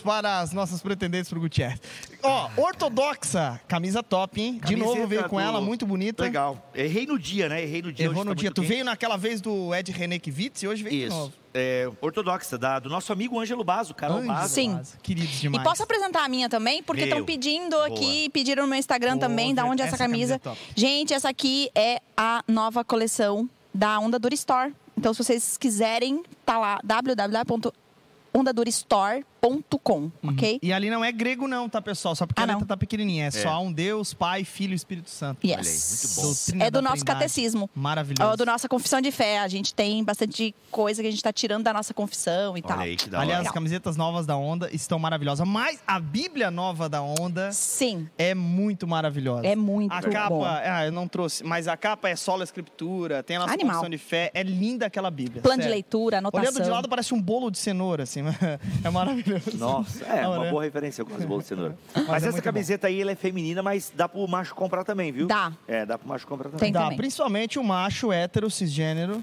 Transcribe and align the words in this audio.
para 0.00 0.40
as 0.40 0.52
nossas 0.52 0.80
pretendentes 0.82 1.30
pro 1.30 1.40
Gutierrez. 1.40 1.80
Ó, 2.22 2.50
ortodoxa, 2.56 3.60
camisa 3.68 4.02
top, 4.02 4.40
hein? 4.40 4.54
De 4.54 4.60
Camiseta 4.60 4.84
novo 4.86 5.06
veio 5.06 5.28
com 5.28 5.36
do- 5.36 5.42
ela, 5.42 5.60
muito 5.60 5.86
bonita. 5.86 6.22
Legal. 6.24 6.70
Errei 6.74 7.06
no 7.06 7.18
dia, 7.18 7.48
né? 7.48 7.62
Errei 7.62 7.82
no 7.82 7.92
dia. 7.92 8.06
Errou 8.06 8.16
hoje 8.18 8.24
no 8.28 8.34
tá 8.34 8.40
dia. 8.40 8.50
Tu 8.50 8.60
quente. 8.60 8.68
veio 8.68 8.84
naquela 8.84 9.16
vez 9.16 9.40
do 9.40 9.74
Ed 9.74 9.90
René 9.92 10.18
Kivitz 10.18 10.62
e 10.62 10.68
hoje 10.68 10.82
veio 10.82 10.96
de 10.96 11.04
Isso. 11.06 11.16
novo. 11.16 11.32
É, 11.54 11.90
ortodoxa, 12.00 12.58
da, 12.58 12.78
do 12.78 12.88
nosso 12.88 13.12
amigo 13.12 13.38
Ângelo 13.40 13.64
Basso, 13.64 13.94
Carol 13.94 14.18
Ângelo 14.18 14.34
Basso. 14.34 14.54
Sim. 14.54 14.78
Queridos 15.02 15.38
E 15.38 15.42
demais. 15.42 15.64
posso 15.64 15.82
apresentar 15.82 16.24
a 16.24 16.28
minha 16.28 16.48
também? 16.48 16.82
Porque 16.82 17.02
estão 17.04 17.24
pedindo 17.24 17.76
aqui, 17.82 18.28
pediram 18.30 18.62
no 18.64 18.68
meu 18.68 18.78
Instagram 18.78 19.14
Pô, 19.14 19.20
também, 19.20 19.54
da 19.54 19.64
onde 19.64 19.82
é 19.82 19.86
essa, 19.86 19.96
essa 19.96 20.04
camisa 20.04 20.38
camisa. 20.38 20.60
é. 20.76 20.80
Gente, 20.80 21.14
essa 21.14 21.28
aqui 21.28 21.70
é 21.74 22.00
a 22.16 22.42
nova 22.46 22.84
coleção 22.84 23.48
da 23.74 23.98
Onda 23.98 24.18
Dura 24.18 24.34
Store. 24.34 24.72
Então, 24.96 25.12
se 25.14 25.22
vocês 25.24 25.56
quiserem, 25.56 26.22
tá 26.44 26.58
lá, 26.58 26.78
www.ondadurastore.com, 26.84 29.24
ok? 29.42 30.58
E 30.62 30.72
ali 30.72 30.90
não 30.90 31.04
é 31.04 31.12
grego 31.12 31.46
não, 31.46 31.68
tá, 31.68 31.80
pessoal? 31.80 32.14
Só 32.14 32.26
porque 32.26 32.40
Ah, 32.40 32.44
a 32.44 32.46
letra 32.46 32.60
não. 32.60 32.66
tá 32.66 32.76
pequenininha. 32.76 33.26
É, 33.26 33.30
só 33.30 33.60
um 33.62 33.72
Deus, 33.72 34.12
Pai, 34.14 34.44
Filho 34.44 34.72
e 34.72 34.76
Espírito 34.76 35.10
Santo. 35.10 35.46
Yes. 35.46 35.56
Olha 35.58 35.68
aí, 35.68 35.78
muito 35.78 36.14
bom. 36.16 36.22
Doutrina 36.22 36.64
É 36.64 36.70
do 36.70 36.82
nosso 36.82 36.96
Trindade. 37.04 37.18
catecismo. 37.20 37.70
Maravilhoso. 37.74 38.30
Ó, 38.32 38.36
do 38.36 38.44
nossa 38.46 38.68
confissão 38.68 39.00
de 39.00 39.10
fé. 39.10 39.38
A 39.40 39.48
gente 39.48 39.72
tem 39.74 40.02
bastante 40.04 40.54
coisa 40.70 41.02
que 41.02 41.08
a 41.08 41.10
gente 41.10 41.22
tá 41.22 41.32
tirando 41.32 41.64
da 41.64 41.72
nossa 41.72 41.94
confissão 41.94 42.56
e 42.56 42.60
Olha 42.60 42.62
tal. 42.62 42.78
aí, 42.80 42.96
que 42.96 43.08
da 43.08 43.20
Aliás, 43.20 43.40
hora. 43.40 43.48
as 43.48 43.54
camisetas 43.54 43.96
novas 43.96 44.26
da 44.26 44.36
Onda 44.36 44.68
estão 44.72 44.98
maravilhosas. 44.98 45.46
Mas 45.46 45.80
a 45.86 45.98
Bíblia 46.00 46.50
nova 46.50 46.88
da 46.88 47.00
Onda 47.02 47.50
Sim, 47.52 48.08
é 48.18 48.34
muito 48.34 48.86
maravilhosa. 48.86 49.46
é 49.46 49.54
muito 49.56 49.92
A 49.92 50.00
bom. 50.00 50.10
capa, 50.10 50.62
ah, 50.64 50.86
eu 50.86 50.92
não 50.92 51.06
trouxe, 51.08 51.44
mas 51.44 51.68
a 51.68 51.76
capa 51.76 52.08
é 52.08 52.16
solo 52.16 52.42
escritura, 52.42 53.22
tem 53.22 53.36
a 53.36 53.40
nossa 53.40 53.52
Animal. 53.54 53.72
confissão 53.76 53.90
de 53.90 53.98
fé, 53.98 54.30
é 54.34 54.42
linda 54.42 54.86
aquela 54.86 55.10
Bíblia. 55.10 55.42
Plano 55.42 55.62
de 55.62 55.68
leitura, 55.68 56.18
anotação. 56.18 56.40
Olhando 56.50 56.62
de 56.62 56.70
lado 56.70 56.88
parece 56.88 57.14
um 57.14 57.20
bolo 57.20 57.50
de 57.50 57.58
cenoura, 57.58 58.02
assim, 58.02 58.20
é 58.84 58.90
maravilhoso. 58.90 59.27
Nossa, 59.54 60.04
é 60.04 60.22
Não, 60.22 60.32
uma 60.32 60.44
né? 60.44 60.50
boa 60.50 60.62
referência, 60.62 61.02
eu 61.02 61.06
gosto 61.06 61.20
de 61.20 61.26
bolo 61.26 61.40
de 61.42 61.48
cenoura. 61.48 61.78
Mas 61.94 62.06
Mas, 62.08 62.24
é 62.24 62.28
essa 62.28 62.42
camiseta 62.42 62.86
aí, 62.86 63.00
ela 63.00 63.12
é 63.12 63.14
feminina, 63.14 63.62
mas 63.62 63.92
dá 63.94 64.08
pro 64.08 64.26
macho 64.26 64.54
comprar 64.54 64.84
também, 64.84 65.12
viu? 65.12 65.26
Dá. 65.26 65.52
É, 65.66 65.86
dá 65.86 65.98
pro 65.98 66.08
macho 66.08 66.26
comprar 66.26 66.48
também. 66.50 66.58
Tem 66.60 66.72
Dá, 66.72 66.82
também. 66.84 66.96
principalmente 66.96 67.58
o 67.58 67.64
macho 67.64 68.12
hétero, 68.12 68.50
cisgênero, 68.50 69.22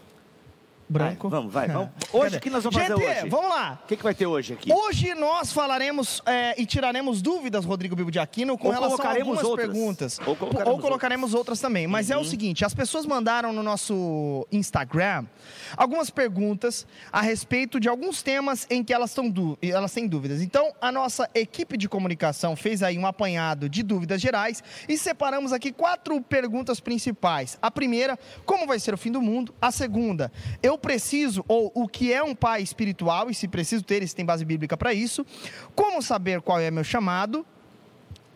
branco. 0.87 1.29
Vai, 1.29 1.39
vamos, 1.39 1.53
vai, 1.53 1.67
vamos. 1.67 1.89
Hoje, 2.13 2.37
o 2.37 2.39
que 2.39 2.49
nós 2.49 2.63
vamos 2.63 2.79
Gente, 2.79 2.91
fazer 2.91 3.21
hoje? 3.21 3.29
vamos 3.29 3.49
lá. 3.49 3.79
O 3.83 3.87
que, 3.87 3.97
que 3.97 4.03
vai 4.03 4.13
ter 4.13 4.25
hoje 4.27 4.53
aqui? 4.53 4.71
Hoje 4.71 5.13
nós 5.15 5.51
falaremos 5.51 6.21
é, 6.25 6.59
e 6.61 6.65
tiraremos 6.65 7.21
dúvidas, 7.21 7.65
Rodrigo 7.65 7.95
Bibo 7.95 8.11
de 8.11 8.19
Aquino, 8.19 8.57
com 8.57 8.67
Ou 8.67 8.73
relação 8.73 8.93
a 8.93 8.97
colocaremos 8.97 9.27
algumas 9.39 9.43
outras. 9.49 9.67
perguntas. 9.67 10.19
Ou 10.25 10.35
colocaremos 10.35 10.73
Ou 10.73 10.79
colocaremos 10.79 11.33
outras 11.33 11.59
também. 11.59 11.87
Mas 11.87 12.11
é 12.11 12.17
o 12.17 12.23
seguinte, 12.23 12.63
as 12.63 12.73
pessoas 12.73 13.05
mandaram 13.05 13.51
no 13.51 13.63
nosso 13.63 14.47
Instagram 14.51 15.25
algumas 15.77 16.09
perguntas 16.09 16.85
a 17.11 17.21
respeito 17.21 17.79
de 17.79 17.87
alguns 17.87 18.21
temas 18.21 18.65
em 18.69 18.83
que 18.83 18.93
elas, 18.93 19.13
dú- 19.31 19.57
elas 19.61 19.93
têm 19.93 20.07
dúvidas. 20.07 20.41
Então, 20.41 20.73
a 20.81 20.91
nossa 20.91 21.29
equipe 21.33 21.77
de 21.77 21.87
comunicação 21.89 22.55
fez 22.55 22.83
aí 22.83 22.97
um 22.97 23.05
apanhado 23.05 23.69
de 23.69 23.83
dúvidas 23.83 24.21
gerais 24.21 24.63
e 24.87 24.97
separamos 24.97 25.53
aqui 25.53 25.71
quatro 25.71 26.19
perguntas 26.21 26.79
principais. 26.79 27.57
A 27.61 27.69
primeira, 27.71 28.17
como 28.45 28.67
vai 28.67 28.79
ser 28.79 28.93
o 28.93 28.97
fim 28.97 29.11
do 29.11 29.21
mundo? 29.21 29.53
A 29.61 29.71
segunda, 29.71 30.31
eu 30.61 30.77
preciso, 30.77 31.43
ou 31.47 31.71
o 31.73 31.87
que 31.87 32.11
é 32.13 32.23
um 32.23 32.35
pai 32.35 32.61
espiritual, 32.61 33.29
e 33.29 33.33
se 33.35 33.47
preciso 33.47 33.83
ter, 33.83 34.07
se 34.07 34.15
tem 34.15 34.25
base 34.25 34.45
bíblica 34.45 34.77
para 34.77 34.93
isso. 34.93 35.25
Como 35.73 36.01
saber 36.01 36.41
qual 36.41 36.59
é 36.59 36.69
meu 36.71 36.83
chamado? 36.83 37.45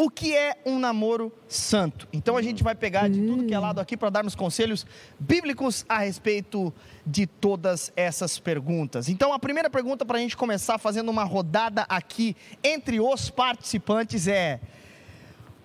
O 0.02 0.10
que 0.10 0.34
é 0.34 0.56
um 0.66 0.80
namoro 0.80 1.30
santo? 1.46 2.08
Então 2.14 2.38
a 2.38 2.42
gente 2.42 2.64
vai 2.64 2.74
pegar 2.74 3.10
de 3.10 3.20
tudo 3.20 3.44
que 3.44 3.54
é 3.54 3.60
lado 3.60 3.82
aqui 3.82 3.98
para 3.98 4.10
darmos 4.10 4.34
conselhos 4.34 4.88
bíblicos 5.20 5.86
a 5.90 5.98
respeito 5.98 6.74
de 7.06 7.28
todas 7.28 7.92
essas 7.98 8.40
perguntas. 8.40 9.10
Então 9.10 9.34
a 9.34 9.38
primeira 9.38 9.70
pergunta 9.70 10.06
para 10.06 10.18
a 10.18 10.22
gente 10.22 10.38
começar 10.38 10.78
fazendo 10.78 11.10
uma 11.10 11.26
rodada 11.26 11.82
aqui 11.90 12.34
entre 12.64 13.02
os 13.02 13.30
participantes 13.30 14.26
é: 14.26 14.62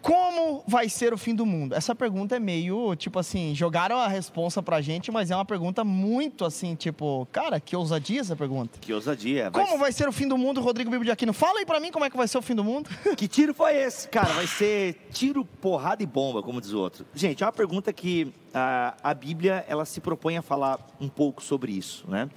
como 0.04 0.62
vai 0.68 0.86
ser 0.90 1.14
o 1.14 1.16
fim 1.16 1.34
do 1.34 1.46
mundo? 1.46 1.74
Essa 1.74 1.94
pergunta 1.94 2.36
é 2.36 2.38
meio, 2.38 2.94
tipo 2.94 3.18
assim, 3.18 3.54
jogaram 3.54 3.96
a 3.96 4.06
resposta 4.06 4.62
pra 4.62 4.82
gente, 4.82 5.10
mas 5.10 5.30
é 5.30 5.34
uma 5.34 5.46
pergunta 5.46 5.82
muito 5.82 6.44
assim, 6.44 6.74
tipo, 6.74 7.26
cara, 7.32 7.58
que 7.58 7.74
ousadia 7.74 8.20
essa 8.20 8.36
pergunta. 8.36 8.78
Que 8.78 8.92
ousadia. 8.92 9.48
vai 9.48 9.64
Como 9.64 9.78
vai 9.78 9.90
ser 9.92 10.06
o 10.06 10.12
fim 10.12 10.28
do 10.28 10.36
mundo, 10.36 10.60
Rodrigo 10.60 10.90
Bibo 10.90 11.06
de 11.06 11.10
Aquino? 11.10 11.32
Fala 11.32 11.60
aí 11.60 11.64
pra 11.64 11.80
mim 11.80 11.90
como 11.90 12.04
é 12.04 12.10
que 12.10 12.18
vai 12.18 12.28
ser 12.28 12.36
o 12.36 12.42
fim 12.42 12.54
do 12.54 12.62
mundo. 12.62 12.90
Que 13.16 13.26
tiro 13.26 13.54
foi 13.54 13.76
esse? 13.76 14.06
Cara, 14.08 14.34
vai 14.34 14.46
ser 14.46 15.08
tiro, 15.10 15.42
porrada 15.42 16.02
e 16.02 16.06
bomba, 16.06 16.42
como 16.42 16.60
diz 16.60 16.72
o 16.72 16.80
outro. 16.80 17.06
Gente, 17.14 17.42
é 17.42 17.46
uma 17.46 17.52
pergunta 17.52 17.90
que 17.90 18.30
ah, 18.52 18.94
a 19.02 19.14
Bíblia, 19.14 19.64
ela 19.66 19.86
se 19.86 20.02
propõe 20.02 20.36
a 20.36 20.42
falar 20.42 20.78
um 21.00 21.08
pouco 21.08 21.42
sobre 21.42 21.72
isso, 21.72 22.04
né? 22.10 22.28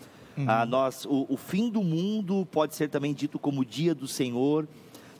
Ah, 0.45 0.65
nós, 0.65 1.03
o, 1.05 1.25
o 1.29 1.35
fim 1.35 1.67
do 1.67 1.81
mundo 1.81 2.47
pode 2.51 2.75
ser 2.75 2.89
também 2.89 3.11
dito 3.11 3.39
como 3.39 3.61
o 3.61 3.65
dia 3.65 3.95
do 3.95 4.07
Senhor. 4.07 4.67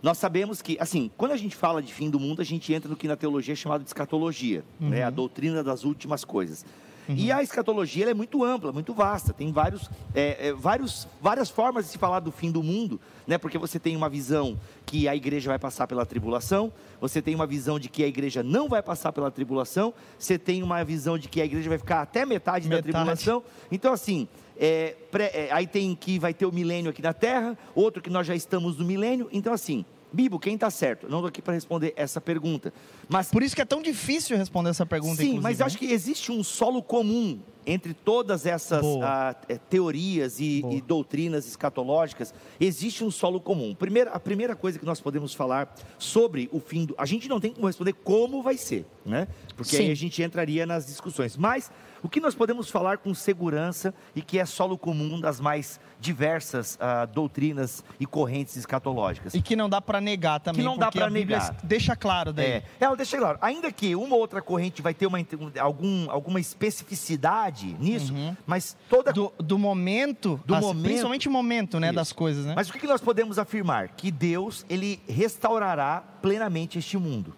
Nós 0.02 0.18
sabemos 0.18 0.62
que, 0.62 0.78
assim, 0.80 1.10
quando 1.18 1.32
a 1.32 1.38
gente 1.38 1.56
fala 1.56 1.82
de 1.82 1.94
fim 1.94 2.10
do 2.10 2.20
mundo, 2.20 2.42
a 2.42 2.46
gente 2.46 2.74
entra 2.74 2.90
no 2.90 2.96
que 2.96 3.08
na 3.08 3.16
teologia 3.16 3.54
é 3.54 3.56
chamado 3.56 3.82
de 3.82 3.90
escatologia, 3.90 4.64
né? 4.80 5.04
A 5.04 5.10
doutrina 5.10 5.64
das 5.64 5.84
últimas 5.84 6.24
coisas. 6.24 6.66
E 7.10 7.32
a 7.32 7.42
escatologia 7.42 8.10
é 8.10 8.14
muito 8.14 8.44
ampla, 8.44 8.72
muito 8.72 8.94
vasta. 8.94 9.32
Tem 9.34 9.52
vários, 9.52 9.90
é, 10.14 10.48
é, 10.50 10.54
vários, 10.54 11.08
várias 11.22 11.50
formas 11.50 11.86
de 11.86 11.92
se 11.92 11.98
falar 11.98 12.20
do 12.20 12.32
fim 12.32 12.52
do 12.52 12.62
mundo, 12.62 13.00
né? 13.26 13.38
Porque 13.38 13.58
você 13.58 13.80
tem 13.80 13.96
uma 13.96 14.10
visão 14.10 14.60
que 14.86 15.08
a 15.08 15.16
igreja 15.16 15.50
vai 15.50 15.60
passar 15.60 15.88
pela 15.88 16.06
tribulação, 16.06 16.72
você 17.00 17.22
tem 17.22 17.34
uma 17.36 17.48
visão 17.48 17.80
de 17.80 17.90
que 17.90 18.04
a 18.04 18.08
igreja 18.08 18.44
não 18.44 18.68
vai 18.68 18.82
passar 18.82 19.12
pela 19.14 19.30
tribulação, 19.32 19.94
você 20.20 20.38
tem 20.38 20.64
uma 20.64 20.84
visão 20.84 21.18
de 21.18 21.28
que 21.28 21.42
a 21.42 21.46
igreja 21.46 21.70
vai 21.70 21.78
ficar 21.78 22.02
até 22.02 22.26
metade, 22.26 22.68
Metade. 22.68 22.70
da 22.88 22.94
tribulação. 22.94 23.44
Então, 23.72 23.94
assim, 23.94 24.28
é, 24.60 24.96
pré- 25.12 25.32
é, 25.34 25.50
aí 25.52 25.68
tem 25.68 25.96
que 25.96 26.18
vai 26.20 26.34
ter 26.34 26.46
o 26.46 26.52
milênio 26.52 26.90
aqui 26.90 27.02
na 27.02 27.14
Terra, 27.14 27.58
outro 27.76 28.02
que 28.02 28.10
nós 28.10 28.26
já 28.28 28.36
estamos 28.36 28.78
no 28.78 28.86
milênio. 28.86 29.30
Então, 29.32 29.54
assim, 29.54 29.86
Bibo, 30.18 30.40
quem 30.40 30.56
está 30.56 30.72
certo? 30.72 31.06
Eu 31.06 31.12
Não 31.12 31.20
estou 31.20 31.30
aqui 31.30 31.44
para 31.44 31.54
responder 31.54 31.94
essa 31.96 32.20
pergunta. 32.20 32.74
Mas 33.08 33.30
Por 33.30 33.44
isso 33.44 33.56
que 33.56 33.62
é 33.62 33.66
tão 33.66 33.84
difícil 33.84 34.36
responder 34.36 34.72
essa 34.72 34.84
pergunta, 34.84 35.18
Sim, 35.18 35.26
inclusive, 35.26 35.44
mas 35.44 35.60
né? 35.60 35.66
acho 35.66 35.78
que 35.78 35.86
existe 35.86 36.32
um 36.32 36.44
solo 36.44 36.82
comum 36.82 37.40
entre 37.68 37.94
todas 37.94 38.48
essas 38.48 38.84
ah, 39.04 39.36
eh, 39.48 39.60
teorias 39.70 40.40
e, 40.40 40.64
e 40.72 40.82
doutrinas 40.82 41.46
escatológicas. 41.46 42.34
Existe 42.60 43.04
um 43.04 43.12
solo 43.12 43.40
comum. 43.40 43.76
Primeira, 43.76 44.10
a 44.10 44.20
primeira 44.20 44.56
coisa 44.56 44.80
que 44.80 44.86
nós 44.86 45.00
podemos 45.00 45.36
falar 45.36 45.76
sobre 46.00 46.50
o 46.52 46.60
fim 46.60 46.86
do. 46.86 46.96
A 46.98 47.06
gente 47.06 47.30
não 47.30 47.40
tem 47.40 47.54
como 47.54 47.68
responder 47.68 47.94
como 47.94 48.42
vai 48.42 48.58
ser, 48.58 48.88
né? 49.06 49.28
Porque 49.56 49.76
Sim. 49.76 49.84
aí 49.84 49.92
a 49.92 49.96
gente 49.96 50.24
entraria 50.24 50.66
nas 50.66 50.88
discussões. 50.88 51.38
Mas 51.38 51.70
o 52.04 52.10
que 52.10 52.20
nós 52.20 52.36
podemos 52.36 52.70
falar 52.70 52.98
com 52.98 53.14
segurança 53.14 53.94
e 54.16 54.22
que 54.22 54.40
é 54.40 54.46
solo 54.46 54.78
comum 54.78 55.20
das 55.20 55.40
mais 55.40 55.80
diversas 56.00 56.78
ah, 56.80 57.06
doutrinas 57.06 57.84
e 58.00 58.06
correntes 58.06 58.56
escatológicas. 58.56 59.34
E 59.34 59.42
que 59.42 59.56
não 59.56 59.68
dá 59.70 59.82
pra 59.82 60.00
negar 60.00 60.40
também, 60.40 60.60
Que 60.62 60.66
não 60.66 60.78
dá 60.78 60.88
porque 60.88 61.00
pra 61.00 61.08
a 61.08 61.10
Bíblia 61.10 61.40
negar. 61.40 61.56
deixa 61.64 61.96
claro 61.96 62.32
daí. 62.32 62.46
É, 62.46 62.64
ela 62.80 62.96
deixa 62.96 63.18
claro, 63.18 63.38
ainda 63.42 63.72
que 63.72 63.96
uma 63.96 64.16
ou 64.16 64.22
outra 64.22 64.42
corrente 64.42 64.82
vai 64.82 64.94
ter 64.94 65.08
uma, 65.08 65.18
um, 65.20 65.52
algum, 65.60 66.10
alguma 66.12 66.40
especificidade 66.40 67.76
nisso, 67.80 68.14
mas 68.46 68.76
toda. 68.90 69.12
Do, 69.12 69.34
do 69.40 69.58
momento, 69.58 70.40
Do 70.46 70.54
assim, 70.56 70.68
momento. 70.68 70.84
principalmente 70.86 71.28
o 71.28 71.32
momento, 71.32 71.80
né, 71.80 71.88
Isso. 71.88 71.96
das 71.96 72.12
coisas, 72.14 72.46
né? 72.46 72.54
Mas 72.56 72.70
o 72.70 72.74
que 72.74 72.80
que 72.80 72.88
nós 72.88 73.02
podemos 73.02 73.40
afirmar? 73.40 73.90
Que 73.90 74.12
Deus, 74.12 74.66
ele 74.70 75.00
restaurará 75.08 76.04
plenamente 76.22 76.78
este 76.78 76.98
mundo. 76.98 77.34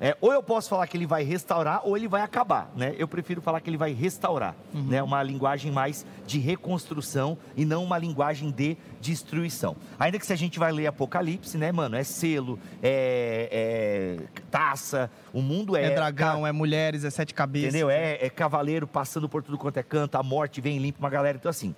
É, 0.00 0.16
ou 0.20 0.32
eu 0.32 0.42
posso 0.42 0.68
falar 0.68 0.86
que 0.86 0.96
ele 0.96 1.06
vai 1.06 1.24
restaurar 1.24 1.80
ou 1.84 1.96
ele 1.96 2.06
vai 2.06 2.22
acabar, 2.22 2.70
né? 2.76 2.94
Eu 2.96 3.08
prefiro 3.08 3.40
falar 3.40 3.60
que 3.60 3.68
ele 3.68 3.76
vai 3.76 3.92
restaurar, 3.92 4.54
né? 4.72 5.02
Uma 5.02 5.22
linguagem 5.22 5.72
mais 5.72 6.06
de 6.26 6.38
reconstrução 6.38 7.36
e 7.56 7.64
não 7.64 7.82
uma 7.82 7.98
linguagem 7.98 8.50
de 8.50 8.76
destruição. 9.00 9.76
Ainda 9.98 10.18
que 10.18 10.26
se 10.26 10.32
a 10.32 10.36
gente 10.36 10.58
vai 10.58 10.70
ler 10.70 10.86
Apocalipse, 10.86 11.58
né, 11.58 11.72
mano? 11.72 11.96
É 11.96 12.04
selo, 12.04 12.58
é, 12.82 13.48
é 13.50 14.40
taça, 14.50 15.10
o 15.32 15.42
mundo 15.42 15.76
é, 15.76 15.86
é 15.86 15.90
dragão, 15.90 16.46
é 16.46 16.52
mulheres, 16.52 17.04
é 17.04 17.10
sete 17.10 17.34
cabeças. 17.34 17.70
Entendeu? 17.70 17.90
É, 17.90 18.24
é 18.24 18.30
cavaleiro 18.30 18.86
passando 18.86 19.28
por 19.28 19.42
tudo 19.42 19.58
quanto 19.58 19.78
é 19.78 19.82
canto, 19.82 20.16
a 20.16 20.22
morte 20.22 20.60
vem 20.60 20.78
limpa 20.78 21.00
uma 21.00 21.10
galera. 21.10 21.36
Então, 21.36 21.50
assim, 21.50 21.74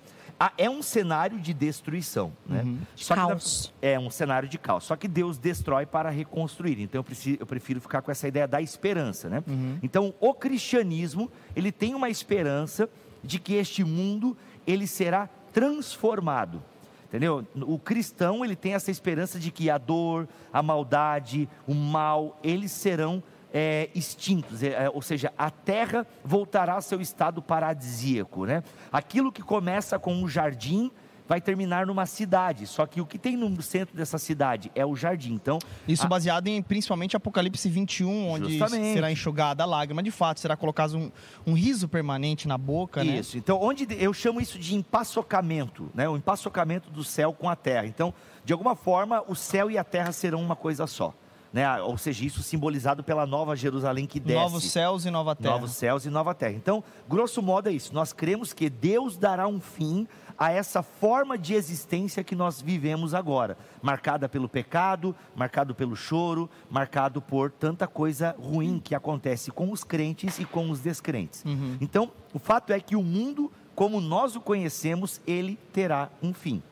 é 0.57 0.69
um 0.69 0.81
cenário 0.81 1.39
de 1.39 1.53
destruição, 1.53 2.31
né? 2.47 2.63
Só 2.95 3.13
que 3.13 3.19
na- 3.19 3.27
Caos. 3.27 3.73
é 3.81 3.99
um 3.99 4.09
cenário 4.09 4.47
de 4.47 4.57
caos. 4.57 4.85
Só 4.85 4.95
que 4.95 5.07
Deus 5.07 5.37
destrói 5.37 5.85
para 5.85 6.09
reconstruir. 6.09 6.79
Então, 6.81 6.99
eu, 6.99 7.03
preciso, 7.03 7.37
eu 7.39 7.45
prefiro 7.45 7.81
ficar 7.81 8.01
com 8.01 8.09
essa 8.11 8.27
ideia 8.27 8.47
da 8.47 8.61
esperança, 8.61 9.29
né? 9.29 9.43
Então, 9.83 10.13
o 10.19 10.33
cristianismo, 10.33 11.29
ele 11.55 11.71
tem 11.71 11.93
uma 11.93 12.09
esperança 12.09 12.89
de 13.23 13.39
que 13.39 13.53
este 13.55 13.83
mundo, 13.83 14.35
ele 14.65 14.87
será 14.87 15.29
transformado. 15.53 16.63
Entendeu? 17.07 17.45
O 17.67 17.77
cristão, 17.77 18.45
ele 18.45 18.55
tem 18.55 18.73
essa 18.73 18.89
esperança 18.89 19.37
de 19.37 19.51
que 19.51 19.69
a 19.69 19.77
dor, 19.77 20.29
a 20.53 20.63
maldade, 20.63 21.47
o 21.67 21.73
mal, 21.75 22.39
eles 22.41 22.71
serão 22.71 23.21
é, 23.53 23.89
extintos, 23.93 24.63
é, 24.63 24.85
é, 24.85 24.89
ou 24.89 25.01
seja, 25.01 25.31
a 25.37 25.49
terra 25.51 26.05
voltará 26.23 26.73
ao 26.73 26.81
seu 26.81 27.01
estado 27.01 27.41
paradisíaco, 27.41 28.45
né? 28.45 28.63
Aquilo 28.91 29.31
que 29.31 29.41
começa 29.41 29.97
com 29.99 30.13
um 30.13 30.27
jardim 30.27 30.91
vai 31.27 31.39
terminar 31.39 31.85
numa 31.87 32.05
cidade. 32.05 32.67
Só 32.67 32.85
que 32.85 32.99
o 32.99 33.05
que 33.05 33.17
tem 33.17 33.37
no 33.37 33.61
centro 33.61 33.95
dessa 33.95 34.17
cidade 34.17 34.69
é 34.75 34.85
o 34.85 34.95
jardim. 34.97 35.33
Então, 35.33 35.59
Isso 35.87 36.05
a- 36.05 36.09
baseado 36.09 36.47
em 36.47 36.61
principalmente 36.61 37.15
Apocalipse 37.15 37.69
21, 37.69 38.27
onde 38.31 38.57
Justamente. 38.57 38.93
será 38.93 39.09
enxugada 39.09 39.63
a 39.63 39.65
lágrima 39.65 40.03
de 40.03 40.11
fato, 40.11 40.41
será 40.41 40.57
colocado 40.57 40.97
um, 40.97 41.09
um 41.47 41.53
riso 41.53 41.87
permanente 41.87 42.49
na 42.49 42.57
boca, 42.57 43.01
né? 43.01 43.17
Isso. 43.19 43.37
Então, 43.37 43.61
onde 43.61 43.85
de- 43.85 43.95
eu 44.03 44.13
chamo 44.13 44.41
isso 44.41 44.59
de 44.59 44.75
empaçocamento, 44.75 45.89
né? 45.93 46.09
O 46.09 46.17
empaçocamento 46.17 46.89
do 46.89 47.03
céu 47.03 47.31
com 47.31 47.49
a 47.49 47.55
terra. 47.55 47.85
Então, 47.85 48.13
de 48.43 48.51
alguma 48.51 48.75
forma, 48.75 49.23
o 49.27 49.35
céu 49.35 49.69
e 49.71 49.77
a 49.77 49.83
terra 49.83 50.11
serão 50.11 50.41
uma 50.41 50.55
coisa 50.55 50.85
só, 50.87 51.13
né? 51.53 51.81
Ou 51.81 51.97
seja, 51.97 52.25
isso 52.25 52.41
simbolizado 52.41 53.03
pela 53.03 53.25
nova 53.25 53.55
Jerusalém 53.55 54.05
que 54.05 54.19
desce. 54.19 54.39
Novos 54.39 54.63
céus 54.71 55.05
e 55.05 55.11
nova 55.11 55.35
terra. 55.35 55.53
Novos 55.53 55.71
céus 55.71 56.05
e 56.05 56.09
nova 56.09 56.33
terra. 56.33 56.53
Então, 56.53 56.83
grosso 57.09 57.41
modo 57.41 57.69
é 57.69 57.71
isso. 57.71 57.93
Nós 57.93 58.13
cremos 58.13 58.53
que 58.53 58.69
Deus 58.69 59.17
dará 59.17 59.47
um 59.47 59.59
fim 59.59 60.07
a 60.37 60.51
essa 60.51 60.81
forma 60.81 61.37
de 61.37 61.53
existência 61.53 62.23
que 62.23 62.35
nós 62.35 62.61
vivemos 62.61 63.13
agora, 63.13 63.57
marcada 63.81 64.27
pelo 64.27 64.49
pecado, 64.49 65.15
marcado 65.35 65.75
pelo 65.75 65.95
choro, 65.95 66.49
marcado 66.69 67.21
por 67.21 67.51
tanta 67.51 67.87
coisa 67.87 68.35
ruim 68.39 68.79
que 68.79 68.95
acontece 68.95 69.51
com 69.51 69.71
os 69.71 69.83
crentes 69.83 70.39
e 70.39 70.45
com 70.45 70.69
os 70.71 70.79
descrentes. 70.79 71.43
Uhum. 71.45 71.77
Então, 71.79 72.11
o 72.33 72.39
fato 72.39 72.73
é 72.73 72.79
que 72.79 72.95
o 72.95 73.03
mundo, 73.03 73.51
como 73.75 74.01
nós 74.01 74.35
o 74.35 74.41
conhecemos, 74.41 75.21
ele 75.27 75.59
terá 75.71 76.09
um 76.23 76.33
fim. 76.33 76.63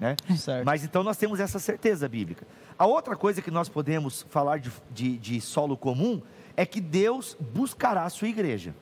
Né? 0.00 0.16
Mas 0.64 0.84
então 0.84 1.02
nós 1.02 1.16
temos 1.16 1.40
essa 1.40 1.58
certeza 1.58 2.08
bíblica. 2.08 2.46
A 2.78 2.86
outra 2.86 3.16
coisa 3.16 3.42
que 3.42 3.50
nós 3.50 3.68
podemos 3.68 4.24
falar 4.30 4.58
de, 4.58 4.70
de, 4.92 5.18
de 5.18 5.40
solo 5.40 5.76
comum 5.76 6.22
é 6.56 6.64
que 6.64 6.80
Deus 6.80 7.36
buscará 7.52 8.04
a 8.04 8.10
sua 8.10 8.28
igreja. 8.28 8.74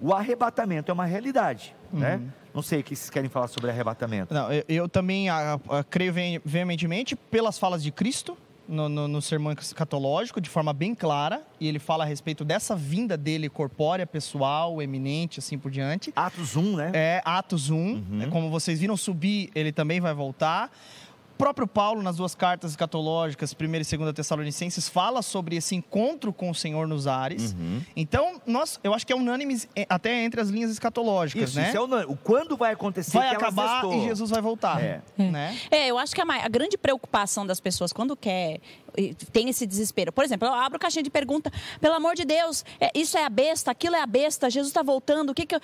O 0.00 0.12
arrebatamento 0.14 0.90
é 0.90 0.94
uma 0.94 1.04
realidade. 1.06 1.74
Né? 1.92 2.20
Não 2.54 2.62
sei 2.62 2.80
o 2.80 2.84
que 2.84 2.94
vocês 2.96 3.10
querem 3.10 3.28
falar 3.28 3.48
sobre 3.48 3.70
arrebatamento. 3.70 4.32
Não, 4.32 4.52
eu, 4.52 4.64
eu 4.68 4.88
também 4.88 5.28
ah, 5.28 5.58
ah, 5.68 5.84
creio 5.84 6.12
ve- 6.12 6.40
veementemente 6.44 7.14
pelas 7.14 7.58
falas 7.58 7.82
de 7.82 7.90
Cristo 7.90 8.36
no, 8.68 8.88
no, 8.88 9.08
no 9.08 9.20
sermão 9.20 9.52
escatológico, 9.52 10.40
de 10.40 10.48
forma 10.48 10.72
bem 10.72 10.94
clara, 10.94 11.42
e 11.58 11.66
ele 11.66 11.78
fala 11.78 12.04
a 12.04 12.06
respeito 12.06 12.44
dessa 12.44 12.76
vinda 12.76 13.16
dele 13.16 13.48
corpórea, 13.48 14.06
pessoal, 14.06 14.80
eminente, 14.80 15.40
assim 15.40 15.58
por 15.58 15.70
diante. 15.70 16.12
Atos 16.14 16.56
1, 16.56 16.76
né? 16.76 16.90
É 16.94 17.22
Atos 17.24 17.68
1, 17.68 18.22
é 18.22 18.26
como 18.28 18.48
vocês 18.48 18.78
viram 18.78 18.96
subir, 18.96 19.50
ele 19.54 19.72
também 19.72 20.00
vai 20.00 20.14
voltar. 20.14 20.70
O 21.40 21.42
próprio 21.42 21.66
Paulo, 21.66 22.02
nas 22.02 22.16
duas 22.16 22.34
cartas 22.34 22.72
escatológicas, 22.72 23.56
1 23.58 23.64
e 23.64 23.96
2 23.96 24.12
Tessalonicenses, 24.14 24.90
fala 24.90 25.22
sobre 25.22 25.56
esse 25.56 25.74
encontro 25.74 26.34
com 26.34 26.50
o 26.50 26.54
Senhor 26.54 26.86
nos 26.86 27.06
ares. 27.06 27.52
Uhum. 27.52 27.80
Então, 27.96 28.42
nós, 28.46 28.78
eu 28.84 28.92
acho 28.92 29.06
que 29.06 29.12
é 29.14 29.16
unânime 29.16 29.58
eh, 29.74 29.86
até 29.88 30.22
entre 30.22 30.38
as 30.38 30.50
linhas 30.50 30.70
escatológicas, 30.70 31.48
Isso, 31.48 31.58
né? 31.58 31.68
isso 31.68 31.78
é 31.78 31.80
unânime. 31.80 32.12
O 32.12 32.16
quando 32.16 32.58
vai 32.58 32.74
acontecer 32.74 33.16
vai 33.16 33.34
acabar 33.34 33.86
e 33.86 34.02
Jesus 34.02 34.28
vai 34.28 34.42
voltar. 34.42 34.82
É. 34.82 35.00
Né? 35.16 35.58
É, 35.70 35.86
eu 35.86 35.96
acho 35.96 36.14
que 36.14 36.20
a, 36.20 36.24
a 36.24 36.48
grande 36.48 36.76
preocupação 36.76 37.46
das 37.46 37.58
pessoas 37.58 37.90
quando 37.90 38.14
quer 38.14 38.60
tem 39.32 39.48
esse 39.48 39.66
desespero. 39.66 40.12
Por 40.12 40.24
exemplo, 40.24 40.46
eu 40.46 40.52
abro 40.52 40.78
caixinha 40.78 41.02
de 41.02 41.10
pergunta, 41.10 41.50
pelo 41.80 41.94
amor 41.94 42.14
de 42.14 42.24
Deus, 42.24 42.64
é, 42.80 42.90
isso 42.94 43.16
é 43.16 43.24
a 43.24 43.30
besta, 43.30 43.70
aquilo 43.70 43.94
é 43.96 44.02
a 44.02 44.06
besta, 44.06 44.50
Jesus 44.50 44.70
está 44.70 44.82
voltando, 44.82 45.30
o 45.30 45.34
que 45.34 45.46
que 45.46 45.54
eu... 45.54 45.60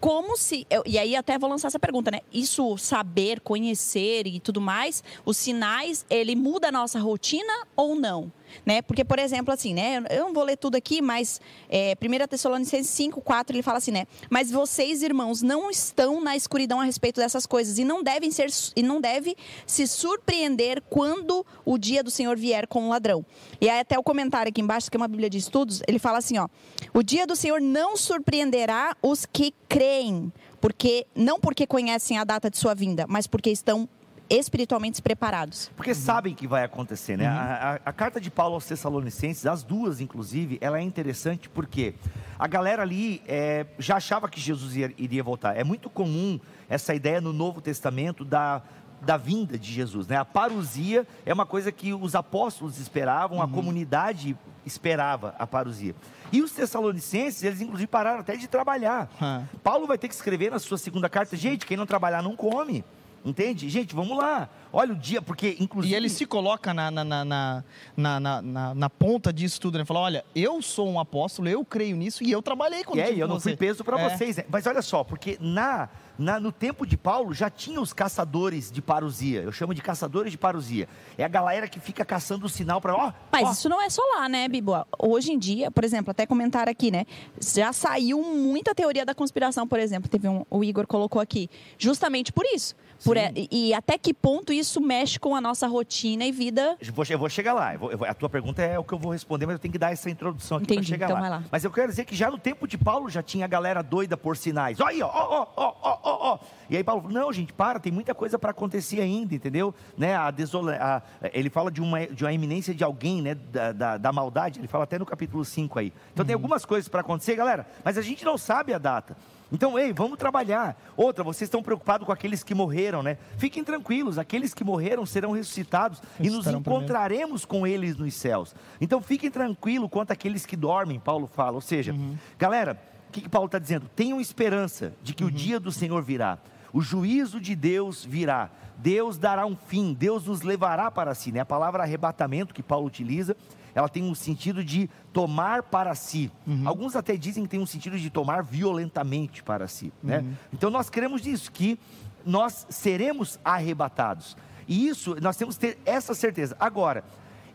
Como 0.00 0.36
se. 0.36 0.66
eu- 0.70 0.82
e 0.86 0.98
aí 0.98 1.14
até 1.14 1.38
vou 1.38 1.48
lançar 1.50 1.68
essa 1.68 1.78
pergunta, 1.78 2.10
né? 2.10 2.20
Isso 2.32 2.78
saber, 2.78 3.40
conhecer 3.40 4.26
e 4.26 4.40
tudo 4.40 4.60
mais, 4.60 5.04
os 5.26 5.36
sinais, 5.36 6.06
ele 6.08 6.34
muda 6.34 6.68
a 6.68 6.72
nossa 6.72 6.98
rotina 6.98 7.52
ou 7.76 7.94
não? 7.94 8.32
Né? 8.64 8.82
Porque, 8.82 9.04
por 9.04 9.18
exemplo, 9.18 9.52
assim, 9.52 9.74
né? 9.74 10.02
Eu- 10.10 10.20
não 10.26 10.34
vou 10.34 10.44
ler 10.44 10.56
tudo 10.56 10.76
aqui, 10.76 11.00
mas 11.02 11.40
é, 11.68 11.94
1 11.96 12.26
Tessalonicenses 12.28 12.90
5, 12.90 13.20
4, 13.20 13.54
ele 13.56 13.62
fala 13.62 13.78
assim, 13.78 13.90
né? 13.90 14.06
Mas 14.28 14.50
vocês, 14.50 15.02
irmãos, 15.02 15.42
não 15.42 15.70
estão 15.70 16.20
na 16.20 16.36
escuridão 16.36 16.80
a 16.80 16.84
respeito 16.84 17.20
dessas 17.20 17.46
coisas 17.46 17.78
e 17.78 17.84
não 17.84 18.02
devem 18.02 18.30
ser 18.30 18.48
e 18.76 18.82
não 18.82 19.00
deve 19.00 19.36
se 19.66 19.86
surpreender 19.86 20.82
quando 20.88 21.44
o 21.64 21.78
dia 21.78 22.02
do 22.02 22.10
Senhor 22.10 22.36
vier 22.36 22.66
com 22.66 22.82
um 22.82 22.88
ladrão. 22.88 23.24
E 23.60 23.68
aí 23.68 23.80
até 23.80 23.98
o 23.98 24.02
comentário 24.02 24.50
aqui 24.50 24.60
embaixo, 24.60 24.90
que 24.90 24.96
é 24.96 25.00
uma 25.00 25.08
Bíblia 25.08 25.30
de 25.30 25.38
estudos, 25.38 25.82
ele 25.86 25.98
fala 25.98 26.18
assim, 26.18 26.38
ó: 26.38 26.48
O 26.92 27.02
dia 27.02 27.26
do 27.26 27.34
Senhor 27.36 27.60
não 27.60 27.96
surpreenderá 27.96 28.96
os 29.02 29.26
que 29.26 29.52
creem, 29.68 30.32
porque 30.60 31.06
não 31.14 31.40
porque 31.40 31.66
conhecem 31.66 32.18
a 32.18 32.24
data 32.24 32.50
de 32.50 32.58
sua 32.58 32.74
vinda, 32.74 33.06
mas 33.08 33.26
porque 33.26 33.50
estão 33.50 33.88
espiritualmente 34.30 35.02
preparados. 35.02 35.70
Porque 35.76 35.92
sabem 35.94 36.34
que 36.34 36.46
vai 36.46 36.62
acontecer, 36.64 37.16
né? 37.18 37.26
A, 37.26 37.74
a- 37.84 37.90
a 37.90 37.92
carta 37.92 38.20
de 38.20 38.30
Paulo 38.30 38.54
aos 38.54 38.64
Tessalonicenses, 38.64 39.44
as 39.44 39.62
duas, 39.64 40.00
inclusive, 40.00 40.56
ela 40.60 40.78
é 40.78 40.82
interessante 40.82 41.48
porque 41.48 41.94
a 42.38 42.46
galera 42.46 42.82
ali 42.82 43.20
é, 43.26 43.66
já 43.78 43.96
achava 43.96 44.28
que 44.28 44.40
Jesus 44.40 44.76
ia- 44.76 44.94
iria 44.96 45.22
voltar. 45.22 45.56
É 45.56 45.64
muito 45.64 45.90
comum 45.90 46.38
essa 46.68 46.94
ideia 46.94 47.20
no 47.20 47.32
Novo 47.32 47.60
Testamento 47.60 48.24
da, 48.24 48.62
da 49.02 49.16
vinda 49.16 49.58
de 49.58 49.72
Jesus, 49.72 50.06
né? 50.06 50.16
A 50.16 50.24
parousia 50.24 51.06
é 51.26 51.32
uma 51.34 51.44
coisa 51.44 51.72
que 51.72 51.92
os 51.92 52.14
apóstolos 52.14 52.78
esperavam, 52.78 53.42
a 53.42 53.48
comunidade 53.48 54.36
esperava 54.64 55.34
a 55.38 55.46
parousia. 55.46 55.94
E 56.30 56.40
os 56.42 56.52
Tessalonicenses, 56.52 57.42
eles 57.42 57.60
inclusive 57.60 57.88
pararam 57.88 58.20
até 58.20 58.36
de 58.36 58.46
trabalhar. 58.46 59.10
Ah. 59.20 59.42
Paulo 59.64 59.86
vai 59.86 59.98
ter 59.98 60.06
que 60.06 60.14
escrever 60.14 60.50
na 60.50 60.58
sua 60.60 60.78
segunda 60.78 61.08
carta, 61.08 61.36
gente, 61.36 61.66
quem 61.66 61.76
não 61.76 61.86
trabalhar 61.86 62.22
não 62.22 62.36
come. 62.36 62.84
Entende? 63.24 63.68
Gente, 63.68 63.94
vamos 63.94 64.16
lá. 64.16 64.48
Olha 64.72 64.92
o 64.92 64.96
dia, 64.96 65.20
porque 65.20 65.56
inclusive. 65.58 65.92
E 65.92 65.96
ele 65.96 66.08
se 66.08 66.24
coloca 66.26 66.72
na, 66.72 66.90
na, 66.90 67.04
na, 67.04 67.24
na, 67.24 67.64
na, 67.96 68.20
na- 68.20 68.42
na- 68.42 68.74
na 68.74 68.90
ponta 68.90 69.32
disso 69.32 69.60
tudo, 69.60 69.78
né? 69.78 69.84
Fala, 69.84 70.00
olha, 70.00 70.24
eu 70.34 70.62
sou 70.62 70.88
um 70.88 71.00
apóstolo, 71.00 71.48
eu 71.48 71.64
creio 71.64 71.96
nisso 71.96 72.22
e 72.22 72.30
eu 72.30 72.40
trabalhei 72.40 72.84
com 72.84 72.96
É, 72.96 73.12
e 73.12 73.18
eu 73.20 73.26
não 73.26 73.40
fui 73.40 73.56
peso 73.56 73.82
para 73.82 74.00
É. 74.00 74.08
vocês. 74.08 74.36
né? 74.36 74.44
Mas 74.48 74.66
olha 74.66 74.80
só, 74.82 75.02
porque 75.02 75.36
na, 75.40 75.88
na- 76.18 76.38
no 76.38 76.52
tempo 76.52 76.86
de 76.86 76.96
Paulo 76.96 77.34
já 77.34 77.50
tinha 77.50 77.80
os 77.80 77.92
caçadores 77.92 78.70
de 78.70 78.80
parousia. 78.80 79.40
Eu 79.42 79.50
chamo 79.52 79.74
de 79.74 79.82
caçadores 79.82 80.30
de 80.30 80.38
parousia. 80.38 80.88
É 81.18 81.24
a 81.24 81.28
galera 81.28 81.66
que 81.66 81.80
fica 81.80 82.04
caçando 82.04 82.46
o 82.46 82.48
sinal 82.48 82.80
para. 82.80 82.94
Ó, 82.94 83.12
Mas 83.32 83.48
ó, 83.48 83.50
isso 83.52 83.68
não 83.68 83.80
é 83.82 83.90
só 83.90 84.02
lá, 84.16 84.28
né, 84.28 84.46
Bibo? 84.48 84.72
Hoje 84.98 85.32
em 85.32 85.38
dia, 85.38 85.70
por 85.70 85.82
exemplo, 85.84 86.10
até 86.12 86.26
comentar 86.26 86.68
aqui, 86.68 86.90
né? 86.90 87.06
Já 87.40 87.72
saiu 87.72 88.22
muita 88.22 88.72
teoria 88.74 89.04
da 89.04 89.14
conspiração, 89.14 89.66
por 89.66 89.80
exemplo. 89.80 90.08
Teve 90.08 90.28
um, 90.28 90.44
o 90.48 90.62
Igor 90.62 90.86
colocou 90.86 91.20
aqui, 91.20 91.50
justamente 91.76 92.32
por 92.32 92.44
isso. 92.46 92.76
Por, 93.02 93.16
e, 93.16 93.48
e 93.50 93.72
até 93.74 93.96
que 93.96 94.12
ponto 94.12 94.52
isso 94.52 94.59
mexe 94.80 95.18
com 95.18 95.34
a 95.34 95.40
nossa 95.40 95.66
rotina 95.66 96.24
e 96.24 96.32
vida? 96.32 96.76
Eu 96.80 96.92
vou, 96.92 97.04
eu 97.08 97.18
vou 97.18 97.28
chegar 97.28 97.52
lá. 97.52 97.74
Eu 97.74 97.78
vou- 97.78 97.92
eu 97.92 97.98
vou- 97.98 98.08
a 98.08 98.12
tua 98.14 98.28
pergunta 98.28 98.62
é 98.62 98.78
o 98.78 98.84
que 98.84 98.92
eu 98.92 98.98
vou 98.98 99.12
responder, 99.12 99.46
mas 99.46 99.54
eu 99.54 99.58
tenho 99.58 99.72
que 99.72 99.78
dar 99.78 99.92
essa 99.92 100.10
introdução 100.10 100.58
aqui 100.58 100.72
Entendi, 100.74 100.86
chegar 100.88 101.06
então 101.06 101.14
lá. 101.16 101.20
vai 101.20 101.30
lá. 101.30 101.44
Mas 101.50 101.64
eu 101.64 101.70
quero 101.70 101.88
dizer 101.88 102.04
que 102.04 102.14
já 102.14 102.30
no 102.30 102.38
tempo 102.38 102.66
de 102.68 102.76
Paulo 102.76 103.08
já 103.08 103.22
tinha 103.22 103.44
a 103.44 103.48
galera 103.48 103.82
doida 103.82 104.16
por 104.16 104.36
sinais. 104.36 104.80
Olha 104.80 104.90
aí, 104.90 105.02
ó, 105.02 105.08
ó, 105.08 105.46
ó, 105.56 105.74
ó, 105.82 105.98
ó, 106.02 106.32
ó. 106.34 106.38
E 106.68 106.76
aí 106.76 106.84
Paulo 106.84 107.02
falou, 107.02 107.16
não, 107.18 107.32
gente, 107.32 107.52
para, 107.52 107.80
tem 107.80 107.90
muita 107.92 108.14
coisa 108.14 108.38
para 108.38 108.50
acontecer 108.50 109.00
ainda, 109.00 109.34
entendeu? 109.34 109.74
Né, 109.96 110.14
a 110.16 110.30
desola, 110.30 110.76
a- 110.80 111.02
ele 111.32 111.48
fala 111.50 111.70
de 111.70 111.80
uma, 111.80 112.06
de 112.06 112.24
uma 112.24 112.32
iminência 112.32 112.74
de 112.74 112.84
alguém, 112.84 113.22
né, 113.22 113.34
da, 113.34 113.72
da, 113.72 113.96
da 113.98 114.12
maldade, 114.12 114.60
ele 114.60 114.68
fala 114.68 114.84
até 114.84 114.98
no 114.98 115.06
capítulo 115.06 115.44
5 115.44 115.78
aí. 115.78 115.92
Então 116.12 116.22
Uhum. 116.22 116.26
tem 116.26 116.34
algumas 116.34 116.64
coisas 116.64 116.88
para 116.88 117.00
acontecer, 117.00 117.34
galera, 117.34 117.66
mas 117.84 117.96
a 117.98 118.02
gente 118.02 118.24
não 118.24 118.36
sabe 118.38 118.72
a 118.74 118.78
data. 118.78 119.16
Então, 119.52 119.78
ei, 119.78 119.92
vamos 119.92 120.18
trabalhar. 120.18 120.76
Outra, 120.96 121.24
vocês 121.24 121.46
estão 121.46 121.62
preocupados 121.62 122.06
com 122.06 122.12
aqueles 122.12 122.42
que 122.42 122.54
morreram, 122.54 123.02
né? 123.02 123.18
Fiquem 123.36 123.64
tranquilos, 123.64 124.18
aqueles 124.18 124.54
que 124.54 124.62
morreram 124.62 125.04
serão 125.04 125.32
ressuscitados 125.32 126.00
e 126.18 126.30
nos 126.30 126.44
primeiro. 126.44 126.60
encontraremos 126.60 127.44
com 127.44 127.66
eles 127.66 127.96
nos 127.96 128.14
céus. 128.14 128.54
Então, 128.80 129.00
fiquem 129.00 129.30
tranquilos 129.30 129.90
quanto 129.90 130.12
àqueles 130.12 130.46
que 130.46 130.56
dormem, 130.56 131.00
Paulo 131.00 131.26
fala. 131.26 131.52
Ou 131.52 131.60
seja, 131.60 131.94
galera, 132.38 132.80
o 133.08 133.12
que, 133.12 133.22
que 133.22 133.28
Paulo 133.28 133.46
está 133.46 133.58
dizendo? 133.58 133.88
Tenham 133.96 134.20
esperança 134.20 134.92
de 135.02 135.12
que 135.12 135.24
o 135.24 135.30
dia 135.30 135.58
do 135.58 135.72
Senhor 135.72 136.00
virá. 136.02 136.38
O 136.72 136.80
juízo 136.80 137.40
de 137.40 137.56
Deus 137.56 138.04
virá. 138.04 138.50
Deus 138.76 139.18
dará 139.18 139.44
um 139.44 139.56
fim, 139.56 139.92
Deus 139.92 140.24
nos 140.24 140.42
levará 140.42 140.90
para 140.90 141.14
si. 141.14 141.32
Né? 141.32 141.40
A 141.40 141.44
palavra 141.44 141.82
arrebatamento 141.82 142.54
que 142.54 142.62
Paulo 142.62 142.86
utiliza, 142.86 143.36
ela 143.74 143.88
tem 143.88 144.02
um 144.02 144.14
sentido 144.14 144.64
de 144.64 144.88
tomar 145.12 145.62
para 145.64 145.94
si. 145.94 146.30
Alguns 146.64 146.96
até 146.96 147.16
dizem 147.16 147.44
que 147.44 147.48
tem 147.48 147.60
um 147.60 147.66
sentido 147.66 147.98
de 147.98 148.10
tomar 148.10 148.42
violentamente 148.42 149.42
para 149.42 149.68
si. 149.68 149.92
Né? 150.02 150.24
Então 150.52 150.70
nós 150.70 150.90
cremos 150.90 151.22
nisso, 151.22 151.50
que 151.50 151.78
nós 152.24 152.66
seremos 152.68 153.38
arrebatados. 153.44 154.36
E 154.66 154.86
isso, 154.86 155.16
nós 155.20 155.36
temos 155.36 155.56
que 155.56 155.66
ter 155.66 155.78
essa 155.84 156.14
certeza. 156.14 156.56
Agora, 156.60 157.04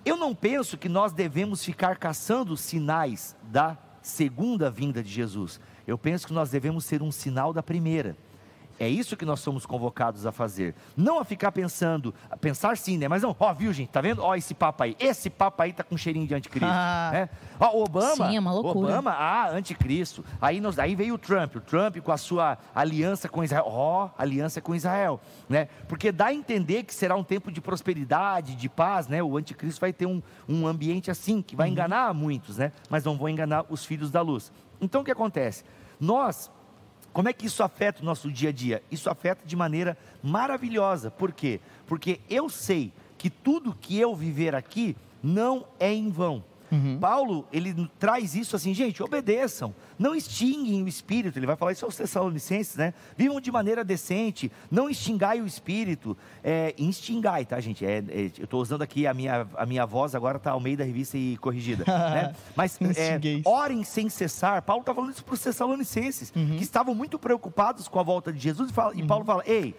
eu 0.05 0.17
não 0.17 0.35
penso 0.35 0.77
que 0.77 0.89
nós 0.89 1.13
devemos 1.13 1.63
ficar 1.63 1.97
caçando 1.97 2.55
sinais 2.55 3.35
da 3.43 3.77
segunda 4.01 4.69
vinda 4.69 5.01
de 5.01 5.09
Jesus. 5.09 5.59
Eu 5.87 5.97
penso 5.97 6.27
que 6.27 6.33
nós 6.33 6.49
devemos 6.49 6.85
ser 6.85 7.01
um 7.01 7.11
sinal 7.11 7.53
da 7.53 7.63
primeira. 7.63 8.15
É 8.79 8.87
isso 8.87 9.15
que 9.15 9.25
nós 9.25 9.39
somos 9.39 9.65
convocados 9.65 10.25
a 10.25 10.31
fazer. 10.31 10.75
Não 10.97 11.19
a 11.19 11.25
ficar 11.25 11.51
pensando, 11.51 12.13
a 12.29 12.35
pensar 12.35 12.75
sim, 12.77 12.97
né? 12.97 13.07
Mas 13.07 13.21
não, 13.21 13.35
ó, 13.39 13.53
viu, 13.53 13.71
gente, 13.71 13.89
tá 13.89 14.01
vendo? 14.01 14.21
Ó, 14.21 14.35
esse 14.35 14.53
papo 14.53 14.83
aí. 14.83 14.95
Esse 14.99 15.29
papo 15.29 15.61
aí 15.63 15.71
tá 15.71 15.83
com 15.83 15.97
cheirinho 15.97 16.27
de 16.27 16.35
anticristo. 16.35 16.67
Ah. 16.69 17.09
né? 17.13 17.29
Ó, 17.59 17.83
Obama. 17.83 18.27
Sim, 18.27 18.35
é 18.35 18.39
uma 18.39 18.51
loucura. 18.51 18.93
Obama, 18.93 19.11
ah, 19.11 19.49
anticristo. 19.49 20.25
Aí, 20.41 20.59
nós, 20.59 20.77
aí 20.77 20.95
veio 20.95 21.15
o 21.15 21.17
Trump, 21.17 21.55
o 21.55 21.61
Trump 21.61 21.97
com 21.97 22.11
a 22.11 22.17
sua 22.17 22.57
aliança 22.73 23.29
com 23.29 23.43
Israel. 23.43 23.65
Ó, 23.67 24.09
aliança 24.17 24.59
com 24.59 24.75
Israel, 24.75 25.21
né? 25.47 25.69
Porque 25.87 26.11
dá 26.11 26.27
a 26.27 26.33
entender 26.33 26.83
que 26.83 26.93
será 26.93 27.15
um 27.15 27.23
tempo 27.23 27.51
de 27.51 27.61
prosperidade, 27.61 28.55
de 28.55 28.67
paz, 28.67 29.07
né? 29.07 29.23
O 29.23 29.37
anticristo 29.37 29.79
vai 29.79 29.93
ter 29.93 30.05
um, 30.05 30.21
um 30.49 30.67
ambiente 30.67 31.09
assim, 31.09 31.41
que 31.41 31.55
vai 31.55 31.69
enganar 31.69 32.13
muitos, 32.13 32.57
né? 32.57 32.71
Mas 32.89 33.03
não 33.03 33.17
vão 33.17 33.29
enganar 33.29 33.65
os 33.69 33.85
filhos 33.85 34.11
da 34.11 34.21
luz. 34.21 34.51
Então 34.81 35.01
o 35.01 35.03
que 35.03 35.11
acontece? 35.11 35.63
Nós 35.99 36.51
Como 37.15 37.29
é 37.29 37.33
que 37.33 37.45
isso 37.45 37.63
afeta 37.63 38.01
o 38.01 38.05
nosso 38.05 38.29
dia 38.29 38.49
a 38.49 38.51
dia? 38.51 38.83
Isso 38.91 39.09
afeta 39.09 39.45
de 39.45 39.55
maneira 39.55 39.97
maravilhosa. 40.21 41.09
Por 41.09 41.31
quê? 41.31 41.61
Porque 41.87 42.19
eu 42.29 42.49
sei 42.49 42.91
que 43.17 43.29
tudo 43.29 43.73
que 43.73 43.97
eu 43.97 44.13
viver 44.13 44.53
aqui 44.53 44.97
não 45.23 45.65
é 45.79 45.93
em 45.93 46.09
vão. 46.09 46.43
Uhum. 46.71 46.97
Paulo, 46.99 47.47
ele 47.51 47.89
traz 47.99 48.35
isso 48.35 48.55
assim, 48.55 48.73
gente, 48.73 49.01
obedeçam, 49.03 49.73
não 49.97 50.15
extinguem 50.15 50.83
o 50.83 50.87
espírito, 50.87 51.37
ele 51.37 51.45
vai 51.45 51.55
falar 51.55 51.71
isso 51.71 51.85
aos 51.85 51.95
Tessalonicenses, 51.95 52.75
né? 52.75 52.93
Vivam 53.15 53.39
de 53.39 53.51
maneira 53.51 53.83
decente, 53.83 54.51
não 54.69 54.89
extingai 54.89 55.41
o 55.41 55.45
espírito, 55.45 56.17
é, 56.43 56.73
extingai, 56.77 57.45
tá, 57.45 57.59
gente? 57.59 57.85
É, 57.85 57.97
é, 57.97 58.31
eu 58.37 58.45
estou 58.45 58.61
usando 58.61 58.81
aqui 58.81 59.05
a 59.05 59.13
minha, 59.13 59.47
a 59.55 59.65
minha 59.65 59.85
voz, 59.85 60.15
agora 60.15 60.37
está 60.37 60.51
ao 60.51 60.59
meio 60.59 60.77
da 60.77 60.83
revista 60.83 61.17
e 61.17 61.37
corrigida, 61.37 61.83
né? 61.87 62.35
Mas 62.55 62.79
é, 62.81 63.19
orem 63.45 63.83
sem 63.83 64.09
cessar, 64.09 64.61
Paulo 64.61 64.81
está 64.81 64.93
falando 64.93 65.11
isso 65.11 65.23
para 65.23 65.33
os 65.33 65.41
Tessalonicenses, 65.41 66.33
uhum. 66.35 66.57
que 66.57 66.63
estavam 66.63 66.95
muito 66.95 67.19
preocupados 67.19 67.87
com 67.87 67.99
a 67.99 68.03
volta 68.03 68.33
de 68.33 68.39
Jesus, 68.39 68.71
e, 68.71 68.73
fala, 68.73 68.93
uhum. 68.93 68.99
e 68.99 69.07
Paulo 69.07 69.23
fala, 69.23 69.43
ei, 69.45 69.75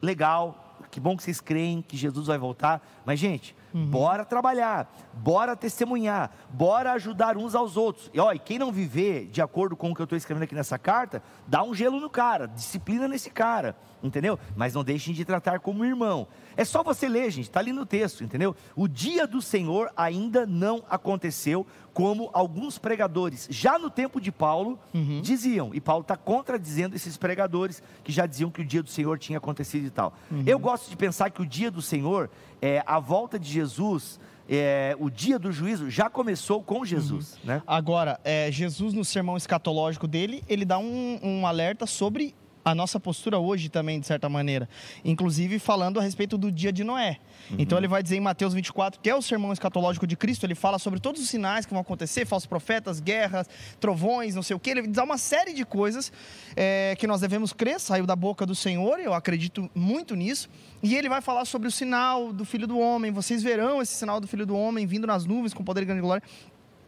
legal, 0.00 0.78
que 0.90 1.00
bom 1.00 1.16
que 1.16 1.22
vocês 1.22 1.40
creem 1.40 1.82
que 1.82 1.96
Jesus 1.96 2.26
vai 2.26 2.38
voltar, 2.38 2.86
mas 3.04 3.18
gente, 3.18 3.54
uhum. 3.74 3.86
bora 3.86 4.24
trabalhar, 4.24 4.90
bora 5.14 5.56
testemunhar, 5.56 6.30
bora 6.50 6.92
ajudar 6.92 7.36
uns 7.36 7.54
aos 7.54 7.76
outros. 7.76 8.10
E 8.12 8.20
olha, 8.20 8.38
quem 8.38 8.58
não 8.58 8.72
viver 8.72 9.26
de 9.26 9.42
acordo 9.42 9.76
com 9.76 9.90
o 9.90 9.94
que 9.94 10.00
eu 10.00 10.04
estou 10.04 10.16
escrevendo 10.16 10.44
aqui 10.44 10.54
nessa 10.54 10.78
carta, 10.78 11.22
dá 11.46 11.62
um 11.62 11.74
gelo 11.74 12.00
no 12.00 12.10
cara, 12.10 12.46
disciplina 12.46 13.06
nesse 13.06 13.30
cara, 13.30 13.76
entendeu? 14.02 14.38
Mas 14.56 14.74
não 14.74 14.84
deixem 14.84 15.14
de 15.14 15.24
tratar 15.24 15.60
como 15.60 15.84
irmão. 15.84 16.26
É 16.58 16.64
só 16.64 16.82
você 16.82 17.08
ler, 17.08 17.30
gente, 17.30 17.44
está 17.44 17.60
ali 17.60 17.72
no 17.72 17.86
texto, 17.86 18.24
entendeu? 18.24 18.56
O 18.74 18.88
dia 18.88 19.28
do 19.28 19.40
Senhor 19.40 19.92
ainda 19.96 20.44
não 20.44 20.82
aconteceu, 20.90 21.64
como 21.94 22.30
alguns 22.32 22.78
pregadores, 22.78 23.46
já 23.48 23.78
no 23.78 23.88
tempo 23.88 24.20
de 24.20 24.32
Paulo, 24.32 24.76
uhum. 24.92 25.20
diziam. 25.22 25.72
E 25.72 25.80
Paulo 25.80 26.02
está 26.02 26.16
contradizendo 26.16 26.96
esses 26.96 27.16
pregadores 27.16 27.80
que 28.02 28.10
já 28.10 28.26
diziam 28.26 28.50
que 28.50 28.60
o 28.60 28.64
dia 28.64 28.82
do 28.82 28.90
Senhor 28.90 29.20
tinha 29.20 29.38
acontecido 29.38 29.86
e 29.86 29.90
tal. 29.90 30.12
Uhum. 30.32 30.42
Eu 30.44 30.58
gosto 30.58 30.90
de 30.90 30.96
pensar 30.96 31.30
que 31.30 31.40
o 31.40 31.46
dia 31.46 31.70
do 31.70 31.80
Senhor, 31.80 32.28
é, 32.60 32.82
a 32.84 32.98
volta 32.98 33.38
de 33.38 33.48
Jesus, 33.48 34.18
é, 34.48 34.96
o 34.98 35.08
dia 35.08 35.38
do 35.38 35.52
juízo 35.52 35.88
já 35.88 36.10
começou 36.10 36.60
com 36.60 36.84
Jesus. 36.84 37.34
Uhum. 37.34 37.38
Né? 37.44 37.62
Agora, 37.68 38.18
é, 38.24 38.50
Jesus, 38.50 38.92
no 38.92 39.04
sermão 39.04 39.36
escatológico 39.36 40.08
dele, 40.08 40.42
ele 40.48 40.64
dá 40.64 40.76
um, 40.80 41.20
um 41.22 41.46
alerta 41.46 41.86
sobre 41.86 42.34
a 42.70 42.74
nossa 42.74 43.00
postura 43.00 43.38
hoje 43.38 43.68
também, 43.68 43.98
de 43.98 44.06
certa 44.06 44.28
maneira. 44.28 44.68
Inclusive 45.04 45.58
falando 45.58 45.98
a 45.98 46.02
respeito 46.02 46.36
do 46.36 46.52
dia 46.52 46.72
de 46.72 46.84
Noé. 46.84 47.18
Uhum. 47.50 47.56
Então 47.58 47.78
ele 47.78 47.88
vai 47.88 48.02
dizer 48.02 48.16
em 48.16 48.20
Mateus 48.20 48.52
24, 48.52 49.00
que 49.00 49.08
é 49.08 49.14
o 49.14 49.22
sermão 49.22 49.52
escatológico 49.52 50.06
de 50.06 50.16
Cristo, 50.16 50.44
ele 50.44 50.54
fala 50.54 50.78
sobre 50.78 51.00
todos 51.00 51.20
os 51.20 51.28
sinais 51.28 51.64
que 51.64 51.72
vão 51.72 51.80
acontecer, 51.80 52.26
falsos 52.26 52.46
profetas, 52.46 53.00
guerras, 53.00 53.48
trovões, 53.80 54.34
não 54.34 54.42
sei 54.42 54.54
o 54.54 54.60
que. 54.60 54.70
Ele 54.70 54.86
dá 54.86 55.02
uma 55.02 55.18
série 55.18 55.52
de 55.52 55.64
coisas 55.64 56.12
é, 56.54 56.94
que 56.98 57.06
nós 57.06 57.20
devemos 57.20 57.52
crer, 57.52 57.80
saiu 57.80 58.06
da 58.06 58.16
boca 58.16 58.44
do 58.44 58.54
Senhor, 58.54 59.00
eu 59.00 59.14
acredito 59.14 59.70
muito 59.74 60.14
nisso. 60.14 60.48
E 60.82 60.94
ele 60.94 61.08
vai 61.08 61.20
falar 61.20 61.44
sobre 61.44 61.68
o 61.68 61.70
sinal 61.70 62.32
do 62.32 62.44
Filho 62.44 62.66
do 62.66 62.78
Homem. 62.78 63.10
Vocês 63.10 63.42
verão 63.42 63.82
esse 63.82 63.94
sinal 63.94 64.20
do 64.20 64.28
Filho 64.28 64.46
do 64.46 64.56
Homem 64.56 64.86
vindo 64.86 65.06
nas 65.06 65.24
nuvens 65.24 65.52
com 65.52 65.64
poder 65.64 65.82
e 65.82 65.86
grande 65.86 66.02
glória. 66.02 66.22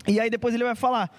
E 0.07 0.21
aí 0.21 0.31
depois 0.31 0.55
ele 0.55 0.65
vai 0.65 0.75
falar 0.75 1.11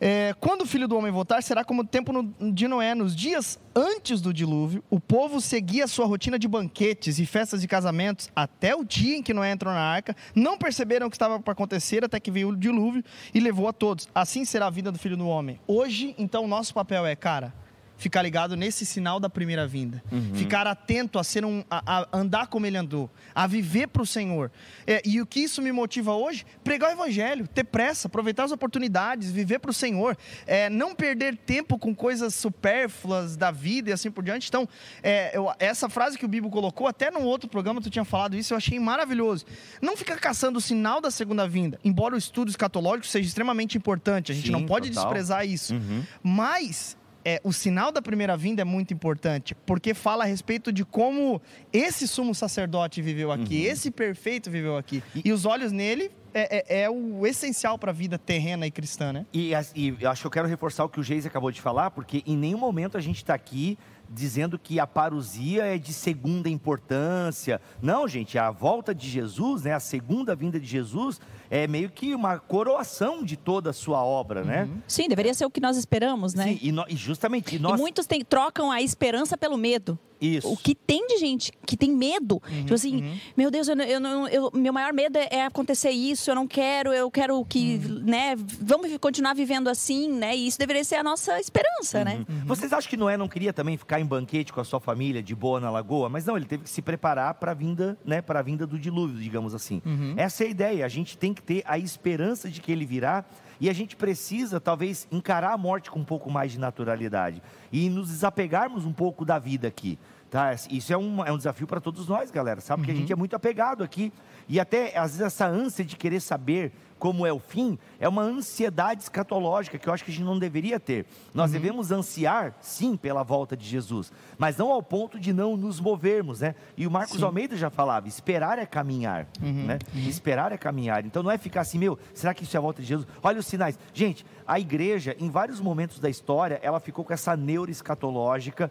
é, 0.00 0.34
quando 0.38 0.62
o 0.62 0.66
filho 0.66 0.86
do 0.86 0.96
homem 0.96 1.10
voltar, 1.10 1.42
será 1.42 1.64
como 1.64 1.82
o 1.82 1.86
tempo 1.86 2.12
no, 2.12 2.52
de 2.52 2.68
Noé, 2.68 2.94
nos 2.94 3.14
dias 3.14 3.58
antes 3.74 4.20
do 4.20 4.32
dilúvio, 4.32 4.82
o 4.90 5.00
povo 5.00 5.40
seguia 5.40 5.86
sua 5.86 6.06
rotina 6.06 6.38
de 6.38 6.46
banquetes 6.46 7.18
e 7.18 7.26
festas 7.26 7.60
de 7.60 7.68
casamentos 7.68 8.30
até 8.34 8.74
o 8.74 8.84
dia 8.84 9.16
em 9.16 9.22
que 9.22 9.34
Noé 9.34 9.50
entrou 9.50 9.72
na 9.72 9.80
arca, 9.80 10.16
não 10.34 10.56
perceberam 10.56 11.06
o 11.06 11.10
que 11.10 11.16
estava 11.16 11.40
para 11.40 11.52
acontecer 11.52 12.04
até 12.04 12.18
que 12.20 12.30
veio 12.30 12.50
o 12.50 12.56
dilúvio 12.56 13.04
e 13.34 13.40
levou 13.40 13.68
a 13.68 13.72
todos. 13.72 14.08
Assim 14.14 14.44
será 14.44 14.66
a 14.66 14.70
vida 14.70 14.90
do 14.92 14.98
filho 14.98 15.16
do 15.16 15.26
homem. 15.26 15.60
Hoje, 15.66 16.14
então, 16.18 16.46
nosso 16.46 16.74
papel 16.74 17.04
é, 17.04 17.14
cara, 17.16 17.52
ficar 17.98 18.22
ligado 18.22 18.56
nesse 18.56 18.86
sinal 18.86 19.20
da 19.20 19.28
primeira 19.28 19.66
vinda. 19.66 20.02
Uhum. 20.10 20.34
Ficar 20.34 20.66
atento 20.66 21.18
a 21.18 21.24
ser 21.24 21.44
um, 21.44 21.62
a, 21.68 21.98
a 21.98 22.08
andar 22.12 22.46
como 22.46 22.64
ele 22.64 22.76
andou, 22.76 23.10
a 23.34 23.46
viver 23.46 23.88
para 23.88 24.02
o 24.02 24.06
Senhor. 24.06 24.50
É, 24.86 25.02
e 25.04 25.20
o 25.20 25.26
que 25.26 25.40
isso 25.40 25.60
me 25.60 25.72
motiva 25.72 26.14
hoje? 26.14 26.46
Pregar 26.62 26.90
o 26.90 26.92
evangelho, 26.92 27.46
ter 27.48 27.64
pressa, 27.64 28.06
aproveitar 28.06 28.44
as 28.44 28.52
oportunidades, 28.52 29.30
viver 29.30 29.58
para 29.58 29.70
o 29.70 29.74
Senhor, 29.74 30.16
é, 30.46 30.70
não 30.70 30.94
perder 30.94 31.36
tempo 31.36 31.76
com 31.76 31.94
coisas 31.94 32.34
supérfluas 32.34 33.36
da 33.36 33.50
vida 33.50 33.90
e 33.90 33.92
assim 33.92 34.10
por 34.10 34.22
diante. 34.22 34.48
Então, 34.48 34.68
é, 35.02 35.36
eu, 35.36 35.52
essa 35.58 35.88
frase 35.88 36.16
que 36.16 36.24
o 36.24 36.28
Bibo 36.28 36.48
colocou, 36.50 36.86
até 36.86 37.10
num 37.10 37.24
outro 37.24 37.48
programa 37.48 37.80
tu 37.80 37.90
tinha 37.90 38.04
falado 38.04 38.36
isso, 38.36 38.54
eu 38.54 38.56
achei 38.56 38.78
maravilhoso. 38.78 39.44
Não 39.82 39.96
ficar 39.96 40.18
caçando 40.20 40.58
o 40.58 40.60
sinal 40.60 41.00
da 41.00 41.10
segunda 41.10 41.48
vinda, 41.48 41.80
embora 41.84 42.14
o 42.14 42.18
estudo 42.18 42.48
escatológico 42.48 43.06
seja 43.08 43.26
extremamente 43.26 43.76
importante, 43.76 44.30
a 44.30 44.34
gente 44.34 44.46
Sim, 44.46 44.52
não 44.52 44.64
pode 44.64 44.88
total. 44.90 45.04
desprezar 45.04 45.44
isso. 45.44 45.74
Uhum. 45.74 46.04
Mas 46.22 46.96
é, 47.28 47.40
o 47.44 47.52
sinal 47.52 47.92
da 47.92 48.00
primeira 48.00 48.38
vinda 48.38 48.62
é 48.62 48.64
muito 48.64 48.94
importante, 48.94 49.54
porque 49.66 49.92
fala 49.92 50.24
a 50.24 50.26
respeito 50.26 50.72
de 50.72 50.82
como 50.82 51.42
esse 51.70 52.08
sumo 52.08 52.34
sacerdote 52.34 53.02
viveu 53.02 53.30
aqui, 53.30 53.66
uhum. 53.66 53.72
esse 53.72 53.90
perfeito 53.90 54.50
viveu 54.50 54.78
aqui. 54.78 55.02
E, 55.14 55.28
e 55.28 55.32
os 55.32 55.44
olhos 55.44 55.70
nele 55.70 56.10
é, 56.32 56.78
é, 56.78 56.82
é, 56.84 56.90
o 56.90 57.26
essencial 57.26 57.78
para 57.78 57.90
a 57.90 57.94
vida 57.94 58.16
terrena 58.18 58.66
e 58.66 58.70
cristã, 58.70 59.12
né? 59.12 59.26
E, 59.30 59.50
e 59.74 60.06
acho 60.06 60.22
que 60.22 60.26
eu 60.26 60.30
quero 60.30 60.48
reforçar 60.48 60.84
o 60.84 60.88
que 60.88 60.98
o 60.98 61.02
Geis 61.02 61.26
acabou 61.26 61.50
de 61.50 61.60
falar, 61.60 61.90
porque 61.90 62.22
em 62.26 62.36
nenhum 62.36 62.58
momento 62.58 62.96
a 62.96 63.00
gente 63.00 63.16
está 63.16 63.34
aqui 63.34 63.76
dizendo 64.08 64.58
que 64.58 64.80
a 64.80 64.86
parousia 64.86 65.64
é 65.64 65.78
de 65.78 65.92
segunda 65.92 66.48
importância. 66.48 67.60
Não, 67.80 68.08
gente, 68.08 68.38
a 68.38 68.50
volta 68.50 68.94
de 68.94 69.08
Jesus, 69.08 69.62
né, 69.62 69.74
a 69.74 69.80
segunda 69.80 70.34
vinda 70.34 70.58
de 70.58 70.66
Jesus, 70.66 71.20
é 71.50 71.66
meio 71.66 71.90
que 71.90 72.14
uma 72.14 72.38
coroação 72.38 73.22
de 73.22 73.36
toda 73.36 73.70
a 73.70 73.72
sua 73.72 74.02
obra, 74.04 74.42
né? 74.44 74.62
uhum. 74.62 74.74
né? 74.74 74.82
Sim, 74.86 75.08
deveria 75.08 75.34
ser 75.34 75.44
o 75.44 75.50
que 75.50 75.60
nós 75.60 75.76
esperamos, 75.76 76.34
né? 76.34 76.44
Sim, 76.44 76.58
e, 76.62 76.72
no, 76.72 76.84
e 76.88 76.96
justamente... 76.96 77.56
E, 77.56 77.58
nós... 77.58 77.78
e 77.78 77.82
muitos 77.82 78.06
tem, 78.06 78.24
trocam 78.24 78.70
a 78.70 78.82
esperança 78.82 79.36
pelo 79.36 79.56
medo. 79.56 79.98
Isso. 80.20 80.50
O 80.50 80.56
que 80.56 80.74
tem 80.74 81.06
de 81.06 81.18
gente 81.18 81.52
que 81.66 81.76
tem 81.76 81.90
medo. 81.90 82.42
Uhum, 82.50 82.60
tipo 82.62 82.74
assim, 82.74 83.02
uhum. 83.02 83.18
meu 83.36 83.50
Deus, 83.50 83.68
eu, 83.68 83.76
eu, 83.76 84.28
eu, 84.28 84.50
meu 84.54 84.72
maior 84.72 84.92
medo 84.92 85.16
é, 85.16 85.28
é, 85.30 85.44
acontecer 85.44 85.90
isso, 85.90 86.30
eu 86.30 86.34
não 86.34 86.46
quero, 86.46 86.92
eu 86.92 87.10
quero 87.10 87.44
que, 87.44 87.80
uhum. 87.84 88.02
né, 88.04 88.34
vamos 88.60 88.96
continuar 88.98 89.34
vivendo 89.34 89.68
assim, 89.68 90.10
né? 90.10 90.36
E 90.36 90.46
isso 90.46 90.58
deveria 90.58 90.84
ser 90.84 90.96
a 90.96 91.02
nossa 91.02 91.38
esperança, 91.38 92.04
né? 92.04 92.24
Uhum. 92.28 92.36
Uhum. 92.36 92.46
Vocês 92.46 92.72
acham 92.72 92.88
que 92.88 92.96
Noé 92.96 93.16
não 93.16 93.28
queria 93.28 93.52
também 93.52 93.76
ficar 93.76 94.00
em 94.00 94.06
banquete 94.06 94.52
com 94.52 94.60
a 94.60 94.64
sua 94.64 94.80
família 94.80 95.22
de 95.22 95.34
boa 95.34 95.60
na 95.60 95.70
lagoa? 95.70 96.08
Mas 96.08 96.26
não, 96.26 96.36
ele 96.36 96.46
teve 96.46 96.64
que 96.64 96.70
se 96.70 96.82
preparar 96.82 97.34
para 97.34 97.52
a 97.52 97.54
vinda, 97.54 97.98
né, 98.04 98.20
para 98.20 98.40
a 98.40 98.42
vinda 98.42 98.66
do 98.66 98.78
dilúvio, 98.78 99.20
digamos 99.20 99.54
assim. 99.54 99.80
Uhum. 99.84 100.14
Essa 100.16 100.44
é 100.44 100.46
a 100.46 100.50
ideia, 100.50 100.86
a 100.86 100.88
gente 100.88 101.16
tem 101.16 101.32
que 101.32 101.42
ter 101.42 101.62
a 101.66 101.78
esperança 101.78 102.48
de 102.48 102.60
que 102.60 102.72
ele 102.72 102.84
virá 102.84 103.24
e 103.60 103.68
a 103.68 103.72
gente 103.72 103.96
precisa, 103.96 104.60
talvez, 104.60 105.06
encarar 105.10 105.52
a 105.52 105.58
morte 105.58 105.90
com 105.90 106.00
um 106.00 106.04
pouco 106.04 106.30
mais 106.30 106.52
de 106.52 106.58
naturalidade 106.58 107.42
e 107.72 107.88
nos 107.88 108.08
desapegarmos 108.08 108.84
um 108.84 108.92
pouco 108.92 109.24
da 109.24 109.38
vida 109.38 109.68
aqui. 109.68 109.98
Tá? 110.30 110.54
Isso 110.70 110.92
é 110.92 110.98
um, 110.98 111.24
é 111.24 111.32
um 111.32 111.38
desafio 111.38 111.66
para 111.66 111.80
todos 111.80 112.06
nós, 112.06 112.30
galera, 112.30 112.60
sabe? 112.60 112.82
Porque 112.82 112.92
uhum. 112.92 112.98
a 112.98 113.00
gente 113.00 113.12
é 113.12 113.16
muito 113.16 113.34
apegado 113.34 113.82
aqui. 113.82 114.12
E 114.46 114.60
até, 114.60 114.96
às 114.96 115.12
vezes, 115.12 115.20
essa 115.22 115.46
ânsia 115.46 115.84
de 115.84 115.96
querer 115.96 116.20
saber 116.20 116.72
como 116.98 117.26
é 117.26 117.32
o 117.32 117.38
fim, 117.38 117.78
é 117.98 118.08
uma 118.08 118.22
ansiedade 118.22 119.02
escatológica 119.02 119.78
que 119.78 119.88
eu 119.88 119.92
acho 119.92 120.04
que 120.04 120.10
a 120.10 120.14
gente 120.14 120.24
não 120.24 120.38
deveria 120.38 120.80
ter. 120.80 121.06
Nós 121.32 121.50
uhum. 121.50 121.52
devemos 121.52 121.90
ansiar, 121.90 122.56
sim, 122.60 122.96
pela 122.96 123.22
volta 123.22 123.56
de 123.56 123.66
Jesus, 123.66 124.12
mas 124.36 124.56
não 124.56 124.70
ao 124.72 124.82
ponto 124.82 125.18
de 125.18 125.32
não 125.32 125.56
nos 125.56 125.80
movermos, 125.80 126.40
né? 126.40 126.54
E 126.76 126.86
o 126.86 126.90
Marcos 126.90 127.18
sim. 127.18 127.24
Almeida 127.24 127.56
já 127.56 127.70
falava: 127.70 128.08
esperar 128.08 128.58
é 128.58 128.66
caminhar, 128.66 129.26
uhum. 129.42 129.66
né? 129.66 129.78
Uhum. 129.94 130.08
Esperar 130.08 130.52
é 130.52 130.58
caminhar. 130.58 131.04
Então 131.04 131.22
não 131.22 131.30
é 131.30 131.38
ficar 131.38 131.62
assim, 131.62 131.78
meu, 131.78 131.98
será 132.14 132.34
que 132.34 132.44
isso 132.44 132.56
é 132.56 132.58
a 132.58 132.62
volta 132.62 132.82
de 132.82 132.88
Jesus? 132.88 133.08
Olha 133.22 133.38
os 133.38 133.46
sinais. 133.46 133.78
Gente, 133.92 134.24
a 134.46 134.58
igreja, 134.58 135.14
em 135.18 135.30
vários 135.30 135.60
momentos 135.60 135.98
da 135.98 136.08
história, 136.08 136.58
ela 136.62 136.80
ficou 136.80 137.04
com 137.04 137.12
essa 137.12 137.36
neura 137.36 137.70
escatológica. 137.70 138.70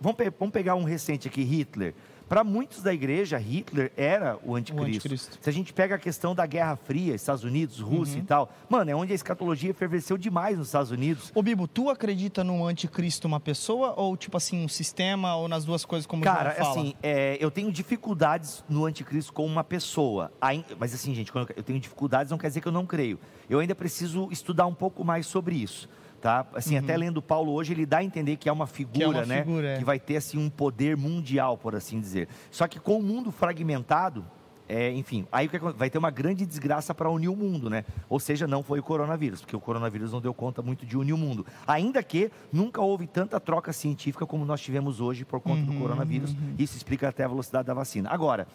Vamos, 0.00 0.16
pe 0.16 0.30
vamos 0.38 0.52
pegar 0.52 0.74
um 0.74 0.84
recente 0.84 1.28
aqui, 1.28 1.42
Hitler. 1.42 1.94
Para 2.28 2.42
muitos 2.42 2.82
da 2.82 2.92
igreja, 2.92 3.38
Hitler 3.38 3.92
era 3.96 4.36
o 4.42 4.56
anticristo. 4.56 4.82
o 4.82 4.84
anticristo. 4.84 5.38
Se 5.40 5.48
a 5.48 5.52
gente 5.52 5.72
pega 5.72 5.94
a 5.94 5.98
questão 5.98 6.34
da 6.34 6.44
Guerra 6.44 6.74
Fria, 6.74 7.14
Estados 7.14 7.44
Unidos, 7.44 7.78
Rússia 7.78 8.16
uhum. 8.16 8.22
e 8.22 8.26
tal, 8.26 8.52
mano, 8.68 8.90
é 8.90 8.94
onde 8.96 9.12
a 9.12 9.14
escatologia 9.14 9.72
fervesceu 9.72 10.18
demais 10.18 10.58
nos 10.58 10.68
Estados 10.68 10.90
Unidos. 10.90 11.30
Ô 11.34 11.42
Bibo, 11.42 11.68
tu 11.68 11.88
acredita 11.88 12.42
no 12.42 12.66
anticristo 12.66 13.28
uma 13.28 13.38
pessoa 13.38 13.94
ou 13.96 14.16
tipo 14.16 14.36
assim, 14.36 14.64
um 14.64 14.68
sistema 14.68 15.36
ou 15.36 15.46
nas 15.46 15.64
duas 15.64 15.84
coisas 15.84 16.06
como 16.06 16.24
Cara, 16.24 16.50
fala? 16.52 16.70
assim, 16.70 16.94
é, 17.02 17.38
eu 17.40 17.50
tenho 17.50 17.70
dificuldades 17.70 18.64
no 18.68 18.84
anticristo 18.86 19.32
como 19.32 19.48
uma 19.48 19.64
pessoa. 19.64 20.32
Mas 20.78 20.92
assim, 20.92 21.14
gente, 21.14 21.30
quando 21.30 21.50
eu 21.54 21.62
tenho 21.62 21.78
dificuldades 21.78 22.30
não 22.30 22.38
quer 22.38 22.48
dizer 22.48 22.60
que 22.60 22.68
eu 22.68 22.72
não 22.72 22.86
creio. 22.86 23.20
Eu 23.48 23.60
ainda 23.60 23.74
preciso 23.74 24.28
estudar 24.32 24.66
um 24.66 24.74
pouco 24.74 25.04
mais 25.04 25.26
sobre 25.26 25.54
isso 25.54 25.88
tá? 26.20 26.46
Assim, 26.54 26.76
uhum. 26.76 26.84
até 26.84 26.96
lendo 26.96 27.22
Paulo 27.22 27.52
hoje, 27.52 27.72
ele 27.72 27.86
dá 27.86 27.98
a 27.98 28.04
entender 28.04 28.36
que 28.36 28.48
é 28.48 28.52
uma 28.52 28.66
figura, 28.66 28.96
que 28.96 29.02
é 29.02 29.08
uma 29.08 29.26
né? 29.26 29.42
Figura, 29.42 29.68
é. 29.68 29.78
Que 29.78 29.84
vai 29.84 29.98
ter 29.98 30.16
assim 30.16 30.38
um 30.38 30.50
poder 30.50 30.96
mundial, 30.96 31.56
por 31.56 31.74
assim 31.74 32.00
dizer. 32.00 32.28
Só 32.50 32.66
que 32.66 32.80
com 32.80 32.98
o 32.98 33.02
mundo 33.02 33.30
fragmentado, 33.30 34.24
é, 34.68 34.90
enfim, 34.92 35.26
aí 35.30 35.48
vai 35.76 35.88
ter 35.88 35.98
uma 35.98 36.10
grande 36.10 36.44
desgraça 36.44 36.92
para 36.92 37.08
unir 37.08 37.28
o 37.28 37.36
mundo, 37.36 37.70
né? 37.70 37.84
Ou 38.08 38.18
seja, 38.18 38.46
não 38.46 38.62
foi 38.62 38.80
o 38.80 38.82
coronavírus, 38.82 39.40
porque 39.40 39.54
o 39.54 39.60
coronavírus 39.60 40.12
não 40.12 40.20
deu 40.20 40.34
conta 40.34 40.60
muito 40.60 40.84
de 40.84 40.96
unir 40.96 41.12
o 41.12 41.18
mundo. 41.18 41.46
Ainda 41.66 42.02
que 42.02 42.30
nunca 42.52 42.80
houve 42.80 43.06
tanta 43.06 43.38
troca 43.38 43.72
científica 43.72 44.26
como 44.26 44.44
nós 44.44 44.60
tivemos 44.60 45.00
hoje 45.00 45.24
por 45.24 45.40
conta 45.40 45.60
uhum, 45.60 45.66
do 45.66 45.80
coronavírus. 45.80 46.32
Uhum. 46.32 46.54
Isso 46.58 46.76
explica 46.76 47.08
até 47.08 47.24
a 47.24 47.28
velocidade 47.28 47.66
da 47.66 47.74
vacina. 47.74 48.10
Agora, 48.10 48.48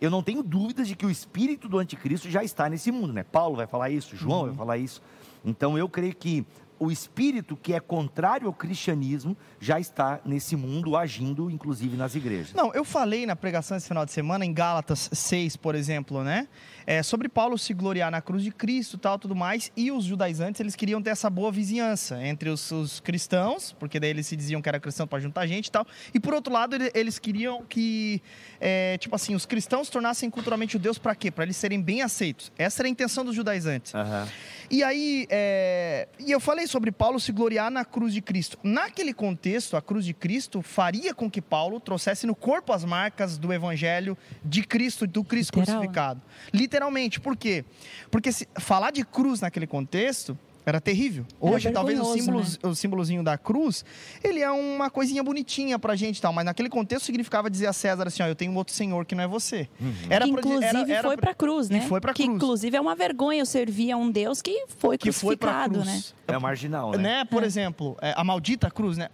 eu 0.00 0.10
não 0.10 0.22
tenho 0.22 0.42
dúvidas 0.42 0.86
de 0.86 0.94
que 0.94 1.04
o 1.04 1.10
espírito 1.10 1.68
do 1.68 1.78
anticristo 1.78 2.30
já 2.30 2.44
está 2.44 2.68
nesse 2.68 2.92
mundo, 2.92 3.12
né? 3.12 3.24
Paulo 3.24 3.56
vai 3.56 3.66
falar 3.66 3.90
isso, 3.90 4.16
João 4.16 4.40
uhum. 4.40 4.46
vai 4.46 4.54
falar 4.54 4.78
isso. 4.78 5.02
Então 5.44 5.76
eu 5.76 5.88
creio 5.88 6.14
que 6.14 6.46
o 6.78 6.90
espírito 6.90 7.56
que 7.56 7.72
é 7.72 7.80
contrário 7.80 8.46
ao 8.46 8.52
cristianismo 8.52 9.36
já 9.60 9.80
está 9.80 10.20
nesse 10.24 10.56
mundo 10.56 10.96
agindo, 10.96 11.50
inclusive 11.50 11.96
nas 11.96 12.14
igrejas. 12.14 12.52
Não, 12.52 12.72
eu 12.74 12.84
falei 12.84 13.26
na 13.26 13.34
pregação 13.34 13.76
esse 13.76 13.88
final 13.88 14.04
de 14.04 14.12
semana, 14.12 14.44
em 14.44 14.52
Gálatas 14.52 15.08
6, 15.12 15.56
por 15.56 15.74
exemplo, 15.74 16.22
né? 16.22 16.48
É, 16.86 17.02
sobre 17.02 17.28
Paulo 17.28 17.58
se 17.58 17.74
gloriar 17.74 18.10
na 18.10 18.22
cruz 18.22 18.44
de 18.44 18.52
Cristo 18.52 18.96
tal, 18.96 19.18
tudo 19.18 19.34
mais, 19.34 19.72
e 19.76 19.90
os 19.90 20.04
judaizantes, 20.04 20.60
eles 20.60 20.76
queriam 20.76 21.02
ter 21.02 21.10
essa 21.10 21.28
boa 21.28 21.50
vizinhança 21.50 22.24
entre 22.24 22.48
os, 22.48 22.70
os 22.70 23.00
cristãos, 23.00 23.74
porque 23.78 23.98
daí 23.98 24.10
eles 24.10 24.26
se 24.26 24.36
diziam 24.36 24.62
que 24.62 24.68
era 24.68 24.78
cristão 24.78 25.06
para 25.06 25.18
juntar 25.18 25.46
gente 25.46 25.66
e 25.66 25.70
tal, 25.70 25.86
e 26.14 26.20
por 26.20 26.32
outro 26.32 26.52
lado, 26.52 26.76
eles 26.94 27.18
queriam 27.18 27.64
que, 27.64 28.22
é, 28.60 28.96
tipo 28.98 29.16
assim, 29.16 29.34
os 29.34 29.44
cristãos 29.44 29.88
tornassem 29.88 30.30
culturalmente 30.30 30.74
judeus 30.74 30.98
para 30.98 31.14
quê? 31.14 31.30
Para 31.30 31.44
eles 31.44 31.56
serem 31.56 31.82
bem 31.82 32.02
aceitos. 32.02 32.52
Essa 32.56 32.82
era 32.82 32.88
a 32.88 32.90
intenção 32.90 33.24
dos 33.24 33.34
judaizantes. 33.34 33.94
Aham. 33.94 34.28
E 34.70 34.82
aí, 34.82 35.26
é, 35.30 36.08
e 36.18 36.30
eu 36.30 36.40
falei 36.40 36.66
sobre 36.66 36.90
Paulo 36.90 37.20
se 37.20 37.30
gloriar 37.32 37.70
na 37.70 37.84
cruz 37.84 38.12
de 38.12 38.20
Cristo. 38.20 38.58
Naquele 38.62 39.12
contexto, 39.12 39.76
a 39.76 39.82
cruz 39.82 40.04
de 40.04 40.12
Cristo 40.12 40.60
faria 40.60 41.14
com 41.14 41.30
que 41.30 41.40
Paulo 41.40 41.78
trouxesse 41.78 42.26
no 42.26 42.34
corpo 42.34 42.72
as 42.72 42.84
marcas 42.84 43.38
do 43.38 43.52
evangelho 43.52 44.18
de 44.44 44.64
Cristo, 44.64 45.06
do 45.06 45.22
Cristo 45.22 45.58
Literal, 45.58 45.76
né? 45.76 45.86
crucificado. 45.86 46.22
Literalmente, 46.76 47.18
por 47.20 47.38
quê? 47.38 47.64
Porque 48.10 48.30
se, 48.30 48.46
falar 48.60 48.90
de 48.90 49.02
cruz 49.02 49.40
naquele 49.40 49.66
contexto 49.66 50.38
era 50.66 50.80
terrível. 50.80 51.24
Hoje, 51.40 51.70
talvez 51.70 52.00
o, 52.00 52.12
símbolo, 52.12 52.40
né? 52.40 52.46
o 52.64 52.74
símbolozinho 52.74 53.22
da 53.22 53.38
cruz, 53.38 53.84
ele 54.22 54.40
é 54.40 54.50
uma 54.50 54.90
coisinha 54.90 55.22
bonitinha 55.22 55.78
pra 55.78 55.94
gente 55.94 56.18
e 56.18 56.20
tal, 56.20 56.32
mas 56.32 56.44
naquele 56.44 56.68
contexto 56.68 57.04
significava 57.06 57.48
dizer 57.48 57.68
a 57.68 57.72
César 57.72 58.08
assim, 58.08 58.22
ó, 58.22 58.26
eu 58.26 58.34
tenho 58.34 58.50
um 58.50 58.56
outro 58.56 58.74
senhor 58.74 59.06
que 59.06 59.14
não 59.14 59.22
é 59.22 59.28
você. 59.28 59.68
Era 60.10 60.24
que 60.24 60.32
pra- 60.32 60.40
inclusive 60.40 60.66
era- 60.66 60.92
era 60.92 61.08
foi 61.08 61.16
pra- 61.16 61.34
cruz, 61.34 61.70
e 61.70 61.74
né? 61.74 61.80
foi 61.82 62.00
pra 62.00 62.12
que 62.12 62.24
cruz. 62.24 62.36
inclusive 62.36 62.76
é 62.76 62.80
uma 62.80 62.96
vergonha 62.96 63.40
eu 63.40 63.46
servir 63.46 63.92
a 63.92 63.96
um 63.96 64.10
Deus 64.10 64.42
que 64.42 64.66
foi 64.76 64.98
que 64.98 65.12
foi 65.12 65.36
crucificado, 65.36 65.74
cruz. 65.74 65.86
né? 65.86 66.02
É 66.28 66.36
o 66.36 66.40
marginal, 66.40 66.90
né? 66.90 66.98
né? 66.98 67.24
Por 67.24 67.44
exemplo, 67.44 67.96
é, 68.02 68.12
a 68.16 68.24
maldita 68.24 68.68
cruz, 68.68 68.98
né? 68.98 69.08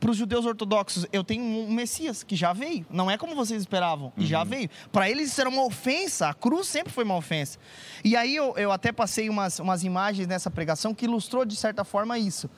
Para 0.00 0.10
os 0.10 0.16
judeus 0.16 0.46
ortodoxos, 0.46 1.06
eu 1.12 1.22
tenho 1.22 1.44
um 1.44 1.70
Messias 1.70 2.22
que 2.22 2.34
já 2.34 2.54
veio. 2.54 2.86
Não 2.88 3.10
é 3.10 3.18
como 3.18 3.34
vocês 3.34 3.60
esperavam, 3.60 4.10
e 4.16 4.24
já 4.24 4.42
veio. 4.44 4.70
Para 4.90 5.10
eles 5.10 5.30
isso 5.30 5.40
era 5.40 5.50
uma 5.50 5.64
ofensa. 5.66 6.28
A 6.28 6.34
cruz 6.34 6.66
sempre 6.66 6.90
foi 6.90 7.04
uma 7.04 7.16
ofensa. 7.16 7.58
E 8.02 8.16
aí 8.16 8.34
eu, 8.34 8.54
eu 8.56 8.72
até 8.72 8.90
passei 8.92 9.28
umas, 9.28 9.58
umas 9.58 9.84
imagens 9.84 10.26
nessa 10.26 10.50
pregação 10.50 10.93
que 10.94 11.04
ilustrou 11.04 11.44
de 11.44 11.56
certa 11.56 11.84
forma 11.84 12.18
isso. 12.18 12.48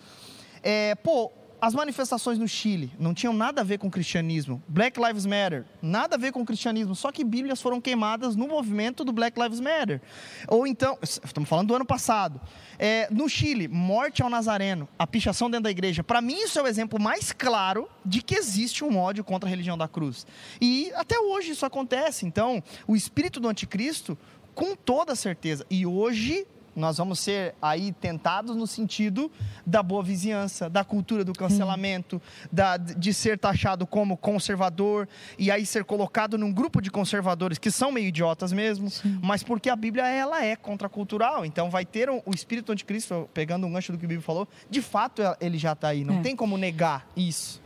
É, 0.63 0.95
pô, 0.97 1.31
as 1.61 1.75
manifestações 1.75 2.39
no 2.39 2.47
Chile 2.47 2.93
não 2.99 3.15
tinham 3.15 3.33
nada 3.33 3.63
a 3.63 3.65
ver 3.65 3.79
com 3.79 3.89
o 3.89 3.91
cristianismo. 3.91 4.63
Black 4.69 5.01
Lives 5.01 5.25
Matter, 5.25 5.65
nada 5.81 6.17
a 6.17 6.19
ver 6.19 6.33
com 6.33 6.43
o 6.43 6.45
cristianismo. 6.45 6.95
Só 6.95 7.11
que 7.11 7.25
Bíblias 7.25 7.61
foram 7.61 7.81
queimadas 7.81 8.37
no 8.37 8.47
movimento 8.47 9.05
do 9.05 9.13
Black 9.13 9.41
Lives 9.41 9.61
Matter. 9.61 10.01
Ou 10.49 10.67
então, 10.67 10.99
estamos 11.03 11.49
falando 11.49 11.69
do 11.69 11.75
ano 11.75 11.87
passado. 11.87 12.41
É, 12.79 13.09
no 13.11 13.29
Chile, 13.29 13.69
morte 13.69 14.23
ao 14.23 14.29
Nazareno, 14.29 14.89
a 14.99 15.07
pichação 15.07 15.51
dentro 15.51 15.65
da 15.65 15.71
igreja. 15.71 16.05
Para 16.05 16.21
mim, 16.21 16.37
isso 16.43 16.59
é 16.59 16.63
o 16.63 16.67
exemplo 16.67 17.01
mais 17.01 17.33
claro 17.33 17.89
de 18.05 18.23
que 18.23 18.35
existe 18.35 18.85
um 18.85 18.99
ódio 18.99 19.25
contra 19.25 19.49
a 19.49 19.51
religião 19.51 19.79
da 19.79 19.89
cruz. 19.89 20.27
E 20.61 20.93
até 20.95 21.19
hoje 21.19 21.53
isso 21.53 21.65
acontece. 21.65 22.27
Então, 22.27 22.63
o 22.87 22.95
espírito 22.95 23.41
do 23.41 23.49
anticristo, 23.49 24.17
com 24.55 24.77
toda 24.77 25.15
certeza. 25.15 25.65
E 25.71 25.87
hoje 25.87 26.47
nós 26.77 26.99
vamos 26.99 27.19
ser 27.19 27.55
aí 27.61 27.91
tentados 27.91 28.55
no 28.55 28.67
sentido 28.67 29.33
da 29.67 29.83
boa 29.83 30.03
vizinhança, 30.03 30.69
da 30.69 30.85
cultura 30.85 31.25
do 31.25 31.33
cancelamento, 31.33 32.21
da, 32.53 32.77
de 32.77 33.15
ser 33.15 33.39
taxado 33.39 33.87
como 33.87 34.17
conservador 34.17 35.09
e 35.39 35.51
aí 35.51 35.65
ser 35.65 35.85
colocado 35.85 36.37
num 36.37 36.53
grupo 36.53 36.83
de 36.83 36.91
conservadores 36.91 37.57
que 37.59 37.71
são 37.71 37.91
meio 37.91 38.07
idiotas 38.09 38.53
mesmo, 38.53 38.89
mas 39.23 39.43
porque 39.43 39.71
a 39.71 39.77
Bíblia 39.77 40.07
ela 40.07 40.45
é 40.45 40.55
contracultural, 40.55 41.45
então 41.47 41.71
vai 41.71 41.85
ter 41.87 42.11
um- 42.11 42.21
o 42.27 42.33
espírito 42.35 42.71
anticristo, 42.71 43.29
pegando 43.33 43.67
um 43.67 43.73
gancho 43.73 43.91
do 43.93 43.99
que 43.99 44.05
o 44.05 44.09
Bíblia 44.09 44.25
falou, 44.25 44.47
de 44.69 44.83
fato 44.83 45.23
ele 45.41 45.57
já 45.57 45.73
está 45.73 45.89
aí, 45.89 46.05
não 46.05 46.19
É. 46.19 46.23
tem 46.23 46.37
como 46.37 46.59
negar 46.59 47.09
isso. 47.17 47.61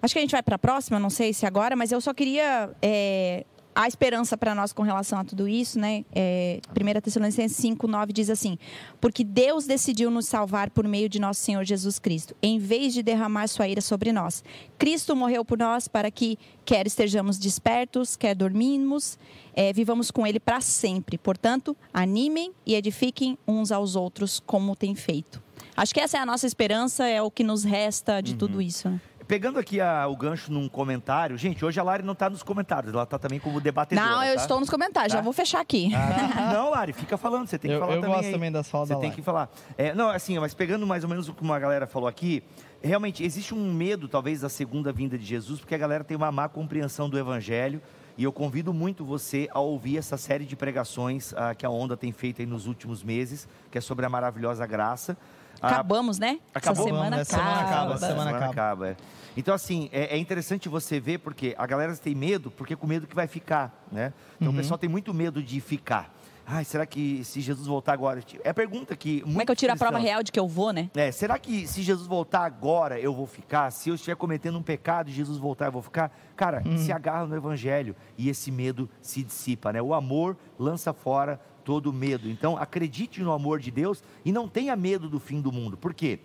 Acho 0.00 0.14
que 0.14 0.18
a 0.18 0.22
gente 0.22 0.32
vai 0.32 0.42
para 0.42 0.56
a 0.56 0.58
próxima, 0.58 0.98
não 0.98 1.10
sei 1.10 1.32
se 1.32 1.44
agora, 1.46 1.74
mas 1.76 1.90
eu 1.92 2.00
só 2.00 2.12
queria. 2.14 2.70
É, 2.80 3.44
a 3.74 3.88
esperança 3.88 4.36
para 4.36 4.54
nós 4.54 4.72
com 4.72 4.82
relação 4.82 5.18
a 5.18 5.24
tudo 5.24 5.48
isso, 5.48 5.78
né? 5.78 6.04
É, 6.14 6.60
1 6.70 7.00
Tessalonicenses 7.00 7.56
5, 7.56 7.86
9 7.86 8.12
diz 8.12 8.28
assim: 8.28 8.58
Porque 9.00 9.24
Deus 9.24 9.66
decidiu 9.66 10.10
nos 10.10 10.26
salvar 10.26 10.70
por 10.70 10.86
meio 10.86 11.08
de 11.08 11.18
nosso 11.18 11.40
Senhor 11.40 11.64
Jesus 11.64 11.98
Cristo, 11.98 12.36
em 12.42 12.58
vez 12.58 12.92
de 12.92 13.02
derramar 13.02 13.48
sua 13.48 13.66
ira 13.68 13.80
sobre 13.80 14.12
nós. 14.12 14.44
Cristo 14.78 15.16
morreu 15.16 15.44
por 15.44 15.58
nós 15.58 15.88
para 15.88 16.10
que, 16.10 16.38
quer 16.64 16.86
estejamos 16.86 17.38
despertos, 17.38 18.14
quer 18.14 18.34
dormimos, 18.34 19.18
é, 19.54 19.72
vivamos 19.72 20.10
com 20.10 20.26
Ele 20.26 20.38
para 20.38 20.60
sempre. 20.60 21.16
Portanto, 21.16 21.76
animem 21.92 22.52
e 22.66 22.74
edifiquem 22.74 23.38
uns 23.48 23.72
aos 23.72 23.96
outros 23.96 24.40
como 24.44 24.76
tem 24.76 24.94
feito. 24.94 25.42
Acho 25.74 25.94
que 25.94 26.00
essa 26.00 26.18
é 26.18 26.20
a 26.20 26.26
nossa 26.26 26.46
esperança, 26.46 27.06
é 27.06 27.22
o 27.22 27.30
que 27.30 27.42
nos 27.42 27.64
resta 27.64 28.20
de 28.20 28.34
tudo 28.34 28.60
isso. 28.60 28.90
Né? 28.90 29.00
Pegando 29.32 29.58
aqui 29.58 29.80
a- 29.80 30.06
o 30.08 30.14
gancho 30.14 30.52
num 30.52 30.68
comentário, 30.68 31.38
gente, 31.38 31.64
hoje 31.64 31.80
a 31.80 31.82
Lari 31.82 32.02
não 32.02 32.12
está 32.12 32.28
nos 32.28 32.42
comentários, 32.42 32.92
ela 32.92 33.04
está 33.04 33.18
também 33.18 33.40
como 33.40 33.62
debatedora. 33.62 34.06
Não, 34.06 34.22
eu 34.22 34.34
tá? 34.34 34.42
estou 34.42 34.60
nos 34.60 34.68
comentários, 34.68 35.10
Tá. 35.10 35.20
já 35.20 35.22
vou 35.24 35.32
fechar 35.32 35.58
aqui. 35.58 35.90
Ah, 35.94 36.52
não, 36.52 36.68
Lari, 36.68 36.92
fica 36.92 37.16
falando, 37.16 37.46
você 37.46 37.58
tem 37.58 37.70
que 37.70 37.74
Eu- 37.74 37.80
falar 37.80 37.94
eu 37.94 38.00
também. 38.02 38.14
gosto 38.14 38.26
aí. 38.26 38.32
também 38.34 38.52
das 38.52 38.68
falas 38.68 38.88
Você 38.88 38.94
da 38.94 39.00
tem 39.00 39.08
Lari. 39.08 39.16
que 39.18 39.24
falar. 39.24 39.48
É, 39.78 39.94
não, 39.94 40.10
assim, 40.10 40.38
mas 40.38 40.52
pegando 40.52 40.86
mais 40.86 41.02
ou 41.02 41.08
menos 41.08 41.30
o 41.30 41.32
que 41.32 41.40
uma 41.42 41.58
galera 41.58 41.86
falou 41.86 42.06
aqui, 42.10 42.42
realmente 42.82 43.24
existe 43.24 43.54
um 43.54 43.72
medo, 43.72 44.06
talvez, 44.06 44.42
da 44.42 44.50
segunda 44.50 44.92
vinda 44.92 45.16
de 45.16 45.24
Jesus, 45.24 45.60
porque 45.60 45.74
a 45.74 45.78
galera 45.78 46.04
tem 46.04 46.14
uma 46.14 46.30
má 46.30 46.46
compreensão 46.46 47.08
do 47.08 47.18
evangelho. 47.18 47.80
E 48.18 48.24
eu 48.24 48.32
convido 48.34 48.74
muito 48.74 49.02
você 49.02 49.48
a 49.50 49.60
ouvir 49.60 49.96
essa 49.96 50.18
série 50.18 50.44
de 50.44 50.54
pregações 50.54 51.32
ah, 51.34 51.54
que 51.54 51.64
a 51.64 51.70
Onda 51.70 51.96
tem 51.96 52.12
feito 52.12 52.42
aí 52.42 52.46
nos 52.46 52.66
últimos 52.66 53.02
meses, 53.02 53.48
que 53.70 53.78
é 53.78 53.80
sobre 53.80 54.04
a 54.04 54.10
maravilhosa 54.10 54.66
graça. 54.66 55.16
Acabamos, 55.62 56.18
né? 56.18 56.38
Acabou? 56.54 56.84
Essa 56.84 56.94
semana 56.94 57.10
Vamos, 57.16 57.20
essa 57.20 57.36
semana 57.36 57.52
acaba. 57.60 57.70
acaba, 57.70 57.94
essa 57.94 58.06
semana 58.06 58.46
acaba. 58.46 58.88
é. 58.88 58.96
Então, 59.36 59.54
assim, 59.54 59.88
é, 59.92 60.14
é 60.14 60.18
interessante 60.18 60.68
você 60.68 61.00
ver, 61.00 61.18
porque 61.18 61.54
a 61.56 61.66
galera 61.66 61.96
tem 61.96 62.14
medo, 62.14 62.50
porque 62.50 62.76
com 62.76 62.86
medo 62.86 63.06
que 63.06 63.14
vai 63.14 63.26
ficar, 63.26 63.84
né? 63.90 64.12
Então 64.36 64.48
Uhum. 64.48 64.54
o 64.54 64.56
pessoal 64.58 64.76
tem 64.76 64.90
muito 64.90 65.14
medo 65.14 65.42
de 65.42 65.58
ficar. 65.60 66.12
Ai, 66.44 66.64
será 66.64 66.84
que 66.84 67.24
se 67.24 67.40
Jesus 67.40 67.66
voltar 67.68 67.92
agora... 67.92 68.20
É 68.44 68.50
a 68.50 68.54
pergunta 68.54 68.96
que... 68.96 69.20
Como 69.20 69.40
é 69.40 69.44
que 69.46 69.50
eu 69.52 69.56
tiro 69.56 69.72
a 69.72 69.76
prova 69.76 69.96
real 69.96 70.24
de 70.24 70.32
que 70.32 70.38
eu 70.40 70.48
vou, 70.48 70.72
né? 70.72 70.90
é, 70.94 71.10
será 71.12 71.38
que 71.38 71.66
se 71.68 71.82
Jesus 71.82 72.06
voltar 72.06 72.44
agora 72.44 72.98
eu 72.98 73.14
vou 73.14 73.26
ficar? 73.28 73.70
Se 73.70 73.88
eu 73.88 73.94
estiver 73.94 74.16
cometendo 74.16 74.58
um 74.58 74.62
pecado 74.62 75.08
e 75.08 75.12
Jesus 75.12 75.38
voltar 75.38 75.66
eu 75.66 75.72
vou 75.72 75.80
ficar? 75.82 76.10
Cara, 76.36 76.62
se 76.76 76.90
agarra 76.92 77.26
no 77.26 77.36
evangelho 77.36 77.94
e 78.18 78.28
esse 78.28 78.50
medo 78.50 78.90
se 79.00 79.22
dissipa, 79.22 79.72
né? 79.72 79.80
O 79.80 79.94
amor 79.94 80.36
lança 80.58 80.92
fora 80.92 81.40
todo 81.64 81.92
medo. 81.92 82.28
Então, 82.28 82.56
acredite 82.56 83.22
no 83.22 83.32
amor 83.32 83.60
de 83.60 83.70
Deus 83.70 84.02
e 84.24 84.32
não 84.32 84.48
tenha 84.48 84.74
medo 84.76 85.08
do 85.08 85.18
fim 85.18 85.40
do 85.40 85.52
mundo. 85.52 85.76
Por 85.76 85.94
quê? 85.94 86.20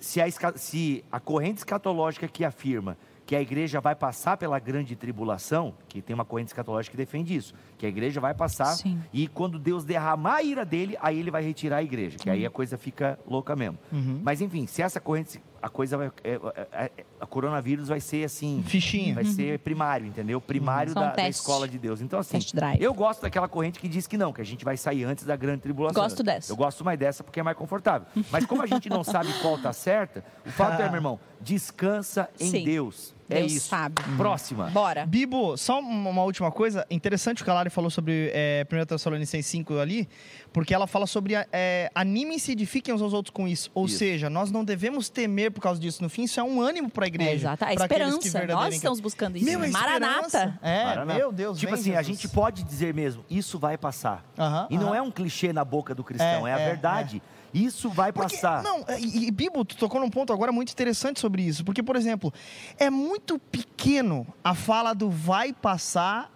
Se 0.00 0.20
a, 0.20 0.26
se 0.56 1.04
a 1.10 1.18
corrente 1.18 1.58
escatológica 1.58 2.28
que 2.28 2.44
afirma 2.44 2.96
que 3.26 3.34
a 3.34 3.40
igreja 3.40 3.80
vai 3.80 3.94
passar 3.94 4.36
pela 4.36 4.58
grande 4.58 4.94
tribulação, 4.94 5.74
que 5.88 6.02
tem 6.02 6.12
uma 6.14 6.24
corrente 6.24 6.48
escatológica 6.48 6.92
que 6.92 6.96
defende 6.96 7.34
isso, 7.34 7.54
que 7.78 7.86
a 7.86 7.88
igreja 7.88 8.20
vai 8.20 8.34
passar 8.34 8.66
Sim. 8.74 9.00
e 9.12 9.26
quando 9.26 9.58
Deus 9.58 9.84
derramar 9.84 10.36
a 10.36 10.42
ira 10.42 10.64
dele, 10.64 10.96
aí 11.00 11.18
ele 11.18 11.30
vai 11.30 11.42
retirar 11.42 11.78
a 11.78 11.82
igreja, 11.82 12.18
que 12.18 12.28
aí 12.28 12.44
a 12.44 12.50
coisa 12.50 12.76
fica 12.76 13.18
louca 13.26 13.56
mesmo. 13.56 13.78
Mas 14.22 14.40
enfim, 14.40 14.66
se 14.66 14.82
essa 14.82 15.00
corrente, 15.00 15.40
a 15.64 15.68
coisa 15.70 15.96
vai, 15.96 16.12
é, 16.22 16.34
é, 16.34 16.84
é, 16.84 16.90
a 17.18 17.24
coronavírus 17.24 17.88
vai 17.88 17.98
ser 17.98 18.22
assim, 18.22 18.62
Fichinha. 18.66 19.14
vai 19.14 19.24
ser 19.24 19.58
primário, 19.60 20.06
entendeu? 20.06 20.38
Primário 20.38 20.92
Só 20.92 21.00
um 21.00 21.02
da, 21.02 21.12
da 21.12 21.26
escola 21.26 21.66
de 21.66 21.78
Deus. 21.78 22.02
Então 22.02 22.18
assim, 22.18 22.36
eu 22.78 22.92
gosto 22.92 23.22
daquela 23.22 23.48
corrente 23.48 23.78
que 23.78 23.88
diz 23.88 24.06
que 24.06 24.18
não, 24.18 24.30
que 24.30 24.42
a 24.42 24.44
gente 24.44 24.62
vai 24.62 24.76
sair 24.76 25.04
antes 25.04 25.24
da 25.24 25.34
grande 25.36 25.62
tribulação. 25.62 26.02
Gosto 26.02 26.22
dessa. 26.22 26.52
Eu 26.52 26.56
gosto 26.56 26.84
mais 26.84 26.98
dessa 26.98 27.24
porque 27.24 27.40
é 27.40 27.42
mais 27.42 27.56
confortável. 27.56 28.06
Mas 28.30 28.44
como 28.44 28.60
a 28.60 28.66
gente 28.66 28.90
não 28.90 29.02
sabe 29.02 29.32
qual 29.40 29.56
tá 29.56 29.72
certa, 29.72 30.22
o 30.44 30.50
fato 30.50 30.82
é, 30.82 30.84
meu 30.84 30.96
irmão, 30.96 31.18
descansa 31.40 32.28
em 32.38 32.50
Sim. 32.50 32.64
Deus. 32.64 33.13
É 33.28 33.38
Deus 33.40 33.52
isso. 33.52 33.68
sabe. 33.68 33.94
Próxima. 34.16 34.66
Bora. 34.70 35.06
Bibo, 35.06 35.56
só 35.56 35.80
uma 35.80 36.22
última 36.22 36.50
coisa. 36.52 36.86
Interessante 36.90 37.40
o 37.42 37.44
que 37.44 37.50
a 37.50 37.54
Lari 37.54 37.70
falou 37.70 37.90
sobre 37.90 38.30
é, 38.34 38.66
1 38.70 38.86
Tessalonicenses 38.86 39.46
5 39.46 39.78
ali, 39.78 40.08
porque 40.52 40.74
ela 40.74 40.86
fala 40.86 41.06
sobre 41.06 41.34
é, 41.52 41.90
animem-se 41.94 42.50
e 42.50 42.52
edifiquem 42.52 42.94
uns 42.94 43.00
aos 43.00 43.12
outros 43.12 43.32
com 43.32 43.48
isso. 43.48 43.70
Ou 43.74 43.86
Isso. 43.86 43.98
seja, 43.98 44.28
nós 44.28 44.50
não 44.50 44.64
devemos 44.64 45.08
temer 45.08 45.50
por 45.50 45.60
causa 45.60 45.80
disso. 45.80 46.02
No 46.02 46.08
fim, 46.08 46.24
isso 46.24 46.38
é 46.38 46.42
um 46.42 46.60
ânimo 46.60 46.90
para 46.90 47.06
a 47.06 47.08
igreja. 47.08 47.30
É, 47.30 47.34
exato. 47.34 47.64
A 47.64 47.66
pra 47.74 47.84
aqueles 47.84 47.86
que 47.86 47.94
esperança. 47.94 48.24
Nós 48.24 48.32
verdadeiramente- 48.32 48.76
estamos 48.76 49.00
buscando 49.00 49.36
isso. 49.36 49.46
Meu, 49.46 49.62
a 49.62 49.68
Maranata. 49.68 50.58
É, 50.62 50.84
Maranata. 50.84 51.18
meu 51.18 51.32
Deus. 51.32 51.58
Tipo 51.58 51.72
vem, 51.72 51.80
assim, 51.80 51.92
a 51.94 52.02
Jesus. 52.02 52.20
gente 52.20 52.32
pode 52.34 52.62
dizer 52.62 52.92
mesmo, 52.94 53.24
isso 53.30 53.58
vai 53.58 53.76
passar. 53.78 54.24
Aham, 54.38 54.66
e 54.70 54.76
não 54.76 54.88
aham. 54.88 54.96
é 54.96 55.02
um 55.02 55.10
clichê 55.10 55.52
na 55.52 55.64
boca 55.64 55.94
do 55.94 56.04
cristão, 56.04 56.46
é, 56.46 56.50
É, 56.50 56.54
a 56.54 56.60
é, 56.60 56.66
verdade. 56.66 57.22
Isso 57.54 57.88
vai 57.88 58.12
Porque- 58.12 58.34
passar. 58.34 58.62
Não, 58.62 58.84
e, 58.98 59.28
e 59.28 59.30
Bibo, 59.30 59.64
tu 59.64 59.76
tocou 59.76 60.00
num 60.00 60.10
ponto 60.10 60.32
agora 60.32 60.50
muito 60.50 60.72
interessante 60.72 61.20
sobre 61.20 61.42
isso. 61.42 61.64
Porque, 61.64 61.82
por 61.82 61.94
exemplo, 61.94 62.32
é 62.78 62.90
muito 62.90 63.38
pequeno 63.38 64.26
a 64.42 64.54
fala 64.54 64.92
do 64.92 65.08
vai 65.08 65.52
passar 65.52 66.30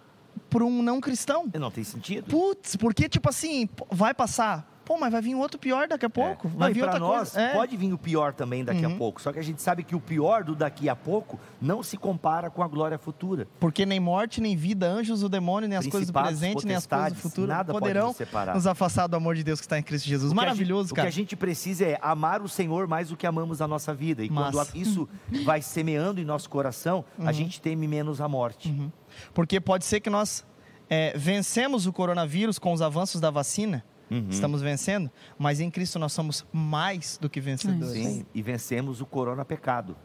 para 0.49 0.63
um 0.63 0.81
não 0.81 1.01
cristão. 1.01 1.45
Não 1.59 1.69
tem 1.69 1.83
sentido. 1.83 2.25
Putz, 2.29 2.75
porque, 2.77 3.09
tipo 3.09 3.29
assim, 3.29 3.67
vai 3.91 4.13
passar. 4.13 4.78
Pô, 4.89 4.97
mas 4.97 5.11
vai 5.11 5.21
vir 5.21 5.35
outro 5.35 5.59
pior 5.59 5.87
daqui 5.87 6.03
a 6.07 6.09
pouco. 6.09 6.47
É. 6.47 6.49
Não, 6.49 6.57
Vai 6.57 6.71
e 6.71 6.73
vir 6.73 6.81
outra 6.83 6.97
nós, 6.99 7.31
coisa. 7.33 7.41
É. 7.41 7.53
pode 7.53 7.77
vir 7.77 7.93
o 7.93 7.97
pior 7.97 8.33
também 8.33 8.65
daqui 8.65 8.83
Uhum. 8.83 8.95
a 8.95 8.97
pouco. 8.97 9.21
Só 9.21 9.31
que 9.31 9.37
a 9.37 9.41
gente 9.43 9.61
sabe 9.61 9.83
que 9.83 9.95
o 9.95 9.99
pior 9.99 10.43
do 10.43 10.55
daqui 10.55 10.89
a 10.89 10.95
pouco 10.95 11.39
não 11.61 11.83
se 11.83 11.95
compara 11.95 12.49
com 12.49 12.63
a 12.63 12.67
glória 12.67 12.97
futura. 12.97 13.47
Porque 13.59 13.85
nem 13.85 13.99
morte, 13.99 14.41
nem 14.41 14.55
vida, 14.55 14.87
anjos, 14.89 15.21
o 15.21 15.29
demônio, 15.29 15.69
nem 15.69 15.77
as 15.77 15.85
coisas 15.85 16.09
do 16.09 16.13
presente, 16.13 16.65
nem 16.65 16.75
as 16.75 16.87
coisas 16.87 17.13
do 17.13 17.19
futuro 17.19 17.47
nada 17.47 17.71
pode 17.71 17.83
poderão 17.85 18.07
nos 18.07 18.17
separar. 18.17 18.55
nos 18.55 18.65
afastar 18.65 19.05
do 19.05 19.15
amor 19.15 19.35
de 19.35 19.43
Deus 19.43 19.59
que 19.59 19.67
está 19.67 19.77
em 19.77 19.83
Cristo 19.83 20.07
Jesus. 20.07 20.33
Maravilhoso, 20.33 20.87
gente- 20.89 20.95
cara. 20.95 21.07
O 21.07 21.11
que 21.11 21.15
a 21.15 21.21
gente 21.21 21.35
precisa 21.35 21.85
é 21.85 21.99
amar 22.01 22.41
o 22.41 22.49
Senhor 22.49 22.87
mais 22.87 23.09
do 23.09 23.15
que 23.15 23.27
amamos 23.27 23.61
a 23.61 23.67
nossa 23.67 23.93
vida. 23.93 24.23
E 24.23 24.29
quando 24.29 24.59
isso 24.73 25.07
vai 25.45 25.61
semeando 25.61 26.19
em 26.19 26.25
nosso 26.25 26.49
coração, 26.49 27.05
Uhum. 27.17 27.27
a 27.27 27.31
gente 27.31 27.61
teme 27.61 27.87
menos 27.87 28.19
a 28.19 28.27
morte. 28.27 28.73
Porque 29.35 29.59
pode 29.59 29.85
ser 29.85 29.99
que 29.99 30.09
nós 30.09 30.43
é, 30.89 31.13
vencemos 31.15 31.85
o 31.85 31.93
coronavírus 31.93 32.57
com 32.57 32.73
os 32.73 32.81
avanços 32.81 33.21
da 33.21 33.29
vacina. 33.29 33.83
Uhum. 34.09 34.27
Estamos 34.29 34.61
vencendo, 34.61 35.09
mas 35.37 35.59
em 35.59 35.69
Cristo 35.69 35.99
nós 35.99 36.11
somos 36.13 36.45
mais 36.51 37.17
do 37.21 37.29
que 37.29 37.39
vencedores. 37.39 37.91
Sim, 37.93 38.25
e 38.33 38.41
vencemos 38.41 39.01
o 39.01 39.05
corona 39.05 39.45
pecado, 39.45 39.95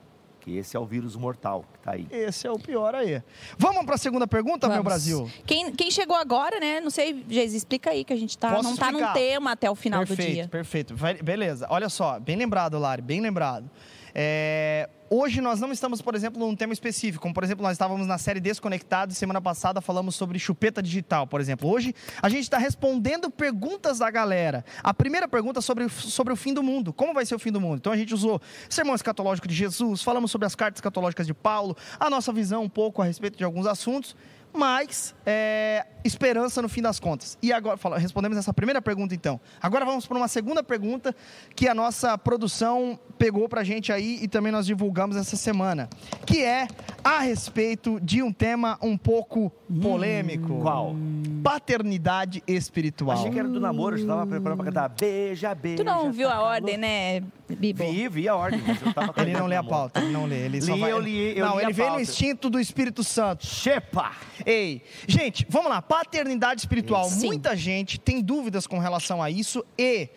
que 0.41 0.57
esse 0.59 0.77
é 0.77 0.81
o 0.81 0.85
vírus 0.85 1.17
mortal 1.17 1.65
que 1.73 1.79
está 1.79 1.93
aí. 1.93 2.07
Esse 2.11 2.47
é 2.47 2.51
o 2.51 2.59
pior 2.59 2.95
aí. 2.95 3.23
Vamos 3.57 3.85
para 3.87 3.95
a 3.95 3.99
segunda 3.99 4.27
pergunta, 4.27 4.67
meu 4.69 4.77
Vamos. 4.77 4.85
Brasil? 4.93 5.31
Quem, 5.47 5.73
quem 5.73 5.91
chegou 5.91 6.15
agora, 6.17 6.61
né? 6.61 6.81
Não 6.81 6.91
sei, 6.91 7.25
Geis, 7.29 7.55
explica 7.55 7.91
aí 7.91 8.05
que 8.05 8.13
a 8.13 8.17
gente 8.17 8.37
tá, 8.37 8.51
Posso 8.51 8.69
não 8.69 8.77
tá 8.77 8.93
num 8.93 9.13
tema 9.15 9.53
até 9.53 9.71
o 9.71 9.75
final 9.75 10.01
perfeito, 10.01 10.29
do 10.29 10.35
dia. 10.35 10.49
Perfeito, 10.49 10.95
Vai- 10.95 11.15
beleza. 11.15 11.67
Olha 11.71 11.89
só, 11.89 12.21
bem 12.21 12.37
lembrado, 12.37 12.79
Lari, 12.79 13.01
bem 13.01 13.21
lembrado. 13.23 13.71
É, 14.15 14.89
hoje 15.17 15.41
nós 15.41 15.61
não 15.61 15.71
estamos, 15.71 16.03
por 16.03 16.15
exemplo, 16.15 16.41
num 16.41 16.57
tema 16.57 16.73
específico, 16.73 17.23
como 17.23 17.33
por 17.33 17.45
exemplo, 17.45 17.63
nós 17.63 17.73
estávamos 17.73 18.07
na 18.07 18.19
série 18.19 18.41
Desconectados, 18.41 19.17
semana 19.17 19.41
passada 19.41 19.81
falamos 19.81 20.17
sobre 20.17 20.39
chupeta 20.39 20.83
digital, 20.83 21.27
por 21.27 21.41
exemplo. 21.41 21.71
Hoje 21.71 21.95
a 22.21 22.29
gente 22.29 22.43
está 22.43 22.59
respondendo 22.59 23.31
perguntas 23.31 23.99
da 23.99 24.11
galera. 24.11 24.65
A 24.83 24.93
primeira 24.93 25.29
pergunta 25.29 25.61
sobre, 25.61 25.89
sobre 25.89 26.33
o 26.33 26.37
fim 26.37 26.53
do 26.53 26.63
mundo, 26.63 26.93
como 26.93 27.15
vai 27.15 27.25
ser 27.25 27.37
o 27.37 27.39
fim 27.39 27.53
do 27.53 27.61
mundo? 27.61 27.77
Então 27.77 27.93
a 27.93 27.97
gente 27.97 28.13
usou 28.13 28.41
sermão 28.69 28.95
escatológico 28.95 29.47
de 29.47 29.55
Jesus, 29.55 30.03
falamos 30.03 30.31
sobre 30.31 30.47
as 30.47 30.55
cartas 30.57 30.79
escatológicas 30.79 31.27
de 31.27 31.35
Paulo, 31.35 31.77
a 31.99 32.11
nossa 32.11 32.33
visão 32.33 32.65
um 32.65 32.69
pouco 32.69 33.01
a 33.01 33.05
respeito 33.05 33.39
de 33.39 33.45
alguns 33.45 33.67
assuntos 33.67 34.17
mas 34.57 35.15
é, 35.27 35.85
esperança 36.05 36.63
no 36.63 36.69
fim 36.69 36.81
das 36.81 37.01
contas. 37.01 37.37
E 37.43 37.53
agora, 37.53 37.77
fala- 37.77 37.99
respondemos 37.99 38.39
essa 38.39 38.53
primeira 38.55 38.81
pergunta 38.81 39.15
então. 39.15 39.41
Agora 39.61 39.85
vamos 39.85 40.07
para 40.07 40.17
uma 40.17 40.29
segunda 40.29 40.63
pergunta 40.63 41.15
que 41.57 41.67
a 41.69 41.75
nossa 41.75 42.17
produção 42.17 42.99
pegou 43.19 43.49
para 43.49 43.61
a 43.63 43.65
gente 43.65 43.93
aí 43.93 44.19
e 44.23 44.29
também 44.29 44.53
nós 44.53 44.67
divulgamos 44.67 45.17
essa 45.17 45.37
semana, 45.37 45.89
que 46.27 46.43
é 46.43 46.67
a 47.03 47.19
respeito 47.21 47.99
de 48.01 48.23
um 48.23 48.33
tema 48.33 48.79
um 48.81 48.97
pouco 48.97 49.53
polêmico. 49.83 50.61
Qual? 50.61 50.95
Paternidade 51.43 52.43
espiritual. 52.47 53.19
Achei 53.19 53.31
que 53.31 53.39
era 53.39 53.49
do 53.49 53.61
namoro, 53.61 53.95
eu 53.95 53.99
já 53.99 54.05
estava 54.05 54.27
preparando 54.27 54.57
para 54.59 54.67
cantar 54.67 54.89
beija, 54.89 55.55
beija. 55.55 55.77
Tu 55.83 55.85
não 55.85 56.13
viu 56.13 56.29
tá 56.29 56.35
a 56.35 56.37
calor. 56.37 56.49
ordem, 56.55 56.77
né, 56.77 57.21
Bibo? 57.49 57.85
Vi, 57.85 58.09
vi 58.09 58.29
a 58.29 58.35
ordem, 58.37 58.61
mas 58.67 58.81
eu 58.83 58.93
tava 58.93 59.13
Ele 59.23 59.33
não 59.33 59.47
lê 59.47 59.57
a 59.57 59.63
pauta, 59.63 60.01
ele 60.01 60.13
não 60.13 60.27
lê. 60.27 60.45
Ele 60.47 60.61
só 60.63 60.75
Li, 60.75 60.81
vai... 60.81 60.93
eu 60.93 60.99
li, 60.99 61.39
eu 61.39 61.47
não, 61.47 61.57
li 61.57 61.63
ele 61.65 61.73
a 61.73 61.75
vem 61.75 61.91
no 61.91 62.01
instinto 62.01 62.49
do 62.51 62.59
Espírito 62.59 63.05
Santo. 63.05 63.47
Chepa! 63.47 64.13
Ei, 64.47 64.83
gente, 65.07 65.47
vamos 65.49 65.71
lá. 65.71 65.81
Paternidade 65.81 66.61
espiritual. 66.61 67.09
Sim. 67.09 67.27
Muita 67.27 67.57
gente 67.57 67.99
tem 67.99 68.21
dúvidas 68.21 68.67
com 68.67 68.79
relação 68.79 69.23
a 69.23 69.31
isso 69.31 69.65
e. 69.79 70.09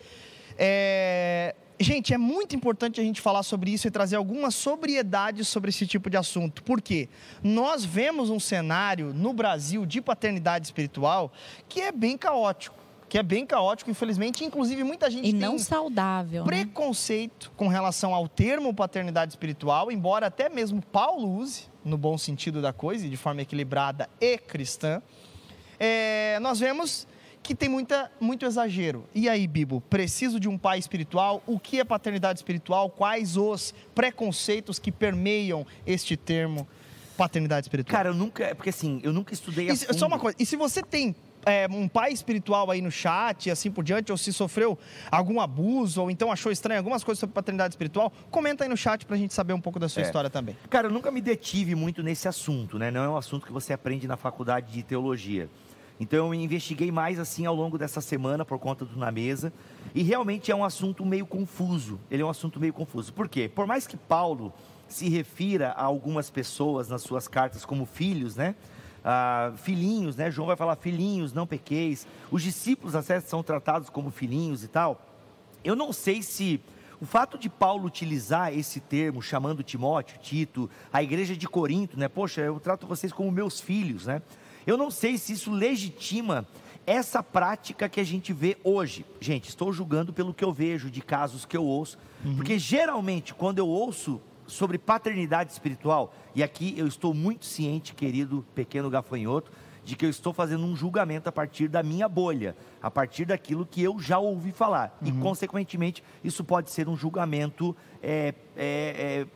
é, 0.56 1.54
Gente, 1.80 2.12
é 2.12 2.18
muito 2.18 2.56
importante 2.56 3.00
a 3.00 3.04
gente 3.04 3.20
falar 3.20 3.44
sobre 3.44 3.70
isso 3.70 3.86
e 3.86 3.90
trazer 3.92 4.16
alguma 4.16 4.50
sobriedade 4.50 5.44
sobre 5.44 5.70
esse 5.70 5.86
tipo 5.86 6.10
de 6.10 6.16
assunto. 6.16 6.60
Por 6.64 6.82
quê? 6.82 7.08
Nós 7.40 7.84
vemos 7.84 8.30
um 8.30 8.40
cenário 8.40 9.14
no 9.14 9.32
Brasil 9.32 9.86
de 9.86 10.00
paternidade 10.00 10.66
espiritual 10.66 11.32
que 11.68 11.80
é 11.80 11.92
bem 11.92 12.18
caótico. 12.18 12.74
Que 13.08 13.16
é 13.16 13.22
bem 13.22 13.46
caótico, 13.46 13.88
infelizmente. 13.92 14.44
Inclusive, 14.44 14.82
muita 14.82 15.08
gente 15.08 15.28
E 15.28 15.30
tem 15.30 15.40
não 15.40 15.56
saudável. 15.56 16.44
né? 16.44 16.46
preconceito 16.48 17.52
com 17.56 17.68
relação 17.68 18.12
ao 18.12 18.26
termo 18.26 18.74
paternidade 18.74 19.30
espiritual, 19.32 19.92
embora 19.92 20.26
até 20.26 20.48
mesmo 20.48 20.82
Paulo 20.82 21.32
use, 21.38 21.66
no 21.88 21.98
bom 21.98 22.16
sentido 22.16 22.62
da 22.62 22.72
coisa, 22.72 23.06
e 23.06 23.10
de 23.10 23.16
forma 23.16 23.42
equilibrada 23.42 24.08
e 24.20 24.38
cristã, 24.38 25.02
é, 25.78 26.38
nós 26.40 26.60
vemos 26.60 27.06
que 27.42 27.54
tem 27.54 27.68
muita, 27.68 28.10
muito 28.20 28.44
exagero. 28.44 29.06
E 29.14 29.28
aí, 29.28 29.46
Bibo, 29.46 29.80
preciso 29.80 30.38
de 30.38 30.48
um 30.48 30.58
pai 30.58 30.78
espiritual? 30.78 31.42
O 31.46 31.58
que 31.58 31.80
é 31.80 31.84
paternidade 31.84 32.38
espiritual? 32.38 32.90
Quais 32.90 33.36
os 33.36 33.74
preconceitos 33.94 34.78
que 34.78 34.92
permeiam 34.92 35.66
este 35.86 36.16
termo 36.16 36.68
paternidade 37.16 37.64
espiritual? 37.64 37.96
Cara, 37.96 38.10
eu 38.10 38.14
nunca. 38.14 38.54
Porque 38.54 38.70
assim, 38.70 39.00
eu 39.02 39.12
nunca 39.12 39.32
estudei 39.32 39.70
a 39.70 39.72
E 39.72 39.76
só 39.76 40.06
uma 40.06 40.18
coisa, 40.18 40.36
e 40.38 40.44
se 40.44 40.56
você 40.56 40.82
tem 40.82 41.14
é, 41.46 41.66
um 41.70 41.88
pai 41.88 42.12
espiritual 42.12 42.70
aí 42.70 42.80
no 42.80 42.90
chat 42.90 43.46
e 43.46 43.50
assim 43.50 43.70
por 43.70 43.82
diante, 43.84 44.10
ou 44.12 44.18
se 44.18 44.32
sofreu 44.32 44.78
algum 45.10 45.40
abuso, 45.40 46.02
ou 46.02 46.10
então 46.10 46.30
achou 46.30 46.50
estranho 46.52 46.78
algumas 46.78 47.02
coisas 47.04 47.20
sobre 47.20 47.34
paternidade 47.34 47.72
espiritual, 47.74 48.12
comenta 48.30 48.64
aí 48.64 48.68
no 48.70 48.76
chat 48.76 49.06
pra 49.06 49.16
gente 49.16 49.32
saber 49.34 49.52
um 49.52 49.60
pouco 49.60 49.78
da 49.78 49.88
sua 49.88 50.02
É. 50.02 50.06
história 50.06 50.28
também. 50.30 50.56
Cara, 50.68 50.88
eu 50.88 50.92
nunca 50.92 51.10
me 51.10 51.20
detive 51.20 51.74
muito 51.74 52.02
nesse 52.02 52.28
assunto, 52.28 52.78
né? 52.78 52.90
Não 52.90 53.02
é 53.02 53.08
um 53.08 53.16
assunto 53.16 53.46
que 53.46 53.52
você 53.52 53.72
aprende 53.72 54.06
na 54.06 54.16
faculdade 54.16 54.72
de 54.72 54.82
teologia. 54.82 55.48
Então 56.00 56.26
eu 56.26 56.34
investiguei 56.34 56.92
mais 56.92 57.18
assim 57.18 57.44
ao 57.44 57.54
longo 57.54 57.76
dessa 57.76 58.00
semana 58.00 58.44
por 58.44 58.58
conta 58.60 58.84
do 58.84 58.96
Na 58.96 59.10
Mesa. 59.10 59.52
E 59.94 60.02
realmente 60.02 60.50
é 60.52 60.54
um 60.54 60.64
assunto 60.64 61.04
meio 61.04 61.26
confuso. 61.26 61.98
Ele 62.10 62.22
é 62.22 62.24
um 62.24 62.30
assunto 62.30 62.60
meio 62.60 62.72
confuso. 62.72 63.12
Por 63.12 63.28
quê? 63.28 63.48
Por 63.52 63.66
mais 63.66 63.84
que 63.86 63.96
Paulo 63.96 64.52
se 64.86 65.08
refira 65.08 65.70
a 65.70 65.82
algumas 65.82 66.30
pessoas 66.30 66.88
nas 66.88 67.02
suas 67.02 67.26
cartas 67.26 67.64
como 67.64 67.84
filhos, 67.84 68.36
né? 68.36 68.54
Ah, 69.10 69.54
filhinhos, 69.56 70.16
né? 70.16 70.30
João 70.30 70.48
vai 70.48 70.56
falar 70.56 70.76
filhinhos, 70.76 71.32
não 71.32 71.46
pequeis. 71.46 72.06
Os 72.30 72.42
discípulos 72.42 72.94
até 72.94 73.18
são 73.20 73.42
tratados 73.42 73.88
como 73.88 74.10
filhinhos 74.10 74.62
e 74.62 74.68
tal. 74.68 75.00
Eu 75.64 75.74
não 75.74 75.94
sei 75.94 76.20
se 76.20 76.60
o 77.00 77.06
fato 77.06 77.38
de 77.38 77.48
Paulo 77.48 77.86
utilizar 77.86 78.52
esse 78.52 78.80
termo, 78.80 79.22
chamando 79.22 79.62
Timóteo, 79.62 80.18
Tito, 80.20 80.68
a 80.92 81.02
igreja 81.02 81.34
de 81.34 81.48
Corinto, 81.48 81.98
né? 81.98 82.06
Poxa, 82.06 82.42
eu 82.42 82.60
trato 82.60 82.86
vocês 82.86 83.10
como 83.10 83.32
meus 83.32 83.58
filhos, 83.58 84.04
né? 84.04 84.20
Eu 84.66 84.76
não 84.76 84.90
sei 84.90 85.16
se 85.16 85.32
isso 85.32 85.50
legitima 85.50 86.46
essa 86.86 87.22
prática 87.22 87.88
que 87.88 88.00
a 88.00 88.04
gente 88.04 88.34
vê 88.34 88.58
hoje. 88.62 89.06
Gente, 89.18 89.48
estou 89.48 89.72
julgando 89.72 90.12
pelo 90.12 90.34
que 90.34 90.44
eu 90.44 90.52
vejo 90.52 90.90
de 90.90 91.00
casos 91.00 91.46
que 91.46 91.56
eu 91.56 91.64
ouço, 91.64 91.96
porque 92.36 92.58
geralmente 92.58 93.32
quando 93.32 93.58
eu 93.58 93.68
ouço 93.68 94.20
sobre 94.48 94.78
paternidade 94.78 95.52
espiritual, 95.52 96.12
e 96.34 96.42
aqui 96.42 96.74
eu 96.76 96.86
estou 96.86 97.14
muito 97.14 97.44
ciente, 97.44 97.94
querido 97.94 98.44
pequeno 98.54 98.90
gafanhoto, 98.90 99.52
de 99.84 99.96
que 99.96 100.04
eu 100.04 100.10
estou 100.10 100.34
fazendo 100.34 100.66
um 100.66 100.76
julgamento 100.76 101.30
a 101.30 101.32
partir 101.32 101.66
da 101.66 101.82
minha 101.82 102.06
bolha, 102.08 102.54
a 102.82 102.90
partir 102.90 103.24
daquilo 103.24 103.64
que 103.64 103.82
eu 103.82 103.98
já 103.98 104.18
ouvi 104.18 104.52
falar. 104.52 104.98
E, 105.00 105.10
consequentemente, 105.12 106.04
isso 106.22 106.44
pode 106.44 106.70
ser 106.70 106.88
um 106.90 106.96
julgamento 106.96 107.74
é, 108.02 108.34
é, 108.54 109.26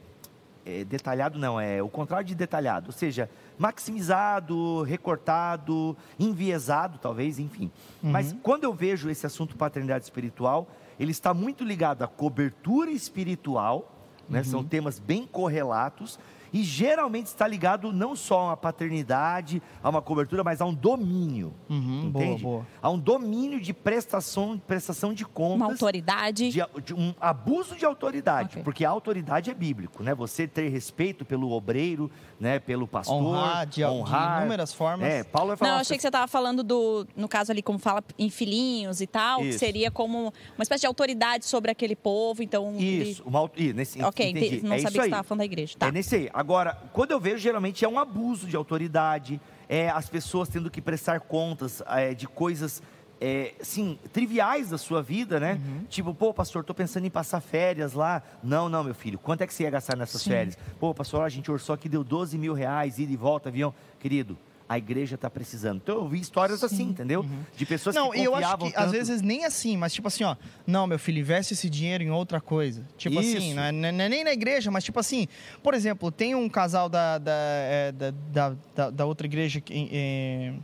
é, 0.66 0.80
é, 0.80 0.84
detalhado, 0.84 1.38
não, 1.38 1.58
é 1.58 1.82
o 1.82 1.88
contrário 1.88 2.26
de 2.26 2.34
detalhado, 2.34 2.88
ou 2.88 2.92
seja, 2.92 3.30
maximizado, 3.58 4.82
recortado, 4.82 5.96
enviesado, 6.18 6.98
talvez, 6.98 7.38
enfim. 7.38 7.70
Mas 8.02 8.36
quando 8.42 8.64
eu 8.64 8.74
vejo 8.74 9.08
esse 9.08 9.24
assunto 9.24 9.56
paternidade 9.56 10.04
espiritual, 10.04 10.68
ele 11.00 11.12
está 11.12 11.32
muito 11.32 11.64
ligado 11.64 12.02
à 12.02 12.06
cobertura 12.06 12.90
espiritual, 12.90 13.90
né? 14.28 14.42
São 14.42 14.64
temas 14.64 14.98
bem 14.98 15.26
correlatos 15.26 16.18
e 16.52 16.62
geralmente 16.62 17.26
está 17.26 17.46
ligado 17.46 17.92
não 17.92 18.14
só 18.14 18.40
a 18.40 18.44
uma 18.48 18.56
paternidade, 18.56 19.62
a 19.82 19.88
uma 19.88 20.02
cobertura, 20.02 20.44
mas 20.44 20.60
a 20.60 20.64
um 20.66 20.74
domínio. 20.74 21.54
Uhum, 21.68 22.10
boa, 22.10 22.24
entende? 22.24 22.42
boa. 22.42 22.66
A 22.80 22.90
um 22.90 22.98
domínio 22.98 23.60
de 23.60 23.72
prestação, 23.72 24.58
prestação 24.66 25.14
de 25.14 25.24
contas. 25.24 25.56
Uma 25.56 25.66
autoridade. 25.66 26.50
De, 26.50 26.60
de 26.84 26.94
um 26.94 27.14
abuso 27.20 27.74
de 27.76 27.84
autoridade, 27.84 28.50
Ok. 28.52 28.62
porque 28.62 28.84
a 28.84 28.90
autoridade 28.90 29.50
é 29.50 29.54
bíblico, 29.54 30.02
né? 30.02 30.14
Você 30.14 30.46
ter 30.46 30.68
respeito 30.68 31.24
pelo 31.24 31.50
obreiro, 31.52 32.10
né? 32.38 32.58
Pelo 32.58 32.86
pastor, 32.86 33.16
Honrar 33.16 33.66
de- 33.66 33.72
de 33.76 33.84
honrar. 33.84 34.40
inúmeras 34.40 34.74
formas. 34.74 35.06
É, 35.08 35.24
Paulo 35.24 35.48
vai 35.48 35.56
falar. 35.56 35.70
Não, 35.70 35.76
eu 35.78 35.80
achei 35.80 35.96
que 35.96 36.02
você 36.02 36.08
estava 36.08 36.28
falando 36.28 36.62
do, 36.62 37.06
no 37.16 37.28
caso 37.28 37.50
ali, 37.50 37.62
como 37.62 37.78
fala 37.78 38.02
em 38.18 38.28
filhinhos 38.28 39.00
e 39.00 39.06
tal, 39.06 39.40
que 39.40 39.48
Isso. 39.48 39.58
seria 39.58 39.90
como 39.90 40.32
uma 40.56 40.62
espécie 40.62 40.82
de 40.82 40.86
autoridade 40.86 41.44
sobre 41.46 41.70
aquele 41.70 41.96
povo, 41.96 42.42
então... 42.42 42.74
ele- 42.76 43.10
Isso, 43.10 43.22
uma, 43.24 43.38
auto- 43.38 43.60
ih, 43.60 43.72
nesse, 43.72 44.02
Ok, 44.02 44.30
entendi. 44.30 44.60
não 44.62 44.74
é 44.74 44.78
sabia 44.80 44.90
que 44.92 44.98
você 44.98 45.04
estava 45.06 45.22
falando 45.22 45.38
da 45.40 45.44
igreja. 45.44 45.74
Tá. 45.78 45.86
É 45.88 45.92
nesse 45.92 46.14
aí. 46.16 46.30
Agora, 46.42 46.76
quando 46.92 47.12
eu 47.12 47.20
vejo, 47.20 47.38
geralmente 47.38 47.84
é 47.84 47.88
um 47.88 48.00
abuso 48.00 48.48
de 48.48 48.56
autoridade, 48.56 49.40
é 49.68 49.88
as 49.88 50.08
pessoas 50.08 50.48
tendo 50.48 50.68
que 50.68 50.80
prestar 50.80 51.20
contas 51.20 51.80
é, 51.86 52.14
de 52.14 52.26
coisas, 52.26 52.82
é, 53.20 53.54
assim, 53.60 53.96
triviais 54.12 54.70
da 54.70 54.76
sua 54.76 55.00
vida, 55.00 55.38
né? 55.38 55.60
Uhum. 55.64 55.84
Tipo, 55.88 56.12
pô, 56.12 56.34
pastor, 56.34 56.64
tô 56.64 56.74
pensando 56.74 57.06
em 57.06 57.10
passar 57.10 57.40
férias 57.40 57.92
lá. 57.92 58.20
Não, 58.42 58.68
não, 58.68 58.82
meu 58.82 58.92
filho, 58.92 59.20
quanto 59.20 59.42
é 59.42 59.46
que 59.46 59.54
você 59.54 59.62
ia 59.62 59.70
gastar 59.70 59.96
nessas 59.96 60.20
Sim. 60.20 60.30
férias? 60.30 60.58
Pô, 60.80 60.92
pastor, 60.92 61.22
a 61.22 61.28
gente 61.28 61.48
orçou 61.48 61.76
aqui, 61.76 61.88
deu 61.88 62.02
12 62.02 62.36
mil 62.36 62.54
reais, 62.54 62.98
ida 62.98 63.12
e 63.12 63.16
volta, 63.16 63.48
avião. 63.48 63.72
Querido, 64.00 64.36
a 64.68 64.78
igreja 64.78 65.16
está 65.16 65.28
precisando. 65.28 65.80
Então 65.82 65.96
eu 65.96 66.08
vi 66.08 66.20
histórias 66.20 66.62
assim, 66.64 66.84
entendeu? 66.84 67.24
De 67.56 67.66
pessoas 67.66 67.94
Não, 67.94 68.10
que 68.10 68.18
e 68.20 68.24
eu 68.24 68.34
acho 68.34 68.56
que 68.58 68.66
às 68.68 68.72
tanto- 68.74 68.90
vezes 68.92 69.20
nem 69.20 69.44
assim, 69.44 69.76
mas 69.76 69.92
tipo 69.92 70.08
assim, 70.08 70.24
ó, 70.24 70.34
não, 70.66 70.86
meu 70.86 70.98
filho, 70.98 71.18
investe 71.18 71.52
esse 71.52 71.68
dinheiro 71.68 72.02
em 72.04 72.10
outra 72.10 72.40
coisa. 72.40 72.86
Tipo 72.96 73.18
assim, 73.18 73.48
Isso. 73.48 73.56
não 73.56 73.62
é, 73.64 73.72
não 73.72 73.88
é 74.04 74.08
nem 74.08 74.24
na 74.24 74.32
igreja, 74.32 74.70
mas 74.70 74.84
tipo 74.84 74.98
assim, 74.98 75.28
por 75.62 75.74
exemplo, 75.74 76.10
tem 76.10 76.34
um 76.34 76.48
casal 76.48 76.88
da, 76.88 77.18
da, 77.18 77.32
é, 77.34 77.92
da, 77.92 78.10
da, 78.10 78.56
da- 78.74 78.90
da 78.90 79.04
outra 79.06 79.26
igreja, 79.26 79.60
que, 79.60 79.88
é, 79.92 80.54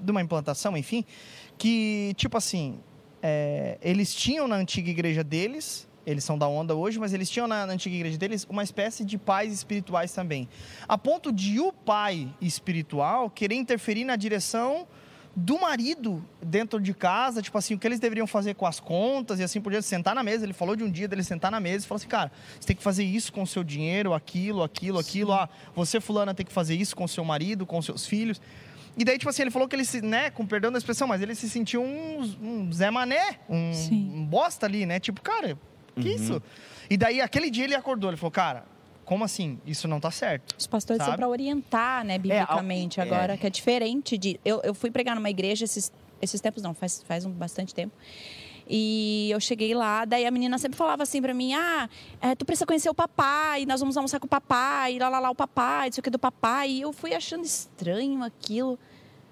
de 0.00 0.10
uma 0.10 0.20
implantação, 0.22 0.76
enfim, 0.76 1.04
que 1.56 2.12
tipo 2.16 2.36
assim, 2.36 2.78
é, 3.22 3.78
eles 3.82 4.14
tinham 4.14 4.46
na 4.46 4.56
antiga 4.56 4.90
igreja 4.90 5.24
deles, 5.24 5.87
eles 6.10 6.24
são 6.24 6.38
da 6.38 6.48
onda 6.48 6.74
hoje, 6.74 6.98
mas 6.98 7.12
eles 7.12 7.28
tinham 7.28 7.46
na, 7.46 7.66
na, 7.66 7.72
antiga 7.72 7.94
igreja 7.94 8.16
deles 8.16 8.46
uma 8.48 8.62
espécie 8.62 9.04
de 9.04 9.18
pais 9.18 9.52
espirituais 9.52 10.12
também. 10.12 10.48
A 10.88 10.96
ponto 10.96 11.30
de 11.30 11.60
o 11.60 11.72
pai 11.72 12.28
espiritual 12.40 13.28
querer 13.28 13.56
interferir 13.56 14.04
na 14.04 14.16
direção 14.16 14.86
do 15.36 15.60
marido 15.60 16.24
dentro 16.42 16.80
de 16.80 16.92
casa, 16.92 17.42
tipo 17.42 17.56
assim, 17.56 17.74
o 17.74 17.78
que 17.78 17.86
eles 17.86 18.00
deveriam 18.00 18.26
fazer 18.26 18.54
com 18.54 18.66
as 18.66 18.80
contas 18.80 19.38
e 19.38 19.42
assim 19.42 19.60
por 19.60 19.70
diante, 19.70 19.86
sentar 19.86 20.14
na 20.14 20.22
mesa. 20.22 20.44
Ele 20.44 20.52
falou 20.52 20.74
de 20.74 20.82
um 20.82 20.90
dia 20.90 21.06
dele 21.06 21.22
sentar 21.22 21.50
na 21.50 21.60
mesa 21.60 21.84
e 21.84 21.88
falou 21.88 21.98
assim, 21.98 22.08
cara, 22.08 22.32
você 22.58 22.66
tem 22.66 22.76
que 22.76 22.82
fazer 22.82 23.04
isso 23.04 23.32
com 23.32 23.42
o 23.42 23.46
seu 23.46 23.62
dinheiro, 23.62 24.14
aquilo, 24.14 24.62
aquilo, 24.62 24.98
aquilo. 24.98 25.32
Ah, 25.32 25.48
você, 25.76 26.00
fulana, 26.00 26.34
tem 26.34 26.44
que 26.44 26.52
fazer 26.52 26.74
isso 26.74 26.96
com 26.96 27.04
o 27.04 27.08
seu 27.08 27.24
marido, 27.24 27.66
com 27.66 27.80
seus 27.82 28.06
filhos. 28.06 28.40
E 28.98 29.04
daí, 29.04 29.16
tipo 29.16 29.30
assim, 29.30 29.42
ele 29.42 29.52
falou 29.52 29.68
que 29.68 29.76
ele 29.76 29.84
se, 29.84 30.02
né, 30.02 30.28
com 30.28 30.44
perdão 30.44 30.72
da 30.72 30.78
expressão, 30.78 31.06
mas 31.06 31.22
ele 31.22 31.34
se 31.36 31.48
sentiu 31.48 31.80
um, 31.80 32.20
um 32.42 32.72
Zé 32.72 32.90
Mané, 32.90 33.38
um, 33.48 33.70
um, 33.92 34.26
bosta 34.26 34.66
ali, 34.66 34.84
né? 34.84 34.98
Tipo, 34.98 35.22
cara, 35.22 35.56
que 35.98 36.08
uhum. 36.08 36.14
isso? 36.14 36.42
E 36.88 36.96
daí, 36.96 37.20
aquele 37.20 37.50
dia 37.50 37.64
ele 37.64 37.74
acordou, 37.74 38.10
ele 38.10 38.16
falou, 38.16 38.30
cara, 38.30 38.64
como 39.04 39.24
assim? 39.24 39.58
Isso 39.66 39.86
não 39.88 40.00
tá 40.00 40.10
certo. 40.10 40.54
Os 40.58 40.66
pastores 40.66 40.98
sabe? 40.98 41.10
são 41.10 41.16
para 41.16 41.28
orientar, 41.28 42.04
né, 42.04 42.18
biblicamente, 42.18 43.00
é, 43.00 43.02
agora, 43.02 43.34
é. 43.34 43.36
que 43.36 43.46
é 43.46 43.50
diferente 43.50 44.16
de... 44.18 44.38
Eu, 44.44 44.60
eu 44.62 44.74
fui 44.74 44.90
pregar 44.90 45.14
numa 45.14 45.30
igreja 45.30 45.64
esses, 45.64 45.92
esses 46.20 46.40
tempos, 46.40 46.62
não, 46.62 46.74
faz, 46.74 47.02
faz 47.06 47.24
um 47.24 47.30
bastante 47.30 47.74
tempo. 47.74 47.92
E 48.68 49.30
eu 49.30 49.40
cheguei 49.40 49.74
lá, 49.74 50.04
daí 50.04 50.26
a 50.26 50.30
menina 50.30 50.58
sempre 50.58 50.76
falava 50.76 51.02
assim 51.02 51.22
pra 51.22 51.32
mim: 51.32 51.54
Ah, 51.54 51.88
é, 52.20 52.34
tu 52.34 52.44
precisa 52.44 52.66
conhecer 52.66 52.90
o 52.90 52.94
papai, 52.94 53.64
nós 53.64 53.80
vamos 53.80 53.96
almoçar 53.96 54.20
com 54.20 54.26
o 54.26 54.28
papai, 54.28 54.98
lá, 54.98 55.08
lá, 55.08 55.18
lá, 55.18 55.30
o 55.30 55.34
papai, 55.34 55.88
isso 55.88 56.00
aqui 56.00 56.10
do 56.10 56.18
papai. 56.18 56.70
E 56.70 56.80
eu 56.82 56.92
fui 56.92 57.14
achando 57.14 57.44
estranho 57.46 58.22
aquilo. 58.22 58.78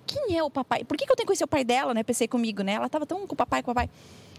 Quem 0.07 0.39
é 0.39 0.43
o 0.43 0.49
papai? 0.49 0.85
Por 0.85 0.97
que, 0.97 1.05
que 1.05 1.13
eu 1.13 1.17
tenho 1.17 1.27
que 1.27 1.31
conhecer 1.31 1.45
o 1.45 1.49
pai 1.49 1.65
dela, 1.65 1.93
né? 1.93 2.03
Pensei 2.03 2.27
comigo, 2.27 2.63
né? 2.63 2.73
Ela 2.75 2.89
tava 2.89 3.05
tão 3.05 3.27
com 3.27 3.35
o 3.35 3.37
papai, 3.37 3.63
com 3.63 3.73
o 3.73 3.75
papai. 3.75 3.91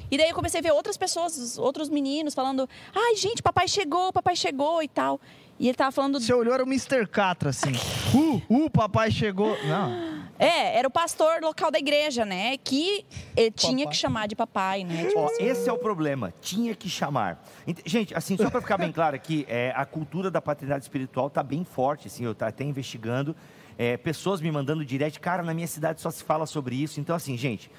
E 0.09 0.17
daí 0.17 0.29
eu 0.29 0.35
comecei 0.35 0.59
a 0.59 0.63
ver 0.63 0.71
outras 0.71 0.97
pessoas, 0.97 1.57
outros 1.57 1.89
meninos 1.89 2.33
falando: 2.33 2.67
Ai, 2.95 3.15
gente, 3.15 3.41
papai 3.41 3.67
chegou, 3.67 4.11
papai 4.13 4.35
chegou 4.35 4.81
e 4.81 4.87
tal. 4.87 5.19
E 5.59 5.67
ele 5.67 5.75
tava 5.75 5.91
falando. 5.91 6.19
Você 6.19 6.33
olhou, 6.33 6.53
era 6.53 6.63
o 6.63 6.67
Mr. 6.67 7.07
Catra, 7.07 7.49
assim. 7.49 7.73
uh, 8.13 8.41
uh, 8.65 8.69
papai 8.69 9.11
chegou. 9.11 9.57
Não. 9.65 10.17
É, 10.39 10.77
era 10.77 10.87
o 10.87 10.91
pastor 10.91 11.41
local 11.41 11.71
da 11.71 11.79
igreja, 11.79 12.23
né? 12.23 12.57
Que 12.57 13.03
ele 13.35 13.49
tinha 13.49 13.77
papai. 13.77 13.87
que 13.87 13.95
chamar 13.95 14.27
de 14.27 14.35
papai, 14.35 14.83
né? 14.83 15.05
Tipo 15.05 15.25
assim. 15.25 15.43
Esse 15.43 15.67
é 15.67 15.73
o 15.73 15.79
problema, 15.79 16.31
tinha 16.39 16.75
que 16.75 16.87
chamar. 16.87 17.43
Gente, 17.85 18.13
assim, 18.13 18.37
só 18.37 18.49
para 18.49 18.61
ficar 18.61 18.77
bem 18.77 18.91
claro 18.91 19.15
aqui, 19.15 19.45
é, 19.49 19.73
a 19.75 19.83
cultura 19.83 20.29
da 20.29 20.39
paternidade 20.39 20.83
espiritual 20.83 21.29
tá 21.29 21.41
bem 21.41 21.63
forte, 21.63 22.07
assim, 22.07 22.23
eu 22.23 22.35
tô 22.35 22.45
até 22.45 22.63
investigando. 22.63 23.35
É, 23.79 23.97
pessoas 23.97 24.41
me 24.41 24.51
mandando 24.51 24.85
direct, 24.85 25.19
cara, 25.19 25.43
na 25.43 25.53
minha 25.53 25.67
cidade 25.67 26.01
só 26.01 26.11
se 26.11 26.23
fala 26.23 26.45
sobre 26.45 26.75
isso. 26.75 26.99
Então, 26.99 27.15
assim, 27.15 27.35
gente, 27.35 27.71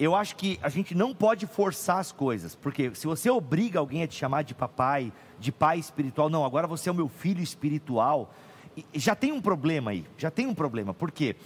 eu 0.00 0.14
acho 0.16 0.34
que 0.34 0.58
a 0.62 0.70
gente 0.70 0.94
não 0.94 1.14
pode 1.14 1.46
forçar 1.46 1.98
as 1.98 2.10
coisas, 2.10 2.54
porque 2.54 2.90
se 2.94 3.06
você 3.06 3.28
obriga 3.28 3.78
alguém 3.78 4.02
a 4.02 4.06
te 4.06 4.14
chamar 4.14 4.42
de 4.42 4.54
papai, 4.54 5.12
de 5.38 5.52
pai 5.52 5.78
espiritual, 5.78 6.30
não, 6.30 6.42
agora 6.42 6.66
você 6.66 6.88
é 6.88 6.92
o 6.92 6.94
meu 6.94 7.06
filho 7.06 7.42
espiritual, 7.42 8.32
já 8.94 9.14
tem 9.14 9.30
um 9.30 9.42
problema 9.42 9.90
aí, 9.90 10.06
já 10.16 10.30
tem 10.30 10.46
um 10.46 10.54
problema, 10.54 10.94
por 10.94 11.10
quê? 11.10 11.36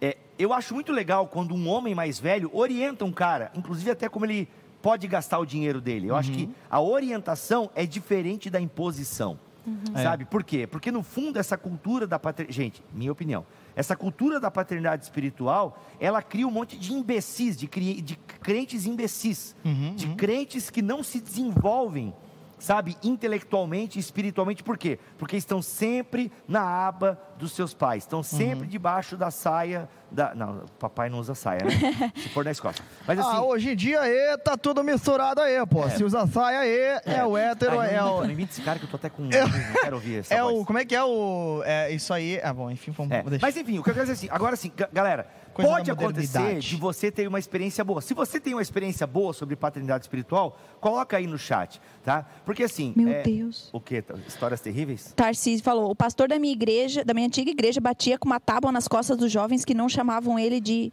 É, 0.00 0.16
eu 0.38 0.52
acho 0.52 0.74
muito 0.74 0.92
legal 0.92 1.26
quando 1.26 1.56
um 1.56 1.68
homem 1.68 1.92
mais 1.92 2.20
velho 2.20 2.48
orienta 2.52 3.04
um 3.04 3.12
cara, 3.12 3.50
inclusive 3.52 3.90
até 3.90 4.08
como 4.08 4.26
ele 4.26 4.48
pode 4.80 5.08
gastar 5.08 5.40
o 5.40 5.46
dinheiro 5.46 5.80
dele. 5.80 6.06
Eu 6.06 6.12
uhum. 6.12 6.20
acho 6.20 6.30
que 6.30 6.44
uhum. 6.44 6.54
a 6.70 6.80
orientação 6.80 7.68
é 7.74 7.84
diferente 7.84 8.48
da 8.48 8.60
imposição. 8.60 9.38
Uhum. 9.66 9.96
Sabe? 10.00 10.22
É. 10.22 10.26
Por 10.26 10.44
quê? 10.44 10.66
Porque 10.66 10.92
no 10.92 11.02
fundo 11.02 11.38
essa 11.38 11.56
cultura 11.56 12.06
da 12.06 12.18
paternidade, 12.18 12.54
gente, 12.54 12.82
minha 12.92 13.10
opinião, 13.10 13.46
essa 13.76 13.96
cultura 13.96 14.38
da 14.38 14.50
paternidade 14.50 15.04
espiritual, 15.04 15.82
ela 15.98 16.22
cria 16.22 16.46
um 16.46 16.50
monte 16.50 16.78
de 16.78 16.92
imbecis, 16.92 17.56
de, 17.56 17.66
cri... 17.66 18.00
de 18.00 18.16
crentes 18.16 18.86
imbecis, 18.86 19.54
uhum, 19.64 19.94
de 19.94 20.06
uhum. 20.06 20.16
crentes 20.16 20.70
que 20.70 20.82
não 20.82 21.02
se 21.02 21.20
desenvolvem 21.20 22.14
sabe, 22.64 22.96
intelectualmente 23.02 23.98
e 23.98 24.00
espiritualmente, 24.00 24.62
por 24.62 24.78
quê? 24.78 24.98
Porque 25.18 25.36
estão 25.36 25.60
sempre 25.60 26.32
na 26.48 26.62
aba 26.62 27.20
dos 27.38 27.52
seus 27.52 27.74
pais, 27.74 28.04
estão 28.04 28.22
sempre 28.22 28.64
uhum. 28.64 28.70
debaixo 28.70 29.16
da 29.16 29.30
saia 29.30 29.88
da. 30.10 30.34
Não, 30.34 30.64
papai 30.78 31.10
não 31.10 31.18
usa 31.18 31.34
saia, 31.34 31.60
né? 31.64 32.12
Se 32.16 32.28
for 32.30 32.44
na 32.44 32.52
escola. 32.52 32.74
Mas 33.06 33.18
ah, 33.18 33.22
assim. 33.22 33.36
Ah, 33.36 33.42
hoje 33.42 33.70
em 33.70 33.76
dia 33.76 34.00
aí 34.00 34.38
tá 34.38 34.56
tudo 34.56 34.82
misturado 34.82 35.40
aí, 35.40 35.54
pô. 35.66 35.84
É. 35.84 35.90
Se 35.90 36.04
usa 36.04 36.26
saia 36.26 36.60
aí, 36.60 36.70
é, 36.70 37.02
é 37.04 37.26
o 37.26 37.36
hétero, 37.36 37.78
Ai, 37.78 37.96
não, 37.96 37.98
é 37.98 38.04
o. 38.04 38.26
Não 38.26 38.40
esse 38.44 38.62
cara 38.62 38.78
que 38.78 38.86
eu 38.86 38.90
tô 38.90 38.96
até 38.96 39.10
com. 39.10 39.24
É... 39.34 39.42
Não 39.42 39.82
quero 39.82 39.96
ouvir 39.96 40.20
essa 40.20 40.32
É 40.32 40.42
voz. 40.42 40.54
o. 40.54 40.64
Como 40.64 40.78
é 40.78 40.84
que 40.84 40.94
é 40.94 41.02
o. 41.02 41.62
É, 41.64 41.90
isso 41.90 42.14
aí. 42.14 42.40
Ah, 42.42 42.52
bom, 42.52 42.70
enfim, 42.70 42.92
vamos. 42.92 43.12
É. 43.12 43.24
Mas 43.40 43.56
enfim, 43.56 43.78
o 43.78 43.82
que 43.82 43.90
eu 43.90 43.94
quero 43.94 44.06
dizer 44.06 44.12
assim, 44.12 44.28
agora 44.30 44.54
sim, 44.56 44.72
galera. 44.92 45.26
Coisa 45.54 45.70
Pode 45.70 45.88
acontecer 45.88 46.58
de 46.58 46.74
você 46.74 47.12
ter 47.12 47.28
uma 47.28 47.38
experiência 47.38 47.84
boa. 47.84 48.00
Se 48.00 48.12
você 48.12 48.40
tem 48.40 48.54
uma 48.54 48.62
experiência 48.62 49.06
boa 49.06 49.32
sobre 49.32 49.54
paternidade 49.54 50.04
espiritual, 50.04 50.58
coloca 50.80 51.16
aí 51.16 51.28
no 51.28 51.38
chat, 51.38 51.80
tá? 52.02 52.26
Porque 52.44 52.64
assim. 52.64 52.92
Meu 52.96 53.08
é... 53.08 53.22
Deus. 53.22 53.70
O 53.72 53.80
quê? 53.80 54.02
Histórias 54.26 54.60
terríveis? 54.60 55.12
Tarcísio 55.14 55.64
falou: 55.64 55.92
o 55.92 55.94
pastor 55.94 56.26
da 56.26 56.40
minha 56.40 56.52
igreja, 56.52 57.04
da 57.04 57.14
minha 57.14 57.28
antiga 57.28 57.52
igreja, 57.52 57.80
batia 57.80 58.18
com 58.18 58.26
uma 58.26 58.40
tábua 58.40 58.72
nas 58.72 58.88
costas 58.88 59.16
dos 59.16 59.30
jovens 59.30 59.64
que 59.64 59.74
não 59.74 59.88
chamavam 59.88 60.36
ele 60.36 60.60
de 60.60 60.92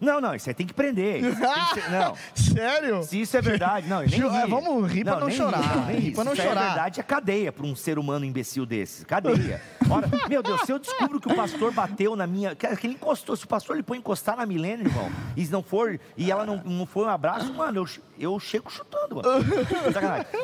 não, 0.00 0.20
não, 0.20 0.34
isso 0.34 0.48
aí 0.48 0.54
tem 0.54 0.66
que 0.66 0.72
prender. 0.72 1.20
Tem 1.22 1.32
que 1.34 1.80
ser, 1.80 1.90
não. 1.90 2.14
Sério? 2.34 3.02
Se 3.02 3.20
isso 3.20 3.36
é 3.36 3.40
verdade, 3.40 3.88
não, 3.88 4.00
nem 4.00 4.08
ri. 4.08 4.48
Vamos 4.48 4.90
rir 4.92 5.04
não, 5.04 5.16
pra 5.16 5.20
não 5.20 5.30
chorar. 5.30 5.60
Rir, 5.60 5.76
não, 5.76 5.86
nem 5.86 5.96
rir. 5.98 6.12
Pra 6.12 6.24
não 6.24 6.36
se 6.36 6.42
chorar. 6.42 6.60
é 6.60 6.66
verdade, 6.66 7.00
é 7.00 7.02
cadeia 7.02 7.52
para 7.52 7.66
um 7.66 7.74
ser 7.74 7.98
humano 7.98 8.24
imbecil 8.24 8.64
desse. 8.64 9.04
Cadeia. 9.04 9.60
Ora, 9.90 10.08
meu 10.28 10.42
Deus, 10.42 10.60
se 10.62 10.72
eu 10.72 10.78
descubro 10.78 11.20
que 11.20 11.32
o 11.32 11.34
pastor 11.34 11.72
bateu 11.72 12.14
na 12.14 12.26
minha. 12.26 12.54
Que 12.54 12.66
ele 12.66 12.94
encostou, 12.94 13.36
se 13.36 13.44
o 13.44 13.48
pastor 13.48 13.76
ele 13.76 13.82
põe 13.82 13.98
encostar 13.98 14.36
na 14.36 14.46
Milena, 14.46 14.82
irmão, 14.82 15.10
e 15.36 15.46
não 15.48 15.62
for. 15.62 15.98
E 16.16 16.30
ela 16.30 16.44
não, 16.44 16.62
não 16.64 16.86
foi 16.86 17.04
um 17.04 17.08
abraço, 17.08 17.52
mano, 17.54 17.78
eu, 17.78 17.86
eu 18.18 18.40
chego 18.40 18.70
chutando, 18.70 19.16
mano. 19.16 19.28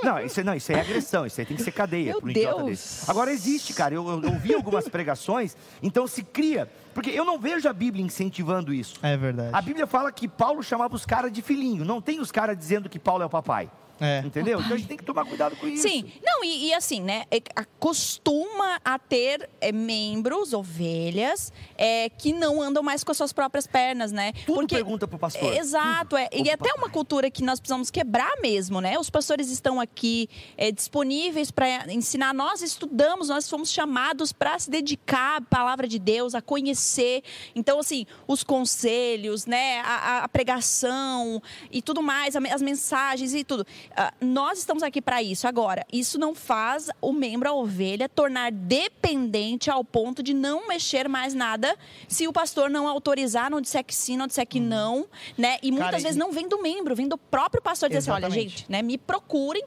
Não, 0.03 0.21
isso, 0.21 0.43
não, 0.43 0.55
isso 0.55 0.73
aí 0.73 0.79
é 0.79 0.81
agressão, 0.81 1.27
isso 1.27 1.41
aí 1.41 1.47
tem 1.47 1.57
que 1.57 1.63
ser 1.63 1.73
cadeia 1.73 2.13
meu 2.13 2.21
pro 2.21 2.33
Deus. 2.33 2.47
idiota 2.47 2.65
desse. 2.65 3.11
Agora 3.11 3.31
existe, 3.31 3.73
cara, 3.73 3.95
eu, 3.95 4.07
eu 4.23 4.31
ouvi 4.31 4.55
algumas 4.55 4.89
pregações, 4.89 5.57
então 5.83 6.07
se 6.07 6.23
cria. 6.23 6.69
Porque 6.95 7.11
eu 7.11 7.25
não 7.25 7.39
vejo 7.39 7.69
a 7.69 7.73
Bíblia 7.73 8.05
incentivando 8.05 8.73
isso. 8.73 8.95
É 9.03 9.17
verdade. 9.17 9.44
A 9.53 9.61
Bíblia 9.61 9.87
fala 9.87 10.11
que 10.13 10.29
Paulo 10.29 10.63
chamava 10.63 10.95
os 10.95 11.05
caras 11.05 11.33
de 11.33 11.43
filhinho. 11.43 11.85
Não 11.85 12.01
tem 12.01 12.21
os 12.21 12.31
caras 12.31 12.57
dizendo 12.57 12.89
que 12.89 12.99
Paulo 12.99 13.23
é 13.23 13.27
o 13.27 13.31
papai. 13.31 13.71
É. 14.01 14.23
Entendeu? 14.25 14.61
Então 14.61 14.75
a 14.75 14.77
gente 14.77 14.89
tem 14.89 14.97
que 14.97 15.05
tomar 15.05 15.25
cuidado 15.25 15.57
com 15.57 15.69
isso. 15.69 15.89
Sim, 15.89 16.13
não, 16.25 16.43
e, 16.43 16.69
e 16.69 16.75
assim, 16.75 17.01
né? 17.01 17.25
É, 17.31 17.41
costuma 17.79 18.81
a 18.85 18.99
ter 18.99 19.49
é, 19.61 19.71
membros, 19.71 20.53
ovelhas, 20.53 21.53
é, 21.77 22.09
que 22.09 22.33
não 22.33 22.61
andam 22.61 22.83
mais 22.83 23.05
com 23.05 23.11
as 23.13 23.17
suas 23.17 23.33
próprias 23.33 23.67
pernas, 23.67 24.11
né? 24.11 24.33
Tudo 24.45 24.61
Porque, 24.61 24.75
pergunta 24.75 25.07
pro 25.07 25.19
pastor. 25.19 25.53
É, 25.53 25.59
exato, 25.59 26.17
é. 26.17 26.29
E 26.33 26.49
é 26.49 26.55
até 26.55 26.73
uma 26.75 26.89
cultura 26.89 27.31
que 27.31 27.43
nós 27.43 27.61
precisamos 27.61 27.91
quebrar 27.91 28.41
mesmo, 28.41 28.81
né? 28.81 28.99
Os 28.99 29.11
pastores 29.11 29.51
estão 29.51 29.81
aqui 29.81 30.29
é, 30.57 30.73
disponíveis 30.73 31.51
para 31.51 31.93
ensinar. 31.93 32.35
Nós 32.35 32.63
estudamos, 32.63 33.29
nós 33.29 33.49
fomos 33.49 33.71
chamados 33.71 34.33
para 34.33 34.59
se 34.59 34.71
dedicar 34.71 35.37
à 35.37 35.41
palavra 35.41 35.87
de 35.87 35.99
Deus, 35.99 36.35
a 36.35 36.43
conhecer. 36.43 37.23
Então, 37.55 37.79
assim, 37.79 38.07
os 38.27 38.43
conselhos, 38.43 39.47
né? 39.47 39.81
A, 39.81 40.25
a 40.25 40.29
pregação 40.29 41.41
e 41.71 41.81
tudo 41.81 42.03
mais, 42.03 42.35
as 42.35 42.63
mensagens 42.63 43.35
e 43.35 43.45
tudo. 43.45 43.65
Uh, 43.91 44.25
nós 44.25 44.59
estamos 44.59 44.83
aqui 44.83 45.01
para 45.01 45.23
isso. 45.23 45.47
Agora, 45.47 45.87
isso 45.93 46.19
não 46.19 46.35
faz 46.35 46.89
o 47.01 47.13
membro, 47.13 47.49
a 47.49 47.53
ovelha, 47.53 48.09
tornar 48.09 48.51
dependente 48.51 49.71
ao 49.71 49.85
ponto 49.85 50.23
de 50.23 50.35
não 50.35 50.69
mexer 50.69 51.09
mais 51.09 51.35
nada 51.35 51.77
se 52.09 52.27
o 52.27 52.33
pastor 52.33 52.71
não 52.71 52.89
autorizar, 52.89 53.51
não 53.51 53.61
disser 53.61 53.85
que 53.85 53.95
sim, 53.95 54.17
não 54.17 54.27
disser 54.27 54.47
que 54.47 54.59
uhum. 54.59 54.67
não, 54.67 55.07
né? 55.37 55.59
E 55.63 55.71
muitas 55.71 55.91
Cara, 55.91 56.03
vezes 56.03 56.17
e... 56.17 56.19
não 56.19 56.33
vem 56.33 56.49
do 56.49 56.61
membro, 56.61 56.95
vem 56.95 57.09
do 57.09 57.19
próprio 57.19 57.63
pastor 57.63 57.89
dizer 57.89 57.99
assim, 57.99 58.11
olha, 58.11 58.31
gente, 58.31 58.67
né, 58.69 58.83
me 58.83 58.99
procurem 58.99 59.65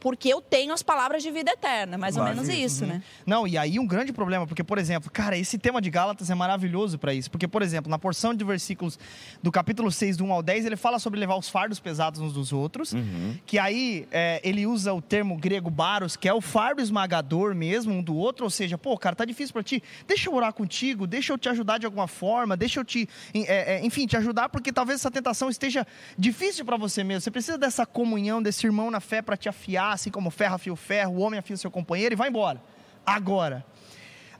porque 0.00 0.28
eu 0.28 0.40
tenho 0.40 0.72
as 0.72 0.82
palavras 0.82 1.22
de 1.22 1.30
vida 1.30 1.50
eterna, 1.50 1.98
mais 1.98 2.16
ou 2.16 2.24
menos 2.24 2.48
isso, 2.48 2.84
uhum. 2.84 2.90
né? 2.90 3.02
Não, 3.26 3.46
e 3.46 3.58
aí 3.58 3.78
um 3.78 3.86
grande 3.86 4.12
problema, 4.12 4.46
porque, 4.46 4.62
por 4.62 4.78
exemplo, 4.78 5.10
cara, 5.10 5.36
esse 5.36 5.58
tema 5.58 5.80
de 5.80 5.90
Gálatas 5.90 6.30
é 6.30 6.34
maravilhoso 6.34 6.98
para 6.98 7.12
isso, 7.12 7.30
porque, 7.30 7.48
por 7.48 7.62
exemplo, 7.62 7.90
na 7.90 7.98
porção 7.98 8.34
de 8.34 8.44
versículos 8.44 8.98
do 9.42 9.50
capítulo 9.50 9.90
6, 9.90 10.16
do 10.16 10.24
1 10.24 10.32
ao 10.32 10.42
10, 10.42 10.66
ele 10.66 10.76
fala 10.76 10.98
sobre 10.98 11.18
levar 11.18 11.36
os 11.36 11.48
fardos 11.48 11.80
pesados 11.80 12.20
uns 12.20 12.32
dos 12.32 12.52
outros, 12.52 12.92
uhum. 12.92 13.36
que 13.46 13.58
aí 13.58 14.06
é, 14.10 14.40
ele 14.44 14.66
usa 14.66 14.92
o 14.92 15.02
termo 15.02 15.36
grego 15.36 15.70
baros, 15.70 16.16
que 16.16 16.28
é 16.28 16.34
o 16.34 16.40
fardo 16.40 16.80
esmagador 16.80 17.54
mesmo 17.54 17.92
um 17.92 18.02
do 18.02 18.14
outro, 18.14 18.44
ou 18.44 18.50
seja, 18.50 18.78
pô, 18.78 18.96
cara, 18.96 19.16
tá 19.16 19.24
difícil 19.24 19.52
para 19.52 19.62
ti, 19.62 19.82
deixa 20.06 20.28
eu 20.28 20.34
orar 20.34 20.52
contigo, 20.52 21.06
deixa 21.06 21.32
eu 21.32 21.38
te 21.38 21.48
ajudar 21.48 21.78
de 21.78 21.86
alguma 21.86 22.06
forma, 22.06 22.56
deixa 22.56 22.80
eu 22.80 22.84
te, 22.84 23.08
é, 23.34 23.76
é, 23.76 23.84
enfim, 23.84 24.06
te 24.06 24.16
ajudar, 24.16 24.48
porque 24.48 24.72
talvez 24.72 25.00
essa 25.00 25.10
tentação 25.10 25.48
esteja 25.48 25.86
difícil 26.16 26.64
para 26.64 26.76
você 26.76 27.02
mesmo, 27.02 27.22
você 27.22 27.30
precisa 27.30 27.58
dessa 27.58 27.84
comunhão, 27.84 28.42
desse 28.42 28.66
irmão 28.66 28.90
na 28.90 29.00
fé 29.00 29.22
para 29.22 29.36
te 29.36 29.48
afiar, 29.48 29.87
assim 29.92 30.10
como 30.10 30.30
ferro 30.30 30.54
afia 30.54 30.72
o 30.72 30.76
ferro, 30.76 31.14
o 31.14 31.20
homem 31.20 31.38
afia 31.38 31.54
o 31.54 31.58
seu 31.58 31.70
companheiro 31.70 32.14
e 32.14 32.16
vai 32.16 32.28
embora. 32.28 32.60
Agora, 33.04 33.64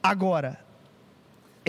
agora, 0.02 0.58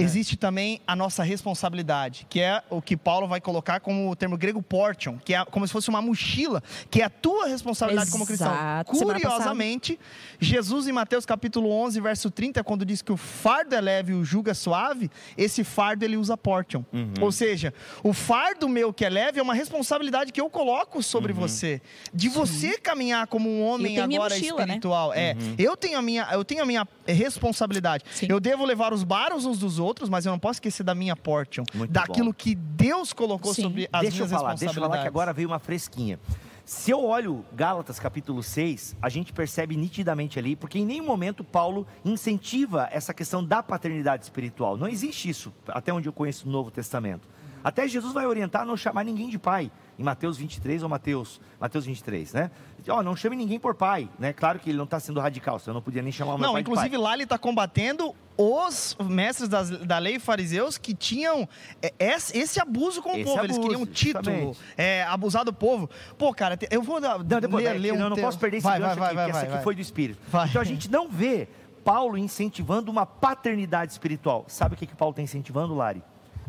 Existe 0.02 0.36
também 0.38 0.82
a 0.88 0.96
nossa 0.96 1.24
responsabilidade, 1.24 2.26
que 2.30 2.40
é 2.40 2.62
o 2.70 2.82
que 2.82 2.96
Paulo 2.96 3.28
vai 3.28 3.42
colocar 3.42 3.80
como 3.80 4.10
o 4.10 4.16
termo 4.16 4.38
grego 4.38 4.62
portion, 4.62 5.18
que 5.24 5.34
é 5.34 5.44
como 5.46 5.66
se 5.68 5.74
fosse 5.74 5.90
uma 5.90 6.02
mochila, 6.02 6.62
que 6.90 7.02
é 7.02 7.06
a 7.06 7.10
tua 7.10 7.48
responsabilidade 7.48 8.12
como 8.12 8.26
cristão. 8.26 8.52
Exato. 8.54 8.92
Curiosamente, 8.92 10.00
Jesus 10.40 10.88
em 10.88 10.92
Mateus 10.92 11.26
capítulo 11.26 11.70
11, 11.72 12.00
verso 12.02 12.30
30, 12.32 12.64
quando 12.64 12.86
diz 12.86 13.02
que 13.02 13.12
o 13.12 13.18
fardo 13.18 13.76
é 13.76 13.82
leve 13.82 14.12
e 14.14 14.16
o 14.16 14.24
jugo 14.24 14.50
é 14.50 14.54
suave, 14.54 15.10
esse 15.38 15.64
fardo 15.64 16.04
ele 16.06 16.18
usa 16.18 16.38
portion. 16.38 16.84
Uhum. 16.94 17.14
Ou 17.22 17.32
seja, 17.32 17.74
o 18.04 18.14
fardo 18.14 18.68
meu 18.70 18.94
que 18.94 19.06
é 19.06 19.10
leve 19.10 19.40
é 19.40 19.44
uma 19.44 19.54
responsabilidade 19.54 20.32
que 20.32 20.40
eu 20.42 20.50
coloco 20.50 21.02
sobre 21.04 21.34
Uhum. 21.34 21.40
você, 21.40 21.82
de 22.14 22.30
você 22.30 22.78
caminhar 22.78 23.28
como 23.28 23.50
um 23.50 23.64
homem 23.66 24.00
agora 24.00 24.34
mochila, 24.36 24.60
né? 24.60 24.64
espiritual. 24.66 25.14
É, 25.14 25.36
Uhum. 25.40 25.56
eu 25.58 25.76
tenho 25.78 25.98
a 25.98 26.02
minha, 26.02 26.28
eu 26.32 26.44
tenho 26.46 26.64
a 26.64 26.66
minha 26.66 26.88
responsabilidade. 27.08 28.04
Sim. 28.12 28.28
Eu 28.30 28.40
devo 28.40 28.66
levar 28.66 28.94
os 28.94 29.04
baros 29.04 29.46
uns 29.46 29.60
dos 29.60 29.80
outros, 29.80 29.89
mas 30.10 30.26
eu 30.26 30.32
não 30.32 30.40
posso 30.40 30.58
esquecer 30.58 30.84
da 30.84 30.94
minha 30.94 31.16
portion, 31.16 31.64
Muito 31.74 31.92
daquilo 31.92 32.28
bom. 32.28 32.34
que 32.34 32.54
Deus 32.54 33.14
colocou 33.14 33.54
Sim. 33.54 33.64
sobre 33.64 33.90
as 33.92 34.02
deixa 34.02 34.18
eu 34.18 34.28
minhas 34.28 34.32
falar, 34.42 34.50
deixa 34.56 34.66
eu 34.66 34.74
falar 34.74 34.86
responsabilidades. 34.88 35.02
que 35.04 35.08
agora 35.08 35.34
veio 35.34 35.48
uma 35.48 35.60
fresquinha. 35.60 36.20
Se 36.66 36.92
eu 36.92 37.04
olho 37.04 37.44
Gálatas 37.52 38.00
capítulo 38.00 38.44
6, 38.44 38.96
a 39.02 39.10
gente 39.10 39.34
percebe 39.34 39.76
nitidamente 39.76 40.38
ali, 40.38 40.56
porque 40.56 40.78
em 40.78 40.86
nenhum 40.86 41.06
momento 41.06 41.44
Paulo 41.44 41.88
incentiva 42.06 42.88
essa 42.92 43.12
questão 43.12 43.44
da 43.44 43.64
paternidade 43.64 44.24
espiritual. 44.24 44.78
Não 44.78 44.88
existe 44.88 45.28
isso, 45.28 45.52
até 45.68 45.92
onde 45.92 46.08
eu 46.08 46.14
conheço 46.14 46.48
o 46.48 46.52
Novo 46.52 46.70
Testamento. 46.70 47.28
Até 47.64 47.88
Jesus 47.88 48.14
vai 48.14 48.26
orientar 48.26 48.62
a 48.62 48.66
não 48.66 48.78
chamar 48.78 49.04
ninguém 49.04 49.30
de 49.30 49.38
pai, 49.38 49.72
em 49.98 50.04
Mateus 50.04 50.38
23 50.38 50.82
ou 50.84 50.88
Mateus, 50.90 51.42
Mateus 51.60 51.86
23, 51.86 52.34
né? 52.34 52.52
Ó, 52.88 53.04
não 53.04 53.16
chame 53.16 53.36
ninguém 53.36 53.60
por 53.60 53.76
pai, 53.76 54.10
né? 54.18 54.32
Claro 54.32 54.60
que 54.60 54.70
ele 54.70 54.78
não 54.78 54.86
está 54.86 55.00
sendo 55.00 55.20
radical, 55.20 55.60
senão 55.60 55.74
eu 55.74 55.76
não 55.76 55.82
podia 55.82 56.02
nem 56.02 56.12
chamar 56.12 56.36
o 56.36 56.38
Não, 56.38 56.54
pai 56.54 56.62
inclusive 56.62 56.90
pai. 56.92 56.98
lá 57.00 57.14
ele 57.14 57.24
está 57.24 57.38
combatendo 57.38 58.16
os 58.38 58.96
mestres 59.04 59.50
das- 59.50 59.70
da 59.86 59.98
lei 59.98 60.18
fariseus 60.18 60.78
que 60.78 60.94
tinham 60.94 61.48
é, 61.82 61.94
esse, 62.00 62.38
esse 62.38 62.62
abuso 62.62 63.02
com 63.02 63.10
o 63.10 63.16
Esse 63.18 63.24
povo. 63.26 63.40
Eles 63.44 63.58
abuso, 63.58 63.62
queriam 63.70 63.86
título, 63.86 64.24
justamente. 64.24 64.60
é, 64.78 65.04
abusar 65.04 65.44
do 65.44 65.52
povo. 65.52 65.90
Pô, 66.18 66.34
cara, 66.34 66.58
eu 66.72 66.82
vou 66.82 67.02
dar, 67.02 67.18
Não, 67.20 67.26
depois, 67.42 67.66
ler, 67.66 67.76
é, 67.76 67.78
ler 67.78 67.92
um 67.94 67.98
não, 67.98 68.06
eu 68.06 68.10
não 68.12 68.18
posso 68.18 68.40
perder 68.40 68.58
esse 68.58 68.64
vai, 68.68 68.80
gancho 68.80 68.96
vai, 68.96 69.08
aqui, 69.08 69.16
vai, 69.16 69.26
porque 69.26 69.32
vai, 69.34 69.46
essa 69.46 69.56
aqui 69.56 69.64
foi 69.66 69.76
do 69.76 69.82
Espírito. 69.82 70.20
Então 70.50 70.62
a 70.62 70.66
gente 70.66 70.90
não 70.90 71.10
vê 71.10 71.50
Paulo 71.84 72.18
incentivando 72.18 72.90
uma 72.90 73.06
paternidade 73.06 73.92
espiritual. 73.92 74.46
Sabe 74.48 74.76
o 74.76 74.78
que, 74.78 74.86
que 74.88 74.96
Paulo 74.96 75.12
está 75.12 75.22
incentivando, 75.22 75.76
Lari? 75.76 76.02